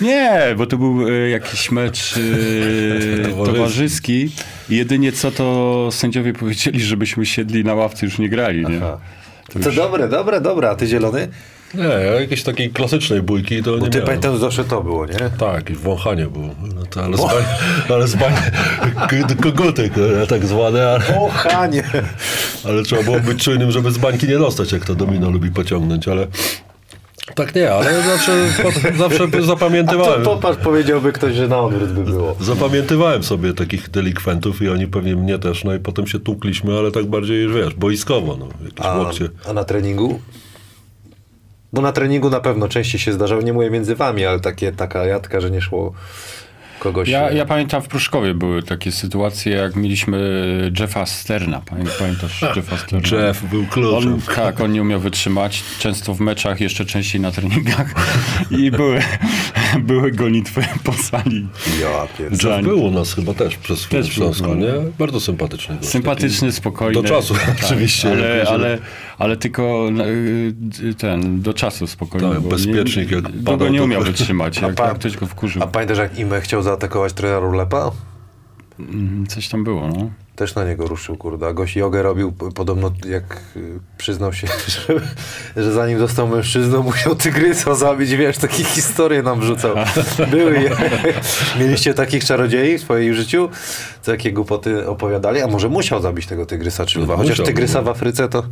Nie, 0.01 0.55
bo 0.57 0.67
to 0.67 0.79
był 0.79 1.09
e, 1.09 1.31
jakiś 1.31 1.71
mecz 1.71 2.15
e, 2.17 2.21
Towarzyski. 3.29 3.53
towarzyski 3.53 4.31
jedynie 4.69 5.13
co 5.13 5.31
to 5.31 5.89
sędziowie 5.93 6.33
powiedzieli, 6.33 6.81
żebyśmy 6.81 7.27
siedli 7.27 7.65
na 7.65 7.75
ławce, 7.75 8.07
już 8.07 8.19
nie 8.19 8.29
grali, 8.29 8.67
nie? 8.67 8.77
Aha. 8.77 8.99
To 9.63 9.73
dobre, 9.73 10.09
dobre, 10.09 10.41
dobre. 10.41 10.71
A 10.71 10.75
ty 10.75 10.87
zielony? 10.87 11.29
Nie, 11.75 12.21
jakiejś 12.21 12.43
takiej 12.43 12.71
klasycznej 12.71 13.23
bójki 13.23 13.63
to 13.63 13.71
Bo 13.71 13.77
nie 13.79 13.83
ty 13.91 13.91
miałem. 13.99 14.07
pamiętam, 14.07 14.39
zawsze 14.39 14.65
to 14.65 14.83
było, 14.83 15.07
nie? 15.07 15.31
Tak, 15.39 15.71
i 15.71 15.75
wąchanie 15.75 16.27
było. 16.27 16.49
No 16.75 16.83
to, 16.91 17.05
ale, 17.05 17.17
z 17.17 17.21
bań, 17.21 17.45
ale 17.89 18.09
z 18.09 18.15
bań, 18.17 18.33
k- 19.09 19.35
koguty 19.43 19.91
tak 20.29 20.47
zwane, 20.47 20.89
ale, 20.89 21.21
O, 21.21 21.29
Hanie! 21.29 21.83
ale 22.65 22.83
trzeba 22.83 23.03
było 23.03 23.21
być 23.21 23.45
czujnym, 23.45 23.71
żeby 23.71 23.91
z 23.91 23.99
bańki 23.99 24.29
nie 24.29 24.39
dostać, 24.39 24.73
jak 24.73 24.85
to 24.85 24.95
domino 24.95 25.31
lubi 25.31 25.51
pociągnąć, 25.51 26.09
ale 26.09 26.27
tak 27.35 27.55
nie, 27.55 27.73
ale 27.73 28.03
zawsze, 28.03 28.33
zawsze 28.99 29.29
To 29.29 29.43
zapamiętywałem. 29.43 30.23
popatrz, 30.23 30.59
powiedziałby 30.65 31.13
ktoś, 31.13 31.35
że 31.35 31.49
na 31.49 31.59
odwrót 31.61 31.93
by 31.93 32.03
było. 32.05 32.37
Zapamiętywałem 32.41 33.23
sobie 33.23 33.55
takich 33.55 33.91
delikwentów 33.91 34.63
i 34.63 34.69
oni 34.69 34.87
pewnie 34.87 35.17
mnie 35.17 35.39
też, 35.39 35.65
no 35.65 35.75
i 35.75 35.79
potem 35.79 36.07
się 36.07 36.21
tukliśmy, 36.21 36.79
ale 36.79 36.91
tak 36.91 37.07
bardziej, 37.07 37.49
wiesz, 37.49 37.75
boiskowo, 37.75 38.37
no, 38.41 38.49
jakieś 38.65 38.87
A, 38.87 38.99
łokcie. 38.99 39.29
a 39.49 39.53
na 39.53 39.65
treningu? 39.65 40.21
Bo 41.75 41.83
na 41.83 41.93
treningu 41.93 42.31
na 42.31 42.41
pewno 42.41 42.69
częściej 42.69 43.01
się 43.01 43.13
zdarzało, 43.13 43.43
nie 43.43 43.53
mówię 43.53 43.71
między 43.71 43.95
wami, 43.97 44.27
ale 44.27 44.41
takie, 44.41 44.73
taka 44.73 45.07
jadka, 45.07 45.41
że 45.41 45.51
nie 45.51 45.61
szło 45.61 45.93
kogoś... 46.85 47.09
Ja, 47.09 47.31
ja 47.31 47.45
pamiętam 47.45 47.83
w 47.83 47.89
Pruszkowie 47.89 48.35
były 48.35 48.63
takie 48.63 48.93
sytuacje, 48.93 49.53
jak 49.53 49.77
mieliśmy 49.77 50.19
Jeffa 50.81 51.07
Sterna. 51.07 51.61
Pamię- 51.61 51.99
Pamiętasz 51.99 52.43
Jeffa 52.57 52.77
Sterna? 52.79 53.09
Jeff 53.27 53.43
był 53.51 53.67
kluczem. 53.67 54.13
On, 54.13 54.21
tak, 54.37 54.61
on 54.61 54.73
nie 54.73 54.83
umiał 54.83 55.01
wytrzymać. 55.01 55.63
Często 55.79 56.15
w 56.15 56.21
meczach, 56.21 56.61
jeszcze 56.61 56.85
częściej 56.85 57.21
na 57.21 57.31
treningach. 57.31 57.95
I 58.51 58.71
były, 58.71 59.01
były 59.91 60.11
gonitwy 60.13 60.65
po 60.85 60.93
sali. 60.93 61.47
Ja 61.81 62.07
pierd... 62.19 62.43
Jeff 62.45 62.63
był 62.63 62.85
u 62.85 62.91
nas 62.91 63.15
chyba 63.15 63.35
też 63.35 63.57
przez 63.57 63.89
Też 63.89 64.09
Śląsku, 64.13 64.49
no. 64.49 64.55
nie? 64.55 64.73
Bardzo 64.99 65.21
sympatyczny 65.21 65.77
gość. 65.77 65.89
Sympatyczny, 65.89 66.53
spokojny. 66.53 67.03
Do 67.03 67.09
czasu 67.09 67.35
oczywiście, 67.65 68.11
Ale, 68.11 68.45
ale, 68.49 68.79
ale 69.19 69.37
tylko 69.37 69.89
y, 70.81 70.95
ten, 70.95 71.41
do 71.43 71.55
czasu 71.55 71.87
spokojnie. 71.87 72.29
Tak, 72.29 72.41
bo 72.41 72.49
bezpiecznik, 72.49 73.11
nie, 73.11 73.17
jak 73.17 73.29
Długo 73.33 73.69
nie 73.69 73.83
umiał 73.83 74.03
wytrzymać, 74.03 74.59
jak, 74.63 74.75
pa- 74.75 74.87
jak 74.89 74.99
ktoś 74.99 75.17
go 75.17 75.27
wkurzył. 75.27 75.63
A 75.63 75.67
pamiętasz, 75.67 75.99
jak 75.99 76.19
Ime 76.19 76.41
chciał 76.41 76.63
zaatakować 76.75 77.13
trenera 77.13 77.39
Rulepa? 77.39 77.91
Mm, 78.79 79.27
Coś 79.27 79.49
tam 79.49 79.65
było, 79.65 79.89
no. 79.89 80.11
Też 80.37 80.55
na 80.55 80.65
niego 80.65 80.87
ruszył, 80.87 81.17
kurde. 81.17 81.47
A 81.47 81.53
gość 81.53 81.77
jogę 81.77 82.03
robił, 82.03 82.33
podobno 82.33 82.91
jak 83.09 83.41
y, 83.57 83.81
przyznał 83.99 84.33
się, 84.33 84.47
że, 84.87 85.01
że 85.63 85.73
zanim 85.73 85.99
został 85.99 86.29
mężczyzną, 86.29 86.83
musiał 86.83 87.15
tygrysa 87.15 87.75
zabić, 87.75 88.11
wiesz, 88.17 88.39
takie 88.39 88.65
historie 88.65 89.23
nam 89.23 89.41
wrzucał. 89.41 89.75
Były. 90.31 90.63
je. 90.63 90.71
Mieliście 91.61 91.95
takich 91.95 92.25
czarodziei 92.25 92.79
w 92.79 92.81
swoim 92.81 93.15
życiu? 93.15 93.49
Co 94.03 94.13
jakie 94.13 94.33
głupoty 94.33 94.89
opowiadali? 94.89 95.43
A 95.43 95.47
może 95.47 95.69
musiał 95.69 96.03
zabić 96.03 96.27
tego 96.27 96.47
tygrysa 96.47 96.87
czy 96.87 97.01
lwa? 97.01 97.17
Chociaż 97.17 97.31
musiał, 97.31 97.47
tygrysa 97.47 97.79
no. 97.79 97.85
w 97.85 97.89
Afryce 97.89 98.29
to... 98.29 98.43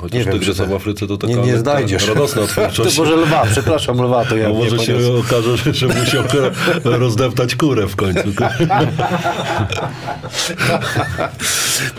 Chociaż 0.00 0.26
nie 0.26 0.32
wiem, 0.32 0.54
to- 0.54 0.66
w 0.66 0.72
Afryce 0.74 1.06
to 1.06 1.16
taka 1.16 1.32
nie, 1.34 1.40
nie 1.40 1.58
znajdziesz. 1.58 2.08
radosna 2.08 2.42
To 2.46 2.46
twórczość. 2.48 2.98
może 2.98 3.16
lwa, 3.16 3.46
przepraszam, 3.52 4.02
lwa 4.02 4.24
to 4.24 4.36
ja 4.36 4.46
A 4.46 4.50
nie 4.50 4.54
może 4.58 4.78
się 4.78 4.92
poniosłem. 4.92 5.20
okaże, 5.20 5.56
że, 5.56 5.74
że 5.74 5.86
musiał 5.88 6.24
kurę, 6.24 6.50
rozdeptać 6.84 7.54
kurę 7.56 7.86
w 7.86 7.96
końcu. 7.96 8.22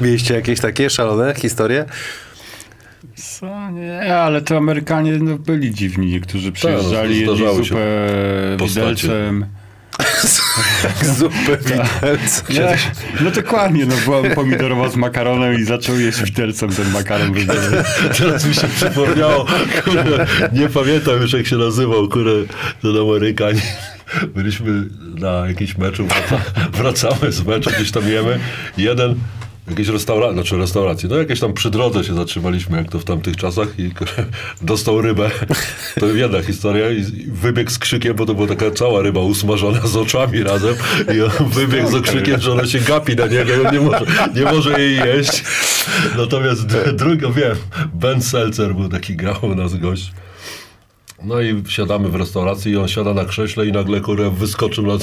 Mieliście 0.01 0.33
jakieś 0.33 0.59
takie 0.59 0.89
szalone 0.89 1.33
historie? 1.35 1.85
Co? 3.15 3.69
Nie, 3.71 4.15
ale 4.15 4.41
to 4.41 4.57
Amerykanie 4.57 5.11
no, 5.17 5.37
byli 5.37 5.73
dziwni, 5.73 6.21
którzy 6.21 6.51
przyjeżdżali, 6.51 7.19
jedli 7.19 7.35
zdarzały 7.37 7.63
się 7.65 7.69
zupę 7.69 8.07
postacie. 8.59 8.87
widelcem. 8.89 9.45
Zupę 11.17 11.57
widelc. 11.57 12.49
Nie, 12.49 12.77
no 13.21 13.31
dokładnie, 13.31 13.85
no 13.85 13.95
była 14.05 14.35
pomidorowa 14.35 14.89
z 14.89 14.95
makaronem 14.95 15.59
i 15.59 15.63
zaczął 15.63 15.99
jeść 15.99 16.23
widelcem 16.23 16.69
ten 16.69 16.91
makaron. 16.91 17.33
Teraz 18.17 18.45
mi 18.45 18.53
się 18.53 18.67
przypomniało, 18.67 19.45
kurde, 19.83 20.27
nie 20.53 20.69
pamiętam 20.69 21.21
już 21.21 21.33
jak 21.33 21.47
się 21.47 21.55
nazywał, 21.55 22.09
kurde, 22.09 22.31
ten 22.81 22.97
Amerykanin. 22.97 23.61
Byliśmy 24.35 24.83
na 25.19 25.47
jakimś 25.47 25.77
meczu, 25.77 26.07
wraca, 26.07 26.43
wracamy 26.71 27.31
z 27.31 27.45
meczu, 27.45 27.69
gdzieś 27.75 27.91
tam 27.91 28.09
jemy. 28.09 28.39
Jeden, 28.77 29.15
jakieś 29.69 29.87
restauracje, 29.87 30.33
znaczy 30.33 30.57
restauracje, 30.57 31.09
no 31.09 31.15
jakieś 31.15 31.39
tam 31.39 31.53
przy 31.53 31.69
drodze 31.69 32.03
się 32.03 32.15
zatrzymaliśmy, 32.15 32.77
jak 32.77 32.89
to 32.89 32.99
w 32.99 33.03
tamtych 33.03 33.37
czasach 33.37 33.79
i 33.79 33.91
dostał 34.61 35.01
rybę. 35.01 35.31
To 35.99 36.05
jedna 36.05 36.41
historia 36.41 36.91
i 36.91 37.03
wybiegł 37.27 37.71
z 37.71 37.79
krzykiem, 37.79 38.15
bo 38.15 38.25
to 38.25 38.33
była 38.33 38.47
taka 38.47 38.71
cała 38.71 39.01
ryba 39.01 39.19
usmażona 39.19 39.87
z 39.87 39.95
oczami 39.95 40.43
razem 40.43 40.75
i 41.15 41.21
on 41.21 41.49
wybiegł 41.59 41.91
z 41.91 42.01
krzykiem, 42.01 42.41
że 42.41 42.51
ona 42.51 42.65
się 42.65 42.79
gapi 42.79 43.15
na 43.15 43.27
niego 43.27 43.53
i 43.53 43.65
on 43.65 43.73
nie 43.73 43.81
może, 43.81 44.05
nie 44.35 44.43
może 44.43 44.81
jej 44.81 44.97
jeść. 44.97 45.43
Natomiast 46.17 46.65
drugi, 46.93 47.25
wiem, 47.35 47.55
Ben 47.93 48.21
Seltzer 48.21 48.75
był 48.75 48.89
taki, 48.89 49.15
grał 49.15 49.37
u 49.41 49.55
nas 49.55 49.75
gość. 49.75 50.11
No 51.23 51.41
i 51.41 51.63
siadamy 51.67 52.09
w 52.09 52.15
restauracji 52.15 52.71
i 52.71 52.77
on 52.77 52.87
siada 52.87 53.13
na 53.13 53.25
krześle 53.25 53.65
i 53.65 53.71
nagle 53.71 53.99
kurę 54.01 54.29
wyskoczył 54.29 54.87
na 54.87 54.93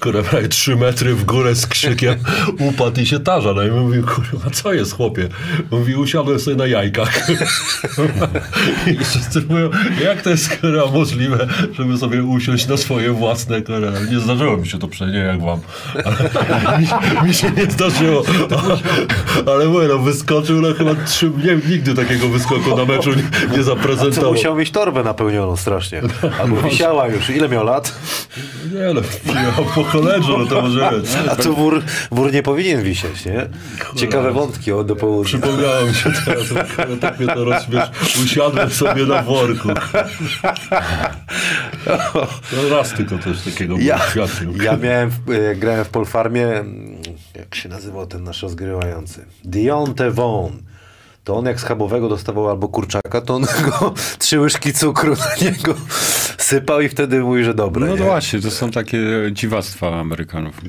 kurę 0.00 0.22
prawie 0.22 0.48
3 0.48 0.76
metry 0.76 1.14
w 1.14 1.24
górę 1.24 1.54
z 1.54 1.66
krzykiem, 1.66 2.14
upadł 2.58 3.00
i 3.00 3.06
się 3.06 3.20
tarza. 3.20 3.52
No 3.52 3.62
i 3.62 3.70
mówi, 3.70 4.02
kurwa, 4.02 4.50
co 4.50 4.72
jest 4.72 4.92
chłopie? 4.92 5.28
Mówi, 5.70 5.94
usiadłem 5.94 6.40
sobie 6.40 6.56
na 6.56 6.66
jajkach. 6.66 7.28
I 8.86 9.04
wszyscy 9.04 9.42
mówią, 9.48 9.70
jak 10.04 10.22
to 10.22 10.30
jest 10.30 10.60
kurwa 10.60 10.86
możliwe, 10.86 11.46
żeby 11.72 11.98
sobie 11.98 12.22
usiąść 12.24 12.66
na 12.68 12.76
swoje 12.76 13.12
własne 13.12 13.62
kurwa. 13.62 14.00
Nie 14.10 14.20
zdarzyło 14.20 14.56
mi 14.56 14.66
się 14.66 14.78
to 14.78 14.88
przecież, 14.88 15.14
nie 15.14 15.20
jak 15.20 15.42
wam. 15.42 15.60
Mi, 16.80 17.28
mi 17.28 17.34
się 17.34 17.50
nie 17.50 17.70
zdarzyło. 17.70 18.22
Ale 19.46 19.66
mówię, 19.66 19.88
no 19.88 19.98
wyskoczył, 19.98 20.60
no 20.60 20.74
chyba 20.74 20.94
trzy, 20.94 21.30
nie, 21.44 21.70
nigdy 21.70 21.94
takiego 21.94 22.28
wyskoku 22.28 22.76
na 22.76 22.84
meczu 22.84 23.10
nie, 23.10 23.56
nie 23.56 23.62
zaprezentował. 23.62 24.32
musiał 24.32 24.56
mieć 24.56 24.70
torbę 24.70 25.02
napełnioną 25.02 25.56
strasznie. 25.66 26.02
Albo 26.40 26.56
wisiała 26.56 27.08
już. 27.08 27.30
Ile 27.30 27.48
miał 27.48 27.64
lat? 27.64 27.92
Nie 28.72 28.94
no, 28.94 29.00
przyjechał 29.00 29.64
po 29.64 29.84
koledżu, 29.84 30.38
no 30.38 30.46
to 30.46 30.62
może 30.62 30.90
być. 30.90 31.10
A 31.30 31.36
tu 31.36 31.56
wór, 31.56 31.82
wór 32.10 32.32
nie 32.32 32.42
powinien 32.42 32.82
wisieć, 32.82 33.24
nie? 33.24 33.48
Ciekawe 33.96 34.32
wątki 34.32 34.72
o 34.72 34.84
do 34.84 34.96
południa. 34.96 35.24
Przypomniało 35.24 35.86
mi 35.86 35.94
się 35.94 36.10
teraz, 36.24 36.46
ale 36.78 36.96
tak 36.96 37.18
mnie 37.18 37.28
to 37.28 37.44
rozśmiesz. 37.44 37.84
Usiadłem 38.24 38.70
sobie 38.70 39.06
na 39.06 39.22
worku. 39.22 39.68
No 42.52 42.68
raz 42.76 42.92
tylko 42.92 43.18
coś 43.18 43.42
takiego 43.42 43.76
Ja, 43.78 44.00
ja, 44.62 44.76
miałem, 44.76 45.10
jak 45.46 45.58
grałem 45.58 45.84
w 45.84 45.88
Polfarmie, 45.88 46.46
jak 47.34 47.54
się 47.54 47.68
nazywał 47.68 48.06
ten 48.06 48.24
nasz 48.24 48.42
rozgrywający? 48.42 49.24
Dionte 49.44 50.10
Vaughn. 50.10 50.56
To 51.26 51.36
on 51.36 51.46
jak 51.46 51.60
schabowego 51.60 52.08
dostawał 52.08 52.50
albo 52.50 52.68
kurczaka, 52.68 53.20
to 53.20 53.34
on 53.34 53.42
go 53.66 53.94
trzy 54.18 54.40
łyżki 54.40 54.72
cukru 54.72 55.14
na 55.16 55.46
niego 55.46 55.74
sypał 56.38 56.80
i 56.80 56.88
wtedy 56.88 57.20
mówi, 57.20 57.44
że 57.44 57.54
dobre. 57.54 57.86
No 57.86 57.96
to 57.96 58.04
właśnie, 58.04 58.40
to 58.40 58.50
są 58.50 58.70
takie 58.70 58.98
dziwactwa 59.32 60.00
Amerykanów. 60.00 60.60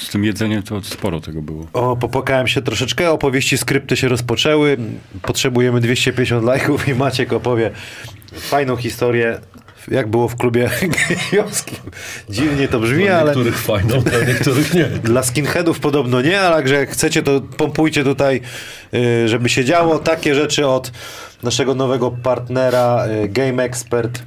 Z 0.00 0.10
tym 0.10 0.24
jedzeniem 0.24 0.62
to 0.62 0.82
sporo 0.82 1.20
tego 1.20 1.42
było. 1.42 1.66
O, 1.72 1.96
popłakałem 1.96 2.48
się 2.48 2.62
troszeczkę, 2.62 3.10
opowieści, 3.10 3.58
skrypty 3.58 3.96
się 3.96 4.08
rozpoczęły. 4.08 4.76
Potrzebujemy 5.22 5.80
250 5.80 6.44
lajków 6.44 6.88
i 6.88 6.94
Maciek 6.94 7.32
opowie 7.32 7.70
fajną 8.34 8.76
historię, 8.76 9.40
jak 9.88 10.08
było 10.08 10.28
w 10.28 10.36
klubie 10.36 10.70
gejowskim. 11.32 11.78
Dziwnie 12.28 12.68
to 12.68 12.80
brzmi, 12.80 13.04
Dla 13.04 13.18
ale 13.18 13.24
niektórych 13.24 13.58
fajną, 13.58 14.00
dla 14.00 14.20
niektórych 14.20 14.74
nie. 14.74 14.84
dla 15.12 15.22
skinheadów 15.22 15.80
podobno 15.80 16.20
nie, 16.20 16.40
ale 16.40 16.56
także 16.56 16.74
jak 16.74 16.90
chcecie, 16.90 17.22
to 17.22 17.40
pompujcie 17.40 18.04
tutaj, 18.04 18.40
y, 18.94 19.28
żeby 19.28 19.48
się 19.48 19.64
działo. 19.64 19.98
Takie 19.98 20.34
rzeczy 20.34 20.66
od 20.66 20.92
naszego 21.42 21.74
nowego 21.74 22.10
partnera 22.10 23.06
y, 23.24 23.28
Game 23.28 23.62
Expert. 23.62 24.22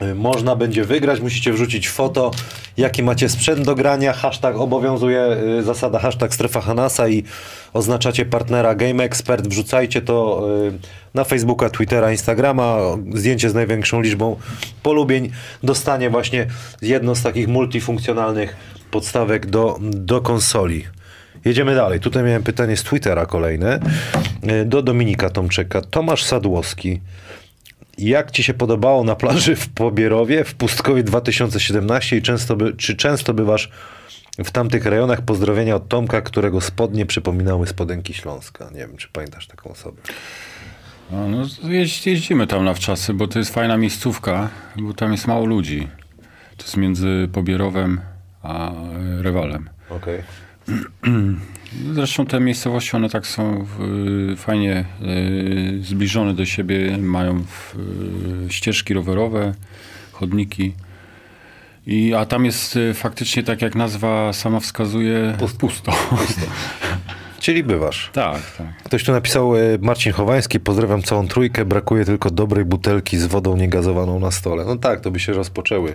Y, 0.00 0.14
Można 0.14 0.56
będzie 0.56 0.84
wygrać, 0.84 1.20
musicie 1.20 1.52
wrzucić 1.52 1.88
foto, 1.88 2.30
jaki 2.76 3.02
macie 3.02 3.28
sprzęt 3.28 3.66
do 3.66 3.74
grania. 3.74 4.12
Hashtag 4.12 4.56
obowiązuje 4.56 5.36
y, 5.58 5.62
zasada 5.62 5.98
hashtag 5.98 6.34
strefa 6.34 6.60
Hanasa 6.60 7.08
i 7.08 7.24
oznaczacie 7.72 8.24
partnera 8.24 8.74
Game 8.74 9.04
Expert. 9.04 9.48
Wrzucajcie 9.48 10.02
to 10.02 10.46
y, 10.68 10.78
na 11.14 11.24
Facebooka, 11.24 11.70
Twittera, 11.70 12.10
Instagrama. 12.10 12.78
Zdjęcie 13.14 13.50
z 13.50 13.54
największą 13.54 14.00
liczbą 14.00 14.36
polubień 14.82 15.30
dostanie 15.62 16.10
właśnie 16.10 16.46
jedno 16.82 17.14
z 17.14 17.22
takich 17.22 17.48
multifunkcjonalnych 17.48 18.56
podstawek 18.90 19.46
do, 19.46 19.78
do 19.80 20.20
konsoli. 20.20 20.84
Jedziemy 21.44 21.74
dalej. 21.74 22.00
Tutaj 22.00 22.24
miałem 22.24 22.42
pytanie 22.42 22.76
z 22.76 22.82
Twittera 22.82 23.26
kolejne. 23.26 23.80
Do 24.66 24.82
Dominika 24.82 25.30
Tomczyka. 25.30 25.80
Tomasz 25.80 26.24
Sadłowski. 26.24 27.00
Jak 27.98 28.30
ci 28.30 28.42
się 28.42 28.54
podobało 28.54 29.04
na 29.04 29.14
plaży 29.16 29.56
w 29.56 29.68
Pobierowie 29.68 30.44
w 30.44 30.54
Pustkowie 30.54 31.02
2017 31.02 32.16
i 32.16 32.22
często 32.22 32.56
by, 32.56 32.72
czy 32.76 32.96
często 32.96 33.34
bywasz 33.34 33.70
w 34.44 34.50
tamtych 34.50 34.86
rejonach? 34.86 35.22
Pozdrowienia 35.22 35.76
od 35.76 35.88
Tomka, 35.88 36.20
którego 36.20 36.60
spodnie 36.60 37.06
przypominały 37.06 37.66
spodenki 37.66 38.14
Śląska. 38.14 38.70
Nie 38.70 38.78
wiem, 38.78 38.96
czy 38.96 39.08
pamiętasz 39.08 39.46
taką 39.46 39.70
osobę. 39.70 40.02
No, 41.10 41.28
no 41.28 41.70
jeździmy 42.06 42.46
tam 42.46 42.64
na 42.64 42.74
wczasy, 42.74 43.14
bo 43.14 43.28
to 43.28 43.38
jest 43.38 43.54
fajna 43.54 43.76
miejscówka, 43.76 44.50
bo 44.76 44.94
tam 44.94 45.12
jest 45.12 45.26
mało 45.26 45.46
ludzi. 45.46 45.88
To 46.56 46.64
jest 46.64 46.76
między 46.76 47.28
Pobierowem 47.32 48.00
a 48.42 48.72
Rywalem. 49.20 49.70
Okej. 49.90 50.22
Zresztą 51.94 52.26
te 52.26 52.40
miejscowości, 52.40 52.96
one 52.96 53.08
tak 53.08 53.26
są 53.26 53.66
y, 54.32 54.36
fajnie 54.36 54.84
y, 55.02 55.82
zbliżone 55.82 56.34
do 56.34 56.44
siebie, 56.44 56.98
mają 56.98 57.38
y, 58.46 58.52
ścieżki 58.52 58.94
rowerowe, 58.94 59.54
chodniki. 60.12 60.74
I, 61.86 62.14
a 62.14 62.26
tam 62.26 62.44
jest 62.44 62.76
y, 62.76 62.94
faktycznie, 62.94 63.42
tak 63.42 63.62
jak 63.62 63.74
nazwa 63.74 64.32
sama 64.32 64.60
wskazuje, 64.60 65.36
pusto. 65.58 65.92
Czyli 67.40 67.64
bywasz. 67.64 68.10
tak, 68.12 68.56
tak. 68.58 68.66
Ktoś 68.84 69.04
tu 69.04 69.12
napisał, 69.12 69.56
e, 69.56 69.60
Marcin 69.80 70.12
Chowański, 70.12 70.60
pozdrawiam 70.60 71.02
całą 71.02 71.28
trójkę, 71.28 71.64
brakuje 71.64 72.04
tylko 72.04 72.30
dobrej 72.30 72.64
butelki 72.64 73.18
z 73.18 73.26
wodą 73.26 73.56
niegazowaną 73.56 74.20
na 74.20 74.30
stole. 74.30 74.64
No 74.64 74.76
tak, 74.76 75.00
to 75.00 75.10
by 75.10 75.20
się 75.20 75.32
rozpoczęły 75.32 75.94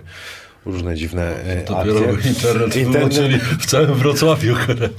różne 0.68 0.94
dziwne 0.94 1.36
e, 1.44 1.64
Dopiero 1.64 2.00
by 2.00 2.12
akcje. 2.12 2.82
internet, 2.82 3.42
w 3.58 3.66
całym 3.66 3.94
Wrocławiu. 3.94 4.54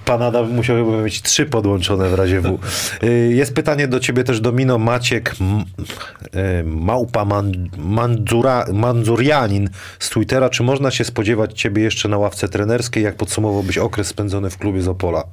Pan 0.06 0.22
Adam 0.22 0.50
musiałby 0.50 1.04
mieć 1.04 1.22
trzy 1.22 1.46
podłączone 1.46 2.10
w 2.10 2.14
razie 2.14 2.42
W. 2.42 2.60
Y, 3.04 3.34
Jest 3.34 3.54
pytanie 3.54 3.88
do 3.88 4.00
ciebie 4.00 4.24
też, 4.24 4.42
Domino 4.42 4.78
Maciek 4.78 5.36
y, 5.36 6.64
Małpa 6.64 7.26
Man, 7.26 7.52
Mandzura, 7.78 8.66
Mandzurianin 8.74 9.70
z 10.00 10.10
Twittera. 10.10 10.50
Czy 10.50 10.64
można 10.64 10.92
się 10.92 11.04
spodziewać 11.04 11.62
ciebie 11.62 11.84
jeszcze 11.84 12.10
na 12.10 12.18
ławce 12.18 12.50
trenerskiej? 12.50 13.04
Jak 13.04 13.16
podsumowałbyś 13.16 13.78
okres 13.78 14.08
spędzony 14.08 14.50
w 14.50 14.58
klubie 14.58 14.82
z 14.82 14.88
Opola? 14.88 15.24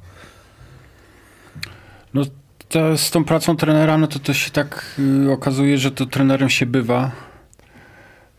No 2.13 2.23
to 2.69 2.97
z 2.97 3.11
tą 3.11 3.23
pracą 3.23 3.57
trenera, 3.57 3.97
no 3.97 4.07
to 4.07 4.19
to 4.19 4.33
się 4.33 4.51
tak 4.51 4.95
y, 5.25 5.31
okazuje, 5.31 5.77
że 5.77 5.91
to 5.91 6.05
trenerem 6.05 6.49
się 6.49 6.65
bywa, 6.65 7.11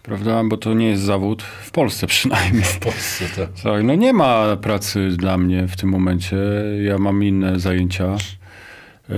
prawda, 0.09 0.45
bo 0.45 0.57
to 0.57 0.75
nie 0.75 0.89
jest 0.89 1.03
zawód, 1.03 1.43
w 1.43 1.71
Polsce 1.71 2.07
przynajmniej. 2.07 2.65
W 2.65 2.79
Polsce, 2.79 3.25
tak. 3.37 3.49
Tak, 3.63 3.83
no 3.85 3.95
nie 3.95 4.13
ma 4.13 4.57
pracy 4.57 5.09
dla 5.09 5.39
mnie 5.39 5.69
w 5.69 5.77
tym 5.77 5.91
momencie, 5.91 6.37
ja 6.85 6.99
mam 6.99 7.25
inne 7.25 7.61
zajęcia. 7.61 8.17
Yy, 9.09 9.17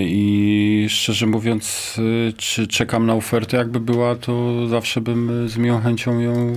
I 0.00 0.86
szczerze 0.88 1.26
mówiąc, 1.26 1.94
yy, 1.98 2.32
czy 2.36 2.66
czekam 2.66 3.06
na 3.06 3.14
ofertę, 3.14 3.56
jakby 3.56 3.80
była, 3.80 4.16
to 4.16 4.66
zawsze 4.66 5.00
bym 5.00 5.48
z 5.48 5.56
miłą 5.56 5.80
chęcią 5.80 6.20
ją 6.20 6.52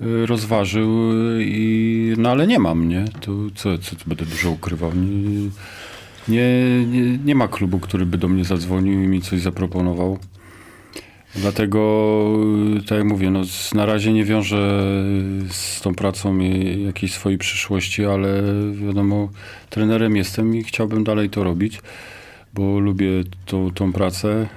y, 0.00 0.26
rozważył, 0.26 0.90
i, 1.40 2.14
no 2.18 2.30
ale 2.30 2.46
nie 2.46 2.58
mam, 2.58 2.88
nie? 2.88 3.04
To 3.20 3.32
co, 3.54 3.78
co, 3.78 3.96
co 3.96 4.04
będę 4.06 4.26
dużo 4.26 4.50
ukrywał? 4.50 4.92
Nie, 4.94 5.48
nie, 6.28 6.86
nie, 6.86 7.18
nie 7.24 7.34
ma 7.34 7.48
klubu, 7.48 7.78
który 7.78 8.06
by 8.06 8.18
do 8.18 8.28
mnie 8.28 8.44
zadzwonił 8.44 9.02
i 9.02 9.06
mi 9.06 9.22
coś 9.22 9.40
zaproponował. 9.40 10.18
Dlatego, 11.36 12.38
tak 12.88 12.98
jak 12.98 13.06
mówię, 13.06 13.30
no, 13.30 13.42
na 13.74 13.86
razie 13.86 14.12
nie 14.12 14.24
wiążę 14.24 14.92
z 15.50 15.80
tą 15.80 15.94
pracą 15.94 16.38
jakiejś 16.86 17.12
swojej 17.12 17.38
przyszłości, 17.38 18.04
ale 18.04 18.42
wiadomo, 18.74 19.28
trenerem 19.70 20.16
jestem 20.16 20.56
i 20.56 20.64
chciałbym 20.64 21.04
dalej 21.04 21.30
to 21.30 21.44
robić, 21.44 21.80
bo 22.54 22.80
lubię 22.80 23.08
tą, 23.46 23.70
tą 23.70 23.92
pracę, 23.92 24.48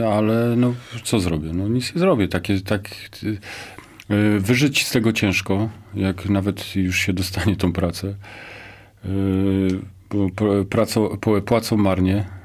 y, 0.00 0.06
ale 0.06 0.54
no, 0.56 0.74
co 1.04 1.20
zrobię? 1.20 1.52
No 1.52 1.68
nic 1.68 1.94
nie 1.94 1.98
zrobię. 1.98 2.28
Takie, 2.28 2.60
tak, 2.60 2.88
y, 3.22 3.38
y, 4.14 4.40
wyżyć 4.40 4.86
z 4.86 4.90
tego 4.90 5.12
ciężko, 5.12 5.68
jak 5.94 6.28
nawet 6.28 6.76
już 6.76 6.98
się 6.98 7.12
dostanie 7.12 7.56
tą 7.56 7.72
pracę, 7.72 8.14
bo 10.10 10.26
pr- 10.26 10.64
pracą, 10.64 11.08
płacą 11.46 11.76
marnie. 11.76 12.39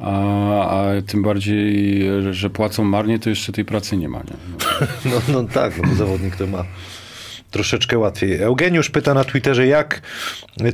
A, 0.00 0.70
a 0.70 1.02
tym 1.06 1.22
bardziej, 1.22 2.04
że 2.30 2.50
płacą 2.50 2.84
marnie, 2.84 3.18
to 3.18 3.30
jeszcze 3.30 3.52
tej 3.52 3.64
pracy 3.64 3.96
nie 3.96 4.08
ma. 4.08 4.18
Nie? 4.18 4.34
No. 4.52 4.86
No, 5.10 5.20
no 5.32 5.48
tak, 5.48 5.82
no 5.82 5.88
bo 5.88 5.94
zawodnik 5.94 6.36
to 6.36 6.46
ma 6.46 6.64
troszeczkę 7.50 7.98
łatwiej. 7.98 8.42
Eugeniusz 8.42 8.90
pyta 8.90 9.14
na 9.14 9.24
Twitterze, 9.24 9.66
jak 9.66 10.02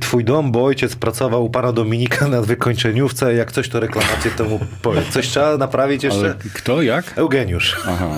twój 0.00 0.24
dom, 0.24 0.52
bo 0.52 0.64
ojciec 0.64 0.96
pracował 0.96 1.44
u 1.44 1.50
pana 1.50 1.72
Dominika 1.72 2.28
na 2.28 2.42
wykończeniówce. 2.42 3.34
Jak 3.34 3.52
coś, 3.52 3.68
to 3.68 3.80
reklamację 3.80 4.30
temu 4.30 4.60
powiedz. 4.82 5.08
Coś 5.08 5.28
trzeba 5.28 5.56
naprawić 5.56 6.04
jeszcze? 6.04 6.20
Ale 6.20 6.34
kto, 6.54 6.82
jak? 6.82 7.18
Eugeniusz. 7.18 7.76
Aha. 7.88 8.10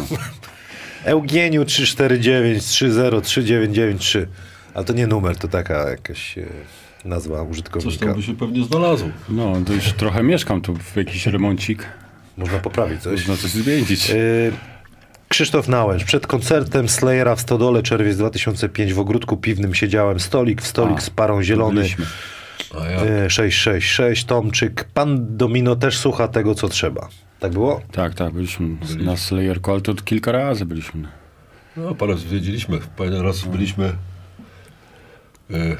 Eugeniu 1.04 1.64
349 1.64 2.64
303993. 2.64 4.28
Ale 4.74 4.84
to 4.84 4.92
nie 4.92 5.06
numer, 5.06 5.36
to 5.36 5.48
taka 5.48 5.90
jakaś 5.90 6.34
nazwa 7.08 7.38
Coś 7.38 7.50
użytkownika. 7.50 8.06
tam 8.06 8.14
by 8.14 8.22
się 8.22 8.36
pewnie 8.36 8.64
znalazło. 8.64 9.08
No, 9.28 9.52
to 9.66 9.72
już 9.72 9.92
trochę 9.92 10.22
mieszkam 10.22 10.60
tu 10.60 10.74
w 10.74 10.96
jakiś 10.96 11.26
remoncik. 11.26 11.86
Można 12.36 12.58
poprawić 12.58 13.00
coś. 13.02 13.12
Można 13.28 13.36
coś 13.42 13.50
zmienić. 13.50 14.10
E, 14.10 14.14
Krzysztof 15.28 15.68
Nałęcz. 15.68 16.04
Przed 16.04 16.26
koncertem 16.26 16.88
Slayera 16.88 17.36
w 17.36 17.40
Stodole 17.40 17.82
czerwiec 17.82 18.16
2005 18.16 18.92
w 18.94 18.98
ogródku 19.00 19.36
piwnym 19.36 19.74
siedziałem. 19.74 20.20
Stolik 20.20 20.62
w 20.62 20.66
stolik 20.66 20.98
A, 20.98 21.00
z 21.00 21.10
parą 21.10 21.42
zielony. 21.42 21.74
Byliśmy. 21.74 22.06
A 22.80 22.86
ja, 22.88 23.00
E, 23.00 23.30
666 23.30 24.24
Tomczyk. 24.24 24.84
Pan 24.94 25.36
Domino 25.36 25.76
też 25.76 25.98
słucha 25.98 26.28
tego, 26.28 26.54
co 26.54 26.68
trzeba. 26.68 27.08
Tak 27.40 27.52
było? 27.52 27.80
Tak, 27.92 28.14
tak, 28.14 28.32
byliśmy 28.32 28.68
na 28.98 29.16
Slayerku, 29.16 29.70
ale 29.70 29.80
to 29.80 29.94
kilka 29.94 30.32
razy 30.32 30.66
byliśmy. 30.66 31.08
no, 31.76 31.94
parę 31.94 32.12
razy 32.12 32.28
zwiedziliśmy. 32.28 32.78
Pamiętam 32.96 33.22
raz 33.22 33.44
byliśmy 33.44 33.92
e, 35.50 35.76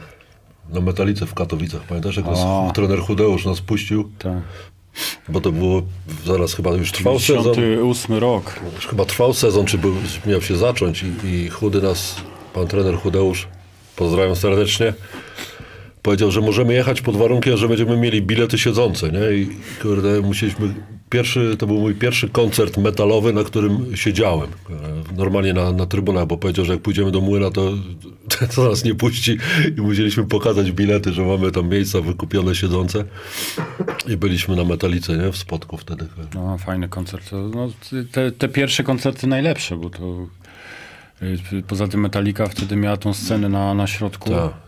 na 0.73 0.81
Metalice 0.81 1.27
w 1.27 1.35
Katowicach. 1.35 1.83
Pamiętasz, 1.83 2.17
jak 2.17 2.27
nas 2.27 2.39
trener 2.75 3.01
Chudeusz 3.01 3.45
nas 3.45 3.61
puścił? 3.61 4.11
Tak. 4.19 4.39
Bo 5.29 5.41
to 5.41 5.53
było 5.53 5.83
zaraz 6.27 6.55
chyba 6.55 6.71
już 6.71 6.93
trwał 6.93 7.19
sezon. 7.19 7.55
98 7.55 8.17
rok. 8.17 8.61
Chyba 8.91 9.05
trwał 9.05 9.35
sezon, 9.35 9.67
czy 9.67 9.79
był, 9.79 9.95
miał 10.27 10.43
się 10.43 10.57
zacząć 10.57 11.05
i, 11.25 11.27
i 11.27 11.49
chudy 11.49 11.83
nas, 11.83 12.17
pan 12.55 12.67
trener 12.67 12.95
Chudeusz, 12.95 13.49
pozdrawiam 13.97 14.37
serdecznie, 14.37 14.95
powiedział, 16.03 16.31
że 16.31 16.41
możemy 16.41 16.75
jechać 16.75 17.01
pod 17.01 17.17
warunkiem, 17.17 17.57
że 17.57 17.69
będziemy 17.69 17.97
mieli 17.97 18.23
bilety 18.23 18.59
siedzące, 18.59 19.13
nie? 19.13 19.37
I 19.37 19.49
kurde, 19.83 20.21
musieliśmy, 20.21 20.75
pierwszy, 21.11 21.57
to 21.59 21.67
był 21.67 21.77
mój 21.81 21.95
pierwszy 21.95 22.29
koncert 22.29 22.77
metalowy, 22.77 23.33
na 23.33 23.45
którym 23.45 23.97
siedziałem. 23.97 24.49
E, 24.71 25.17
Normalnie 25.17 25.53
na, 25.53 25.73
na 25.73 25.87
trybunach, 25.87 26.27
bo 26.27 26.37
powiedział, 26.37 26.65
że 26.65 26.73
jak 26.73 26.83
pójdziemy 26.83 27.11
do 27.11 27.21
młyna, 27.21 27.51
to, 27.51 27.73
to 28.55 28.69
nas 28.71 28.85
nie 28.85 28.95
puści 28.95 29.39
i 29.79 29.81
musieliśmy 29.81 30.25
pokazać 30.25 30.73
bilety, 30.73 31.13
że 31.13 31.23
mamy 31.23 31.51
tam 31.53 31.69
miejsca 31.69 32.01
wykupione 32.01 32.55
siedzące. 32.55 33.05
I 34.09 34.17
byliśmy 34.17 34.57
na 34.57 34.65
metalice, 34.65 35.17
nie? 35.17 35.33
W 35.33 35.37
Spodku 35.37 35.77
wtedy. 35.77 36.07
No, 36.35 36.59
fajny 36.59 36.89
koncert. 36.89 37.31
No, 37.55 37.71
te, 38.13 38.33
te 38.33 38.49
pierwsze 38.49 38.85
koncerty 38.85 39.27
najlepsze, 39.27 39.77
bo 39.77 39.91
to 39.91 40.27
y, 41.53 41.63
poza 41.63 41.89
tym 41.89 42.01
Metallica 42.01 42.47
wtedy 42.47 42.77
miała 42.77 42.97
tą 42.97 43.15
scenę 43.15 43.49
na, 43.49 43.75
na 43.75 43.87
środku. 43.87 44.31
Tak. 44.31 44.68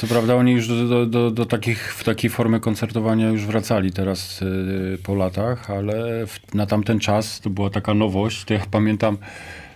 Co 0.00 0.06
prawda 0.06 0.34
oni 0.34 0.52
już 0.52 0.68
do, 0.68 0.88
do, 0.88 1.06
do, 1.06 1.30
do 1.30 1.46
takich, 1.46 1.94
w 1.94 2.04
takiej 2.04 2.30
formie 2.30 2.60
koncertowania 2.60 3.28
już 3.28 3.46
wracali 3.46 3.92
teraz 3.92 4.42
y, 4.42 4.98
po 5.02 5.14
latach, 5.14 5.70
ale 5.70 6.26
w, 6.26 6.54
na 6.54 6.66
tamten 6.66 7.00
czas 7.00 7.40
to 7.40 7.50
była 7.50 7.70
taka 7.70 7.94
nowość. 7.94 8.44
To 8.44 8.54
jak 8.54 8.66
pamiętam, 8.66 9.18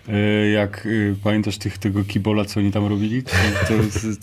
y, 0.09 0.51
jak 0.51 0.85
y, 0.85 1.15
pamiętasz 1.23 1.57
tych, 1.57 1.77
tego 1.77 2.03
kibola, 2.03 2.45
co 2.45 2.59
oni 2.59 2.71
tam 2.71 2.87
robili? 2.87 3.23
To, 3.23 3.31
to, 3.67 3.73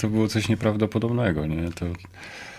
to 0.00 0.08
było 0.08 0.28
coś 0.28 0.48
nieprawdopodobnego, 0.48 1.46
nie? 1.46 1.70
To 1.74 1.86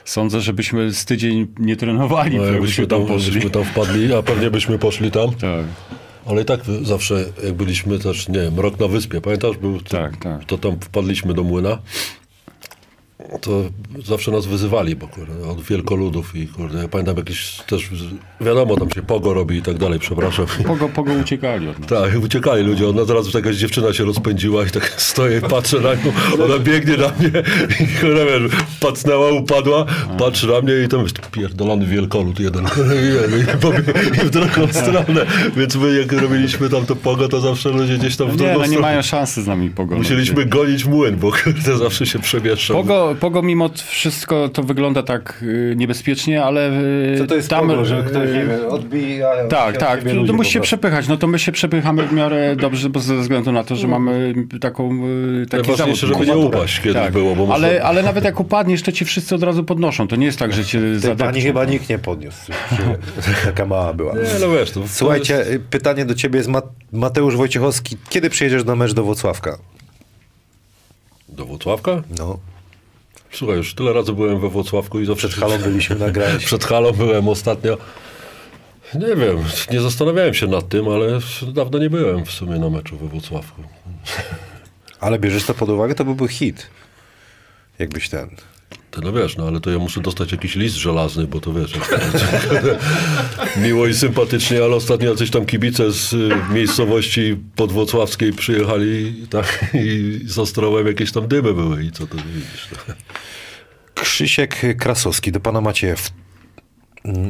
sądzę, 0.06 0.42
żebyśmy 0.42 0.94
z 0.94 1.06
tydzień 1.06 1.48
nie 1.60 1.76
trenowali, 1.76 2.38
No, 2.38 2.46
jakbyśmy 2.46 2.88
tam, 2.88 3.02
jakbyśmy 3.02 3.50
tam 3.50 3.64
wpadli, 3.64 4.14
a 4.14 4.22
pewnie 4.22 4.52
byśmy 4.52 4.80
poszli 4.80 5.12
tam. 5.12 5.32
Tak. 5.32 5.66
Ale 6.26 6.42
i 6.42 6.46
tak 6.46 6.60
zawsze, 6.82 7.26
jak 7.44 7.54
byliśmy 7.54 8.00
też, 8.00 8.30
nie 8.30 8.40
wiem, 8.40 8.60
rok 8.60 8.80
na 8.80 8.88
wyspie, 8.88 9.22
pamiętasz? 9.22 9.58
Był, 9.58 9.82
to, 9.82 9.90
Tak, 9.90 10.18
tak. 10.18 10.46
To 10.46 10.58
tam 10.58 10.80
wpadliśmy 10.80 11.34
do 11.34 11.44
młyna. 11.44 11.78
To 13.42 13.64
zawsze 14.06 14.32
nas 14.32 14.46
wyzywali, 14.46 14.96
bo 14.96 15.08
kurde, 15.08 15.48
od 15.50 15.62
wielkoludów 15.62 16.36
i 16.36 16.48
kurde, 16.48 16.82
ja 16.82 16.88
pamiętam 16.88 17.18
jakieś 17.18 17.58
też, 17.68 17.90
wiadomo, 18.42 18.76
tam 18.78 18.90
się 18.92 19.02
pogo 19.02 19.34
robi 19.34 19.58
i 19.58 19.62
tak 19.62 19.78
dalej, 19.78 20.00
przepraszam. 20.00 20.46
Pogo, 20.68 20.90
pogo 20.90 21.14
uciekali 21.14 21.68
od 21.68 21.80
nas. 21.80 21.90
Tak, 21.90 22.24
uciekali 22.24 22.64
ludzie. 22.64 22.90
Ona 22.90 23.06
zaraz 23.06 23.34
jakaś 23.34 23.56
dziewczyna 23.56 23.94
się 23.94 24.04
rozpędziła 24.06 24.66
i 24.66 24.70
tak 24.70 24.90
stoję, 25.12 25.42
patrzę 25.42 25.80
na 25.80 25.94
nią, 25.96 26.12
ona 26.46 26.60
biegnie 26.60 26.98
na 26.98 27.08
mnie 27.20 27.44
i 27.80 28.00
kurde, 28.02 28.26
wiesz, 28.26 28.52
pacnęła, 28.80 29.32
upadła, 29.32 29.86
patrzy 30.20 30.48
na 30.48 30.62
mnie 30.62 30.74
i 30.86 30.88
tam 30.88 31.02
jest 31.04 31.20
pierdolony 31.32 31.86
wielkolud 31.86 32.40
jeden. 32.40 32.66
I, 32.66 34.26
w 34.26 34.30
drugą 34.30 34.68
stronę. 34.74 35.26
Więc 35.58 35.76
my 35.76 36.00
jak 36.00 36.12
robiliśmy 36.12 36.70
tam 36.70 36.86
to 36.86 36.96
pogo, 36.96 37.30
to 37.30 37.42
zawsze 37.42 37.70
ludzie 37.70 37.98
gdzieś 37.98 38.16
tam 38.18 38.28
w 38.28 38.32
Nie, 38.32 38.38
drugą 38.38 38.54
no 38.54 38.60
nie 38.60 38.66
stronę. 38.68 38.82
mają 38.82 39.02
szansy 39.02 39.44
z 39.44 39.48
nami 39.48 39.70
pogo. 39.70 39.96
Musieliśmy 39.96 40.46
gonić 40.46 40.86
młyn, 40.86 41.16
bo 41.16 41.32
kurde, 41.44 41.78
zawsze 41.78 42.06
się 42.06 42.20
przemieszczał. 42.20 42.78
Pogo, 42.78 43.13
pogo 43.16 43.42
mimo 43.42 43.70
wszystko 43.86 44.50
to 44.50 44.64
wygląda 44.64 45.04
tak 45.04 45.40
y, 45.44 45.74
niebezpiecznie, 45.78 46.44
ale 46.44 46.72
y, 47.14 47.18
Co 47.18 47.26
to 47.28 47.36
jest 47.36 47.50
tam... 47.50 47.68
pogo, 47.68 47.86
że 47.86 48.00
y, 48.00 48.04
ktoś, 48.04 48.28
nie 48.30 48.46
wiem, 48.46 48.50
odbija 48.70 49.28
Tak, 49.50 49.78
tak. 49.78 50.00
siebie 50.00 50.28
To, 50.28 50.34
musi 50.34 50.52
się 50.52 50.60
przepychać. 50.62 51.08
No 51.08 51.18
to 51.18 51.28
my 51.28 51.40
się 51.40 51.52
przepychamy 51.52 52.08
w 52.08 52.14
miarę 52.14 52.56
dobrze, 52.56 52.90
bo 52.90 53.00
ze 53.00 53.18
względu 53.18 53.52
na 53.52 53.64
to, 53.64 53.76
że 53.76 53.88
mamy 53.88 54.34
taką 54.62 54.90
taki 55.50 55.68
Najważniejsze, 55.68 56.08
zawód. 56.08 56.26
żeby 56.28 56.40
nie 56.40 56.46
upaść 56.48 56.80
kiedyś 56.80 57.02
Tak. 57.04 57.14
było, 57.14 57.36
bo 57.36 57.54
ale, 57.54 57.68
można... 57.74 57.86
ale 57.86 58.04
nawet 58.04 58.24
jak 58.24 58.40
upadniesz, 58.40 58.82
to 58.82 58.92
ci 58.92 59.06
wszyscy 59.06 59.36
od 59.36 59.44
razu 59.44 59.64
podnoszą. 59.64 60.08
To 60.08 60.16
nie 60.16 60.26
jest 60.26 60.40
tak, 60.40 60.54
że 60.54 60.66
cię 60.66 61.00
zadepczą. 61.00 61.26
pani 61.26 61.42
chyba 61.42 61.66
nikt 61.66 61.90
nie 61.90 62.00
podniósł. 62.00 62.52
Taka 63.46 63.66
mała 63.66 63.94
była. 63.94 64.14
Nie, 64.14 64.20
no 64.42 64.52
wiesz, 64.52 64.72
to, 64.72 64.80
to 64.80 64.88
Słuchajcie, 64.88 65.46
pytanie 65.70 66.06
do 66.06 66.16
ciebie 66.16 66.38
jest 66.38 66.50
Ma- 66.50 66.62
Mateusz 66.92 67.36
Wojciechowski. 67.36 67.98
Kiedy 68.10 68.30
przyjedziesz 68.30 68.66
na 68.66 68.76
mecz 68.76 68.94
do 68.94 69.04
Włocławka? 69.04 69.58
Do 71.30 71.46
Włocławka? 71.46 72.02
No, 72.20 72.40
Słuchaj, 73.34 73.58
już 73.58 73.76
tyle 73.76 73.94
razy 73.94 74.14
byłem 74.14 74.40
we 74.40 74.50
Włocławku 74.50 75.00
i 75.00 75.06
zawsze... 75.06 75.28
przed 75.28 75.42
halą 75.42 75.58
byliśmy 75.70 75.96
nagrać. 75.96 76.46
Przed 76.46 76.64
halą 76.64 76.92
byłem 76.92 77.28
ostatnio. 77.28 77.78
Nie 78.96 79.16
wiem, 79.16 79.38
nie 79.72 79.82
zastanawiałem 79.82 80.34
się 80.34 80.48
nad 80.48 80.70
tym, 80.70 80.88
ale 80.88 81.20
dawno 81.48 81.80
nie 81.80 81.90
byłem 81.90 82.26
w 82.26 82.32
sumie 82.32 82.60
na 82.60 82.70
meczu 82.70 82.98
we 82.98 83.08
Włocławku. 83.08 83.64
Ale 85.00 85.20
bierzesz 85.20 85.44
to 85.46 85.54
pod 85.54 85.70
uwagę, 85.70 85.96
to 85.96 86.06
byłby 86.06 86.28
hit. 86.28 86.68
Jakbyś 87.80 88.10
ten. 88.10 88.30
Ty 88.94 89.02
no 89.02 89.14
wiesz, 89.14 89.38
no 89.38 89.48
ale 89.48 89.60
to 89.60 89.70
ja 89.70 89.80
muszę 89.80 90.02
dostać 90.02 90.32
jakiś 90.32 90.56
list 90.56 90.76
żelazny, 90.76 91.28
bo 91.28 91.40
to 91.40 91.54
wiesz, 91.54 91.74
miło 93.64 93.88
i 93.88 93.94
sympatycznie, 93.94 94.64
ale 94.64 94.76
ostatnio 94.76 95.10
jacyś 95.10 95.30
tam 95.30 95.46
kibice 95.46 95.92
z 95.92 96.14
y, 96.14 96.30
miejscowości 96.54 97.38
podwłocławskiej 97.56 98.34
przyjechali 98.34 99.26
tak, 99.30 99.66
i 99.74 100.20
z 100.26 100.40
Ostrołem 100.40 100.88
jakieś 100.88 101.12
tam 101.12 101.28
dymy 101.28 101.54
były 101.54 101.84
i 101.84 101.92
co 101.92 102.08
to 102.08 102.18
widzisz. 102.18 102.68
No. 102.88 102.94
Krzysiek 103.96 104.78
Krasowski, 104.78 105.32
do 105.32 105.40
pana 105.40 105.62
Macieja. 105.62 105.96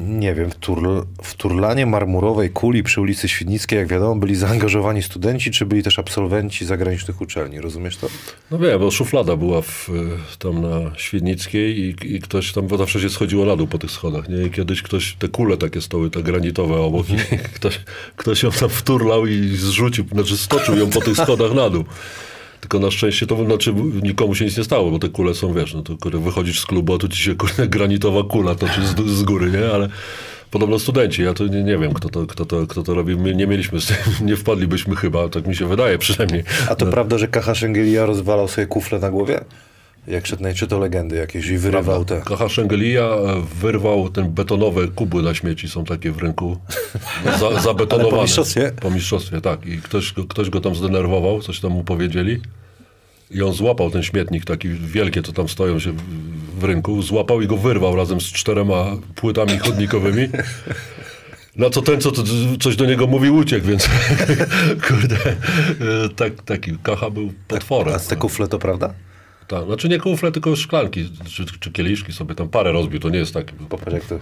Nie 0.08 0.36
wiem, 0.36 0.52
w, 0.52 0.56
turl, 0.56 1.02
w 1.24 1.34
turlanie 1.34 1.86
marmurowej 1.86 2.50
kuli 2.50 2.84
przy 2.84 3.02
ulicy 3.02 3.30
Świdnickiej, 3.30 3.80
jak 3.80 3.88
wiadomo, 3.88 4.16
byli 4.16 4.36
zaangażowani 4.36 5.04
studenci, 5.04 5.52
czy 5.52 5.66
byli 5.66 5.84
też 5.84 6.00
absolwenci 6.00 6.66
zagranicznych 6.66 7.22
uczelni, 7.22 7.62
rozumiesz 7.62 7.98
to? 7.98 8.08
No 8.52 8.60
wiem, 8.60 8.80
bo 8.80 8.92
szuflada 8.92 9.36
była 9.36 9.62
w, 9.62 9.90
y, 9.90 10.38
tam 10.40 10.62
na 10.62 10.92
Świdnickiej 10.98 11.80
i, 11.80 12.16
i 12.16 12.20
ktoś 12.20 12.54
tam, 12.54 12.68
bo 12.68 12.78
zawsze 12.78 13.02
się 13.02 13.10
schodziło 13.10 13.56
dół 13.56 13.68
po 13.68 13.78
tych 13.78 13.92
schodach, 13.92 14.30
nie? 14.30 14.44
I 14.44 14.52
kiedyś 14.52 14.82
ktoś, 14.82 15.14
te 15.14 15.28
kule 15.28 15.58
takie 15.58 15.82
stoły, 15.82 16.10
te 16.10 16.24
granitowe 16.24 16.76
obok 16.76 17.10
i 17.10 17.38
ktoś, 17.56 17.80
ktoś 18.16 18.44
ją 18.44 18.52
tam 18.52 18.70
wturlał 18.70 19.28
i 19.28 19.48
zrzucił, 19.48 20.06
znaczy 20.12 20.38
stoczył 20.38 20.78
ją 20.78 20.90
po 20.90 21.02
tych 21.02 21.18
schodach 21.18 21.54
na 21.54 21.70
dół. 21.70 21.84
Tylko 22.64 22.80
na 22.80 22.92
szczęście 22.92 23.28
to, 23.28 23.46
znaczy 23.46 23.74
nikomu 24.04 24.36
się 24.36 24.46
nic 24.46 24.58
nie 24.58 24.64
stało, 24.64 24.92
bo 24.92 25.00
te 25.00 25.10
kule 25.10 25.34
są, 25.34 25.54
wiesz, 25.54 25.74
no 25.74 25.82
to 25.82 25.98
kurde, 25.98 26.20
wychodzisz 26.20 26.60
z 26.60 26.66
klubu, 26.66 26.94
a 26.94 26.98
tu 26.98 27.08
ci 27.08 27.18
się 27.18 27.36
kurde, 27.36 27.68
granitowa 27.68 28.24
kula 28.24 28.56
toczy 28.56 28.88
z, 28.88 29.10
z 29.10 29.24
góry, 29.24 29.52
nie? 29.52 29.72
Ale 29.74 29.90
podobno 30.52 30.80
studenci, 30.80 31.24
ja 31.24 31.34
to 31.34 31.48
nie, 31.48 31.64
nie 31.64 31.78
wiem, 31.78 31.94
kto 31.94 32.10
to, 32.10 32.26
kto, 32.26 32.46
to, 32.46 32.68
kto 32.68 32.84
to 32.84 32.94
robi. 32.94 33.16
My 33.16 33.36
nie 33.36 33.48
mieliśmy, 33.48 33.80
nie 34.22 34.36
wpadlibyśmy 34.36 34.96
chyba, 34.96 35.30
tak 35.30 35.48
mi 35.48 35.56
się 35.56 35.68
wydaje 35.68 35.98
przynajmniej. 35.98 36.44
A 36.70 36.76
to 36.76 36.86
prawda, 36.86 37.18
że 37.18 37.28
Kacha 37.28 37.56
Szengelia 37.56 38.06
rozwalał 38.06 38.48
sobie 38.48 38.68
kufle 38.68 39.00
na 39.00 39.10
głowie? 39.10 39.46
Jak 40.08 40.28
szedł 40.28 40.44
na- 40.44 40.54
czy 40.54 40.68
to 40.68 40.80
legendy 40.80 41.16
jakieś 41.16 41.48
i 41.48 41.58
wyrywał 41.58 42.06
te. 42.06 42.22
Kacha 42.26 42.50
Szengelia 42.50 43.02
e, 43.04 43.42
wyrwał 43.62 44.10
ten 44.10 44.32
betonowe 44.32 44.88
kuby 44.88 45.22
na 45.22 45.34
śmieci, 45.34 45.68
są 45.70 45.86
takie 45.86 46.12
w 46.12 46.18
rynku, 46.18 46.58
za, 47.40 47.62
zabetonowane. 47.62 48.16
Po 48.18 48.22
mistrzostwie? 48.24 48.72
Po 48.82 48.92
mistrzostwie, 48.92 49.42
tak. 49.42 49.66
I 49.66 49.78
ktoś, 49.78 50.14
go- 50.14 50.24
ktoś 50.24 50.50
go 50.50 50.62
tam 50.62 50.76
zdenerwował, 50.76 51.42
coś 51.42 51.60
tam 51.60 51.72
mu 51.72 51.84
powiedzieli. 51.84 52.42
I 53.32 53.42
on 53.42 53.54
złapał 53.54 53.92
ten 53.92 54.04
śmietnik, 54.04 54.46
taki 54.46 54.70
wielkie, 54.70 55.22
co 55.24 55.32
tam 55.34 55.50
stoją 55.50 55.80
się 55.80 55.92
w, 55.92 56.02
w 56.60 56.64
rynku, 56.64 57.02
złapał 57.02 57.42
i 57.42 57.48
go 57.48 57.58
wyrwał 57.58 57.96
razem 57.96 58.22
z 58.22 58.24
czterema 58.26 58.86
płytami 59.16 59.58
chodnikowymi. 59.58 60.28
Na 61.56 61.70
co 61.70 61.82
ten, 61.82 62.02
co 62.02 62.12
to, 62.12 62.24
coś 62.60 62.76
do 62.76 62.86
niego 62.86 63.08
mówił, 63.08 63.36
uciekł, 63.36 63.68
więc 63.68 63.90
kurde, 64.88 65.16
e, 65.26 66.10
tak, 66.16 66.44
taki 66.46 66.78
Kacha 66.84 67.10
był 67.10 67.34
potworem. 67.48 67.94
A 67.96 68.00
te 68.00 68.16
kufle 68.16 68.48
to 68.48 68.60
prawda? 68.60 68.94
Tak, 69.48 69.66
znaczy 69.66 69.90
nie 69.90 70.00
kufle, 70.00 70.32
tylko 70.32 70.56
szklanki 70.56 71.10
czy, 71.30 71.46
czy 71.60 71.72
kieliszki 71.72 72.14
sobie 72.14 72.36
tam 72.36 72.50
parę 72.50 72.72
rozbił, 72.72 73.00
to 73.00 73.10
nie 73.10 73.20
jest 73.20 73.34
taki. 73.34 73.54
Popatrz 73.54 73.94
jak 73.94 74.04
to 74.06 74.20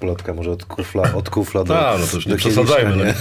plotka 0.00 0.34
może 0.34 0.50
od 0.50 0.64
kufla, 0.64 1.14
od 1.14 1.30
kufla 1.30 1.64
do 1.64 1.74
Tak, 1.74 2.00
no 2.00 2.06
to 2.06 2.16
już 2.16 2.26
nie 2.26 2.36
przesadzajmy, 2.36 2.96
no, 2.96 3.04
nie? 3.04 3.14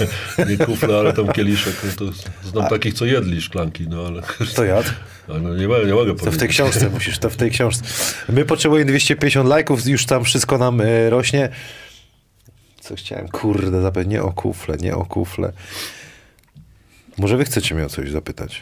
nie, 0.58 0.66
kufle, 0.66 0.98
ale 0.98 1.14
tam 1.14 1.28
kieliszek, 1.34 1.76
no 1.84 1.90
to 1.98 2.14
znam 2.50 2.70
takich, 2.70 2.94
co 2.94 3.06
jedli 3.06 3.42
szklanki, 3.42 3.88
no 3.88 4.06
ale 4.08 4.22
To 4.56 4.64
jadł? 4.64 4.90
no, 5.28 5.40
nie, 5.56 5.68
mogę- 5.68 5.86
nie 5.86 5.94
mogę 5.94 6.12
To 6.12 6.16
w 6.16 6.20
tej 6.22 6.26
powiedzieć. 6.32 6.50
książce 6.52 6.90
musisz, 6.90 7.20
to 7.20 7.30
w 7.30 7.36
tej 7.38 7.52
książce. 7.52 7.84
My 8.30 8.46
potrzebujemy 8.46 8.92
250 8.92 9.50
lajków, 9.50 9.88
już 9.88 10.06
tam 10.06 10.24
wszystko 10.24 10.58
nam 10.58 10.82
e, 10.82 11.10
rośnie. 11.10 11.50
Co 12.80 12.96
chciałem? 12.96 13.28
Kurde, 13.28 13.82
zapytać. 13.82 14.08
Nie 14.08 14.24
o 14.24 14.32
kufle, 14.34 14.78
nie 14.78 14.96
o 14.96 15.06
kufle. 15.06 15.54
Może 17.18 17.38
wy 17.38 17.46
chcecie 17.46 17.76
mnie 17.76 17.86
o 17.86 17.90
coś 17.90 18.12
zapytać? 18.12 18.62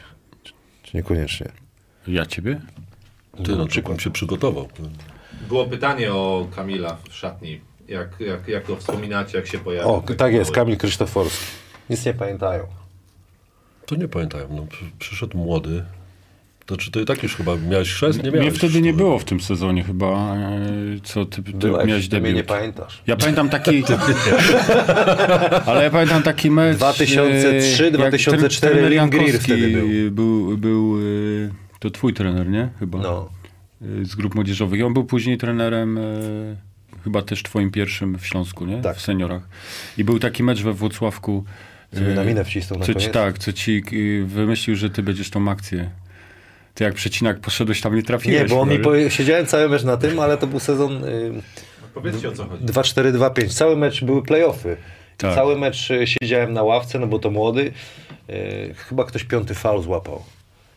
Czy 0.84 0.98
niekoniecznie? 0.98 1.52
Ja 2.10 2.26
ciebie? 2.26 2.62
Ty, 3.44 3.56
no 3.56 3.68
to 3.68 3.82
bym 3.82 4.00
się 4.00 4.10
przygotował. 4.10 4.68
Było 5.48 5.66
pytanie 5.66 6.14
o 6.14 6.48
Kamila 6.56 6.98
w 7.10 7.16
szatni. 7.16 7.62
Jak, 7.88 8.20
jak, 8.20 8.48
jak 8.48 8.66
go 8.68 8.76
wspominacie, 8.76 9.38
jak 9.38 9.48
się 9.48 9.58
pojawił? 9.60 9.92
O, 9.92 10.04
tak 10.18 10.34
jest, 10.34 10.52
Kamil 10.52 10.78
Krzysztoforski. 10.78 11.46
Nic 11.90 12.06
nie 12.06 12.14
pamiętają. 12.14 12.64
To 13.86 13.96
nie 13.96 14.08
pamiętam, 14.08 14.42
no, 14.50 14.66
przy- 14.70 14.86
przyszedł 15.00 15.38
młody. 15.38 15.84
To 16.66 16.78
czy 16.78 16.92
ty 16.92 17.06
tak 17.06 17.24
już 17.24 17.36
chyba 17.36 17.56
miałeś 17.70 17.94
chrzest? 17.94 18.24
Nie 18.24 18.32
Mnie 18.32 18.40
miałeś. 18.40 18.58
wtedy 18.58 18.82
nie 18.82 18.94
było 18.94 19.20
w 19.20 19.26
tym 19.26 19.40
sezonie 19.40 19.84
chyba, 19.84 20.36
e, 20.36 20.60
co 21.04 21.26
ty, 21.26 21.44
ty 21.44 21.52
Byłeś, 21.54 21.88
miałeś 21.88 22.10
ty 22.10 22.16
mnie 22.20 22.30
debiut. 22.30 22.38
nie 22.38 22.44
pamiętasz. 22.44 23.02
Ja 23.08 23.16
pamiętam 23.16 23.50
taki. 23.50 23.84
ale 25.66 25.84
ja 25.84 25.90
pamiętam 25.90 26.24
taki 26.24 26.52
mecz. 26.52 26.78
2003, 26.78 27.84
e, 27.84 27.86
jak 27.86 27.94
2004 27.94 28.76
trener 28.76 28.92
Ring 28.92 29.42
wtedy 29.42 29.72
był. 29.72 30.12
był. 30.12 30.58
był 30.58 30.98
e, 30.98 31.69
to 31.80 31.90
twój 31.90 32.14
trener, 32.14 32.50
nie? 32.50 32.70
Chyba. 32.80 33.00
No. 33.00 33.30
E, 34.02 34.06
Z 34.06 34.16
grup 34.16 34.36
młodzieżowych. 34.36 34.80
I 34.80 34.84
on 34.84 34.94
był 34.94 35.04
później 35.04 35.38
trenerem. 35.38 35.98
e, 35.98 36.02
Chyba 37.04 37.22
też 37.22 37.44
twoim 37.44 37.72
pierwszym 37.72 38.18
w 38.20 38.28
Śląsku, 38.28 38.66
nie? 38.66 38.82
Tak. 38.82 38.98
W 38.98 39.02
seniorach. 39.02 39.42
I 39.98 40.04
był 40.04 40.20
taki 40.20 40.44
mecz 40.44 40.62
we 40.62 40.74
Włocławku. 40.74 41.44
Co 41.96 42.02
mi 42.02 42.14
na 42.14 42.24
minę 42.24 42.44
wcisnął 42.46 42.80
na 42.80 42.86
co 42.86 42.94
ci, 42.94 43.10
tak, 43.10 43.38
co 43.38 43.54
ci 43.54 43.84
wymyślił, 44.26 44.76
że 44.76 44.90
ty 44.90 45.04
będziesz 45.04 45.30
tą 45.30 45.50
akcję. 45.52 45.90
Ty 46.74 46.84
jak 46.84 46.94
przecinak 46.94 47.40
poszedłeś 47.40 47.82
tam 47.82 47.96
nie 47.96 48.04
trafiłeś. 48.04 48.42
Nie, 48.42 48.48
bo 48.48 48.62
on 48.62 48.70
mi 48.70 48.80
powie... 48.80 49.12
siedziałem 49.12 49.46
cały 49.46 49.70
mecz 49.70 49.84
na 49.84 49.98
tym, 49.98 50.20
ale 50.20 50.38
to 50.38 50.48
był 50.48 50.60
sezon 50.60 51.04
y, 51.04 51.32
Powiedzcie 51.94 52.30
o 52.30 52.32
co 52.32 52.46
chodzi. 52.46 52.66
2-4-2-5. 52.66 53.50
Cały 53.54 53.78
mecz 53.78 54.04
były 54.04 54.24
playoffy. 54.24 54.78
Tak. 55.18 55.36
Cały 55.36 55.58
mecz 55.58 55.92
y, 55.92 56.08
siedziałem 56.08 56.54
na 56.54 56.64
ławce, 56.64 57.00
no 57.00 57.08
bo 57.08 57.20
to 57.20 57.32
młody. 57.32 57.72
Y, 58.30 58.74
chyba 58.78 59.04
ktoś 59.04 59.24
piąty 59.24 59.54
faul 59.56 59.82
złapał. 59.84 60.24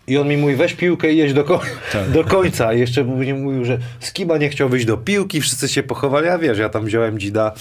I 0.06 0.16
on 0.18 0.28
mi 0.28 0.36
mówi, 0.36 0.54
weź 0.56 0.74
piłkę 0.74 1.12
i 1.12 1.16
jedź 1.16 1.32
do, 1.32 1.44
ko- 1.44 1.60
Tak. 1.92 2.10
do 2.10 2.24
końca. 2.24 2.72
I 2.72 2.80
jeszcze 2.80 3.04
mi 3.04 3.34
mówił, 3.34 3.64
że 3.64 3.78
Skiba 4.00 4.38
nie 4.38 4.48
chciał 4.48 4.68
wyjść 4.68 4.86
do 4.86 4.96
piłki, 4.96 5.40
wszyscy 5.40 5.68
się 5.68 5.82
pochowali. 5.82 6.26
Ja 6.26 6.38
wiesz, 6.38 6.58
ja 6.58 6.68
tam 6.68 6.84
wziąłem 6.84 7.18
dzida. 7.18 7.52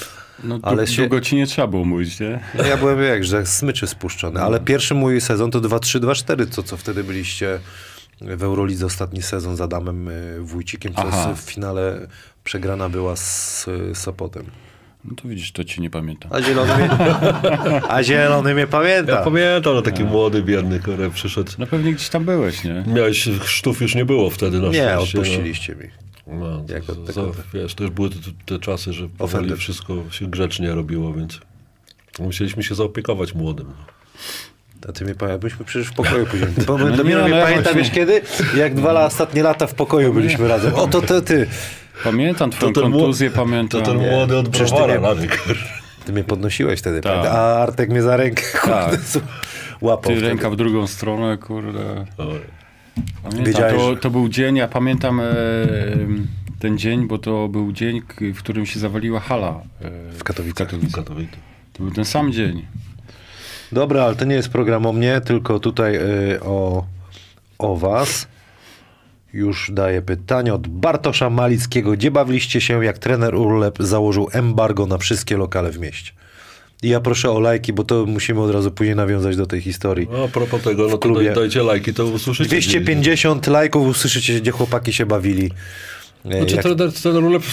No, 0.43 0.59
Ale 0.63 0.77
ale 0.77 0.87
się- 0.87 1.01
długo 1.01 1.21
ci 1.21 1.35
nie 1.35 1.47
trzeba 1.47 1.67
było 1.67 1.85
mówić, 1.85 2.19
nie? 2.19 2.39
No 2.57 2.63
ja 2.65 2.77
byłem 2.77 3.01
jak, 3.03 3.23
że 3.23 3.45
smyczy 3.45 3.87
spuszczony. 3.87 4.41
Ale 4.41 4.59
pierwszy 4.59 4.95
mój 4.95 5.21
sezon 5.21 5.51
to 5.51 5.61
2-3-2-4, 5.61 6.47
to 6.55 6.63
co 6.63 6.77
wtedy 6.77 7.03
byliście 7.03 7.59
w 8.21 8.43
Eurolidze 8.43 8.85
ostatni 8.85 9.21
sezon 9.21 9.55
z 9.55 9.61
Adamem 9.61 10.07
y, 10.07 10.37
Wójcikiem, 10.39 10.93
co 10.93 11.35
w 11.35 11.39
finale 11.39 12.07
przegrana 12.43 12.89
była 12.89 13.15
z 13.15 13.65
Sopotem. 13.93 14.43
No 15.05 15.15
to 15.15 15.27
widzisz, 15.27 15.51
to 15.51 15.63
ci 15.63 15.81
nie 15.81 15.89
pamiętam. 15.89 16.31
A 16.33 16.41
zielony 16.41 16.73
mnie, 16.77 16.89
a 17.89 18.03
zielony 18.03 18.53
mnie 18.53 18.61
Ja 18.61 18.67
pamięta. 18.67 19.23
pamiętam, 19.23 19.73
no 19.75 19.81
taki 19.81 20.03
młody, 20.03 20.43
biedny, 20.43 20.79
który 20.79 21.09
przyszedł. 21.09 21.51
No 21.57 21.67
pewnie 21.67 21.93
gdzieś 21.93 22.09
tam 22.09 22.25
byłeś, 22.25 22.63
nie? 22.63 22.83
Miałeś, 22.87 23.29
chrztów 23.41 23.81
już 23.81 23.95
nie 23.95 24.05
było 24.05 24.29
wtedy 24.29 24.59
na 24.59 24.67
Nie, 24.67 24.73
szczęście. 24.73 25.19
odpuściliście 25.19 25.75
mi. 25.75 25.85
No, 26.27 26.33
no, 26.35 26.65
Jak 26.73 26.83
to, 26.83 26.91
od 26.93 27.05
to, 27.05 27.13
tego- 27.13 27.31
wiesz, 27.53 27.73
to 27.75 27.83
już 27.83 27.91
były 27.91 28.09
te, 28.09 28.15
te 28.45 28.59
czasy, 28.59 28.93
że 28.93 29.09
powoli 29.09 29.55
wszystko 29.55 30.03
się 30.11 30.27
grzecznie 30.27 30.71
robiło, 30.75 31.13
więc 31.13 31.39
musieliśmy 32.19 32.63
się 32.63 32.75
zaopiekować 32.75 33.33
młodym. 33.35 33.67
A 34.89 34.91
ty 34.91 35.05
mnie 35.05 35.15
pamiętasz, 35.15 35.41
byliśmy 35.41 35.65
przecież 35.65 35.87
w 35.87 35.93
pokoju 35.93 36.25
później. 36.25 36.49
Bo 36.67 36.77
No 36.77 36.87
no 36.89 36.95
nie, 36.97 37.03
mnie 37.03 37.17
ale 37.23 37.43
pamięta, 37.43 37.63
właśnie- 37.63 37.81
wiesz 37.81 37.91
kiedy? 37.91 38.21
Jak 38.57 38.75
dwa 38.75 39.05
ostatnie 39.05 39.43
lata 39.43 39.67
w 39.67 39.73
pokoju 39.73 40.13
byliśmy 40.13 40.47
razem. 40.47 40.75
O, 40.75 40.87
to, 40.87 41.01
to 41.01 41.21
ty. 41.21 41.47
Pamiętam 42.03 42.49
twoją 42.51 42.71
mło- 42.71 42.81
kontuzję, 42.81 43.29
To 43.29 43.35
pamiętam. 43.35 43.81
ten 43.83 43.97
młody 43.97 44.37
od 44.37 44.49
browara. 44.49 45.01
Ty 46.05 46.13
mnie 46.13 46.23
podnosiłeś 46.23 46.79
wtedy, 46.79 47.01
Tak. 47.01 47.11
prawda? 47.13 47.31
A 47.31 47.63
Artek 47.63 47.89
mnie 47.89 48.01
za 48.01 48.17
rękę 48.17 48.43
Tak. 48.65 48.99
łapał 49.81 50.03
Ty 50.11 50.17
wtedy. 50.17 50.27
ręka 50.27 50.49
w 50.49 50.55
drugą 50.55 50.87
stronę, 50.87 51.37
kurde. 51.37 52.05
Pamiętam, 53.23 53.45
Wiedziałeś, 53.45 53.75
to, 53.75 53.95
to 53.95 54.09
był 54.09 54.29
dzień, 54.29 54.55
ja 54.55 54.67
pamiętam 54.67 55.19
e, 55.19 55.23
ten 56.59 56.77
dzień, 56.77 57.07
bo 57.07 57.17
to 57.17 57.47
był 57.47 57.71
dzień, 57.71 58.01
w 58.33 58.37
którym 58.37 58.65
się 58.65 58.79
zawaliła 58.79 59.19
hala. 59.19 59.61
E, 59.81 59.89
W 60.11 60.23
Katowicach. 60.23 60.67
Katowice. 60.67 61.01
To 61.73 61.83
był 61.83 61.91
ten 61.91 62.05
sam 62.05 62.31
dzień. 62.31 62.65
Dobra, 63.71 64.03
ale 64.03 64.15
to 64.15 64.25
nie 64.25 64.35
jest 64.35 64.49
program 64.49 64.85
o 64.85 64.93
mnie, 64.93 65.21
tylko 65.25 65.59
tutaj 65.59 65.95
y, 65.95 66.39
o, 66.43 66.85
o 67.59 67.75
was. 67.77 68.27
Już 69.33 69.71
daję 69.73 70.01
pytanie 70.01 70.53
od 70.53 70.67
Bartosza 70.67 71.29
Malickiego. 71.29 71.91
Gdzie 71.91 72.11
bawiliście 72.11 72.61
się, 72.61 72.85
jak 72.85 72.97
trener 72.97 73.35
Urlep 73.35 73.77
założył 73.79 74.27
embargo 74.33 74.85
na 74.85 74.97
wszystkie 74.97 75.37
lokale 75.37 75.71
w 75.71 75.79
mieście? 75.79 76.11
I 76.83 76.89
ja 76.89 76.99
proszę 76.99 77.31
o 77.31 77.39
lajki, 77.39 77.73
bo 77.73 77.83
to 77.83 78.05
musimy 78.05 78.41
od 78.41 78.51
razu 78.51 78.71
później 78.71 78.95
nawiązać 78.95 79.35
do 79.35 79.45
tej 79.45 79.61
historii. 79.61 80.07
No, 80.11 80.23
a 80.23 80.27
propos 80.27 80.61
tego, 80.61 80.87
no 80.87 80.97
to 80.97 81.09
daj, 81.13 81.33
dajcie 81.33 81.63
lajki, 81.63 81.93
to 81.93 82.05
usłyszycie. 82.05 82.49
250 82.49 83.47
lajków, 83.47 83.87
usłyszycie, 83.87 84.39
gdzie 84.41 84.51
chłopaki 84.51 84.93
się 84.93 85.05
bawili. 85.05 85.51
E, 86.25 86.37
Znaczy, 86.37 86.55
jak- 86.55 86.63
trener, 86.63 86.93
trener 86.93 87.23
Ulep 87.23 87.43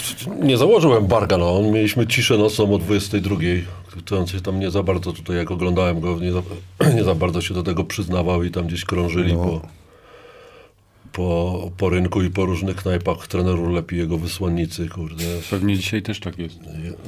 nie 0.43 0.57
założył 0.57 0.95
embarga, 0.97 1.39
no. 1.39 1.63
Mieliśmy 1.63 2.07
ciszę 2.07 2.39
nocą 2.39 2.75
o 2.75 2.79
22. 2.79 3.37
To 4.05 4.19
on 4.19 4.27
się 4.27 4.41
tam 4.41 4.61
nie 4.61 4.71
za 4.71 4.83
bardzo 4.83 5.13
tutaj, 5.13 5.37
jak 5.37 5.51
oglądałem 5.51 6.01
go, 6.01 6.19
nie 6.21 6.33
za, 6.33 6.43
nie 6.97 7.05
za 7.05 7.15
bardzo 7.15 7.41
się 7.41 7.55
do 7.55 7.63
tego 7.63 7.85
przyznawał 7.85 8.45
i 8.45 8.51
tam 8.51 8.67
gdzieś 8.67 8.85
krążyli 8.85 9.33
No. 9.35 9.45
po, 9.45 9.61
po, 11.13 11.71
po 11.77 11.91
rynku 11.91 12.23
i 12.23 12.31
po 12.31 12.47
różnych 12.47 12.77
knajpach 12.77 13.27
trener 13.27 13.55
Ulep 13.55 13.93
i 13.93 13.97
jego 13.97 14.19
wysłannicy, 14.19 14.89
kurde. 14.89 15.25
Pewnie 15.51 15.77
dzisiaj 15.77 16.03
też 16.03 16.21
tak 16.21 16.39
jest. 16.39 16.59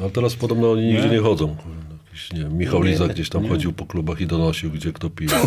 A 0.06 0.08
teraz 0.08 0.34
podobno 0.34 0.72
oni 0.72 0.82
nigdzie 0.82 1.08
Nie? 1.08 1.14
nie 1.14 1.18
chodzą. 1.20 1.48
Kurde. 1.48 1.90
Jakiś, 2.06 2.32
nie, 2.32 2.44
Michał 2.44 2.82
Liza 2.82 3.08
gdzieś 3.08 3.28
tam 3.28 3.48
chodził 3.48 3.72
po 3.72 3.86
klubach 3.86 4.20
i 4.20 4.26
donosił, 4.26 4.70
gdzie 4.70 4.92
kto 4.92 5.10
pije. 5.10 5.30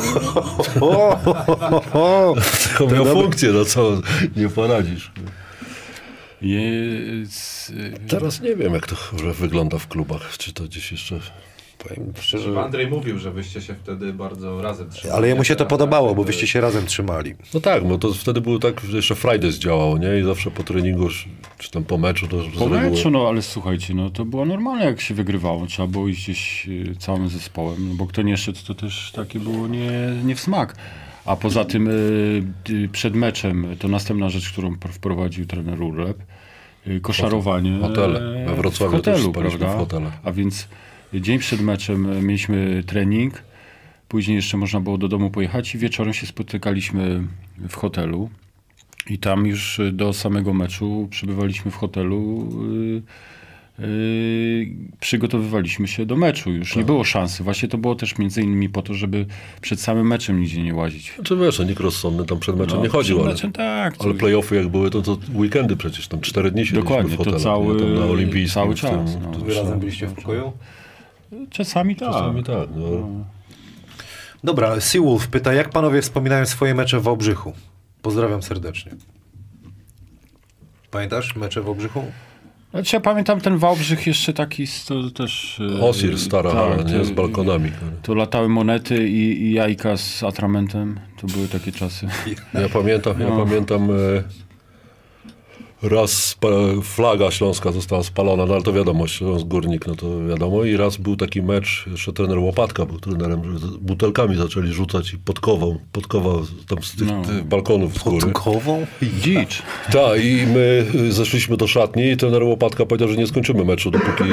O, 0.82 1.16
ho, 1.16 1.34
ho, 1.46 1.82
ho. 1.92 2.36
Taką 2.64 2.90
miał 2.90 3.06
funkcję, 3.06 3.52
no 3.52 3.66
co, 3.66 4.02
nie 4.36 4.50
poradzisz. 4.50 5.12
Jest, 6.42 7.74
e, 7.96 8.08
Teraz 8.08 8.42
nie 8.42 8.56
wiem, 8.56 8.74
jak 8.74 8.88
to 8.88 8.96
wygląda 9.40 9.78
w 9.78 9.88
klubach. 9.88 10.38
Czy 10.38 10.54
to 10.54 10.64
gdzieś 10.64 10.92
jeszcze... 10.92 11.20
Powiem 11.84 12.14
szczerze, 12.22 12.62
Andrzej 12.64 12.88
mówił, 12.88 13.20
że 13.20 13.32
wyście 13.32 13.62
się 13.62 13.76
wtedy 13.84 14.14
bardzo 14.14 14.62
razem 14.62 14.90
trzymali. 14.90 15.18
ale 15.18 15.28
jemu 15.28 15.44
się 15.44 15.54
to 15.56 15.58
Teraz 15.58 15.70
podobało, 15.70 16.08
tak, 16.08 16.18
bo 16.18 16.24
wyście 16.24 16.48
się 16.48 16.62
razem 16.62 16.86
trzymali. 16.86 17.34
No 17.54 17.60
tak, 17.60 17.88
bo 17.88 17.98
to 17.98 18.14
wtedy 18.14 18.42
było 18.42 18.60
tak, 18.60 18.80
że 18.80 18.98
jeszcze 18.98 19.16
Fridays 19.16 19.58
działało, 19.60 19.98
nie? 19.98 20.20
I 20.20 20.24
zawsze 20.24 20.52
po 20.52 20.64
treningu, 20.64 21.08
czy 21.58 21.72
tam 21.72 21.84
po 21.84 21.98
meczu, 21.98 22.28
to 22.28 22.38
Po 22.60 22.68
meczu, 22.70 23.12
no 23.12 23.28
ale 23.28 23.42
słuchajcie, 23.42 23.94
no 23.94 24.10
to 24.10 24.26
było 24.26 24.46
normalne 24.46 24.86
jak 24.86 25.02
się 25.02 25.14
wygrywało. 25.14 25.66
Trzeba 25.68 25.88
było 25.88 26.08
iść 26.08 26.24
gdzieś 26.24 26.68
y, 26.68 26.96
całym 27.00 27.30
zespołem, 27.30 27.90
no 27.90 27.96
bo 27.96 28.08
kto 28.08 28.22
nie 28.22 28.38
szedł, 28.38 28.60
to 28.68 28.74
też 28.76 29.12
takie 29.16 29.40
było 29.40 29.68
nie, 29.68 29.92
nie 30.26 30.36
w 30.36 30.40
smak. 30.40 30.76
A 31.26 31.36
poza 31.36 31.66
tym 31.66 31.88
y, 31.88 31.92
y, 32.70 32.90
przed 32.92 33.16
meczem 33.16 33.66
to 33.80 33.88
następna 33.88 34.30
rzecz, 34.30 34.52
którą 34.52 34.76
pr- 34.76 34.90
wprowadził 34.92 35.46
trener 35.46 35.82
Urlep, 35.82 36.18
koszarowanie 37.02 37.80
Hotele. 37.82 38.46
We 38.48 38.56
Wrocławiu 38.56 38.92
w 38.94 38.96
hotelu, 38.96 39.32
też 39.32 39.42
prawda? 39.42 39.74
w 39.76 39.78
hotelach. 39.78 40.14
A 40.24 40.32
więc 40.32 40.68
dzień 41.22 41.40
przed 41.40 41.62
meczem 41.62 42.06
y, 42.06 42.22
mieliśmy 42.22 42.84
trening, 42.88 43.44
później 44.08 44.36
jeszcze 44.36 44.58
można 44.58 44.80
było 44.80 44.98
do 44.98 45.08
domu 45.08 45.30
pojechać 45.30 45.76
i 45.76 45.78
wieczorem 45.78 46.14
się 46.14 46.28
spotykaliśmy 46.28 47.24
w 47.70 47.76
hotelu. 47.76 48.30
I 49.10 49.18
tam 49.18 49.46
już 49.48 49.80
y, 49.80 49.92
do 49.92 50.14
samego 50.14 50.54
meczu 50.54 51.08
przebywaliśmy 51.12 51.72
w 51.72 51.76
hotelu. 51.76 52.50
Yy, 53.80 53.88
yy, 53.88 54.68
przygotowywaliśmy 55.00 55.88
się 55.88 56.06
do 56.06 56.16
meczu. 56.16 56.52
Już 56.52 56.76
nie 56.76 56.84
było 56.84 57.04
szansy. 57.04 57.44
Właśnie 57.44 57.70
to 57.70 57.78
było 57.78 57.96
też 57.96 58.18
między 58.18 58.42
innymi 58.42 58.70
po 58.70 58.82
to, 58.82 58.94
żeby 58.94 59.26
przed 59.62 59.82
samym 59.82 60.08
meczem 60.08 60.40
nigdzie 60.40 60.64
nie 60.64 60.74
łazić. 60.76 61.14
Czy 61.24 61.38
wiesz, 61.38 61.60
no, 61.60 61.66
nikt 61.66 61.80
rozsądny 61.80 62.26
tam 62.26 62.40
przed 62.40 62.58
meczem 62.58 62.78
No, 62.78 62.84
nie 62.84 62.90
chodził, 62.90 63.16
przed 63.18 63.26
ale, 63.26 63.34
meczem 63.36 63.52
tak. 63.52 63.96
ale 64.00 64.14
playoffy 64.14 64.56
jak 64.56 64.68
były, 64.68 64.90
to, 64.90 65.02
to 65.02 65.18
weekendy 65.36 65.76
przecież, 65.76 66.08
tam 66.08 66.22
cztery 66.22 66.52
dni 66.52 66.66
siedzieliśmy 66.66 66.90
Dokładnie, 66.90 67.10
w 67.10 67.18
to 67.18 67.18
hotelach, 67.18 67.42
cały- 67.42 67.74
nie? 67.76 67.80
tam 67.80 67.96
na 67.96 68.06
olimpijskim. 68.06 68.54
cały 68.54 68.76
tym- 68.76 68.82
czas, 68.90 69.18
no. 69.24 69.32
to- 69.32 69.40
Wy 69.40 69.54
razem 69.54 69.80
byliście 69.80 70.08
w 70.08 70.14
pokoju? 70.14 70.52
Czasami 71.50 71.96
tak. 71.96 72.10
Czasami 72.10 72.44
tak, 72.44 72.70
no. 72.76 73.08
Dobra, 74.44 74.82
Seawolf 74.82 75.28
pyta, 75.28 75.54
jak 75.54 75.70
panowie 75.70 76.02
wspominają 76.02 76.46
swoje 76.46 76.76
mecze 76.76 77.00
w 77.00 77.04
Wałbrzychu? 77.04 77.54
Pozdrawiam 78.02 78.44
serdecznie. 78.44 78.92
Pamiętasz 80.92 81.36
mecze 81.36 81.62
w 81.62 81.66
Wałbrzychu? 81.66 82.04
Znaczy, 82.72 82.96
ja 82.96 83.00
pamiętam 83.00 83.42
ten 83.42 83.58
Wałbrzych 83.58 84.08
jeszcze 84.08 84.34
taki 84.34 84.68
z- 84.68 84.86
to 84.86 85.10
też... 85.12 85.62
yy, 85.76 85.82
Osir, 85.86 86.20
stara 86.20 86.52
hala, 86.52 86.76
nie? 86.84 87.06
Z 87.06 87.12
balkonami. 87.12 87.72
To 88.02 88.14
latały 88.16 88.50
monety 88.50 89.10
i, 89.10 89.42
i 89.44 89.54
jajka 89.54 89.98
z 89.98 90.24
atramentem. 90.24 91.00
To 91.22 91.28
były 91.28 91.48
takie 91.48 91.72
czasy. 91.72 92.08
Ja 92.54 92.70
pamiętam, 92.74 93.20
ja 93.22 93.30
No. 93.30 93.46
pamiętam 93.46 93.90
e, 93.92 93.94
raz 95.84 96.12
spa, 96.24 96.48
flaga 96.84 97.32
śląska 97.32 97.72
została 97.72 98.04
spalona, 98.04 98.46
no 98.46 98.54
ale 98.54 98.64
to 98.64 98.74
wiadomo, 98.74 99.08
Śląsk 99.08 99.46
Górnik, 99.48 99.88
no 99.88 99.96
to 99.96 100.28
wiadomo. 100.28 100.64
I 100.64 100.78
raz 100.78 100.98
był 100.98 101.16
taki 101.16 101.42
mecz, 101.42 101.86
jeszcze 101.92 102.14
trener 102.14 102.38
Łopatka 102.40 102.86
był 102.86 103.00
trenerem, 103.00 103.54
że 103.54 103.60
z 103.60 103.78
butelkami 103.78 104.36
zaczęli 104.36 104.68
rzucać 104.68 105.14
i 105.14 105.18
podkową, 105.18 105.78
podkowa 105.92 106.30
tam 106.68 106.84
z 106.84 106.96
tych, 106.96 107.08
No. 107.08 107.22
tych 107.26 107.44
balkonów 107.44 107.94
z 107.94 108.04
góry. 108.04 108.20
Podkową? 108.26 108.86
Dzicz. 109.22 109.62
Tak, 109.92 110.24
i 110.24 110.48
my 110.48 110.86
zeszliśmy 111.10 111.58
do 111.58 111.68
szatni 111.68 112.04
i 112.12 112.18
trener 112.18 112.44
Łopatka 112.44 112.86
powiedział, 112.86 113.10
że 113.10 113.16
nie 113.18 113.28
skończymy 113.28 113.66
meczu, 113.66 113.92
dopóki 113.92 114.24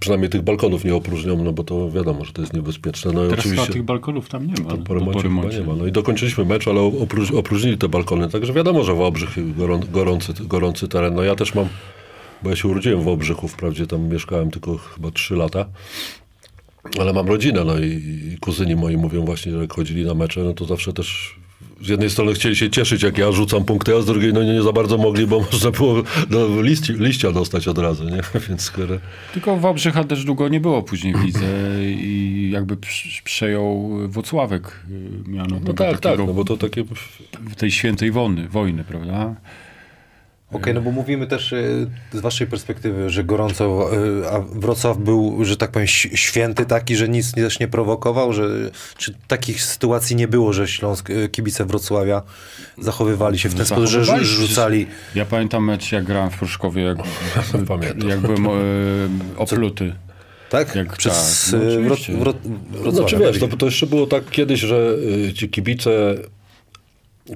przynajmniej 0.00 0.30
tych 0.30 0.42
balkonów 0.42 0.84
nie 0.84 0.94
opróżnią, 0.94 1.44
no 1.44 1.52
bo 1.52 1.64
to 1.64 1.90
wiadomo, 1.90 2.24
że 2.24 2.32
to 2.32 2.40
jest 2.42 2.52
niebezpieczne. 2.54 3.12
No 3.12 3.24
i 3.24 3.28
Teraz 3.28 3.46
oczywiście... 3.46 3.72
tych 3.72 3.82
balkonów 3.82 4.28
tam 4.28 4.46
nie 4.46 4.54
ma. 4.64 4.70
Po 4.70 4.76
bo 4.76 4.94
remoncie, 4.94 5.12
po 5.22 5.28
chyba 5.28 5.34
remoncie. 5.34 5.60
nie 5.60 5.66
ma. 5.66 5.74
No 5.76 5.86
i 5.86 5.92
dokończyliśmy 5.92 6.44
mecz, 6.44 6.68
ale 6.68 6.80
opróż, 6.80 7.30
opróżnili 7.30 7.78
te 7.78 7.88
balkony. 7.88 8.28
Także 8.28 8.52
wiadomo, 8.52 8.84
że 8.84 8.94
Wałbrzych 8.94 9.56
gorą, 9.56 9.80
gorący, 9.92 10.34
gorący 10.66 10.88
teren. 10.88 11.14
No 11.14 11.22
ja 11.22 11.34
też 11.34 11.54
mam, 11.54 11.68
bo 12.42 12.50
ja 12.50 12.56
się 12.56 12.68
urodziłem 12.68 13.00
w 13.00 13.04
Wałbrzychu, 13.04 13.48
wprawdzie 13.48 13.86
tam 13.86 14.08
mieszkałem 14.08 14.50
tylko 14.50 14.78
chyba 14.78 15.10
3 15.10 15.34
lata. 15.34 15.66
Ale 17.00 17.12
mam 17.12 17.28
rodzinę, 17.28 17.64
no 17.64 17.78
i, 17.78 18.02
i 18.34 18.38
kuzyni 18.40 18.76
moi 18.76 18.96
mówią 18.96 19.24
właśnie, 19.24 19.52
że 19.52 19.58
jak 19.58 19.72
chodzili 19.72 20.06
na 20.06 20.14
mecze, 20.14 20.40
no 20.40 20.54
to 20.54 20.64
zawsze 20.64 20.92
też 20.92 21.36
z 21.82 21.88
jednej 21.88 22.10
strony 22.10 22.34
chcieli 22.34 22.56
się 22.56 22.70
cieszyć, 22.70 23.02
jak 23.02 23.18
ja 23.18 23.32
rzucam 23.32 23.64
punkty, 23.64 23.96
a 23.96 24.00
z 24.00 24.06
drugiej 24.06 24.32
no 24.32 24.42
nie, 24.42 24.54
nie 24.54 24.62
za 24.62 24.72
bardzo 24.72 24.98
mogli, 24.98 25.26
bo 25.26 25.40
można 25.52 25.70
było 25.70 26.02
do 26.30 26.62
liści, 26.62 26.92
liścia 26.92 27.32
dostać 27.32 27.68
od 27.68 27.78
razu, 27.78 28.04
nie? 28.04 28.20
Więc 28.48 28.62
skoro... 28.62 28.96
Tylko 29.32 29.56
Wałbrzycha 29.56 30.04
też 30.04 30.24
długo 30.24 30.48
nie 30.48 30.60
było 30.60 30.82
później 30.82 31.14
w 31.14 31.24
lidze 31.24 31.46
i 31.84 32.50
jakby 32.52 32.76
przejął 33.24 33.90
Wocławek 34.08 34.84
y, 34.90 35.30
miano 35.30 35.60
No 35.64 35.72
tak, 35.72 36.00
tak, 36.00 36.18
no 36.18 36.26
bo 36.26 36.44
to 36.44 36.56
takie... 36.56 36.84
tej 37.56 37.70
świętej 37.70 38.10
wojny, 38.10 38.48
wojny, 38.48 38.84
prawda? 38.84 39.34
Okej, 40.52 40.74
no 40.74 40.80
bo 40.80 40.90
mówimy 40.90 41.26
też 41.26 41.52
y, 41.52 41.86
z 42.12 42.20
waszej 42.20 42.46
perspektywy, 42.46 43.10
że 43.10 43.24
gorąco, 43.24 43.90
y, 44.22 44.28
a 44.30 44.40
Wrocław 44.40 44.98
był, 44.98 45.44
że 45.44 45.56
tak 45.56 45.70
powiem, 45.70 45.88
święty 45.88 46.66
taki, 46.66 46.96
że 46.96 47.08
nic 47.08 47.32
też 47.32 47.58
nie 47.60 47.68
prowokował, 47.68 48.32
że 48.32 48.48
czy 48.96 49.14
takich 49.28 49.62
sytuacji 49.62 50.16
nie 50.16 50.28
było, 50.28 50.52
że 50.52 50.68
Śląsk, 50.68 51.10
y, 51.10 51.28
kibice 51.28 51.64
Wrocławia 51.64 52.22
zachowywali 52.78 53.38
się 53.38 53.48
w 53.48 53.54
ten 53.54 53.66
sposób, 53.66 53.86
że 54.04 54.24
rzucali... 54.24 54.86
Ja 55.14 55.24
pamiętam 55.24 55.64
mecz, 55.64 55.92
jak 55.92 56.04
grałem 56.04 56.30
w 56.30 56.38
Pruszkowie, 56.38 56.82
jak, 56.82 56.98
Pamiętam. 57.68 58.08
jak 58.08 58.20
byłem 58.20 58.46
e, 58.46 58.50
opluty. 59.36 59.92
Tak? 60.50 60.74
Jak- 60.74 60.96
Przez 60.96 61.48
tak, 61.50 61.60
no 61.60 61.94
Wro-. 61.94 62.18
Wro- 62.18 62.34
Wrocławia. 62.70 62.92
Znaczy 62.92 63.16
wiesz, 63.18 63.38
to, 63.38 63.48
tak? 63.48 63.58
to 63.58 63.66
jeszcze 63.66 63.86
było 63.86 64.06
tak 64.06 64.30
kiedyś, 64.30 64.60
że 64.60 64.94
y, 65.28 65.32
ci 65.32 65.48
kibice 65.48 66.14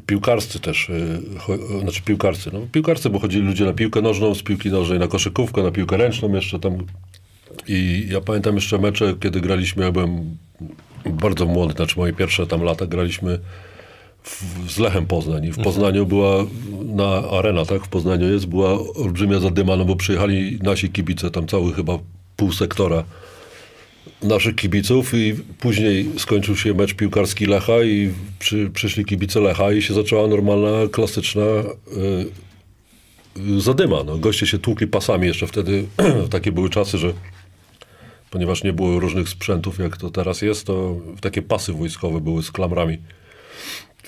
piłkarscy 0.07 0.61
też, 0.61 0.89
y, 0.89 1.21
znaczy 1.81 2.03
piłkarscy, 2.03 2.51
no 2.53 2.61
piłkarscy, 2.73 3.11
bo 3.11 3.19
chodzili 3.19 3.47
ludzie 3.47 3.65
na 3.65 3.73
piłkę 3.73 4.03
nożną, 4.03 4.35
z 4.35 4.43
piłki 4.43 4.71
nożnej 4.71 4.99
na 4.99 5.09
koszykówkę, 5.09 5.63
na 5.63 5.71
piłkę 5.71 5.97
ręczną 5.97 6.35
jeszcze 6.35 6.59
tam. 6.59 6.87
I 7.69 8.07
ja 8.11 8.21
pamiętam 8.21 8.55
jeszcze 8.55 8.79
mecze, 8.79 9.15
kiedy 9.21 9.41
graliśmy, 9.41 9.85
ja 9.85 9.93
byłem 9.93 10.37
bardzo 11.07 11.47
młody, 11.47 11.75
znaczy 11.75 11.99
moje 11.99 12.13
pierwsze 12.13 12.47
tam 12.47 12.63
lata, 12.63 12.87
graliśmy 12.87 13.39
w, 14.23 14.71
z 14.73 14.79
Lechem 14.79 15.07
Poznań. 15.07 15.45
I 15.45 15.53
w 15.53 15.59
Poznaniu 15.59 16.07
była 16.07 16.47
na 16.85 17.31
arena, 17.31 17.65
tak? 17.65 17.85
W 17.85 17.89
Poznaniu 17.89 18.33
jest, 18.33 18.47
była 18.47 18.79
olbrzymia 18.95 19.41
zadyma, 19.41 19.77
no 19.77 19.85
bo 19.85 19.97
przyjechali 19.97 20.59
nasi 20.63 20.91
kibice, 20.91 21.31
tam 21.31 21.47
cały 21.47 21.73
chyba 21.73 21.99
pół 22.37 22.53
sektora 22.53 23.05
naszych 24.23 24.57
kibiców 24.57 25.15
i 25.15 25.35
później 25.59 26.11
skończył 26.17 26.57
się 26.57 26.75
mecz 26.75 26.95
piłkarski 26.95 27.47
Lecha 27.47 27.83
i 27.83 28.11
przy, 28.39 28.71
przyszli 28.75 29.05
kibice 29.05 29.41
Lecha 29.41 29.73
i 29.73 29.83
się 29.83 29.95
zaczęła 29.95 30.29
normalna, 30.29 30.69
klasyczna 30.93 31.43
y, 31.43 33.41
y, 33.57 33.61
zadyma. 33.61 34.05
No, 34.05 34.19
goście 34.19 34.47
się 34.47 34.59
tłukli 34.59 34.87
pasami 34.87 35.27
jeszcze 35.27 35.47
wtedy. 35.47 35.85
takie 36.31 36.53
były 36.53 36.71
czasy, 36.71 36.99
że 36.99 37.13
ponieważ 38.31 38.65
nie 38.65 38.73
było 38.73 39.01
różnych 39.01 39.29
sprzętów, 39.29 39.79
jak 39.79 39.97
to 39.97 40.11
teraz 40.11 40.43
jest, 40.43 40.67
to 40.67 40.97
takie 41.21 41.43
pasy 41.43 41.73
wojskowe 41.73 42.21
były 42.21 42.43
z 42.43 42.51
klamrami. 42.51 42.99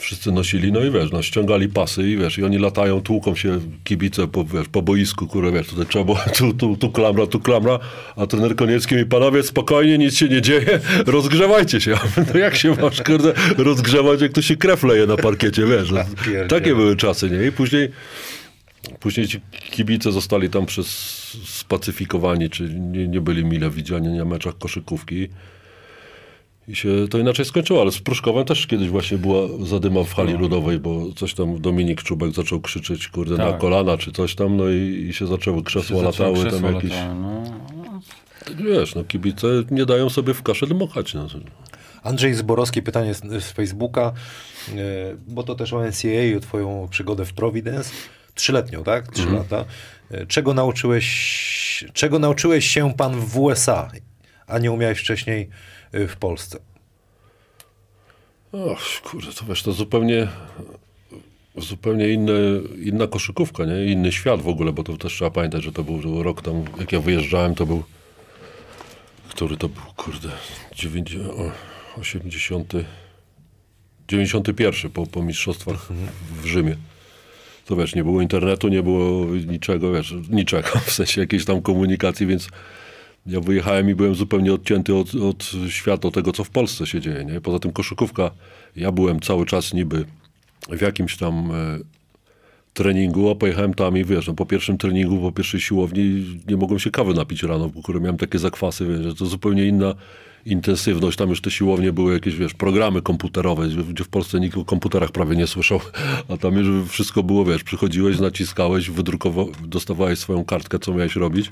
Wszyscy 0.02 0.32
nosili, 0.32 0.72
no 0.72 0.84
i 0.84 0.90
wiesz, 0.90 1.12
no, 1.12 1.22
ściągali 1.22 1.68
pasy 1.68 2.08
i 2.08 2.16
wiesz, 2.16 2.38
i 2.38 2.44
oni 2.44 2.58
latają, 2.58 3.00
tłuką 3.00 3.34
się 3.34 3.60
kibice 3.84 4.28
po, 4.28 4.44
wiesz, 4.44 4.68
po 4.68 4.82
boisku, 4.82 5.26
kurwa, 5.26 5.50
wiesz, 5.50 5.66
tutaj 5.66 5.86
trzeba 5.86 6.04
było, 6.04 6.18
tu, 6.38 6.54
tu, 6.54 6.76
tu 6.76 6.90
klamra, 6.90 7.26
tu 7.26 7.40
klamra, 7.40 7.78
a 8.16 8.26
trener 8.26 8.56
Koniecki 8.56 8.94
mi, 8.94 9.06
panowie, 9.06 9.42
spokojnie, 9.42 9.98
nic 9.98 10.16
się 10.16 10.28
nie 10.28 10.42
dzieje, 10.42 10.80
rozgrzewajcie 11.06 11.80
się. 11.80 11.94
No 12.34 12.40
jak 12.40 12.56
się 12.56 12.76
masz, 12.82 13.02
kurde, 13.02 13.32
rozgrzewać, 13.58 14.20
jak 14.20 14.32
to 14.32 14.42
się 14.42 14.56
krew 14.56 14.82
leje 14.82 15.06
na 15.06 15.16
parkiecie, 15.16 15.66
wiesz. 15.66 15.90
No, 15.90 16.00
takie 16.48 16.74
były 16.74 16.96
czasy, 16.96 17.30
nie? 17.30 17.46
I 17.46 17.52
później, 17.52 17.88
później 19.00 19.28
ci 19.28 19.40
kibice 19.70 20.12
zostali 20.12 20.50
tam 20.50 20.66
przez 20.66 20.86
spacyfikowani, 21.44 22.50
czy 22.50 22.68
nie, 22.68 23.08
nie 23.08 23.20
byli 23.20 23.44
mile 23.44 23.70
widziani 23.70 24.08
na 24.08 24.24
meczach 24.24 24.58
koszykówki. 24.58 25.28
I 26.72 26.76
się 26.76 27.08
to 27.10 27.18
inaczej 27.18 27.44
skończyło, 27.44 27.80
ale 27.80 27.92
z 27.92 27.98
Pruszkowem 27.98 28.44
też 28.44 28.66
kiedyś 28.66 28.88
właśnie 28.88 29.18
była 29.18 29.66
zadyma 29.66 30.02
w 30.02 30.14
hali 30.14 30.32
ludowej, 30.32 30.78
bo 30.78 31.12
coś 31.16 31.34
tam 31.34 31.60
Dominik 31.60 32.02
Czubek 32.02 32.32
zaczął 32.32 32.60
krzyczeć, 32.60 33.08
kurde, 33.08 33.36
na 33.36 33.50
Tak. 33.52 33.60
kolana 33.60 33.98
czy 33.98 34.12
coś 34.12 34.34
tam, 34.34 34.56
no 34.56 34.68
i, 34.70 35.06
i 35.08 35.12
się 35.12 35.26
zaczęły 35.26 35.62
krzesła 35.62 36.02
latały, 36.02 36.36
tam 36.36 36.46
Krzesła 36.48 36.70
jakieś... 36.70 36.90
latały, 36.90 37.14
no. 37.14 37.42
Tak 38.44 38.56
wiesz, 38.62 38.94
no 38.94 39.04
kibice 39.04 39.46
nie 39.70 39.86
dają 39.86 40.10
sobie 40.10 40.34
w 40.34 40.42
kaszę 40.42 40.66
dmuchać. 40.66 41.14
No. 41.14 41.26
Andrzej 42.02 42.34
Zborowski, 42.34 42.82
pytanie 42.82 43.14
z, 43.14 43.20
z 43.44 43.50
Facebooka, 43.52 44.12
e, 44.68 44.72
bo 45.28 45.42
to 45.42 45.54
też 45.54 45.72
o 45.72 45.86
NCAA 45.86 46.22
i 46.32 46.34
o 46.36 46.40
twoją 46.40 46.88
przygodę 46.90 47.24
w 47.24 47.32
Providence. 47.32 47.90
Trzyletnią, 48.34 48.84
tak? 48.84 49.12
Trzy 49.12 49.30
lata. 49.30 49.64
E, 50.10 50.26
Czego 50.26 50.54
nauczyłeś, 50.54 51.84
czego 51.92 52.18
nauczyłeś 52.18 52.66
się 52.66 52.94
pan 52.94 53.20
w 53.20 53.38
USA, 53.38 53.90
a 54.46 54.58
nie 54.58 54.72
umiałeś 54.72 54.98
wcześniej 54.98 55.48
w 55.92 56.16
Polsce? 56.16 56.58
Och, 58.52 59.00
kurde, 59.02 59.32
to 59.32 59.44
wiesz, 59.44 59.62
to 59.62 59.72
zupełnie, 59.72 60.28
zupełnie 61.56 62.08
inne, 62.08 62.32
inna 62.82 63.06
koszykówka, 63.06 63.64
nie? 63.64 63.92
Inny 63.92 64.12
świat 64.12 64.42
w 64.42 64.48
ogóle, 64.48 64.72
bo 64.72 64.82
to 64.82 64.96
też 64.96 65.12
trzeba 65.12 65.30
pamiętać, 65.30 65.62
że 65.62 65.72
to 65.72 65.84
był 65.84 66.22
rok 66.22 66.42
tam, 66.42 66.64
jak 66.80 66.92
ja 66.92 67.00
wyjeżdżałem, 67.00 67.54
to 67.54 67.66
był, 67.66 67.82
który 69.28 69.56
to 69.56 69.68
był, 69.68 69.82
kurde, 69.96 70.28
90, 70.74 71.28
o, 71.28 72.00
80, 72.00 72.72
91 74.08 74.90
po, 74.90 75.06
po 75.06 75.22
mistrzostwach 75.22 75.88
w 76.42 76.46
Rzymie. 76.46 76.76
To 77.66 77.76
wiesz, 77.76 77.94
nie 77.94 78.04
było 78.04 78.22
internetu, 78.22 78.68
nie 78.68 78.82
było 78.82 79.26
niczego, 79.34 79.92
wiesz, 79.92 80.14
niczego, 80.30 80.68
w 80.86 80.92
sensie 80.92 81.20
jakiejś 81.20 81.44
tam 81.44 81.62
komunikacji, 81.62 82.26
więc 82.26 82.48
ja 83.26 83.40
wyjechałem 83.40 83.90
i 83.90 83.94
byłem 83.94 84.14
zupełnie 84.14 84.52
odcięty 84.52 84.94
od, 84.94 85.14
od 85.14 85.50
świata, 85.68 86.08
od 86.08 86.14
tego, 86.14 86.32
co 86.32 86.44
w 86.44 86.50
Polsce 86.50 86.86
się 86.86 87.00
dzieje. 87.00 87.24
Nie? 87.24 87.40
Poza 87.40 87.58
tym 87.58 87.72
koszykówka, 87.72 88.30
ja 88.76 88.92
byłem 88.92 89.20
cały 89.20 89.46
czas 89.46 89.74
niby 89.74 90.04
w 90.68 90.80
jakimś 90.80 91.16
tam 91.16 91.50
e, 91.50 91.78
treningu, 92.74 93.30
a 93.30 93.34
pojechałem 93.34 93.74
tam 93.74 93.96
i 93.96 94.04
wiesz, 94.04 94.26
no, 94.26 94.34
po 94.34 94.46
pierwszym 94.46 94.78
treningu, 94.78 95.18
po 95.18 95.32
pierwszej 95.32 95.60
siłowni 95.60 96.24
nie 96.48 96.56
mogłem 96.56 96.78
się 96.78 96.90
kawy 96.90 97.14
napić 97.14 97.42
rano, 97.42 97.68
bo 97.68 97.82
kurde, 97.82 98.00
miałem 98.00 98.18
takie 98.18 98.38
zakwasy, 98.38 98.86
wiesz, 98.86 99.00
że 99.00 99.14
to 99.14 99.26
zupełnie 99.26 99.66
inna 99.66 99.94
intensywność. 100.46 101.18
Tam 101.18 101.28
już 101.28 101.40
te 101.40 101.50
siłownie 101.50 101.92
były 101.92 102.12
jakieś, 102.12 102.36
wiesz, 102.36 102.54
programy 102.54 103.02
komputerowe, 103.02 103.68
gdzie 103.68 104.04
w 104.04 104.08
Polsce 104.08 104.40
nikt 104.40 104.58
o 104.58 104.64
komputerach 104.64 105.10
prawie 105.10 105.36
nie 105.36 105.46
słyszał, 105.46 105.80
a 106.30 106.36
tam 106.36 106.54
już 106.54 106.88
wszystko 106.90 107.22
było, 107.22 107.44
wiesz, 107.44 107.64
przychodziłeś, 107.64 108.20
naciskałeś, 108.20 108.90
wydrukowałeś, 108.90 109.56
dostawałeś 109.66 110.18
swoją 110.18 110.44
kartkę, 110.44 110.78
co 110.78 110.94
miałeś 110.94 111.16
robić. 111.16 111.50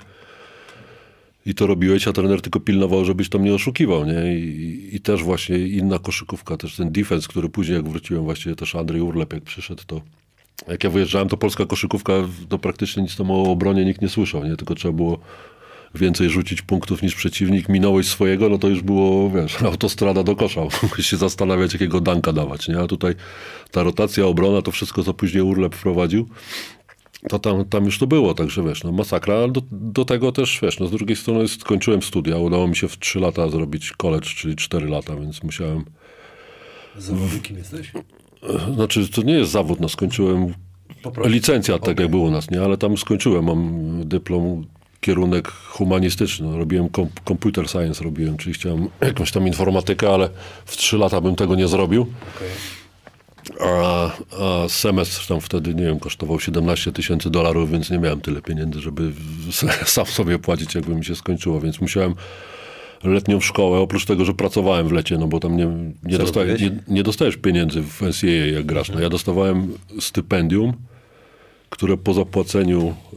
I 1.47 1.55
to 1.55 1.67
robiłeś, 1.67 2.09
a 2.09 2.13
trener 2.13 2.41
tylko 2.41 2.61
pilnował, 2.61 3.05
żebyś 3.05 3.29
tam 3.29 3.45
nie 3.45 3.55
oszukiwał, 3.55 4.05
nie? 4.07 4.35
I, 4.35 4.89
I 4.97 5.01
też 5.01 5.23
właśnie 5.23 5.59
inna 5.59 5.99
koszykówka, 5.99 6.57
też 6.57 6.77
ten 6.77 6.93
defense, 6.93 7.29
który 7.29 7.49
później 7.49 7.77
jak 7.77 7.89
wróciłem, 7.89 8.25
właściwie 8.25 8.57
też 8.57 8.75
Andrzej 8.75 9.01
Urlep 9.01 9.33
jak 9.33 9.43
przyszedł, 9.43 9.83
to 9.87 10.01
jak 10.69 10.85
ja 10.85 10.91
wyjeżdżałem, 10.91 11.29
to 11.29 11.37
polska 11.37 11.67
koszykówka, 11.67 12.13
to 12.49 12.59
praktycznie 12.59 13.03
nic 13.03 13.17
tam 13.17 13.31
o 13.31 13.43
obronie 13.43 13.85
nikt 13.85 14.03
nie 14.03 14.09
słyszał, 14.09 14.45
nie? 14.45 14.57
Tylko 14.57 14.75
trzeba 14.75 14.93
było 14.93 15.19
więcej 15.95 16.31
rzucić 16.31 16.63
punktów 16.63 17.03
niż 17.03 17.15
przeciwnik, 17.15 17.69
minąłeś 17.69 18.09
swojego, 18.09 18.49
no 18.49 18.59
to 18.59 18.69
już 18.69 18.83
było, 18.83 19.31
wiesz, 19.31 19.63
autostrada 19.73 20.23
do 20.23 20.37
kosza. 20.37 20.61
Mogłeś 20.83 21.07
się 21.07 21.17
zastanawiać, 21.17 21.73
jakiego 21.73 22.01
danka 22.01 22.33
dawać, 22.33 22.69
nie? 22.69 22.79
A 22.79 22.87
tutaj 22.87 23.15
ta 23.71 23.83
rotacja, 23.83 24.27
obrona, 24.27 24.63
to 24.63 24.71
wszystko, 24.71 25.03
co 25.03 25.15
później 25.15 25.43
Urlep 25.43 25.75
wprowadził, 25.75 26.29
to 27.29 27.39
tam, 27.39 27.65
tam 27.65 27.85
już 27.85 27.99
to 27.99 28.07
było, 28.07 28.35
także 28.35 28.63
wiesz, 28.63 28.85
no 28.85 28.93
masakra, 28.93 29.35
ale 29.35 29.49
do, 29.53 29.63
do 29.73 30.05
tego 30.05 30.33
też, 30.33 30.59
wiesz, 30.63 30.81
no 30.81 30.87
z 30.87 30.91
drugiej 30.91 31.17
strony 31.17 31.49
skończyłem 31.49 32.03
studia, 32.03 32.37
udało 32.37 32.69
mi 32.69 32.77
się 32.77 32.89
w 32.89 32.99
3 32.99 33.21
lata 33.21 33.49
zrobić 33.49 33.93
college, 33.93 34.27
czyli 34.27 34.57
4 34.57 34.89
lata, 34.89 35.17
więc 35.17 35.43
musiałem, 35.43 35.85
Zawodnik 36.97 37.43
kim 37.43 37.59
jesteś? 37.59 37.93
znaczy 38.75 39.09
to 39.09 39.23
nie 39.23 39.35
jest 39.35 39.51
zawód, 39.51 39.81
no 39.81 39.89
skończyłem 39.89 40.55
licencja, 41.25 41.79
tak 41.79 42.01
jak 42.01 42.09
było 42.09 42.25
u 42.25 42.31
nas, 42.31 42.51
nie, 42.51 42.61
ale 42.61 42.77
tam 42.77 42.97
skończyłem, 42.97 43.45
mam 43.45 44.03
dyplom, 44.09 44.67
kierunek 45.01 45.49
humanistyczny, 45.49 46.49
no, 46.49 46.59
robiłem 46.59 46.89
kom, 46.89 47.09
computer 47.29 47.69
science, 47.69 48.05
robiłem, 48.05 48.37
czyli 48.37 48.55
chciałem 48.55 48.89
jakąś 49.01 49.33
tam 49.33 49.47
informatykę, 49.47 50.11
ale 50.11 50.29
w 50.65 50.77
3 50.77 50.99
lata 50.99 51.21
bym 51.21 51.37
tego 51.37 51.55
nie 51.55 51.69
zrobił. 51.69 52.03
Okej. 52.03 52.80
A, 53.61 54.11
a 54.41 54.69
semestr 54.69 55.27
tam 55.27 55.41
wtedy, 55.41 55.75
nie 55.75 55.85
wiem, 55.85 56.01
kosztował 56.01 56.41
17 56.41 56.93
tysięcy 56.93 57.31
dolarów, 57.31 57.71
więc 57.71 57.91
nie 57.91 57.99
miałem 57.99 58.21
tyle 58.21 58.43
pieniędzy, 58.43 58.81
żeby 58.81 59.13
sam 59.85 60.07
sobie 60.07 60.39
płacić, 60.39 60.75
jakby 60.75 60.95
mi 60.95 61.05
się 61.05 61.17
skończyło, 61.17 61.61
więc 61.61 61.81
musiałem 61.81 62.15
letnią 63.05 63.41
szkołę, 63.41 63.79
oprócz 63.79 64.05
tego, 64.05 64.25
że 64.25 64.35
pracowałem 64.35 64.89
w 64.89 64.93
lecie, 64.93 65.19
no 65.19 65.27
bo 65.27 65.41
tam 65.41 65.57
nie, 65.57 65.67
nie, 66.05 66.19
nie, 66.61 66.71
nie 66.89 67.03
dostajesz 67.03 67.37
pieniędzy 67.37 67.83
w 67.83 68.03
NCAA 68.03 68.47
jak 68.53 68.67
grasz. 68.67 68.91
No, 68.91 69.01
ja 69.01 69.09
dostawałem 69.09 69.73
stypendium, 70.01 70.73
które 71.71 71.97
po 71.97 72.15
zapłaceniu 72.15 72.95
y, 73.13 73.17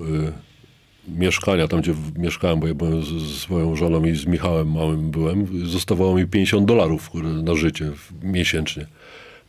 mieszkania, 1.07 1.67
tam 1.67 1.81
gdzie 1.81 1.93
mieszkałem, 2.17 2.59
bo 2.59 2.67
ja 2.67 2.73
byłem 2.73 3.03
z, 3.03 3.07
z 3.07 3.37
swoją 3.37 3.75
żoną 3.75 4.05
i 4.05 4.15
z 4.15 4.25
Michałem 4.25 4.71
małym 4.71 5.11
byłem, 5.11 5.67
zostawało 5.67 6.15
mi 6.15 6.27
50 6.27 6.65
dolarów 6.65 7.09
na 7.43 7.55
życie 7.55 7.91
miesięcznie. 8.23 8.85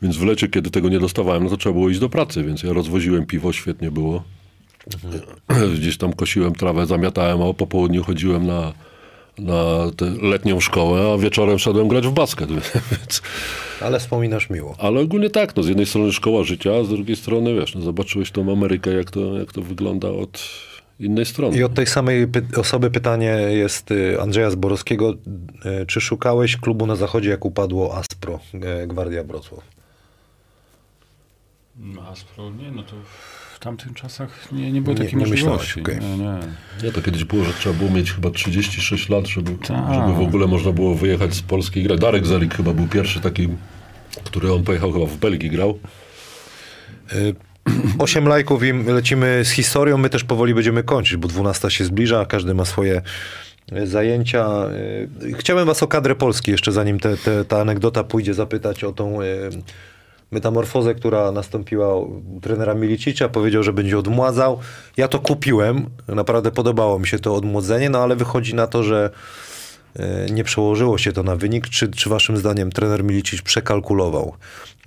Więc 0.02 0.16
w 0.16 0.24
lecie, 0.24 0.48
kiedy 0.48 0.70
tego 0.70 0.88
nie 0.88 1.00
dostawałem, 1.00 1.44
no 1.44 1.50
to 1.50 1.56
trzeba 1.56 1.72
było 1.72 1.88
iść 1.90 2.00
do 2.00 2.08
pracy, 2.08 2.42
więc 2.44 2.62
ja 2.62 2.72
rozwoziłem 2.72 3.26
piwo, 3.26 3.52
świetnie 3.52 3.90
było. 3.90 4.22
Gdzieś 5.78 5.96
tam 5.98 6.12
kosiłem 6.12 6.54
trawę, 6.54 6.86
zamiatałem, 6.86 7.42
a 7.42 7.52
po 7.54 7.66
południu 7.66 8.04
chodziłem 8.04 8.46
na, 8.46 8.72
na 9.38 9.90
tę 9.96 10.12
letnią 10.22 10.60
szkołę, 10.60 11.12
a 11.14 11.18
wieczorem 11.18 11.58
szedłem 11.58 11.88
grać 11.88 12.06
w 12.06 12.12
basket. 12.12 12.48
Więc, 12.90 13.22
Ale 13.80 14.00
wspominasz 14.00 14.50
miło. 14.50 14.74
ale 14.78 15.00
ogólnie 15.00 15.30
tak, 15.30 15.56
no, 15.56 15.62
z 15.62 15.68
jednej 15.68 15.86
strony 15.86 16.12
szkoła 16.12 16.44
życia, 16.44 16.70
a 16.80 16.84
z 16.84 16.88
drugiej 16.88 17.16
strony, 17.16 17.54
wiesz, 17.54 17.74
no, 17.74 17.80
zobaczyłeś 17.80 18.30
tą 18.30 18.52
Amerykę, 18.52 18.90
jak 18.94 19.10
to, 19.10 19.38
jak 19.38 19.52
to 19.52 19.62
wygląda 19.62 20.08
od 20.08 20.42
innej 21.00 21.24
strony. 21.26 21.56
I 21.58 21.62
od 21.64 21.74
tej 21.74 21.86
samej 21.86 22.26
py- 22.28 22.60
osoby 22.60 22.90
pytanie 22.90 23.26
jest 23.50 23.90
y, 23.90 24.20
Andrzeja 24.20 24.50
Zborowskiego. 24.50 25.14
Y, 25.82 25.86
Czy 25.86 26.00
szukałeś 26.00 26.56
klubu 26.56 26.86
na 26.86 26.96
zachodzie, 26.96 27.30
jak 27.30 27.44
upadło 27.44 27.96
Aspro, 27.96 28.40
Gwardia 28.86 29.24
Wrocław? 29.24 29.60
No, 31.76 32.02
Aspro, 32.08 32.50
nie, 32.50 32.70
no 32.70 32.82
to 32.82 32.96
w 33.54 33.58
tamtych 33.58 33.92
czasach 33.94 34.52
nie, 34.52 34.72
nie 34.72 34.80
było 34.82 34.94
Nie- 34.96 35.02
takiej 35.04 35.18
nie 35.18 35.26
możliwości. 35.26 35.80
okej. 35.80 35.98
Nie, 36.00 36.16
nie. 36.18 36.38
Nie, 36.82 36.92
to 36.92 37.02
kiedyś 37.02 37.24
było, 37.24 37.44
że 37.44 37.52
trzeba 37.52 37.74
było 37.78 37.90
mieć 37.90 38.12
chyba 38.12 38.30
36 38.30 39.08
lat, 39.08 39.26
żeby, 39.26 39.50
Tak. 39.66 39.94
żeby 39.94 40.12
w 40.12 40.20
ogóle 40.20 40.46
można 40.46 40.72
było 40.72 40.94
wyjechać 40.94 41.34
z 41.34 41.42
Polski 41.42 41.80
i 41.80 41.82
grać. 41.82 42.00
Darek 42.00 42.26
Zelik 42.26 42.54
chyba 42.54 42.72
był 42.72 42.86
pierwszy 42.88 43.20
taki, 43.20 43.48
który 44.24 44.52
on 44.52 44.62
pojechał 44.64 44.92
chyba 44.92 45.06
w 45.06 45.16
Belgii 45.16 45.50
grał. 45.50 45.78
Osiem 47.98 48.28
lajków 48.28 48.62
i 48.64 48.72
lecimy 48.72 49.44
z 49.44 49.50
historią. 49.50 49.98
My 49.98 50.10
też 50.10 50.24
powoli 50.24 50.54
będziemy 50.54 50.82
kończyć, 50.82 51.16
bo 51.16 51.28
12 51.28 51.70
się 51.70 51.84
zbliża, 51.84 52.26
każdy 52.26 52.54
ma 52.54 52.64
swoje 52.64 53.02
y, 53.72 53.86
zajęcia. 53.86 54.48
Y, 55.22 55.32
Chciałem 55.38 55.66
was 55.66 55.82
o 55.82 55.86
kadrę 55.86 56.14
Polski 56.14 56.50
jeszcze, 56.50 56.72
zanim 56.72 57.00
te, 57.00 57.16
te, 57.16 57.44
ta 57.44 57.60
anegdota 57.60 58.04
pójdzie, 58.04 58.34
zapytać 58.34 58.84
o 58.84 58.92
tą 58.92 59.22
y, 59.22 59.50
metamorfozę, 60.34 60.94
która 60.94 61.32
nastąpiła 61.32 61.94
u 61.96 62.40
trenera 62.42 62.74
Milicicza. 62.74 63.28
Powiedział, 63.28 63.62
że 63.62 63.72
będzie 63.72 63.98
odmładzał. 63.98 64.58
Ja 64.96 65.08
to 65.08 65.18
kupiłem. 65.18 65.86
Naprawdę 66.08 66.50
podobało 66.50 66.98
mi 66.98 67.06
się 67.06 67.18
to 67.18 67.34
odmłodzenie, 67.34 67.90
no 67.90 67.98
ale 67.98 68.16
wychodzi 68.16 68.54
na 68.54 68.66
to, 68.66 68.82
że 68.82 69.10
e, 69.96 70.26
nie 70.30 70.44
przełożyło 70.44 70.98
się 70.98 71.12
to 71.12 71.22
na 71.22 71.36
wynik. 71.36 71.68
Czy, 71.68 71.88
czy 71.88 72.08
waszym 72.10 72.36
zdaniem 72.36 72.72
trener 72.72 73.04
Milicic 73.04 73.42
przekalkulował 73.42 74.34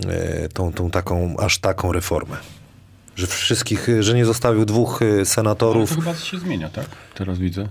e, 0.07 0.49
tą, 0.49 0.73
tą 0.73 0.89
taką, 0.91 1.35
aż 1.39 1.59
taką 1.59 1.91
reformę? 1.91 2.37
Że 3.15 3.27
wszystkich, 3.27 3.87
że 3.99 4.13
nie 4.13 4.25
zostawił 4.25 4.65
dwóch 4.65 5.01
e, 5.01 5.05
Ale 5.05 5.25
senatorów. 5.25 5.89
to 5.89 5.95
chyba 5.95 6.15
się 6.15 6.37
zmienia, 6.39 6.69
tak? 6.69 6.85
Teraz 7.15 7.37
widzę. 7.39 7.67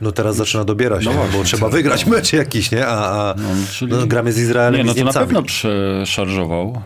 No 0.00 0.12
teraz 0.12 0.36
zaczyna 0.36 0.64
dobierać, 0.64 1.04
No 1.04 1.12
właśnie, 1.12 1.38
bo 1.38 1.44
trzeba 1.44 1.68
wygrać 1.68 2.06
mecz 2.06 2.32
jakiś, 2.32 2.70
nie? 2.70 2.86
A, 2.86 3.30
a 3.30 3.34
No, 3.38 3.42
czyli- 3.72 3.92
no, 3.92 4.06
gramy 4.06 4.32
z 4.32 4.38
Izraelem 4.38 4.80
Nie, 4.80 4.84
no 4.84 4.92
z 4.92 4.96
to 4.96 5.04
na 5.04 5.12
pewno 5.12 5.42
przeszarżował. 5.42 6.82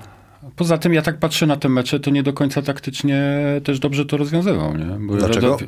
Poza 0.57 0.79
tym 0.79 0.95
ja 0.95 1.03
tak 1.03 1.19
patrzę 1.19 1.47
na 1.47 1.57
te 1.57 1.69
mecze, 1.69 2.01
to 2.01 2.11
nie 2.11 2.23
do 2.23 2.33
końca 2.33 2.63
taktycznie 2.63 3.21
też 3.65 3.79
dobrze 3.79 4.05
to 4.07 4.17
rozwiązywał, 4.17 4.77
nie? 4.77 5.07
Bo 5.07 5.17
Dlaczego? 5.17 5.59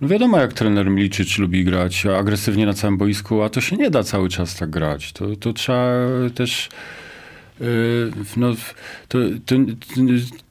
No 0.00 0.08
wiadomo, 0.08 0.38
jak 0.38 0.52
trener 0.52 0.90
Milicic 0.90 1.38
lubi 1.38 1.64
grać 1.64 2.06
agresywnie 2.06 2.66
na 2.66 2.74
całym 2.74 2.96
boisku, 2.98 3.42
a 3.42 3.48
to 3.48 3.60
się 3.60 3.76
nie 3.76 3.90
da 3.90 4.02
cały 4.02 4.28
czas 4.28 4.56
tak 4.56 4.70
grać. 4.70 5.12
To, 5.12 5.36
to 5.36 5.52
trzeba 5.52 5.86
też... 6.34 6.68
yy, 7.60 7.66
No, 8.36 8.54
to, 9.08 9.18
to, 9.46 9.54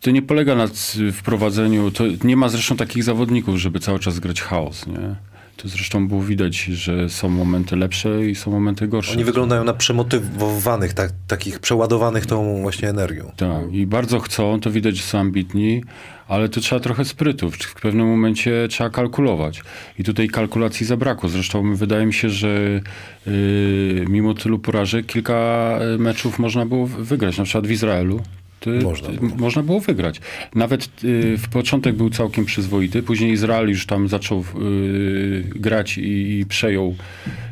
to 0.02 0.12
nie 0.12 0.22
polega 0.22 0.56
na 0.56 0.68
wprowadzeniu, 1.14 1.92
to 1.92 2.04
nie 2.24 2.36
ma 2.36 2.50
zresztą 2.50 2.76
takich 2.76 3.04
zawodników, 3.04 3.58
żeby 3.58 3.80
cały 3.80 4.00
czas 4.00 4.20
grać 4.20 4.42
chaos, 4.42 4.88
nie? 4.88 5.16
To 5.62 5.68
zresztą 5.68 6.08
było 6.08 6.24
widać, 6.24 6.56
że 6.58 7.10
są 7.10 7.30
momenty 7.30 7.76
lepsze 7.76 8.26
i 8.26 8.36
są 8.36 8.52
momenty 8.52 8.88
gorsze. 8.88 9.14
Oni 9.14 9.24
wyglądają 9.24 9.64
na 9.64 9.74
przemotywowanych, 9.74 10.94
tak, 10.94 11.12
takich 11.28 11.60
przeładowanych 11.60 12.26
tą 12.26 12.62
właśnie 12.62 12.90
energią. 12.90 13.32
Tak, 13.38 13.74
i 13.74 13.88
bardzo 13.88 14.20
chcą, 14.20 14.60
to 14.60 14.72
widać, 14.72 14.98
że 14.98 15.04
są 15.04 15.20
ambitni, 15.20 15.84
ale 16.28 16.50
to 16.50 16.62
trzeba 16.62 16.80
trochę 16.80 17.06
sprytu. 17.06 17.52
W 17.52 17.82
pewnym 17.82 18.08
momencie 18.08 18.68
trzeba 18.70 18.90
kalkulować. 18.90 19.62
I 20.00 20.04
tutaj 20.04 20.28
kalkulacji 20.28 20.86
zabrakło. 20.86 21.30
Zresztą 21.30 21.76
wydaje 21.76 22.06
mi 22.06 22.14
się, 22.14 22.30
że 22.30 22.82
yy, 23.26 24.06
mimo 24.10 24.34
tylu 24.34 24.60
porażek 24.60 25.06
kilka 25.06 25.80
y, 25.96 25.98
meczów 25.98 26.40
można 26.40 26.66
było 26.66 26.88
wygrać. 26.88 27.38
Na 27.38 27.44
przykład 27.44 27.68
w 27.68 27.72
Izraelu. 27.72 28.22
To, 28.60 28.70
Można 28.70 29.10
było. 29.10 29.36
można 29.38 29.64
było 29.64 29.80
wygrać. 29.80 30.22
Nawet 30.56 31.04
y, 31.04 31.38
w 31.38 31.50
początek 31.50 31.96
był 31.96 32.10
całkiem 32.10 32.46
przyzwoity, 32.46 33.04
później 33.04 33.32
Izrael 33.32 33.70
już 33.70 33.86
tam 33.86 34.08
zaczął 34.08 34.40
y, 34.62 35.44
grać 35.56 35.98
i, 35.98 36.40
i 36.40 36.46
przejął 36.46 36.96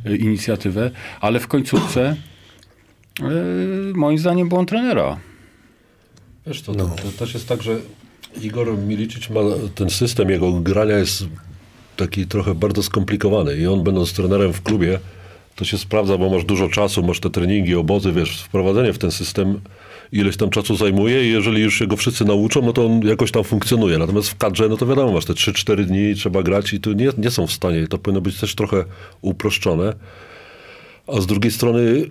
y, 0.06 0.18
inicjatywę, 0.18 0.92
ale 1.22 1.40
w 1.40 1.48
końcówce 1.48 2.16
y, 3.20 3.24
moim 3.96 4.18
zdaniem 4.18 4.50
błąd 4.50 4.70
trenera. 4.70 5.18
Wiesz, 6.48 6.62
to, 6.62 6.76
to, 6.76 6.86
to 6.86 7.12
też 7.20 7.34
jest 7.34 7.48
tak, 7.48 7.64
że 7.64 7.78
Igor 8.42 8.78
Milicic 8.78 9.30
ma 9.30 9.40
ten 9.76 9.90
system 9.90 10.30
jego 10.30 10.52
grania 10.52 10.98
jest 10.98 11.24
taki 11.98 12.28
trochę 12.28 12.56
bardzo 12.56 12.84
skomplikowany 12.84 13.58
i 13.58 13.68
on 13.68 13.84
będąc 13.84 14.14
trenerem 14.14 14.54
w 14.54 14.62
klubie, 14.64 15.00
to 15.56 15.66
się 15.66 15.78
sprawdza, 15.78 16.18
bo 16.18 16.30
masz 16.30 16.46
dużo 16.46 16.70
czasu, 16.70 17.04
masz 17.04 17.20
te 17.20 17.30
treningi, 17.30 17.76
obozy, 17.76 18.12
wiesz, 18.12 18.42
wprowadzenie 18.42 18.94
w 18.94 18.98
ten 18.98 19.12
system 19.12 19.62
ileś 20.12 20.38
tam 20.38 20.50
czasu 20.50 20.76
zajmuje 20.76 21.28
i 21.28 21.32
jeżeli 21.32 21.62
już 21.62 21.80
się 21.80 21.88
go 21.88 21.98
wszyscy 21.98 22.26
nauczą, 22.26 22.62
no 22.62 22.74
to 22.74 22.86
on 22.86 23.02
jakoś 23.02 23.32
tam 23.32 23.44
funkcjonuje. 23.44 23.98
Natomiast 23.98 24.30
w 24.30 24.38
kadrze, 24.38 24.70
no 24.70 24.78
to 24.78 24.86
wiadomo, 24.86 25.12
masz 25.12 25.26
te 25.26 25.34
3-4 25.34 25.86
dni, 25.86 26.16
trzeba 26.16 26.44
grać 26.44 26.74
i 26.74 26.80
tu 26.80 26.94
nie, 26.94 27.10
nie 27.18 27.32
są 27.32 27.48
w 27.48 27.52
stanie. 27.52 27.88
To 27.88 27.98
powinno 27.98 28.22
być 28.22 28.40
też 28.40 28.56
trochę 28.56 28.86
uproszczone. 29.22 29.94
A 31.08 31.22
z 31.22 31.26
drugiej 31.28 31.52
strony, 31.52 32.06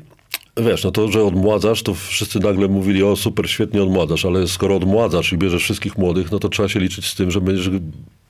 wiesz, 0.56 0.84
no 0.84 0.90
to, 0.90 1.12
że 1.12 1.24
odmładzasz, 1.24 1.82
to 1.82 1.94
wszyscy 1.94 2.40
nagle 2.40 2.68
mówili, 2.68 3.02
o 3.02 3.16
super, 3.16 3.50
świetnie 3.50 3.82
odmładzasz, 3.82 4.24
ale 4.24 4.48
skoro 4.48 4.76
odmładzasz 4.76 5.32
i 5.32 5.38
bierzesz 5.38 5.62
wszystkich 5.62 5.98
młodych, 5.98 6.32
no 6.32 6.38
to 6.38 6.48
trzeba 6.48 6.68
się 6.68 6.80
liczyć 6.80 7.06
z 7.06 7.14
tym, 7.14 7.30
że 7.30 7.40
będziesz 7.40 7.70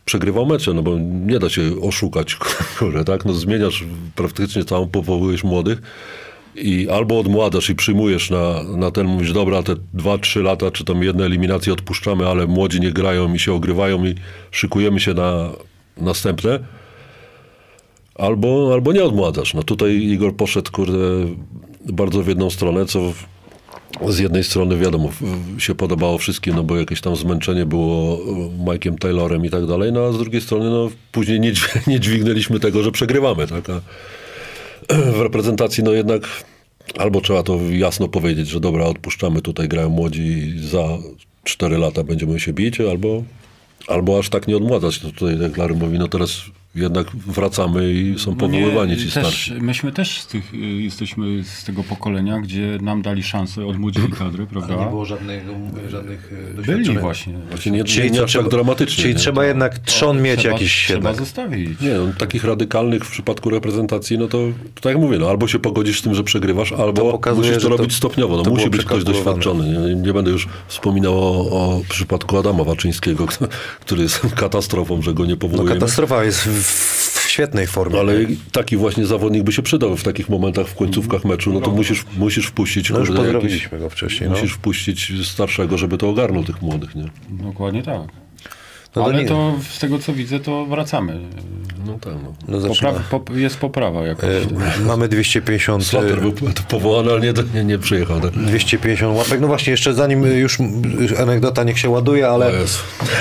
przegrywał 0.05 0.47
mecze, 0.47 0.75
no 0.75 0.83
bo 0.83 0.99
nie 1.27 1.39
da 1.39 1.51
się 1.51 1.63
oszukać, 1.83 2.35
kurde, 2.79 3.05
tak? 3.05 3.25
No 3.25 3.33
zmieniasz 3.33 3.85
praktycznie 4.15 4.65
całą, 4.65 4.89
powołujesz 4.89 5.45
młodych 5.45 5.83
i 6.57 6.89
albo 6.89 7.21
odmładasz 7.21 7.71
i 7.71 7.75
przyjmujesz 7.75 8.31
na, 8.31 8.63
na 8.63 8.91
ten, 8.91 9.07
mówisz, 9.07 9.33
dobra, 9.33 9.63
te 9.63 9.75
dwa, 9.95 10.19
trzy 10.19 10.43
lata, 10.43 10.71
czy 10.71 10.85
tam 10.85 11.03
jedne 11.03 11.25
eliminacje 11.25 11.73
odpuszczamy, 11.73 12.29
ale 12.29 12.47
młodzi 12.47 12.81
nie 12.81 12.93
grają 12.93 13.35
i 13.35 13.39
się 13.39 13.53
ogrywają 13.53 14.05
i 14.05 14.15
szykujemy 14.51 15.01
się 15.01 15.15
na 15.15 15.51
następne, 15.97 16.59
Albo, 18.19 18.71
albo 18.73 18.93
nie 18.93 19.05
odmładzasz. 19.05 19.55
No 19.55 19.63
tutaj 19.63 19.97
Igor 19.97 20.37
poszedł, 20.37 20.73
kurde, 20.73 20.99
bardzo 21.85 22.23
w 22.23 22.29
jedną 22.29 22.51
stronę, 22.51 22.87
co 22.87 23.13
z 24.09 24.19
jednej 24.19 24.45
strony 24.45 24.77
wiadomo, 24.77 25.09
się 25.59 25.75
podobało 25.75 26.19
wszystkim, 26.19 26.55
no 26.55 26.63
bo 26.63 26.77
jakieś 26.77 27.01
tam 27.01 27.17
zmęczenie 27.17 27.67
było 27.67 28.19
e, 28.19 28.65
Mike'iem 28.65 28.99
Taylorem 28.99 29.45
i 29.45 29.51
tak 29.51 29.67
dalej, 29.67 29.93
no 29.93 30.01
a 30.01 30.13
z 30.13 30.19
drugiej 30.19 30.41
strony, 30.41 30.71
no 30.71 30.91
później 31.13 31.41
nie, 31.41 31.53
nie 31.87 32.01
dźwignęliśmy 32.01 32.61
tego, 32.61 32.83
że 32.83 32.93
przegrywamy, 32.93 33.47
tak? 33.47 33.71
A 33.71 33.81
w 35.17 35.21
reprezentacji, 35.21 35.85
no 35.85 35.93
jednak 35.93 36.45
albo 36.99 37.21
trzeba 37.21 37.43
to 37.43 37.59
jasno 37.71 38.09
powiedzieć, 38.09 38.49
że 38.49 38.61
dobra, 38.61 38.85
odpuszczamy, 38.85 39.43
tutaj 39.43 39.69
grają 39.69 39.89
młodzi 39.89 40.23
i 40.23 40.69
za 40.69 40.85
4 41.45 41.79
lata 41.79 42.03
będziemy 42.03 42.41
się 42.41 42.53
bić, 42.53 42.81
albo, 42.81 43.23
albo 43.89 44.19
aż 44.19 44.29
tak 44.29 44.49
nie 44.49 44.57
odmładzać. 44.57 45.03
No 45.03 45.11
tutaj 45.11 45.37
Larry 45.57 45.75
mówi, 45.75 45.99
no 45.99 46.09
teraz 46.09 46.41
jednak 46.77 47.07
wracamy 47.17 47.93
i 47.93 48.19
są 48.19 48.35
powoływani 48.37 48.75
No 48.77 48.85
Nie, 48.85 48.97
ci 48.97 49.05
też, 49.05 49.13
starsi. 49.13 49.53
Myśmy 49.55 49.93
też 49.93 50.21
z 50.21 50.27
tych, 50.27 50.55
y, 50.55 50.57
jesteśmy 50.57 51.45
z 51.45 51.65
tego 51.65 51.83
pokolenia, 51.85 52.41
gdzie 52.41 52.79
nam 52.83 53.03
dali 53.03 53.23
szansę, 53.23 53.67
odmłodzili 53.67 54.09
kadry, 54.13 54.47
prawda? 54.47 54.77
Nie 54.77 54.87
było 54.87 55.05
żadnego, 55.05 55.53
żadnych 55.91 56.33
e, 56.33 56.37
Byli 56.55 56.57
doświadczonych. 56.67 57.01
właśnie. 57.01 57.35
Znaczy 57.49 57.71
nie, 57.71 57.85
Czyli, 57.85 58.11
nie 58.11 58.19
aż 58.19 58.21
tak 58.23 58.29
trzeba, 58.29 58.49
dramatycznie. 58.49 59.03
czyli 59.03 59.15
nie? 59.15 59.21
trzeba 59.21 59.45
jednak 59.47 59.79
trzon 59.79 60.23
mieć 60.23 60.41
trzeba, 60.41 60.53
jakiś 60.55 60.85
Trzeba 60.85 60.95
jednak. 61.11 61.17
zostawić. 61.17 61.81
Nie, 61.81 61.95
no, 61.95 62.07
takich 62.19 62.45
radykalnych 62.45 63.05
w 63.05 63.11
przypadku 63.11 63.51
reprezentacji, 63.51 64.19
no 64.19 64.29
to, 64.29 64.39
to 64.75 64.81
tak 64.81 64.93
jak 64.93 64.97
mówię, 65.03 65.19
no, 65.19 65.29
albo 65.29 65.49
się 65.49 65.59
pogodzisz 65.59 65.99
z 66.01 66.03
tym, 66.03 66.15
że 66.15 66.25
przegrywasz, 66.25 66.73
albo 66.73 67.13
pokazuje, 67.13 67.49
musisz 67.51 67.63
to 67.63 67.69
to- 67.71 67.77
robić 67.77 67.95
stopniowo. 67.95 68.37
No, 68.37 68.43
to 68.43 68.51
musi 68.51 68.71
być 68.71 68.85
ktoś 68.85 69.05
doświadczony. 69.05 69.79
Nie, 69.89 69.95
nie 69.95 70.13
będę 70.13 70.31
już 70.31 70.49
wspominał 70.69 71.15
o, 71.19 71.51
o 71.51 71.81
przypadku 71.89 72.37
Adama 72.39 72.65
Waczyńskiego, 72.65 73.27
który 73.81 74.03
jest 74.03 74.21
katastrofą, 74.37 75.03
że 75.03 75.15
go 75.15 75.25
nie 75.25 75.31
No, 75.31 75.37
powołujemy. 75.37 75.81
katastrofa 75.81 76.25
jest 76.25 76.41
w, 76.41 76.66
w 76.67 77.29
świetnej 77.29 77.67
formie. 77.67 78.01
ale 78.01 78.13
taki 78.53 78.77
właśnie 78.77 79.07
zawodnik 79.07 79.43
by 79.43 79.53
się 79.53 79.63
przydał 79.63 79.97
w 79.97 80.03
takich 80.03 80.29
momentach, 80.29 80.67
w 80.67 80.75
końcówkach 80.75 81.25
meczu, 81.25 81.53
no 81.53 81.61
to 81.61 81.71
musisz, 81.71 82.05
musisz 82.17 82.47
wpuścić 82.47 82.91
no 82.91 82.99
już 82.99 83.09
kurde, 83.09 83.23
jakiś, 83.23 83.33
pozdrowiliśmy 83.35 83.79
go 83.79 83.91
wcześniej. 83.91 84.31
No. 84.31 84.37
musisz 84.37 84.53
wpuścić 84.53 85.13
starszego, 85.25 85.79
żeby 85.79 85.99
to 85.99 86.09
ogarnął 86.09 86.45
tych 86.45 86.63
młodych, 86.63 86.95
nie? 86.95 87.05
Dokładnie 87.29 87.83
tak. 87.83 88.01
No 88.97 89.05
Ale 89.05 89.25
to 89.25 89.55
z 89.71 89.79
tego 89.79 89.99
co 89.99 90.13
widzę, 90.13 90.41
to 90.41 90.67
wracamy. 90.67 91.21
No 91.87 91.99
tak, 91.99 92.15
no. 92.23 92.35
No 92.49 92.93
pop, 93.11 93.37
jest 93.37 93.57
poprawa 93.57 94.07
jakaś. 94.07 94.31
E, 94.31 94.81
Mamy 94.87 95.09
250, 95.09 95.85
Slater 95.85 96.21
był 96.21 96.33
powołany, 96.69 97.13
ale 97.13 97.21
nie, 97.21 97.33
nie, 97.55 97.65
nie 97.65 97.79
przyjechał. 97.79 98.21
Tak? 98.21 98.33
250 98.33 99.17
łapek. 99.17 99.41
No 99.41 99.47
właśnie, 99.47 99.71
jeszcze 99.71 99.95
zanim 99.95 100.23
już 100.23 100.59
anegdota 101.23 101.65
niech 101.65 101.79
się 101.79 101.91
ładuje, 101.91 102.29
ale 102.29 102.53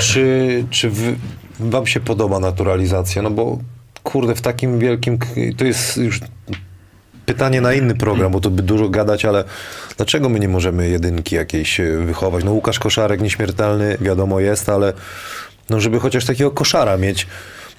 czy, 0.00 0.64
czy 0.70 0.90
wy, 0.90 1.16
wam 1.60 1.86
się 1.86 2.00
podoba 2.00 2.40
naturalizacja? 2.40 3.22
No 3.22 3.30
bo 3.30 3.58
kurde, 4.02 4.34
w 4.34 4.40
takim 4.40 4.78
wielkim... 4.78 5.18
To 5.56 5.64
jest 5.64 5.96
już 5.96 6.20
pytanie 7.26 7.60
na 7.60 7.74
inny 7.74 7.94
program, 7.94 8.32
bo 8.32 8.40
to 8.40 8.50
by 8.50 8.62
dużo 8.62 8.88
gadać, 8.88 9.24
ale 9.24 9.44
dlaczego 9.96 10.28
my 10.28 10.40
nie 10.40 10.48
możemy 10.48 10.88
jedynki 10.88 11.34
jakiejś 11.34 11.80
e, 11.80 11.96
wychować? 11.96 12.44
No 12.44 12.52
Łukasz 12.52 12.78
Koszarek 12.78 13.20
nieśmiertelny, 13.20 13.96
wiadomo 14.00 14.40
jest, 14.40 14.68
ale 14.68 14.92
no 15.70 15.80
żeby 15.80 16.00
chociaż 16.00 16.24
takiego 16.24 16.50
koszara 16.50 16.96
mieć 16.96 17.26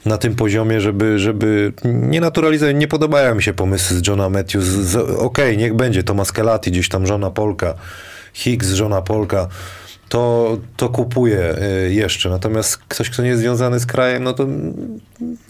na 0.06 0.18
tym 0.18 0.36
poziomie, 0.36 0.82
żeby, 0.82 1.20
żeby 1.20 1.74
nie 1.84 2.22
naturalizować, 2.22 2.76
nie 2.76 2.88
podobają 2.88 3.36
mi 3.36 3.44
się 3.44 3.54
pomysły 3.54 3.98
z 3.98 4.08
Johna 4.08 4.30
Matthews. 4.30 4.96
Okej, 5.18 5.58
niech 5.58 5.74
będzie 5.74 6.04
Tomasz 6.04 6.32
Kelati, 6.32 6.72
gdzieś 6.72 6.90
tam 6.90 7.08
żona 7.08 7.32
Polka, 7.32 7.74
Higgs, 8.34 8.70
żona 8.70 9.02
Polka, 9.02 9.48
to, 10.10 10.58
to 10.78 10.90
kupuje 10.90 11.56
jeszcze. 11.90 12.30
Natomiast 12.30 12.78
ktoś, 12.78 13.10
kto 13.10 13.24
nie 13.24 13.30
jest 13.30 13.42
związany 13.42 13.80
z 13.80 13.86
krajem, 13.86 14.24
no 14.24 14.34
to 14.34 14.48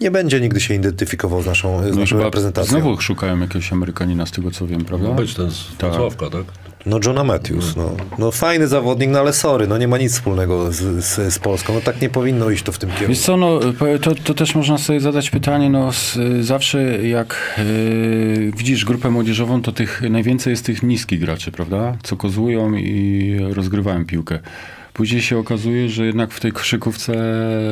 nie 0.00 0.10
będzie 0.10 0.40
nigdy 0.40 0.60
się 0.60 0.74
identyfikował 0.74 1.42
z 1.42 1.46
naszą, 1.46 1.82
z 1.82 1.94
No 1.94 2.00
naszą 2.00 2.18
reprezentacją. 2.18 2.80
Znowu 2.80 3.00
szukają 3.00 3.40
jakiegoś 3.40 3.72
Amerykanina, 3.72 4.26
z 4.26 4.30
tego 4.30 4.50
co 4.50 4.66
wiem, 4.66 4.84
prawda? 4.84 5.10
Być 5.10 5.34
ten 5.34 5.50
z 5.50 5.76
Tak. 5.78 5.90
Wrocławka, 5.92 6.30
tak? 6.30 6.67
No 6.86 7.00
Johna 7.04 7.24
Matthews, 7.24 7.76
no. 7.76 7.96
no 8.18 8.30
fajny 8.30 8.68
zawodnik, 8.68 9.10
no 9.10 9.18
ale 9.18 9.32
sorry, 9.32 9.66
no 9.66 9.78
nie 9.78 9.88
ma 9.88 9.98
nic 9.98 10.12
wspólnego 10.12 10.72
z, 10.72 11.04
z, 11.04 11.34
z 11.34 11.38
Polską. 11.38 11.74
No 11.74 11.80
tak 11.80 12.00
nie 12.00 12.08
powinno 12.08 12.50
iść 12.50 12.62
to 12.62 12.72
w 12.72 12.78
tym 12.78 12.90
kierunku. 12.90 13.08
Wiesz 13.08 13.20
co, 13.20 13.36
no, 13.36 13.60
to, 14.02 14.14
to 14.14 14.34
też 14.34 14.54
można 14.54 14.78
sobie 14.78 15.00
zadać 15.00 15.30
pytanie, 15.30 15.70
no 15.70 15.92
z, 15.92 16.18
zawsze 16.40 17.08
jak 17.08 17.58
yy, 17.58 18.52
widzisz 18.56 18.84
grupę 18.84 19.10
młodzieżową, 19.10 19.62
to 19.62 19.72
tych 19.72 20.02
najwięcej 20.10 20.50
jest 20.50 20.64
tych 20.64 20.82
niskich 20.82 21.20
graczy, 21.20 21.52
prawda? 21.52 21.96
Co 22.02 22.16
kozują 22.16 22.74
i 22.74 23.36
rozgrywają 23.52 24.04
piłkę. 24.04 24.38
Później 24.98 25.22
się 25.22 25.38
okazuje, 25.38 25.88
że 25.88 26.06
jednak 26.06 26.32
w 26.32 26.40
tej 26.40 26.52
koszykówce 26.52 27.14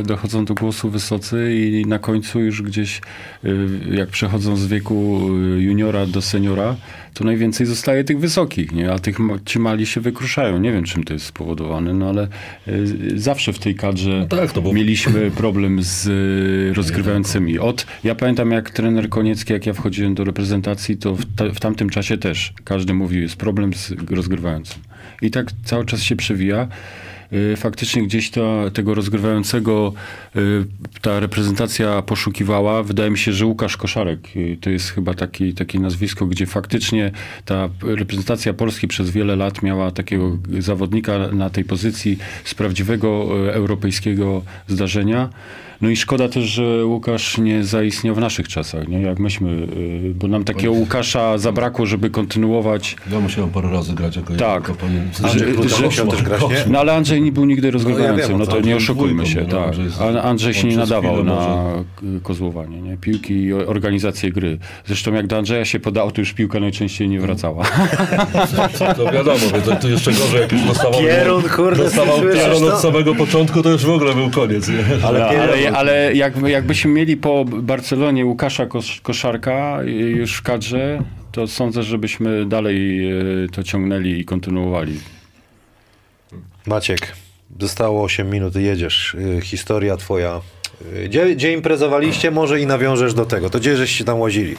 dochodzą 0.04 0.44
do 0.44 0.54
głosu 0.54 0.90
wysocy 0.90 1.56
i 1.56 1.86
na 1.86 1.98
końcu 1.98 2.40
już 2.40 2.62
gdzieś, 2.62 3.00
y, 3.44 3.68
jak 3.90 4.08
przechodzą 4.08 4.56
z 4.56 4.66
wieku 4.66 5.28
y, 5.58 5.62
juniora 5.62 6.06
do 6.06 6.22
seniora, 6.22 6.76
to 7.14 7.24
najwięcej 7.24 7.66
zostaje 7.66 8.04
tych 8.04 8.18
wysokich, 8.18 8.72
nie? 8.72 8.92
a 8.92 8.98
tych, 8.98 9.18
ci 9.44 9.58
mali 9.58 9.86
się 9.86 10.00
wykruszają. 10.00 10.58
Nie 10.58 10.72
wiem, 10.72 10.84
czym 10.84 11.04
to 11.04 11.12
jest 11.12 11.26
spowodowane, 11.26 11.94
no 11.94 12.08
ale 12.08 12.28
y, 12.68 13.20
zawsze 13.20 13.52
w 13.52 13.58
tej 13.58 13.74
kadrze 13.74 14.26
tak, 14.30 14.56
no 14.56 14.62
bo- 14.62 14.72
mieliśmy 14.72 15.30
problem 15.30 15.78
z 15.82 16.08
rozgrywającymi. 16.76 17.58
Od, 17.58 17.86
ja 18.04 18.14
pamiętam, 18.14 18.50
jak 18.50 18.70
trener 18.70 19.08
Koniecki, 19.08 19.52
jak 19.52 19.66
ja 19.66 19.72
wchodziłem 19.72 20.14
do 20.14 20.24
reprezentacji, 20.24 20.96
to 20.96 21.14
w, 21.14 21.24
ta, 21.36 21.48
w 21.50 21.60
tamtym 21.60 21.90
czasie 21.90 22.18
też 22.18 22.52
każdy 22.64 22.94
mówił, 22.94 23.22
jest 23.22 23.36
problem 23.36 23.74
z 23.74 23.92
rozgrywającym. 24.10 24.82
I 25.22 25.30
tak 25.30 25.46
cały 25.64 25.84
czas 25.84 26.02
się 26.02 26.16
przewija. 26.16 26.68
Y, 27.32 27.56
Faktycznie 27.56 28.02
gdzieś 28.02 28.30
tego 28.72 28.94
rozgrywającego 28.94 29.92
y, 30.36 30.64
ta 31.02 31.20
reprezentacja 31.20 32.02
poszukiwała. 32.02 32.82
Wydaje 32.82 33.10
mi 33.10 33.18
się, 33.18 33.32
że 33.32 33.46
Łukasz 33.46 33.76
Koszarek 33.76 34.36
y, 34.36 34.58
to 34.60 34.70
jest 34.70 34.90
chyba 34.90 35.14
taki, 35.14 35.54
takie 35.54 35.80
nazwisko, 35.80 36.26
gdzie 36.26 36.46
faktycznie 36.46 37.10
ta 37.44 37.68
reprezentacja 37.82 38.54
Polski 38.54 38.88
przez 38.88 39.10
wiele 39.10 39.36
lat 39.36 39.62
miała 39.62 39.90
takiego 39.90 40.38
zawodnika 40.58 41.18
na 41.18 41.50
tej 41.50 41.64
pozycji 41.64 42.18
z 42.44 42.54
prawdziwego 42.54 43.28
europejskiego 43.52 44.42
zdarzenia. 44.68 45.28
No 45.80 45.88
i 45.90 45.96
szkoda 45.96 46.28
też, 46.28 46.44
że 46.44 46.86
Łukasz 46.86 47.38
nie 47.38 47.64
zaistniał 47.64 48.14
w 48.14 48.18
naszych 48.18 48.48
czasach, 48.48 48.88
nie? 48.88 49.00
jak 49.02 49.18
myśmy, 49.18 49.50
y, 49.50 50.12
bo 50.14 50.28
nam 50.28 50.44
takiego 50.44 50.72
Łukasza 50.72 51.38
zabrakło, 51.38 51.86
żeby 51.86 52.10
kontynuować 52.10 52.96
Ja 53.12 53.20
musiałem 53.20 53.50
parę 53.50 53.70
razy 53.70 53.94
grać 53.94 54.16
jako 54.16 54.34
Tak. 54.34 54.68
jako 54.68 54.86
Andrzej 55.22 55.54
Że- 55.94 56.06
też 56.06 56.22
grać, 56.22 56.40
nie? 56.40 56.64
no 56.72 56.78
ale 56.78 56.94
Andrzej 56.94 57.22
nie 57.22 57.32
był 57.32 57.44
nigdy 57.44 57.70
rozgrywającym, 57.70 58.28
wiem, 58.28 58.38
no 58.38 58.42
o 58.42 58.46
co 58.46 58.50
to 58.52 58.56
chodzi. 58.56 58.68
nie 58.68 58.76
oszukujmy 58.76 59.26
się, 59.26 59.40
no, 59.42 59.48
tak. 59.58 59.66
Andrzej 59.66 59.84
jest- 59.84 60.00
Ale 60.00 60.22
Andrzej 60.22 60.54
się 60.54 60.68
nie 60.68 60.76
nadawał 60.76 61.24
na 61.24 61.64
kozłowanie, 62.22 62.82
nie? 62.82 62.96
Piłki 62.96 63.34
i 63.34 63.52
organizację 63.52 64.32
gry. 64.32 64.58
Zresztą 64.86 65.12
jak 65.14 65.26
do 65.26 65.38
Andrzeja 65.38 65.64
się 65.64 65.80
podało, 65.80 66.10
to 66.10 66.20
już 66.20 66.32
piłka 66.32 66.60
najczęściej 66.60 67.08
nie 67.08 67.20
wracała. 67.20 67.64
To 68.96 69.12
wiadomo, 69.12 69.38
to, 69.64 69.76
to 69.76 69.88
jeszcze 69.88 70.12
gorzej, 70.12 70.40
jak 70.40 70.52
już 70.52 70.62
dostawał, 70.62 71.00
Pierun, 71.00 71.42
kurde, 71.42 71.82
dostawał 71.84 72.20
pierun 72.20 72.60
to? 72.60 72.74
od 72.74 72.80
samego 72.80 73.14
początku, 73.14 73.62
to 73.62 73.70
już 73.70 73.84
w 73.84 73.90
ogóle 73.90 74.14
był 74.14 74.30
koniec. 74.30 74.68
Nie? 74.68 74.74
Ale, 75.06 75.26
Ale 75.26 75.60
ale, 75.74 76.14
jak, 76.14 76.36
jakbyśmy 76.36 76.90
mieli 76.90 77.16
po 77.16 77.44
Barcelonie 77.44 78.26
Łukasza 78.26 78.66
Kosz, 78.66 79.00
Koszarka 79.00 79.78
już 80.16 80.36
w 80.36 80.42
kadrze, 80.42 81.02
to 81.32 81.46
sądzę, 81.46 81.82
żebyśmy 81.82 82.46
dalej 82.46 83.08
y, 83.44 83.48
to 83.52 83.62
ciągnęli 83.62 84.10
i 84.10 84.24
kontynuowali. 84.24 85.00
Maciek, 86.66 87.12
zostało 87.60 88.02
8 88.02 88.30
minut, 88.30 88.56
jedziesz. 88.56 89.14
Y, 89.14 89.40
Historia 89.40 89.96
twoja. 89.96 90.40
Y, 90.96 91.08
Gdzie, 91.08 91.34
gdzie 91.34 91.52
imprezowaliście? 91.52 92.30
Może 92.30 92.60
i 92.60 92.66
nawiążesz 92.66 93.14
do 93.14 93.26
tego. 93.26 93.50
To 93.50 93.58
gdzie 93.58 93.76
żeście 93.76 94.04
tam 94.04 94.20
łazili? 94.20 94.56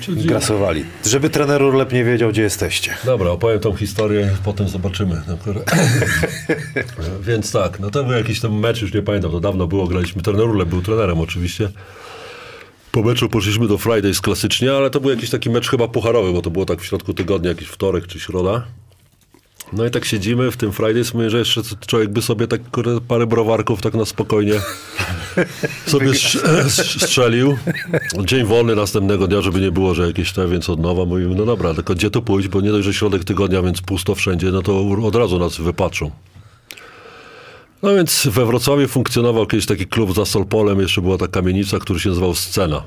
Czyli- 0.00 0.24
Grasowali. 0.24 0.84
Żeby 1.06 1.30
trener 1.30 1.62
Urlep 1.62 1.92
nie 1.92 2.04
wiedział, 2.04 2.30
gdzie 2.30 2.42
jesteście. 2.42 2.94
Dobra, 3.04 3.30
opowiem 3.30 3.60
tą 3.60 3.76
historię, 3.76 4.30
potem 4.44 4.68
zobaczymy. 4.68 5.22
No, 5.28 5.36
Więc 7.26 7.52
tak, 7.52 7.80
no 7.80 7.90
to 7.90 8.04
był 8.04 8.12
jakiś 8.12 8.40
tam 8.40 8.58
mecz, 8.58 8.82
już 8.82 8.94
nie 8.94 9.02
pamiętam, 9.02 9.30
to 9.30 9.40
dawno 9.40 9.66
było, 9.66 9.86
graliśmy, 9.86 10.22
trener 10.22 10.48
Urlep 10.48 10.68
był 10.68 10.82
trenerem 10.82 11.20
oczywiście. 11.20 11.68
Po 12.92 13.02
meczu 13.02 13.28
poszliśmy 13.28 13.68
do 13.68 13.78
Fridays 13.78 14.20
klasycznie, 14.20 14.72
ale 14.72 14.90
to 14.90 15.00
był 15.00 15.10
jakiś 15.10 15.30
taki 15.30 15.50
mecz 15.50 15.68
chyba 15.68 15.88
pucharowy, 15.88 16.32
bo 16.32 16.42
to 16.42 16.50
było 16.50 16.66
tak 16.66 16.80
w 16.80 16.84
środku 16.84 17.14
tygodnia, 17.14 17.48
jakiś 17.48 17.68
wtorek 17.68 18.06
czy 18.06 18.20
środa. 18.20 18.64
No 19.72 19.86
i 19.86 19.90
tak 19.90 20.04
siedzimy 20.04 20.50
w 20.50 20.56
tym 20.56 20.72
Fridays, 20.72 21.14
mówię, 21.14 21.30
że 21.30 21.38
jeszcze 21.38 21.60
człowiek 21.86 22.08
by 22.08 22.22
sobie 22.22 22.48
tak 22.48 22.70
kurde, 22.70 23.00
parę 23.00 23.26
browarków 23.26 23.82
tak 23.82 23.94
na 23.94 24.04
spokojnie 24.04 24.54
sobie 25.86 26.10
strz- 26.10 27.04
strzelił. 27.04 27.58
Dzień 28.24 28.44
wolny 28.44 28.76
następnego 28.76 29.26
dnia, 29.26 29.42
żeby 29.42 29.60
nie 29.60 29.70
było, 29.70 29.94
że 29.94 30.06
jakieś 30.06 30.32
te, 30.32 30.48
więc 30.48 30.70
od 30.70 30.80
nowa 30.80 31.04
mówimy, 31.04 31.34
no 31.34 31.46
dobra, 31.46 31.74
tylko 31.74 31.94
gdzie 31.94 32.10
tu 32.10 32.22
pójść, 32.22 32.48
bo 32.48 32.60
nie 32.60 32.70
dość, 32.70 32.84
że 32.84 32.94
środek 32.94 33.24
tygodnia, 33.24 33.62
więc 33.62 33.80
pusto 33.80 34.14
wszędzie, 34.14 34.50
no 34.50 34.62
to 34.62 34.88
od 35.02 35.16
razu 35.16 35.38
nas 35.38 35.56
wypatrzą. 35.56 36.10
No 37.82 37.94
więc 37.94 38.26
we 38.26 38.46
Wrocławiu 38.46 38.88
funkcjonował 38.88 39.46
kiedyś 39.46 39.66
taki 39.66 39.86
klub 39.86 40.14
za 40.14 40.24
Solpolem, 40.24 40.80
jeszcze 40.80 41.00
była 41.02 41.18
ta 41.18 41.28
kamienica, 41.28 41.78
który 41.78 42.00
się 42.00 42.08
nazywał 42.08 42.34
Scena. 42.34 42.82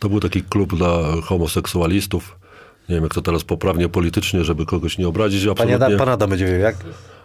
To 0.00 0.08
był 0.08 0.20
taki 0.20 0.42
klub 0.42 0.76
dla 0.76 1.20
homoseksualistów. 1.22 2.36
Nie 2.88 2.94
wiem, 2.94 3.04
jak 3.04 3.14
to 3.14 3.22
teraz 3.22 3.44
poprawnie 3.44 3.88
politycznie, 3.88 4.44
żeby 4.44 4.66
kogoś 4.66 4.98
nie 4.98 5.08
obrazić. 5.08 5.46
Absolutnie, 5.46 5.76
Adam, 5.76 5.96
pan 5.96 6.08
Adam 6.08 6.30
będzie 6.30 6.44
wiedział, 6.44 6.60
jak? 6.60 6.76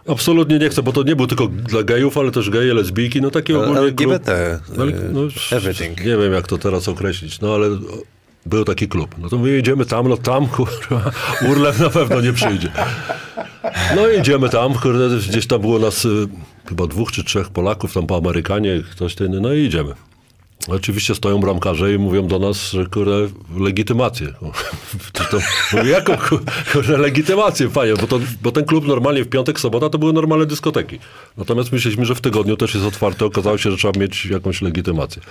absolutnie 0.08 0.58
nie 0.58 0.68
chcę, 0.68 0.82
bo 0.82 0.92
to 0.92 1.02
nie 1.02 1.16
był 1.16 1.26
tylko 1.26 1.46
dla 1.46 1.82
gejów, 1.82 2.18
ale 2.18 2.30
też 2.30 2.50
geje, 2.50 2.74
lesbijki, 2.74 3.20
no 3.20 3.30
taki 3.30 3.54
ogólnie 3.54 3.80
LGBT, 3.80 4.60
klub. 4.64 4.78
Ale, 4.80 4.90
y, 4.90 5.12
no, 5.12 5.20
everything. 5.56 6.04
Nie 6.04 6.16
wiem, 6.16 6.32
jak 6.32 6.46
to 6.46 6.58
teraz 6.58 6.88
określić, 6.88 7.40
no 7.40 7.54
ale 7.54 7.68
był 8.46 8.64
taki 8.64 8.88
klub. 8.88 9.14
No 9.18 9.28
to 9.28 9.38
my 9.38 9.50
jedziemy 9.50 9.84
tam, 9.84 10.08
no 10.08 10.16
tam, 10.16 10.46
kurwa, 10.46 11.10
Urlew 11.50 11.80
na 11.80 11.90
pewno 11.90 12.20
nie 12.20 12.32
przyjdzie. 12.32 12.72
No 13.96 14.08
i 14.08 14.18
idziemy 14.18 14.48
tam, 14.48 14.74
kurde, 14.74 15.16
gdzieś 15.28 15.46
tam 15.46 15.60
było 15.60 15.78
nas 15.78 16.04
y, 16.04 16.28
chyba 16.68 16.86
dwóch 16.86 17.12
czy 17.12 17.24
trzech 17.24 17.50
Polaków, 17.50 17.94
tam 17.94 18.06
po 18.06 18.16
Amerykanie, 18.16 18.82
ktoś 18.90 19.14
ten, 19.14 19.40
no 19.40 19.52
i 19.54 19.60
idziemy. 19.60 19.94
Oczywiście 20.68 21.14
stoją 21.14 21.40
bramkarze 21.40 21.94
i 21.94 21.98
mówią 21.98 22.26
do 22.26 22.38
nas, 22.38 22.70
że 22.70 22.86
kurde, 22.86 23.28
legitymację. 23.58 24.32
To, 25.12 25.24
to, 25.70 25.84
jaką 25.84 26.16
ku- 26.16 26.40
kurde, 26.72 26.98
legitymację, 26.98 27.68
panie? 27.68 27.94
Bo, 28.00 28.06
to, 28.06 28.20
bo 28.42 28.52
ten 28.52 28.64
klub 28.64 28.86
normalnie 28.86 29.24
w 29.24 29.28
piątek, 29.28 29.60
sobota 29.60 29.90
to 29.90 29.98
były 29.98 30.12
normalne 30.12 30.46
dyskoteki. 30.46 30.98
Natomiast 31.36 31.72
myśleliśmy, 31.72 32.04
że 32.06 32.14
w 32.14 32.20
tygodniu 32.20 32.56
też 32.56 32.74
jest 32.74 32.86
otwarte. 32.86 33.24
Okazało 33.26 33.58
się, 33.58 33.70
że 33.70 33.76
trzeba 33.76 34.00
mieć 34.00 34.26
jakąś 34.26 34.62
legitymację. 34.62 35.22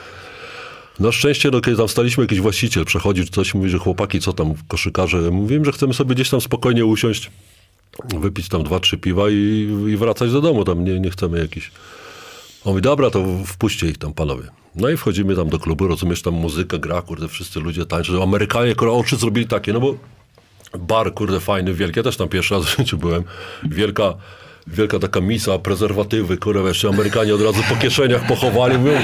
Na 0.99 1.12
szczęście, 1.12 1.52
no, 1.52 1.62
kiedy 1.62 1.78
tam 1.78 1.88
staliśmy, 1.88 2.24
jakiś 2.24 2.40
właściciel 2.41 2.86
przechodził 2.86 3.26
coś, 3.26 3.53
mówi, 3.53 3.70
że 3.70 3.78
chłopaki, 3.78 4.20
co 4.20 4.34
tam, 4.34 4.53
koszykarze. 4.68 5.32
Mówiłem, 5.32 5.66
że 5.66 5.72
chcemy 5.72 5.94
sobie 5.94 6.16
gdzieś 6.16 6.30
tam 6.30 6.41
spokojnie 6.41 6.86
usiąść, 6.86 7.32
wypić 8.20 8.49
tam 8.49 8.64
dwa, 8.64 8.80
trzy 8.80 8.98
piwa 8.98 9.30
i, 9.30 9.68
i 9.88 9.98
wracać 9.98 10.32
do 10.32 10.41
domu. 10.41 10.66
Tam 10.66 10.84
nie, 10.84 10.99
nie 10.99 11.10
chcemy 11.10 11.40
jakiś... 11.40 11.72
On 12.66 12.72
mówi, 12.72 12.82
dobra, 12.82 13.10
to 13.10 13.26
wpuśćcie 13.45 13.88
ich 13.90 13.98
tam, 13.98 14.14
panowie. 14.14 14.60
No 14.76 14.89
i 14.89 14.98
wchodzimy 14.98 15.35
tam 15.35 15.49
do 15.49 15.60
klubu, 15.60 15.88
rozumiesz, 15.88 16.22
tam 16.22 16.34
muzyka 16.34 16.77
gra, 16.77 17.02
kurde, 17.02 17.27
wszyscy 17.27 17.60
ludzie 17.60 17.85
tańczą. 17.85 18.23
Amerykanie, 18.23 18.76
kurde, 18.76 18.93
oczy 18.93 19.15
zrobili 19.15 19.48
takie, 19.48 19.73
no 19.73 19.80
bo 19.80 19.95
bar, 20.80 21.14
kurde, 21.14 21.39
fajny, 21.39 21.73
wielki. 21.73 21.99
Ja 21.99 22.03
też 22.03 22.18
tam 22.18 22.30
pierwszy 22.30 22.53
raz 22.53 22.65
w 22.65 22.77
życiu 22.77 22.98
byłem. 22.98 23.23
Wielka, 23.64 24.14
wielka 24.73 24.99
taka 24.99 25.22
misa, 25.22 25.60
prezerwatywy, 25.60 26.38
kurde, 26.38 26.64
wiesz, 26.64 26.85
Amerykanie 26.85 27.35
od 27.35 27.41
razu 27.41 27.60
po 27.69 27.76
kieszeniach 27.76 28.27
pochowali. 28.27 28.77
Mówią, 28.77 28.98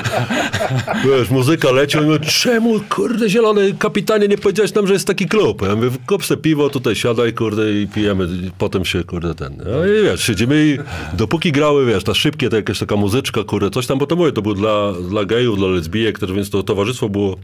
wiesz, 1.06 1.30
muzyka 1.30 1.72
leci, 1.72 1.98
mówią, 1.98 2.20
czemu, 2.20 2.80
kurde, 2.90 3.30
zielony 3.30 3.74
kapitanie, 3.80 4.28
nie 4.28 4.38
powiedziałeś 4.38 4.74
nam, 4.74 4.88
że 4.88 4.94
jest 4.94 5.08
taki 5.08 5.26
klub? 5.26 5.62
Ja 5.62 5.76
mówię, 5.76 5.90
kup 6.08 6.26
se 6.26 6.38
piwo, 6.38 6.70
tutaj 6.70 6.96
siadaj, 6.96 7.34
kurde, 7.34 7.72
i 7.72 7.88
pijemy. 7.88 8.28
Potem 8.58 8.86
się, 8.86 9.04
kurde, 9.04 9.36
ten. 9.36 9.58
No 9.66 9.86
i 9.86 10.04
wiesz, 10.04 10.24
siedzimy 10.24 10.66
i 10.66 10.78
dopóki 11.18 11.52
grały, 11.52 11.86
wiesz, 11.86 12.04
ta 12.04 12.14
szybkie, 12.14 12.50
to 12.50 12.56
jakaś 12.56 12.80
taka 12.80 12.96
muzyczka, 12.96 13.44
kurde, 13.44 13.70
coś 13.70 13.88
tam, 13.88 13.98
bo 13.98 14.08
to 14.08 14.16
mówię, 14.16 14.32
to 14.32 14.42
było 14.42 14.56
dla, 14.56 14.94
dla 15.10 15.26
gejów, 15.26 15.58
dla 15.58 15.68
lesbijek 15.68 16.20
też, 16.20 16.32
więc 16.32 16.50
to 16.50 16.64
towarzystwo 16.64 17.10
było 17.10 17.36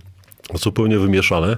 zupełnie 0.55 0.99
wymieszane. 0.99 1.57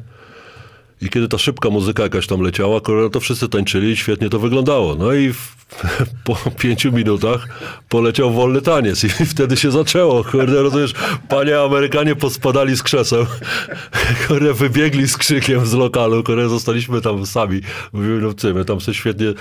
I 1.01 1.09
kiedy 1.09 1.27
ta 1.27 1.37
szybka 1.37 1.69
muzyka 1.69 2.03
jakaś 2.03 2.27
tam 2.27 2.41
leciała, 2.41 2.81
to 3.11 3.19
wszyscy 3.19 3.49
tańczyli 3.49 3.91
i 3.91 3.97
świetnie 3.97 4.29
to 4.29 4.39
wyglądało. 4.39 4.95
No 4.95 5.13
i 5.13 5.33
w, 5.33 5.55
po 6.23 6.35
pięciu 6.35 6.91
minutach 6.91 7.47
poleciał 7.89 8.33
wolny 8.33 8.61
taniec 8.61 9.03
i 9.03 9.09
wtedy 9.33 9.57
się 9.57 9.71
zaczęło. 9.71 10.23
Kurde, 10.23 10.61
rozumiesz, 10.61 10.93
panie 11.29 11.59
Amerykanie 11.59 12.15
pospadali 12.15 12.77
z 12.77 12.83
krzeseł, 12.83 13.25
kurde, 14.27 14.53
wybiegli 14.53 15.07
z 15.07 15.17
krzykiem 15.17 15.65
z 15.65 15.73
lokalu, 15.73 16.23
kurde, 16.23 16.49
zostaliśmy 16.49 17.01
tam 17.01 17.25
sami. 17.25 17.61
Mówimy, 17.93 18.21
no 18.21 18.33
co, 18.33 18.53
my 18.53 18.65
tam 18.65 18.81
sobie 18.81 18.95
świetnie, 18.95 19.33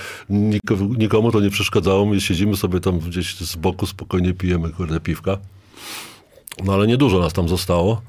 nikomu 0.98 1.32
to 1.32 1.40
nie 1.40 1.51
przeszkadzało, 1.51 2.06
my 2.06 2.20
siedzimy 2.20 2.56
sobie 2.56 2.81
tam 2.81 2.98
gdzieś 2.98 3.36
z 3.36 3.56
boku, 3.56 3.86
spokojnie 3.86 4.32
pijemy, 4.32 4.70
kurde, 4.70 5.01
piwka. 5.01 5.39
No 6.64 6.74
ale 6.74 6.86
niedużo 6.86 7.18
nas 7.18 7.32
tam 7.32 7.48
zostało. 7.48 8.02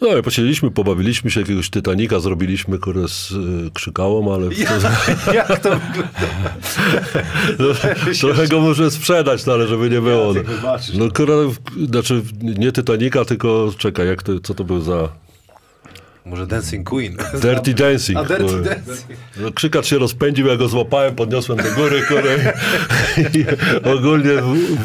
No 0.00 0.16
i 0.18 0.22
posiedzieliśmy, 0.22 0.70
pobawiliśmy 0.70 1.30
się, 1.30 1.40
jakiegoś 1.40 1.70
Titanika 1.70 2.20
zrobiliśmy, 2.20 2.78
kurde, 2.78 3.08
z 3.08 3.30
y, 3.32 3.70
krzykałą, 3.74 4.34
ale... 4.34 4.48
Jak 5.34 5.60
to 5.60 5.70
wygląda? 5.70 6.10
No, 7.58 7.66
trochę 8.20 8.48
go 8.48 8.60
muszę 8.60 8.90
sprzedać, 8.90 9.46
no, 9.46 9.52
ale 9.52 9.66
żeby 9.66 9.90
nie 9.90 10.00
było. 10.00 10.32
No, 10.32 10.40
Jacek, 10.40 10.46
wybaczysz, 10.46 10.94
no 10.94 11.10
kurde, 11.10 11.50
znaczy 11.88 12.22
nie 12.42 12.72
Titanika, 12.72 13.24
tylko 13.24 13.72
czekaj, 13.78 14.06
jak 14.06 14.22
to, 14.22 14.40
co 14.40 14.54
to 14.54 14.64
był 14.64 14.80
za... 14.80 15.08
Może 16.26 16.46
Dancing 16.46 16.88
Queen. 16.88 17.16
Dirty 17.42 17.74
Dancing. 17.74 18.18
A 18.18 18.24
Dirty. 18.24 18.62
Dancing. 18.62 19.18
No, 19.36 19.52
krzykacz 19.52 19.86
się 19.86 19.98
rozpędził, 19.98 20.46
ja 20.46 20.56
go 20.56 20.68
złapałem, 20.68 21.14
podniosłem 21.14 21.58
do 21.58 21.74
góry, 21.74 22.02
kurde. 22.08 22.52
I 23.38 23.44
ogólnie 23.96 24.30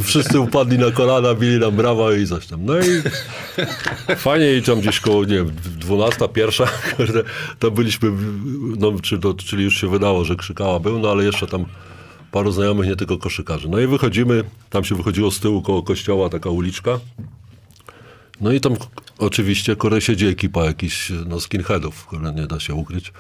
wszyscy 0.03 0.39
upadli 0.39 0.77
na 0.79 0.91
kolana, 0.91 1.35
bili 1.35 1.59
nam 1.59 1.75
brawa 1.75 2.13
i 2.13 2.27
coś 2.27 2.47
tam. 2.47 2.65
No 2.65 2.73
i 2.79 2.83
fajnie 4.15 4.53
i 4.53 4.61
tam 4.61 4.79
gdzieś 4.79 4.99
koło, 4.99 5.25
nie 5.25 5.35
wiem, 5.35 5.51
12, 5.77 6.29
pierwsza, 6.29 6.65
to 7.59 7.71
byliśmy, 7.71 8.11
no, 8.77 8.93
czy, 9.01 9.19
to, 9.19 9.33
czyli 9.33 9.63
już 9.63 9.81
się 9.81 9.89
wydało, 9.89 10.25
że 10.25 10.35
krzykała 10.35 10.79
był, 10.79 10.99
no 10.99 11.11
ale 11.11 11.23
jeszcze 11.23 11.47
tam 11.47 11.65
paru 12.31 12.51
znajomych, 12.51 12.89
nie 12.89 12.95
tylko 12.95 13.17
koszykarzy. 13.17 13.69
No 13.69 13.79
i 13.79 13.87
wychodzimy, 13.87 14.43
tam 14.69 14.83
się 14.83 14.95
wychodziło 14.95 15.31
z 15.31 15.39
tyłu 15.39 15.61
koło 15.61 15.83
kościoła 15.83 16.29
taka 16.29 16.49
uliczka. 16.49 16.99
No 18.41 18.51
i 18.51 18.61
tam 18.61 18.73
oczywiście 19.17 19.75
kurde 19.75 20.01
siedzi 20.01 20.27
ekipa 20.27 20.65
jakichś 20.65 21.11
no, 21.25 21.39
skinheadów, 21.39 22.05
które 22.05 22.33
nie 22.33 22.47
da 22.47 22.59
się 22.59 22.73
ukryć. 22.73 23.13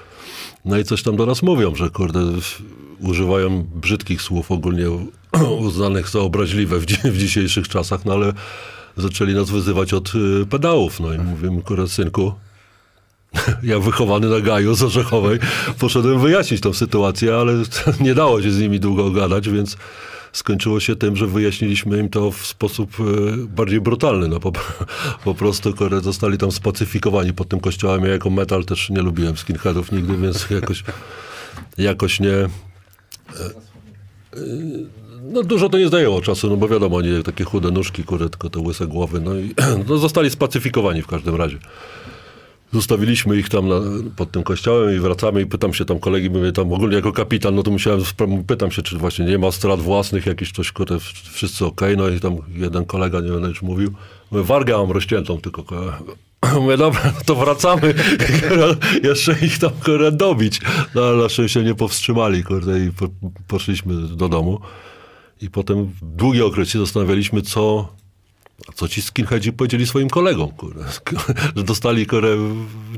No 0.65 0.77
i 0.77 0.83
coś 0.83 1.03
tam 1.03 1.15
do 1.15 1.25
nas 1.25 1.41
mówią, 1.41 1.75
że 1.75 1.89
kurde 1.89 2.19
używają 2.99 3.63
brzydkich 3.75 4.21
słów 4.21 4.51
ogólnie 4.51 4.85
uznanych 5.67 6.09
za 6.09 6.19
obraźliwe 6.19 6.79
w, 6.79 6.85
w 6.85 7.17
dzisiejszych 7.17 7.67
czasach, 7.67 8.05
no 8.05 8.13
ale 8.13 8.33
zaczęli 8.97 9.33
nas 9.33 9.49
wyzywać 9.49 9.93
od 9.93 10.11
y, 10.15 10.45
pedałów. 10.45 10.99
No 10.99 11.13
i 11.13 11.17
mówimy, 11.17 11.61
kurde 11.61 11.87
synku, 11.87 12.33
ja 13.63 13.79
wychowany 13.79 14.29
na 14.29 14.39
gaju 14.39 14.75
z 14.75 14.83
Orzechowej, 14.83 15.39
poszedłem 15.79 16.19
wyjaśnić 16.19 16.61
tą 16.61 16.73
sytuację, 16.73 17.35
ale 17.35 17.53
nie 18.01 18.15
dało 18.15 18.41
się 18.41 18.51
z 18.51 18.59
nimi 18.59 18.79
długo 18.79 19.11
gadać, 19.11 19.49
więc 19.49 19.77
skończyło 20.33 20.79
się 20.79 20.95
tym, 20.95 21.15
że 21.15 21.27
wyjaśniliśmy 21.27 21.99
im 21.99 22.09
to 22.09 22.31
w 22.31 22.45
sposób 22.45 22.91
e, 22.99 23.03
bardziej 23.37 23.81
brutalny. 23.81 24.27
No, 24.27 24.39
po, 24.39 24.51
po 25.25 25.35
prostu 25.35 25.73
zostali 26.01 26.37
tam 26.37 26.51
spacyfikowani 26.51 27.33
pod 27.33 27.47
tym 27.49 27.59
kościołem. 27.59 28.05
Ja 28.05 28.11
jako 28.11 28.29
metal 28.29 28.65
też 28.65 28.89
nie 28.89 29.01
lubiłem 29.01 29.37
skinheadów 29.37 29.91
nigdy, 29.91 30.17
więc 30.17 30.49
jakoś, 30.61 30.83
jakoś 31.77 32.19
nie... 32.19 32.33
e, 32.33 32.47
e, 34.33 34.39
No 35.21 35.43
dużo 35.43 35.69
to 35.69 35.77
nie 35.77 35.89
zajęło 35.89 36.21
czasu, 36.21 36.49
no 36.49 36.57
bo 36.57 36.67
wiadomo, 36.67 36.97
oni 36.97 37.23
takie 37.23 37.43
chude 37.43 37.71
nóżki, 37.71 38.03
tylko 38.03 38.49
te 38.49 38.59
łyse 38.59 38.87
głowy, 38.87 39.21
no 39.21 39.35
i 39.35 39.55
no, 39.87 39.97
zostali 39.97 40.29
spacyfikowani 40.29 41.01
w 41.01 41.07
każdym 41.07 41.35
razie. 41.35 41.57
Zostawiliśmy 42.73 43.37
ich 43.37 43.49
tam 43.49 43.67
na, 43.67 43.75
pod 44.15 44.31
tym 44.31 44.43
kościołem 44.43 44.95
i 44.95 44.99
wracamy 44.99 45.41
i 45.41 45.45
pytam 45.45 45.73
się 45.73 45.85
tam 45.85 45.99
kolegi, 45.99 46.29
mówię 46.29 46.51
tam 46.51 46.73
ogólnie 46.73 46.95
jako 46.95 47.11
kapitan, 47.11 47.55
no 47.55 47.63
to 47.63 47.71
musiałem, 47.71 48.01
pytam 48.47 48.71
się, 48.71 48.81
czy 48.81 48.97
właśnie 48.97 49.25
nie 49.25 49.37
ma 49.37 49.51
strat 49.51 49.79
własnych, 49.79 50.25
jakiś 50.25 50.51
coś, 50.51 50.71
kurde, 50.71 50.99
wszyscy 51.31 51.65
okej, 51.65 51.97
no 51.97 52.09
i 52.09 52.19
tam 52.19 52.37
jeden 52.55 52.85
kolega, 52.85 53.19
nie 53.19 53.31
będę 53.31 53.47
już 53.47 53.61
mówił, 53.61 53.93
mówię, 54.31 54.43
wargę 54.43 54.77
mam 54.77 54.91
rozciętą 54.91 55.41
tylko. 55.41 55.63
Mówię, 56.61 56.77
dobra, 56.77 57.01
no 57.05 57.21
to 57.25 57.35
wracamy, 57.35 57.93
jeszcze 59.03 59.35
ich 59.41 59.57
tam, 59.57 59.71
kurde, 59.85 60.11
dobić. 60.11 60.61
No 60.95 61.01
ale 61.01 61.29
szczęście 61.29 61.63
nie 61.63 61.75
powstrzymali, 61.75 62.43
kurde, 62.43 62.79
i 62.85 62.91
po, 62.91 63.07
poszliśmy 63.47 63.93
do 63.93 64.29
domu. 64.29 64.59
I 65.41 65.49
potem 65.49 65.91
długi 66.01 66.41
okres 66.41 66.69
się 66.69 66.79
zastanawialiśmy, 66.79 67.41
co, 67.41 67.93
co 68.75 68.87
ci 68.87 69.01
skinheadzi 69.01 69.53
powiedzieli 69.53 69.87
swoim 69.87 70.09
kolegom, 70.09 70.51
kurde, 70.51 70.85
że 71.55 71.63
dostali 71.63 72.05
kurde, 72.05 72.37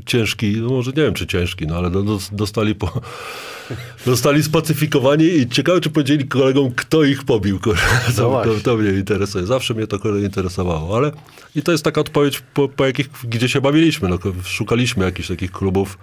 ciężki, 0.06 0.52
no 0.56 0.68
może 0.68 0.90
nie 0.90 1.02
wiem 1.02 1.14
czy 1.14 1.26
ciężki, 1.26 1.66
no 1.66 1.76
ale 1.76 1.90
no, 1.90 2.02
dos- 2.02 2.30
dostali 2.32 2.74
po, 2.74 3.00
dostali 4.06 4.42
spacyfikowani 4.42 5.24
i 5.24 5.48
ciekawe 5.48 5.80
czy 5.80 5.90
powiedzieli 5.90 6.28
kolegom, 6.28 6.72
kto 6.76 7.04
ich 7.04 7.24
pobił, 7.24 7.60
kurde. 7.60 7.80
To, 8.06 8.12
to, 8.22 8.30
właśnie. 8.30 8.60
to 8.60 8.76
mnie 8.76 8.90
interesuje. 8.90 9.46
Zawsze 9.46 9.74
mnie 9.74 9.86
to 9.86 9.98
kurde 9.98 10.20
interesowało, 10.20 10.96
ale 10.96 11.12
i 11.56 11.62
to 11.62 11.72
jest 11.72 11.84
taka 11.84 12.00
odpowiedź, 12.00 12.42
po, 12.54 12.68
po 12.68 12.86
jakich, 12.86 13.08
gdzie 13.24 13.48
się 13.48 13.60
bawiliśmy, 13.60 14.08
no, 14.08 14.18
szukaliśmy 14.44 15.04
jakichś 15.04 15.28
takich 15.28 15.52
klubów. 15.52 15.98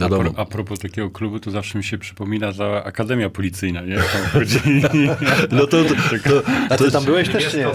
A, 0.00 0.08
pro, 0.08 0.32
a 0.36 0.44
propos 0.44 0.78
takiego 0.78 1.10
klubu, 1.10 1.40
to 1.40 1.50
zawsze 1.50 1.78
mi 1.78 1.84
się 1.84 1.98
przypomina 1.98 2.52
ta 2.52 2.84
Akademia 2.84 3.30
Policyjna, 3.30 3.82
nie? 3.82 3.96
No 5.52 5.66
to, 5.66 5.84
to, 5.84 5.94
to, 6.24 6.42
A 6.70 6.76
ty 6.76 6.90
tam 6.90 7.04
byłeś 7.04 7.28
też, 7.28 7.54
nie? 7.54 7.66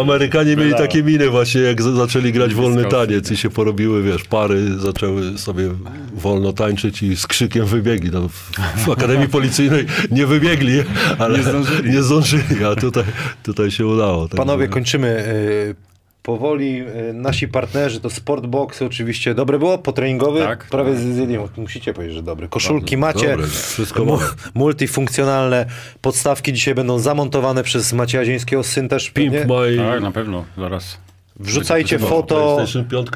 Amerykanie 0.00 0.56
mieli 0.56 0.74
takie 0.74 1.02
miny 1.02 1.28
właśnie, 1.30 1.60
jak 1.60 1.82
za- 1.82 1.92
zaczęli 1.92 2.32
grać 2.32 2.54
wolny 2.54 2.84
taniec 2.84 3.30
i 3.30 3.36
się 3.36 3.50
porobiły, 3.50 4.02
wiesz, 4.02 4.24
pary 4.24 4.78
zaczęły 4.78 5.38
sobie 5.38 5.68
wolno 6.14 6.52
tańczyć 6.52 7.02
i 7.02 7.16
z 7.16 7.26
krzykiem 7.26 7.66
wybiegli. 7.66 8.10
No, 8.10 8.28
w, 8.76 8.88
Akademii 8.92 9.28
Policyjnej 9.28 9.86
nie 10.10 10.26
wybiegli, 10.26 10.82
ale 11.18 11.38
Nie 11.38 11.44
zdążyli. 11.44 11.90
nie 11.90 12.02
zdążyli, 12.02 12.64
a 12.72 12.76
tutaj, 12.76 13.04
tutaj 13.42 13.70
się 13.70 13.86
udało. 13.86 14.22
Także- 14.28 14.36
Panowie, 14.36 14.68
kończymy 14.68 15.08
y, 15.08 15.87
powoli. 16.28 16.82
Y, 17.10 17.12
nasi 17.12 17.48
partnerzy 17.48 18.00
to 18.00 18.10
Sportbox 18.10 18.82
oczywiście. 18.82 19.34
Dobre 19.34 19.58
było? 19.58 19.78
Potreningowy? 19.78 20.40
Tak. 20.40 20.64
Prawie 20.64 20.96
zjedli. 20.96 21.38
Musicie 21.56 21.94
powiedzieć, 21.94 22.16
że 22.16 22.22
dobry. 22.22 22.48
Koszulki 22.48 22.96
macie. 22.96 23.28
Dobre, 23.30 23.46
wszystko 23.46 24.04
Mu- 24.04 24.18
multifunkcjonalne 24.54 25.66
podstawki 26.00 26.52
dzisiaj 26.52 26.74
będą 26.74 26.98
zamontowane 26.98 27.62
przez 27.62 27.92
Macieja 27.92 28.24
Zieńskiego. 28.24 28.62
Syn 28.62 28.88
też 28.88 29.10
Pimp 29.10 29.32
pewnie. 29.34 29.54
my... 29.76 29.76
Tak, 29.76 30.02
na 30.02 30.10
pewno, 30.12 30.44
zaraz. 30.58 30.98
Wrzucajcie 31.40 31.98
foto. 31.98 32.54
PlayStation 32.56 32.84
5? 32.84 33.08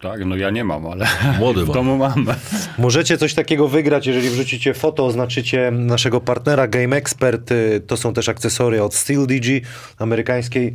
Tak, 0.00 0.24
no 0.24 0.36
ja 0.36 0.50
nie 0.50 0.64
mam, 0.64 0.86
ale 0.86 1.06
Młody 1.38 1.64
w 1.66 1.72
domu 1.72 1.96
mam. 1.96 2.26
Możecie 2.78 3.18
coś 3.18 3.34
takiego 3.34 3.68
wygrać, 3.68 4.06
jeżeli 4.06 4.30
wrzucicie 4.30 4.74
foto, 4.74 5.06
oznaczycie 5.06 5.70
naszego 5.70 6.20
partnera 6.20 6.68
Game 6.68 6.96
Expert. 6.96 7.52
y, 7.52 7.82
To 7.86 7.96
są 7.96 8.12
też 8.14 8.28
akcesoria 8.28 8.84
od 8.84 8.94
SteelDG, 8.94 9.46
amerykańskiej 9.98 10.74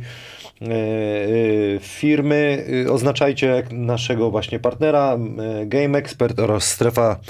firmy. 1.80 2.64
Y, 2.86 2.92
Oznaczajcie 2.92 3.62
naszego 3.70 4.30
właśnie 4.30 4.58
partnera 4.58 5.18
Game 5.66 5.98
Expert 5.98 6.40
oraz 6.40 6.64
strefa 6.64 7.20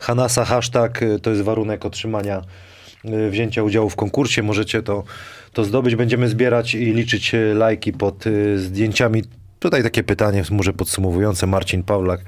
Hanasa 0.00 0.44
hashtag. 0.44 1.00
To 1.22 1.30
jest 1.30 1.42
warunek 1.42 1.84
otrzymania 1.84 2.42
wzięcia 3.30 3.62
udziału 3.62 3.90
w 3.90 3.96
konkursie. 3.96 4.42
Możecie 4.42 4.82
to, 4.82 5.04
to 5.52 5.64
zdobyć. 5.64 5.96
Będziemy 5.96 6.28
zbierać 6.28 6.74
i 6.74 6.84
liczyć 6.92 7.32
lajki 7.54 7.92
pod 7.92 8.24
zdjęciami. 8.56 9.22
Tutaj 9.58 9.82
takie 9.82 10.02
pytanie, 10.02 10.42
może 10.50 10.72
podsumowujące. 10.72 11.46
Marcin 11.46 11.82
Pawlak. 11.82 12.20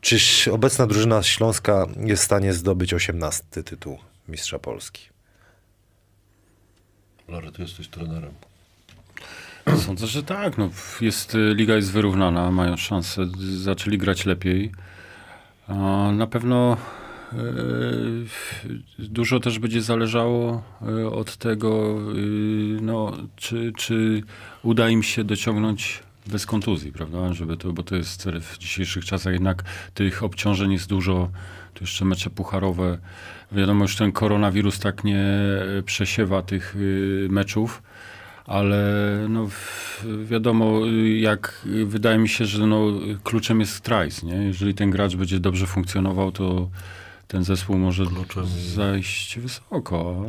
Czyż 0.00 0.48
obecna 0.48 0.86
drużyna 0.86 1.22
Śląska 1.22 1.86
jest 2.04 2.22
w 2.22 2.24
stanie 2.24 2.52
zdobyć 2.52 2.94
18 2.94 3.44
tytuł 3.64 3.98
Mistrza 4.28 4.58
Polski? 4.58 5.08
Lary, 7.28 7.52
ty 7.52 7.62
jesteś 7.62 7.88
trenerem. 7.88 8.32
Sądzę, 9.76 10.06
że 10.06 10.22
tak. 10.22 10.58
No, 10.58 10.70
jest, 11.00 11.34
y, 11.34 11.54
liga 11.54 11.74
jest 11.76 11.92
wyrównana, 11.92 12.50
mają 12.50 12.76
szansę, 12.76 13.26
d- 13.26 13.32
zaczęli 13.56 13.98
grać 13.98 14.26
lepiej. 14.26 14.72
Na 16.12 16.26
pewno 16.26 16.76
y, 17.32 17.36
dużo 18.98 19.40
też 19.40 19.58
będzie 19.58 19.82
zależało 19.82 20.62
y, 20.88 21.10
od 21.10 21.36
tego, 21.36 21.98
y, 22.16 22.78
no, 22.82 23.12
czy, 23.36 23.72
czy 23.76 24.22
uda 24.62 24.88
im 24.88 25.02
się 25.02 25.24
dociągnąć 25.24 26.02
bez 26.26 26.46
kontuzji, 26.46 26.92
prawda? 26.92 27.34
Żeby 27.34 27.56
to, 27.56 27.72
bo 27.72 27.82
to 27.82 27.96
jest 27.96 28.24
w 28.40 28.58
dzisiejszych 28.58 29.04
czasach 29.04 29.32
jednak 29.32 29.64
tych 29.94 30.22
obciążeń 30.22 30.72
jest 30.72 30.88
dużo. 30.88 31.28
Tu 31.74 31.84
jeszcze 31.84 32.04
mecze 32.04 32.30
pucharowe. 32.30 32.98
Wiadomo, 33.52 33.84
już 33.84 33.96
ten 33.96 34.12
koronawirus 34.12 34.78
tak 34.78 35.04
nie 35.04 35.24
y, 35.78 35.82
przesiewa 35.82 36.42
tych 36.42 36.76
y, 36.76 37.26
meczów 37.30 37.82
ale 38.48 38.78
no, 39.28 39.48
wiadomo, 40.24 40.80
jak 41.18 41.66
wydaje 41.86 42.18
mi 42.18 42.28
się, 42.28 42.46
że 42.46 42.66
no, 42.66 42.86
kluczem 43.24 43.60
jest 43.60 43.80
Trice, 43.80 44.26
nie? 44.26 44.34
Jeżeli 44.34 44.74
ten 44.74 44.90
gracz 44.90 45.16
będzie 45.16 45.40
dobrze 45.40 45.66
funkcjonował, 45.66 46.32
to 46.32 46.68
ten 47.28 47.44
zespół 47.44 47.78
może 47.78 48.06
Kluczem 48.06 48.46
zajść 48.74 49.38
wysoko. 49.38 50.24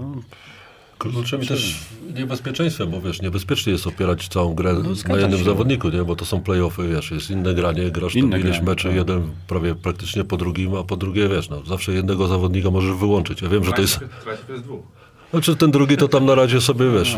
Kluczem 0.97 1.41
i 1.41 1.47
też 1.47 1.79
niebezpieczeństwem, 2.15 2.91
bo 2.91 3.01
wiesz, 3.01 3.21
niebezpiecznie 3.21 3.71
jest 3.73 3.87
opierać 3.87 4.27
całą 4.27 4.53
grę 4.53 4.73
na 4.73 4.79
No, 4.79 4.95
zgadza 4.95 5.21
jednym 5.21 5.39
się. 5.39 5.45
zawodniku, 5.45 5.89
nie? 5.89 6.03
bo 6.03 6.15
to 6.15 6.25
są 6.25 6.41
play-offy, 6.41 6.89
wiesz, 6.89 7.11
jest 7.11 7.31
inne 7.31 7.53
granie, 7.53 7.91
grasz 7.91 8.13
tam 8.13 8.21
Inne 8.23 8.39
ileś 8.39 8.51
granie, 8.51 8.65
meczy, 8.65 8.87
tak. 8.87 8.95
jeden 8.97 9.31
prawie 9.47 9.75
praktycznie 9.75 10.23
po 10.23 10.37
drugim, 10.37 10.75
a 10.75 10.83
po 10.83 10.97
drugie, 10.97 11.29
wiesz, 11.29 11.49
no, 11.49 11.63
zawsze 11.65 11.93
jednego 11.93 12.27
zawodnika 12.27 12.71
możesz 12.71 12.93
wyłączyć. 12.95 13.41
Ja 13.41 13.49
wiem, 13.49 13.63
że 13.63 13.71
to 13.71 13.81
jest... 13.81 13.99
Traci 14.23 14.43
jest 14.49 14.63
dwóch. 14.63 14.98
Znaczy 15.31 15.55
ten 15.55 15.71
drugi 15.71 15.97
to 15.97 16.07
tam 16.07 16.25
na 16.25 16.35
razie 16.35 16.61
sobie, 16.61 16.91
wiesz, 16.91 17.17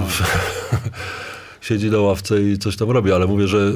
siedzi 1.62 1.92
na 1.92 2.00
ławce 2.00 2.42
i 2.44 2.58
coś 2.58 2.78
tam 2.78 2.92
robi, 2.92 3.12
ale 3.12 3.28
mówię, 3.28 3.48
że 3.48 3.72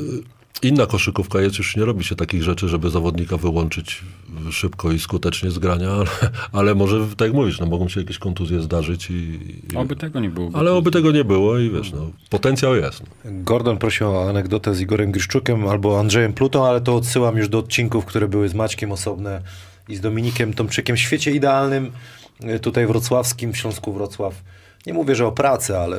inna 0.61 0.85
koszykówka 0.85 1.41
jest, 1.41 1.57
już 1.57 1.75
nie 1.75 1.85
robi 1.85 2.03
się 2.03 2.15
takich 2.15 2.43
rzeczy, 2.43 2.69
żeby 2.69 2.89
zawodnika 2.89 3.37
wyłączyć 3.37 4.03
szybko 4.51 4.91
i 4.91 4.99
skutecznie 4.99 5.51
z 5.51 5.59
grania, 5.59 5.91
ale, 5.91 6.05
ale 6.51 6.75
może, 6.75 7.07
tak 7.17 7.27
jak 7.27 7.33
mówisz, 7.33 7.59
no 7.59 7.65
mogą 7.65 7.89
się 7.89 7.99
jakieś 7.99 8.17
kontuzje 8.17 8.61
zdarzyć 8.61 9.09
i... 9.09 9.39
i 9.73 9.75
Oby 9.75 9.95
tego 9.95 10.19
nie 10.19 10.29
było. 10.29 10.51
ale 10.53 10.73
oby 10.73 10.91
tego 10.91 11.11
nie 11.11 11.23
było 11.23 11.57
i 11.59 11.69
wiesz, 11.69 11.91
no, 11.91 12.11
potencjał 12.29 12.75
jest. 12.75 13.03
No. 13.25 13.31
Gordon 13.43 13.77
prosił 13.77 14.07
o 14.07 14.29
anegdotę 14.29 14.75
z 14.75 14.81
Igorem 14.81 15.11
Gryszczukiem 15.11 15.67
albo 15.67 15.99
Andrzejem 15.99 16.33
Plutą, 16.33 16.65
ale 16.65 16.81
to 16.81 16.95
odsyłam 16.95 17.37
już 17.37 17.49
do 17.49 17.57
odcinków, 17.57 18.05
które 18.05 18.27
były 18.27 18.49
z 18.49 18.53
Maćkiem 18.53 18.91
osobne 18.91 19.41
i 19.89 19.95
z 19.95 20.01
Dominikiem 20.01 20.53
Tomczykiem. 20.53 20.95
W 20.95 20.99
świecie 20.99 21.31
idealnym, 21.31 21.91
tutaj 22.61 22.87
wrocławskim, 22.87 23.53
w 23.53 23.57
Śląsku 23.57 23.93
Wrocław. 23.93 24.43
Nie 24.85 24.93
mówię, 24.93 25.15
że 25.15 25.27
o 25.27 25.31
pracy, 25.31 25.77
ale 25.77 25.97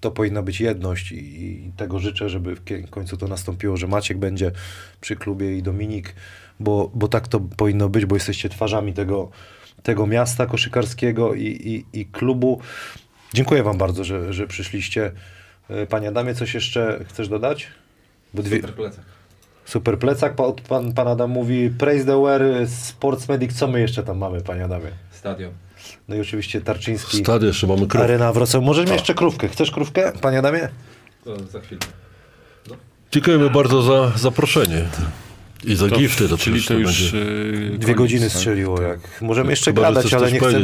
to 0.00 0.10
powinna 0.10 0.42
być 0.42 0.60
jedność 0.60 1.12
i, 1.12 1.70
tego 1.76 1.98
życzę, 1.98 2.28
żeby 2.28 2.56
w 2.86 2.90
końcu 2.90 3.16
to 3.16 3.28
nastąpiło, 3.28 3.76
że 3.76 3.86
Maciek 3.86 4.18
będzie 4.18 4.52
przy 5.00 5.16
klubie 5.16 5.56
i 5.58 5.62
Dominik, 5.62 6.14
bo, 6.60 6.90
bo 6.94 7.08
tak 7.08 7.28
to 7.28 7.40
powinno 7.40 7.88
być, 7.88 8.06
bo 8.06 8.16
jesteście 8.16 8.48
twarzami 8.48 8.92
tego, 8.92 9.30
tego 9.82 10.06
miasta 10.06 10.46
koszykarskiego 10.46 11.34
i, 11.34 11.44
i, 11.44 12.00
i 12.00 12.06
klubu. 12.06 12.60
Dziękuję 13.34 13.62
wam 13.62 13.78
bardzo, 13.78 14.04
że, 14.04 14.32
że 14.32 14.46
przyszliście. 14.46 15.12
Y, 15.70 15.86
Panie 15.86 16.08
Adamie, 16.08 16.34
coś 16.34 16.54
jeszcze 16.54 17.04
chcesz 17.08 17.28
dodać? 17.28 17.66
Bo 18.34 18.42
dwie, 18.42 18.56
Super 18.56 18.74
plecak. 18.74 19.04
super 19.64 19.98
plecak, 19.98 20.34
pan, 20.36 20.52
pan, 20.68 20.92
pan 20.92 21.08
Adam 21.08 21.30
mówi 21.30 21.70
Praise 21.70 22.04
the 22.04 22.22
Wear, 22.22 22.42
Sports 22.68 23.28
Medic, 23.28 23.52
co 23.58 23.66
my 23.68 23.80
jeszcze 23.80 24.02
tam 24.02 24.18
mamy, 24.18 24.40
panie 24.40 24.64
Adamie? 24.64 24.90
Stadion. 25.10 25.52
No 26.08 26.16
i 26.16 26.20
oczywiście 26.20 26.60
Tarczyński, 26.60 27.16
Stady 27.18 27.46
jeszcze 27.46 27.66
mamy 27.66 27.86
krów. 27.86 28.02
Arena 28.04 28.32
Wrocław. 28.32 28.64
Możesz 28.64 28.84
mieć 28.84 28.94
jeszcze 28.94 29.14
krówkę. 29.14 29.48
Chcesz 29.48 29.70
krówkę, 29.70 30.12
panie 30.20 30.38
Adamie? 30.38 30.68
To 31.24 31.36
za 31.46 31.60
chwilę. 31.60 31.80
Dziękujemy 33.12 33.50
bardzo 33.50 33.82
za 33.82 34.12
zaproszenie. 34.18 34.84
I 35.64 35.74
za 35.74 35.88
gifty. 35.88 36.28
To 36.28 36.38
Czyli 36.38 36.62
to 36.62 36.74
już 36.74 37.12
będzie- 37.12 37.26
e, 37.74 37.78
Dwie 37.78 37.94
godziny 37.94 38.26
tak? 38.28 38.32
strzeliło. 38.32 38.82
Jak. 38.82 39.00
Możemy 39.22 39.50
jeszcze 39.50 39.70
Chyba, 39.70 39.82
gadać, 39.82 40.14
ale 40.14 40.32
nie 40.32 40.38
chcemy... 40.38 40.60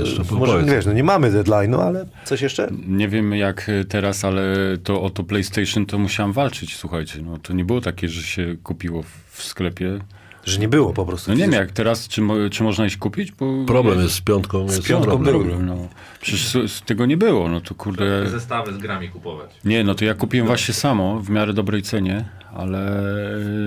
Jeszcze 0.00 0.22
Może, 0.34 0.52
powiedz. 0.52 0.70
wiesz, 0.70 0.86
no 0.86 0.92
nie 0.92 1.04
mamy 1.04 1.30
deadline'u, 1.32 1.80
ale 1.80 2.06
coś 2.24 2.42
jeszcze? 2.42 2.68
Nie 2.88 3.08
wiem 3.08 3.34
jak 3.34 3.68
e, 3.68 3.84
teraz, 3.84 4.24
ale 4.24 4.42
to 4.84 5.02
o 5.02 5.10
to 5.10 5.24
PlayStation 5.24 5.86
to 5.86 5.98
musiałem 5.98 6.32
walczyć, 6.32 6.76
słuchajcie. 6.76 7.22
No, 7.22 7.38
to 7.38 7.52
nie 7.52 7.64
było 7.64 7.80
takie, 7.80 8.08
że 8.08 8.22
się 8.22 8.56
kupiło 8.62 9.02
w 9.32 9.42
sklepie. 9.42 9.98
Że 10.46 10.58
nie 10.58 10.68
było 10.68 10.92
po 10.92 11.06
prostu. 11.06 11.30
No 11.30 11.36
nie 11.36 11.42
wiem 11.42 11.52
jak 11.52 11.72
teraz, 11.72 12.08
czy, 12.08 12.22
czy 12.50 12.62
można 12.62 12.86
iść 12.86 12.96
kupić? 12.96 13.32
Bo 13.32 13.64
Problem 13.66 14.00
jest 14.00 14.14
z 14.14 14.20
piątką. 14.20 14.64
Jest 14.64 14.86
piątką 14.86 15.10
problem. 15.10 15.34
był. 15.34 15.44
problem, 15.44 15.66
no. 15.66 15.88
Przecież 16.20 16.48
z, 16.48 16.72
z 16.72 16.82
tego 16.82 17.06
nie 17.06 17.16
było, 17.16 17.48
no 17.48 17.60
to 17.60 17.74
kurde... 17.74 18.28
Zestawy 18.30 18.72
z 18.72 18.78
grami 18.78 19.08
kupować. 19.08 19.50
Nie, 19.64 19.84
no 19.84 19.94
to 19.94 20.04
ja 20.04 20.14
kupiłem 20.14 20.46
właśnie 20.46 20.74
samo, 20.74 21.20
w 21.20 21.30
miarę 21.30 21.52
dobrej 21.52 21.82
cenie, 21.82 22.24
ale 22.54 23.02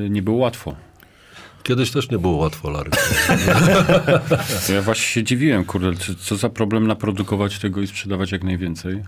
nie 0.09 0.21
było 0.21 0.37
łatwo. 0.37 0.75
Kiedyś 1.63 1.91
też 1.91 2.09
nie 2.09 2.19
było 2.19 2.37
łatwo, 2.37 2.69
Larry. 2.69 2.91
To 4.67 4.73
ja 4.73 4.81
właśnie 4.81 5.05
się 5.05 5.23
dziwiłem, 5.23 5.65
kurde, 5.65 5.95
co, 5.95 6.15
co 6.15 6.35
za 6.35 6.49
problem 6.49 6.87
naprodukować 6.87 7.59
tego 7.59 7.81
i 7.81 7.87
sprzedawać 7.87 8.31
jak 8.31 8.43
najwięcej. 8.43 9.03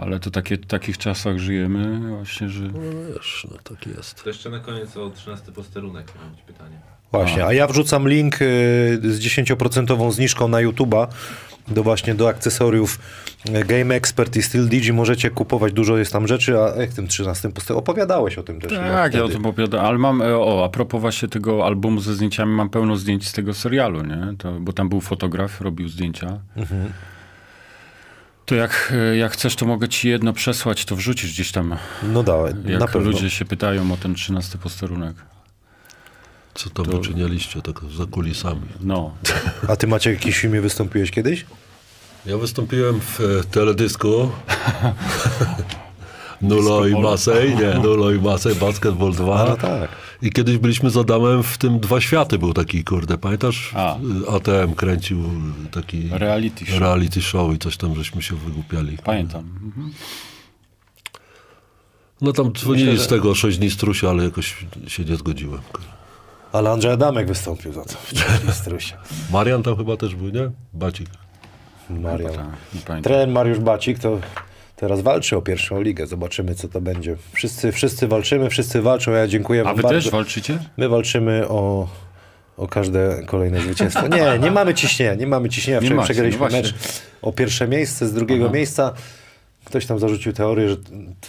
Ale 0.00 0.20
to 0.20 0.30
takie, 0.30 0.56
w 0.56 0.66
takich 0.66 0.98
czasach 0.98 1.38
żyjemy 1.38 2.08
właśnie, 2.16 2.48
że... 2.48 2.62
No 2.62 2.80
wiesz, 3.14 3.46
no 3.50 3.56
tak 3.64 3.86
jest. 3.86 4.22
To 4.22 4.28
jeszcze 4.28 4.50
na 4.50 4.58
koniec 4.58 4.96
o 4.96 5.10
13 5.10 5.52
posterunek 5.52 6.12
mam 6.20 6.30
być 6.30 6.42
pytanie. 6.42 6.80
Właśnie, 7.12 7.46
a 7.46 7.52
ja 7.52 7.66
wrzucam 7.66 8.08
link 8.08 8.34
y, 8.42 9.00
z 9.02 9.20
10% 9.20 10.12
zniżką 10.12 10.48
na 10.48 10.58
YouTube'a 10.58 11.06
do 11.68 11.82
właśnie 11.82 12.14
do 12.14 12.28
akcesoriów 12.28 12.98
y, 13.48 13.64
Game 13.64 13.94
Expert 13.94 14.36
i 14.36 14.42
Steel 14.42 14.68
Digi. 14.68 14.92
Możecie 14.92 15.30
kupować, 15.30 15.72
dużo 15.72 15.98
jest 15.98 16.12
tam 16.12 16.28
rzeczy, 16.28 16.58
a 16.58 16.80
jak 16.80 16.90
w 16.90 16.94
tym 16.94 17.08
13 17.08 17.52
poste 17.52 17.74
opowiadałeś 17.74 18.38
o 18.38 18.42
tym 18.42 18.60
też. 18.60 18.72
Tak, 18.72 19.14
ja 19.14 19.24
o 19.24 19.28
tym 19.28 19.46
opowiadam, 19.46 19.86
ale 19.86 19.98
mam, 19.98 20.22
e, 20.22 20.36
o, 20.36 20.64
a 20.64 20.68
propos 20.68 21.00
właśnie 21.00 21.28
tego 21.28 21.66
albumu 21.66 22.00
ze 22.00 22.14
zdjęciami, 22.14 22.52
mam 22.52 22.70
pełno 22.70 22.96
zdjęć 22.96 23.28
z 23.28 23.32
tego 23.32 23.54
serialu, 23.54 24.02
nie? 24.02 24.34
To, 24.38 24.52
bo 24.52 24.72
tam 24.72 24.88
był 24.88 25.00
fotograf, 25.00 25.60
robił 25.60 25.88
zdjęcia. 25.88 26.38
To 28.46 28.54
jak, 28.54 28.92
jak 29.18 29.32
chcesz, 29.32 29.56
to 29.56 29.66
mogę 29.66 29.88
ci 29.88 30.08
jedno 30.08 30.32
przesłać, 30.32 30.84
to 30.84 30.96
wrzucisz 30.96 31.32
gdzieś 31.32 31.52
tam, 31.52 31.76
No 32.02 32.22
dawaj, 32.22 32.54
jak 32.66 32.80
na 32.80 32.86
pewno. 32.86 33.10
ludzie 33.10 33.30
się 33.30 33.44
pytają 33.44 33.92
o 33.92 33.96
ten 33.96 34.14
trzynasty 34.14 34.58
posterunek. 34.58 35.16
Co 36.54 36.70
tam 36.70 36.94
uczyniliście 36.94 37.62
tak 37.62 37.80
za 37.98 38.06
kulisami? 38.06 38.60
No, 38.80 39.14
A 39.68 39.76
ty 39.76 39.86
Maciek 39.86 40.12
w 40.14 40.18
jakimś 40.18 40.38
filmie 40.38 40.60
wystąpiłeś 40.60 41.10
kiedyś? 41.10 41.46
Ja 42.26 42.36
wystąpiłem 42.38 43.00
w 43.00 43.20
e, 43.20 43.44
teledysku 43.44 44.08
Nulo 46.42 46.86
i 46.86 46.94
Masej, 47.02 47.56
nie, 47.56 47.74
Nulo 47.84 48.10
i 48.12 48.20
Masej, 48.20 48.54
Basketball 48.54 49.12
2. 49.12 49.40
A, 49.44 49.48
no 49.48 49.56
tak. 49.56 49.88
I 50.22 50.30
kiedyś 50.30 50.58
byliśmy 50.58 50.90
z 50.90 50.96
Adamem 50.96 51.42
w 51.42 51.58
tym 51.58 51.80
Dwa 51.80 52.00
Światy 52.00 52.38
był 52.38 52.52
taki, 52.54 52.84
kurde, 52.84 53.18
pamiętasz? 53.18 53.72
A. 53.76 53.96
ATM 54.36 54.74
kręcił 54.76 55.18
taki 55.72 56.08
reality 56.12 56.66
show. 56.66 56.78
reality 56.80 57.22
show 57.22 57.54
i 57.54 57.58
coś 57.58 57.76
tam, 57.76 57.94
żeśmy 57.94 58.22
się 58.22 58.36
wygłupiali. 58.36 58.98
Pamiętam. 59.04 59.40
Mhm. 59.64 59.90
No 62.20 62.32
tam 62.32 62.52
dzwonili 62.52 62.84
Myślę, 62.84 62.98
że- 62.98 63.04
z 63.04 63.08
tego 63.08 63.34
sześć 63.34 63.58
dni 63.58 63.70
strusia, 63.70 64.10
ale 64.10 64.24
jakoś 64.24 64.66
się 64.88 65.04
nie 65.04 65.16
zgodziłem. 65.16 65.60
Ale 66.52 66.70
Andrzej 66.70 66.92
Adamek 66.92 67.26
wystąpił 67.28 67.72
za 67.72 67.84
to. 67.84 67.94
w 68.46 68.54
Strusia. 68.54 68.96
Marian 69.32 69.62
tam 69.62 69.76
chyba 69.76 69.96
też 69.96 70.14
był, 70.14 70.28
nie? 70.28 70.50
Bacik. 70.72 71.08
Marian. 71.90 72.50
Tak. 72.84 73.02
Trener 73.04 73.28
Mariusz 73.28 73.58
Bacik 73.58 73.98
to 73.98 74.18
teraz 74.76 75.00
walczy 75.00 75.36
o 75.36 75.42
pierwszą 75.42 75.82
ligę. 75.82 76.06
Zobaczymy, 76.06 76.54
co 76.54 76.68
to 76.68 76.80
będzie. 76.80 77.16
Wszyscy, 77.32 77.72
wszyscy 77.72 78.08
walczymy, 78.08 78.50
wszyscy 78.50 78.82
walczą. 78.82 79.12
Ja 79.12 79.26
dziękuję 79.28 79.60
A 79.60 79.64
wam 79.64 79.76
wy 79.76 79.82
bardzo. 79.82 79.98
też 80.00 80.10
walczycie? 80.10 80.58
My 80.76 80.88
walczymy 80.88 81.48
o, 81.48 81.88
o 82.56 82.68
każde 82.68 83.22
kolejne 83.26 83.60
zwycięstwo. 83.60 84.08
Nie, 84.08 84.38
nie 84.38 84.50
mamy 84.50 84.74
ciśnienia, 84.74 85.14
nie 85.14 85.26
mamy 85.26 85.48
ciśnienia. 85.48 85.80
Nie 85.80 85.86
Wczoraj 85.86 85.96
macie, 85.96 86.06
przegraliśmy 86.14 86.40
no 86.40 86.50
mecz 86.50 86.74
o 87.22 87.32
pierwsze 87.32 87.68
miejsce 87.68 88.06
z 88.08 88.12
drugiego 88.12 88.50
miejsca. 88.50 88.92
Ktoś 89.64 89.86
tam 89.86 89.98
zarzucił 89.98 90.32
teorię, 90.32 90.68
że 90.68 90.76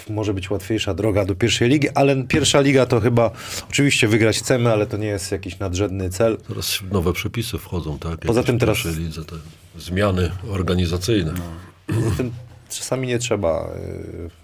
może 0.09 0.33
być 0.33 0.49
łatwiejsza 0.51 0.93
droga 0.93 1.25
do 1.25 1.35
pierwszej 1.35 1.69
ligi, 1.69 1.89
ale 1.89 2.23
pierwsza 2.23 2.61
liga 2.61 2.85
to 2.85 2.99
chyba, 2.99 3.31
oczywiście 3.69 4.07
wygrać 4.07 4.39
chcemy, 4.39 4.71
ale 4.71 4.85
to 4.87 4.97
nie 4.97 5.07
jest 5.07 5.31
jakiś 5.31 5.59
nadrzędny 5.59 6.09
cel. 6.09 6.37
Teraz 6.47 6.79
nowe 6.91 7.13
przepisy 7.13 7.57
wchodzą, 7.57 7.99
tak? 7.99 8.17
Poza 8.19 8.39
Jakieś 8.39 8.47
tym 8.47 8.59
teraz- 8.59 8.85
lidze, 8.85 9.25
te 9.25 9.35
zmiany 9.77 10.31
organizacyjne. 10.51 11.33
Poza 11.87 12.15
tym 12.17 12.31
czasami 12.69 13.07
nie 13.07 13.19
trzeba 13.19 13.69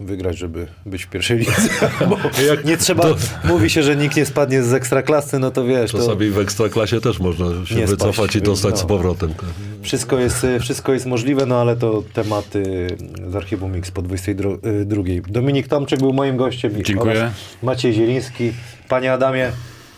y, 0.00 0.04
wygrać, 0.04 0.38
żeby 0.38 0.66
być 0.86 1.04
w 1.04 1.08
pierwszej 1.08 1.38
lidze. 1.38 1.52
Bo 2.08 2.16
Jak 2.48 2.64
nie 2.64 2.76
trzeba, 2.76 3.02
to- 3.02 3.16
mówi 3.44 3.70
się, 3.70 3.82
że 3.82 3.96
nikt 3.96 4.16
nie 4.16 4.26
spadnie 4.26 4.62
z 4.62 4.72
ekstraklasy, 4.72 5.38
no 5.38 5.50
to 5.50 5.64
wiesz, 5.64 5.92
to 5.92 5.98
Czasami 5.98 6.30
w 6.30 6.38
ekstraklasie 6.38 7.00
też 7.00 7.18
można 7.18 7.66
się 7.66 7.74
Nie 7.74 7.86
wycofać 7.86 8.14
spaść, 8.14 8.36
i 8.36 8.42
dostać 8.42 8.70
no. 8.74 8.76
z 8.80 8.84
powrotem. 8.84 9.34
wszystko 9.82 10.18
jest, 10.18 10.44
y, 10.44 10.60
wszystko 10.60 10.92
jest 10.92 11.06
możliwe, 11.06 11.46
no 11.46 11.60
ale 11.60 11.76
to 11.76 12.02
tematy 12.12 12.86
z 13.30 13.36
Archiwum 13.36 13.72
Mix 13.72 13.90
po 13.90 14.02
22. 14.02 15.02
Dominik 15.28 15.68
Tomczyk 15.68 15.98
był 15.98 16.12
moim 16.12 16.36
gościem. 16.36 16.72
Dziękuję. 16.84 17.12
oraz 17.20 17.32
Maciej 17.62 17.92
Zieliński. 17.92 18.52
Panie 18.88 19.12
Adamie, 19.12 19.52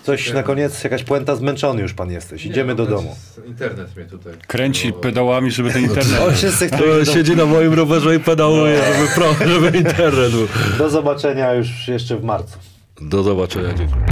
coś 0.07 0.33
na 0.33 0.43
koniec, 0.43 0.85
jakaś 0.85 1.05
puenta, 1.05 1.37
zmęczony 1.37 1.83
już 1.83 1.95
pan 1.95 2.11
jesteś. 2.11 2.47
Idziemy 2.47 2.75
do 2.75 2.87
domu. 2.87 3.17
Internet 3.47 3.97
mnie 3.97 4.05
tutaj. 4.05 4.33
Kręci 4.47 4.93
pedałami, 4.93 5.51
żeby 5.51 5.71
ten 5.71 5.83
internet... 5.83 6.21
O, 6.21 6.31
wszyscy, 6.33 6.71
To 6.71 6.77
którzy 6.77 7.03
idą- 7.03 7.13
siedzi 7.13 7.37
na 7.37 7.47
moim 7.47 7.75
rowerze 7.75 8.17
i 8.17 8.21
pedałuje, 8.21 8.77
żeby, 8.95 9.09
pro, 9.15 9.49
żeby 9.49 9.79
internet 9.79 10.31
był. 10.33 10.49
Do 10.79 10.91
zobaczenia 10.91 11.55
już 11.55 11.89
jeszcze 11.89 12.17
w 12.17 12.25
marcu. 12.25 12.59
Do 13.01 13.23
zobaczenia, 13.23 13.75
dziękuję. 13.75 14.07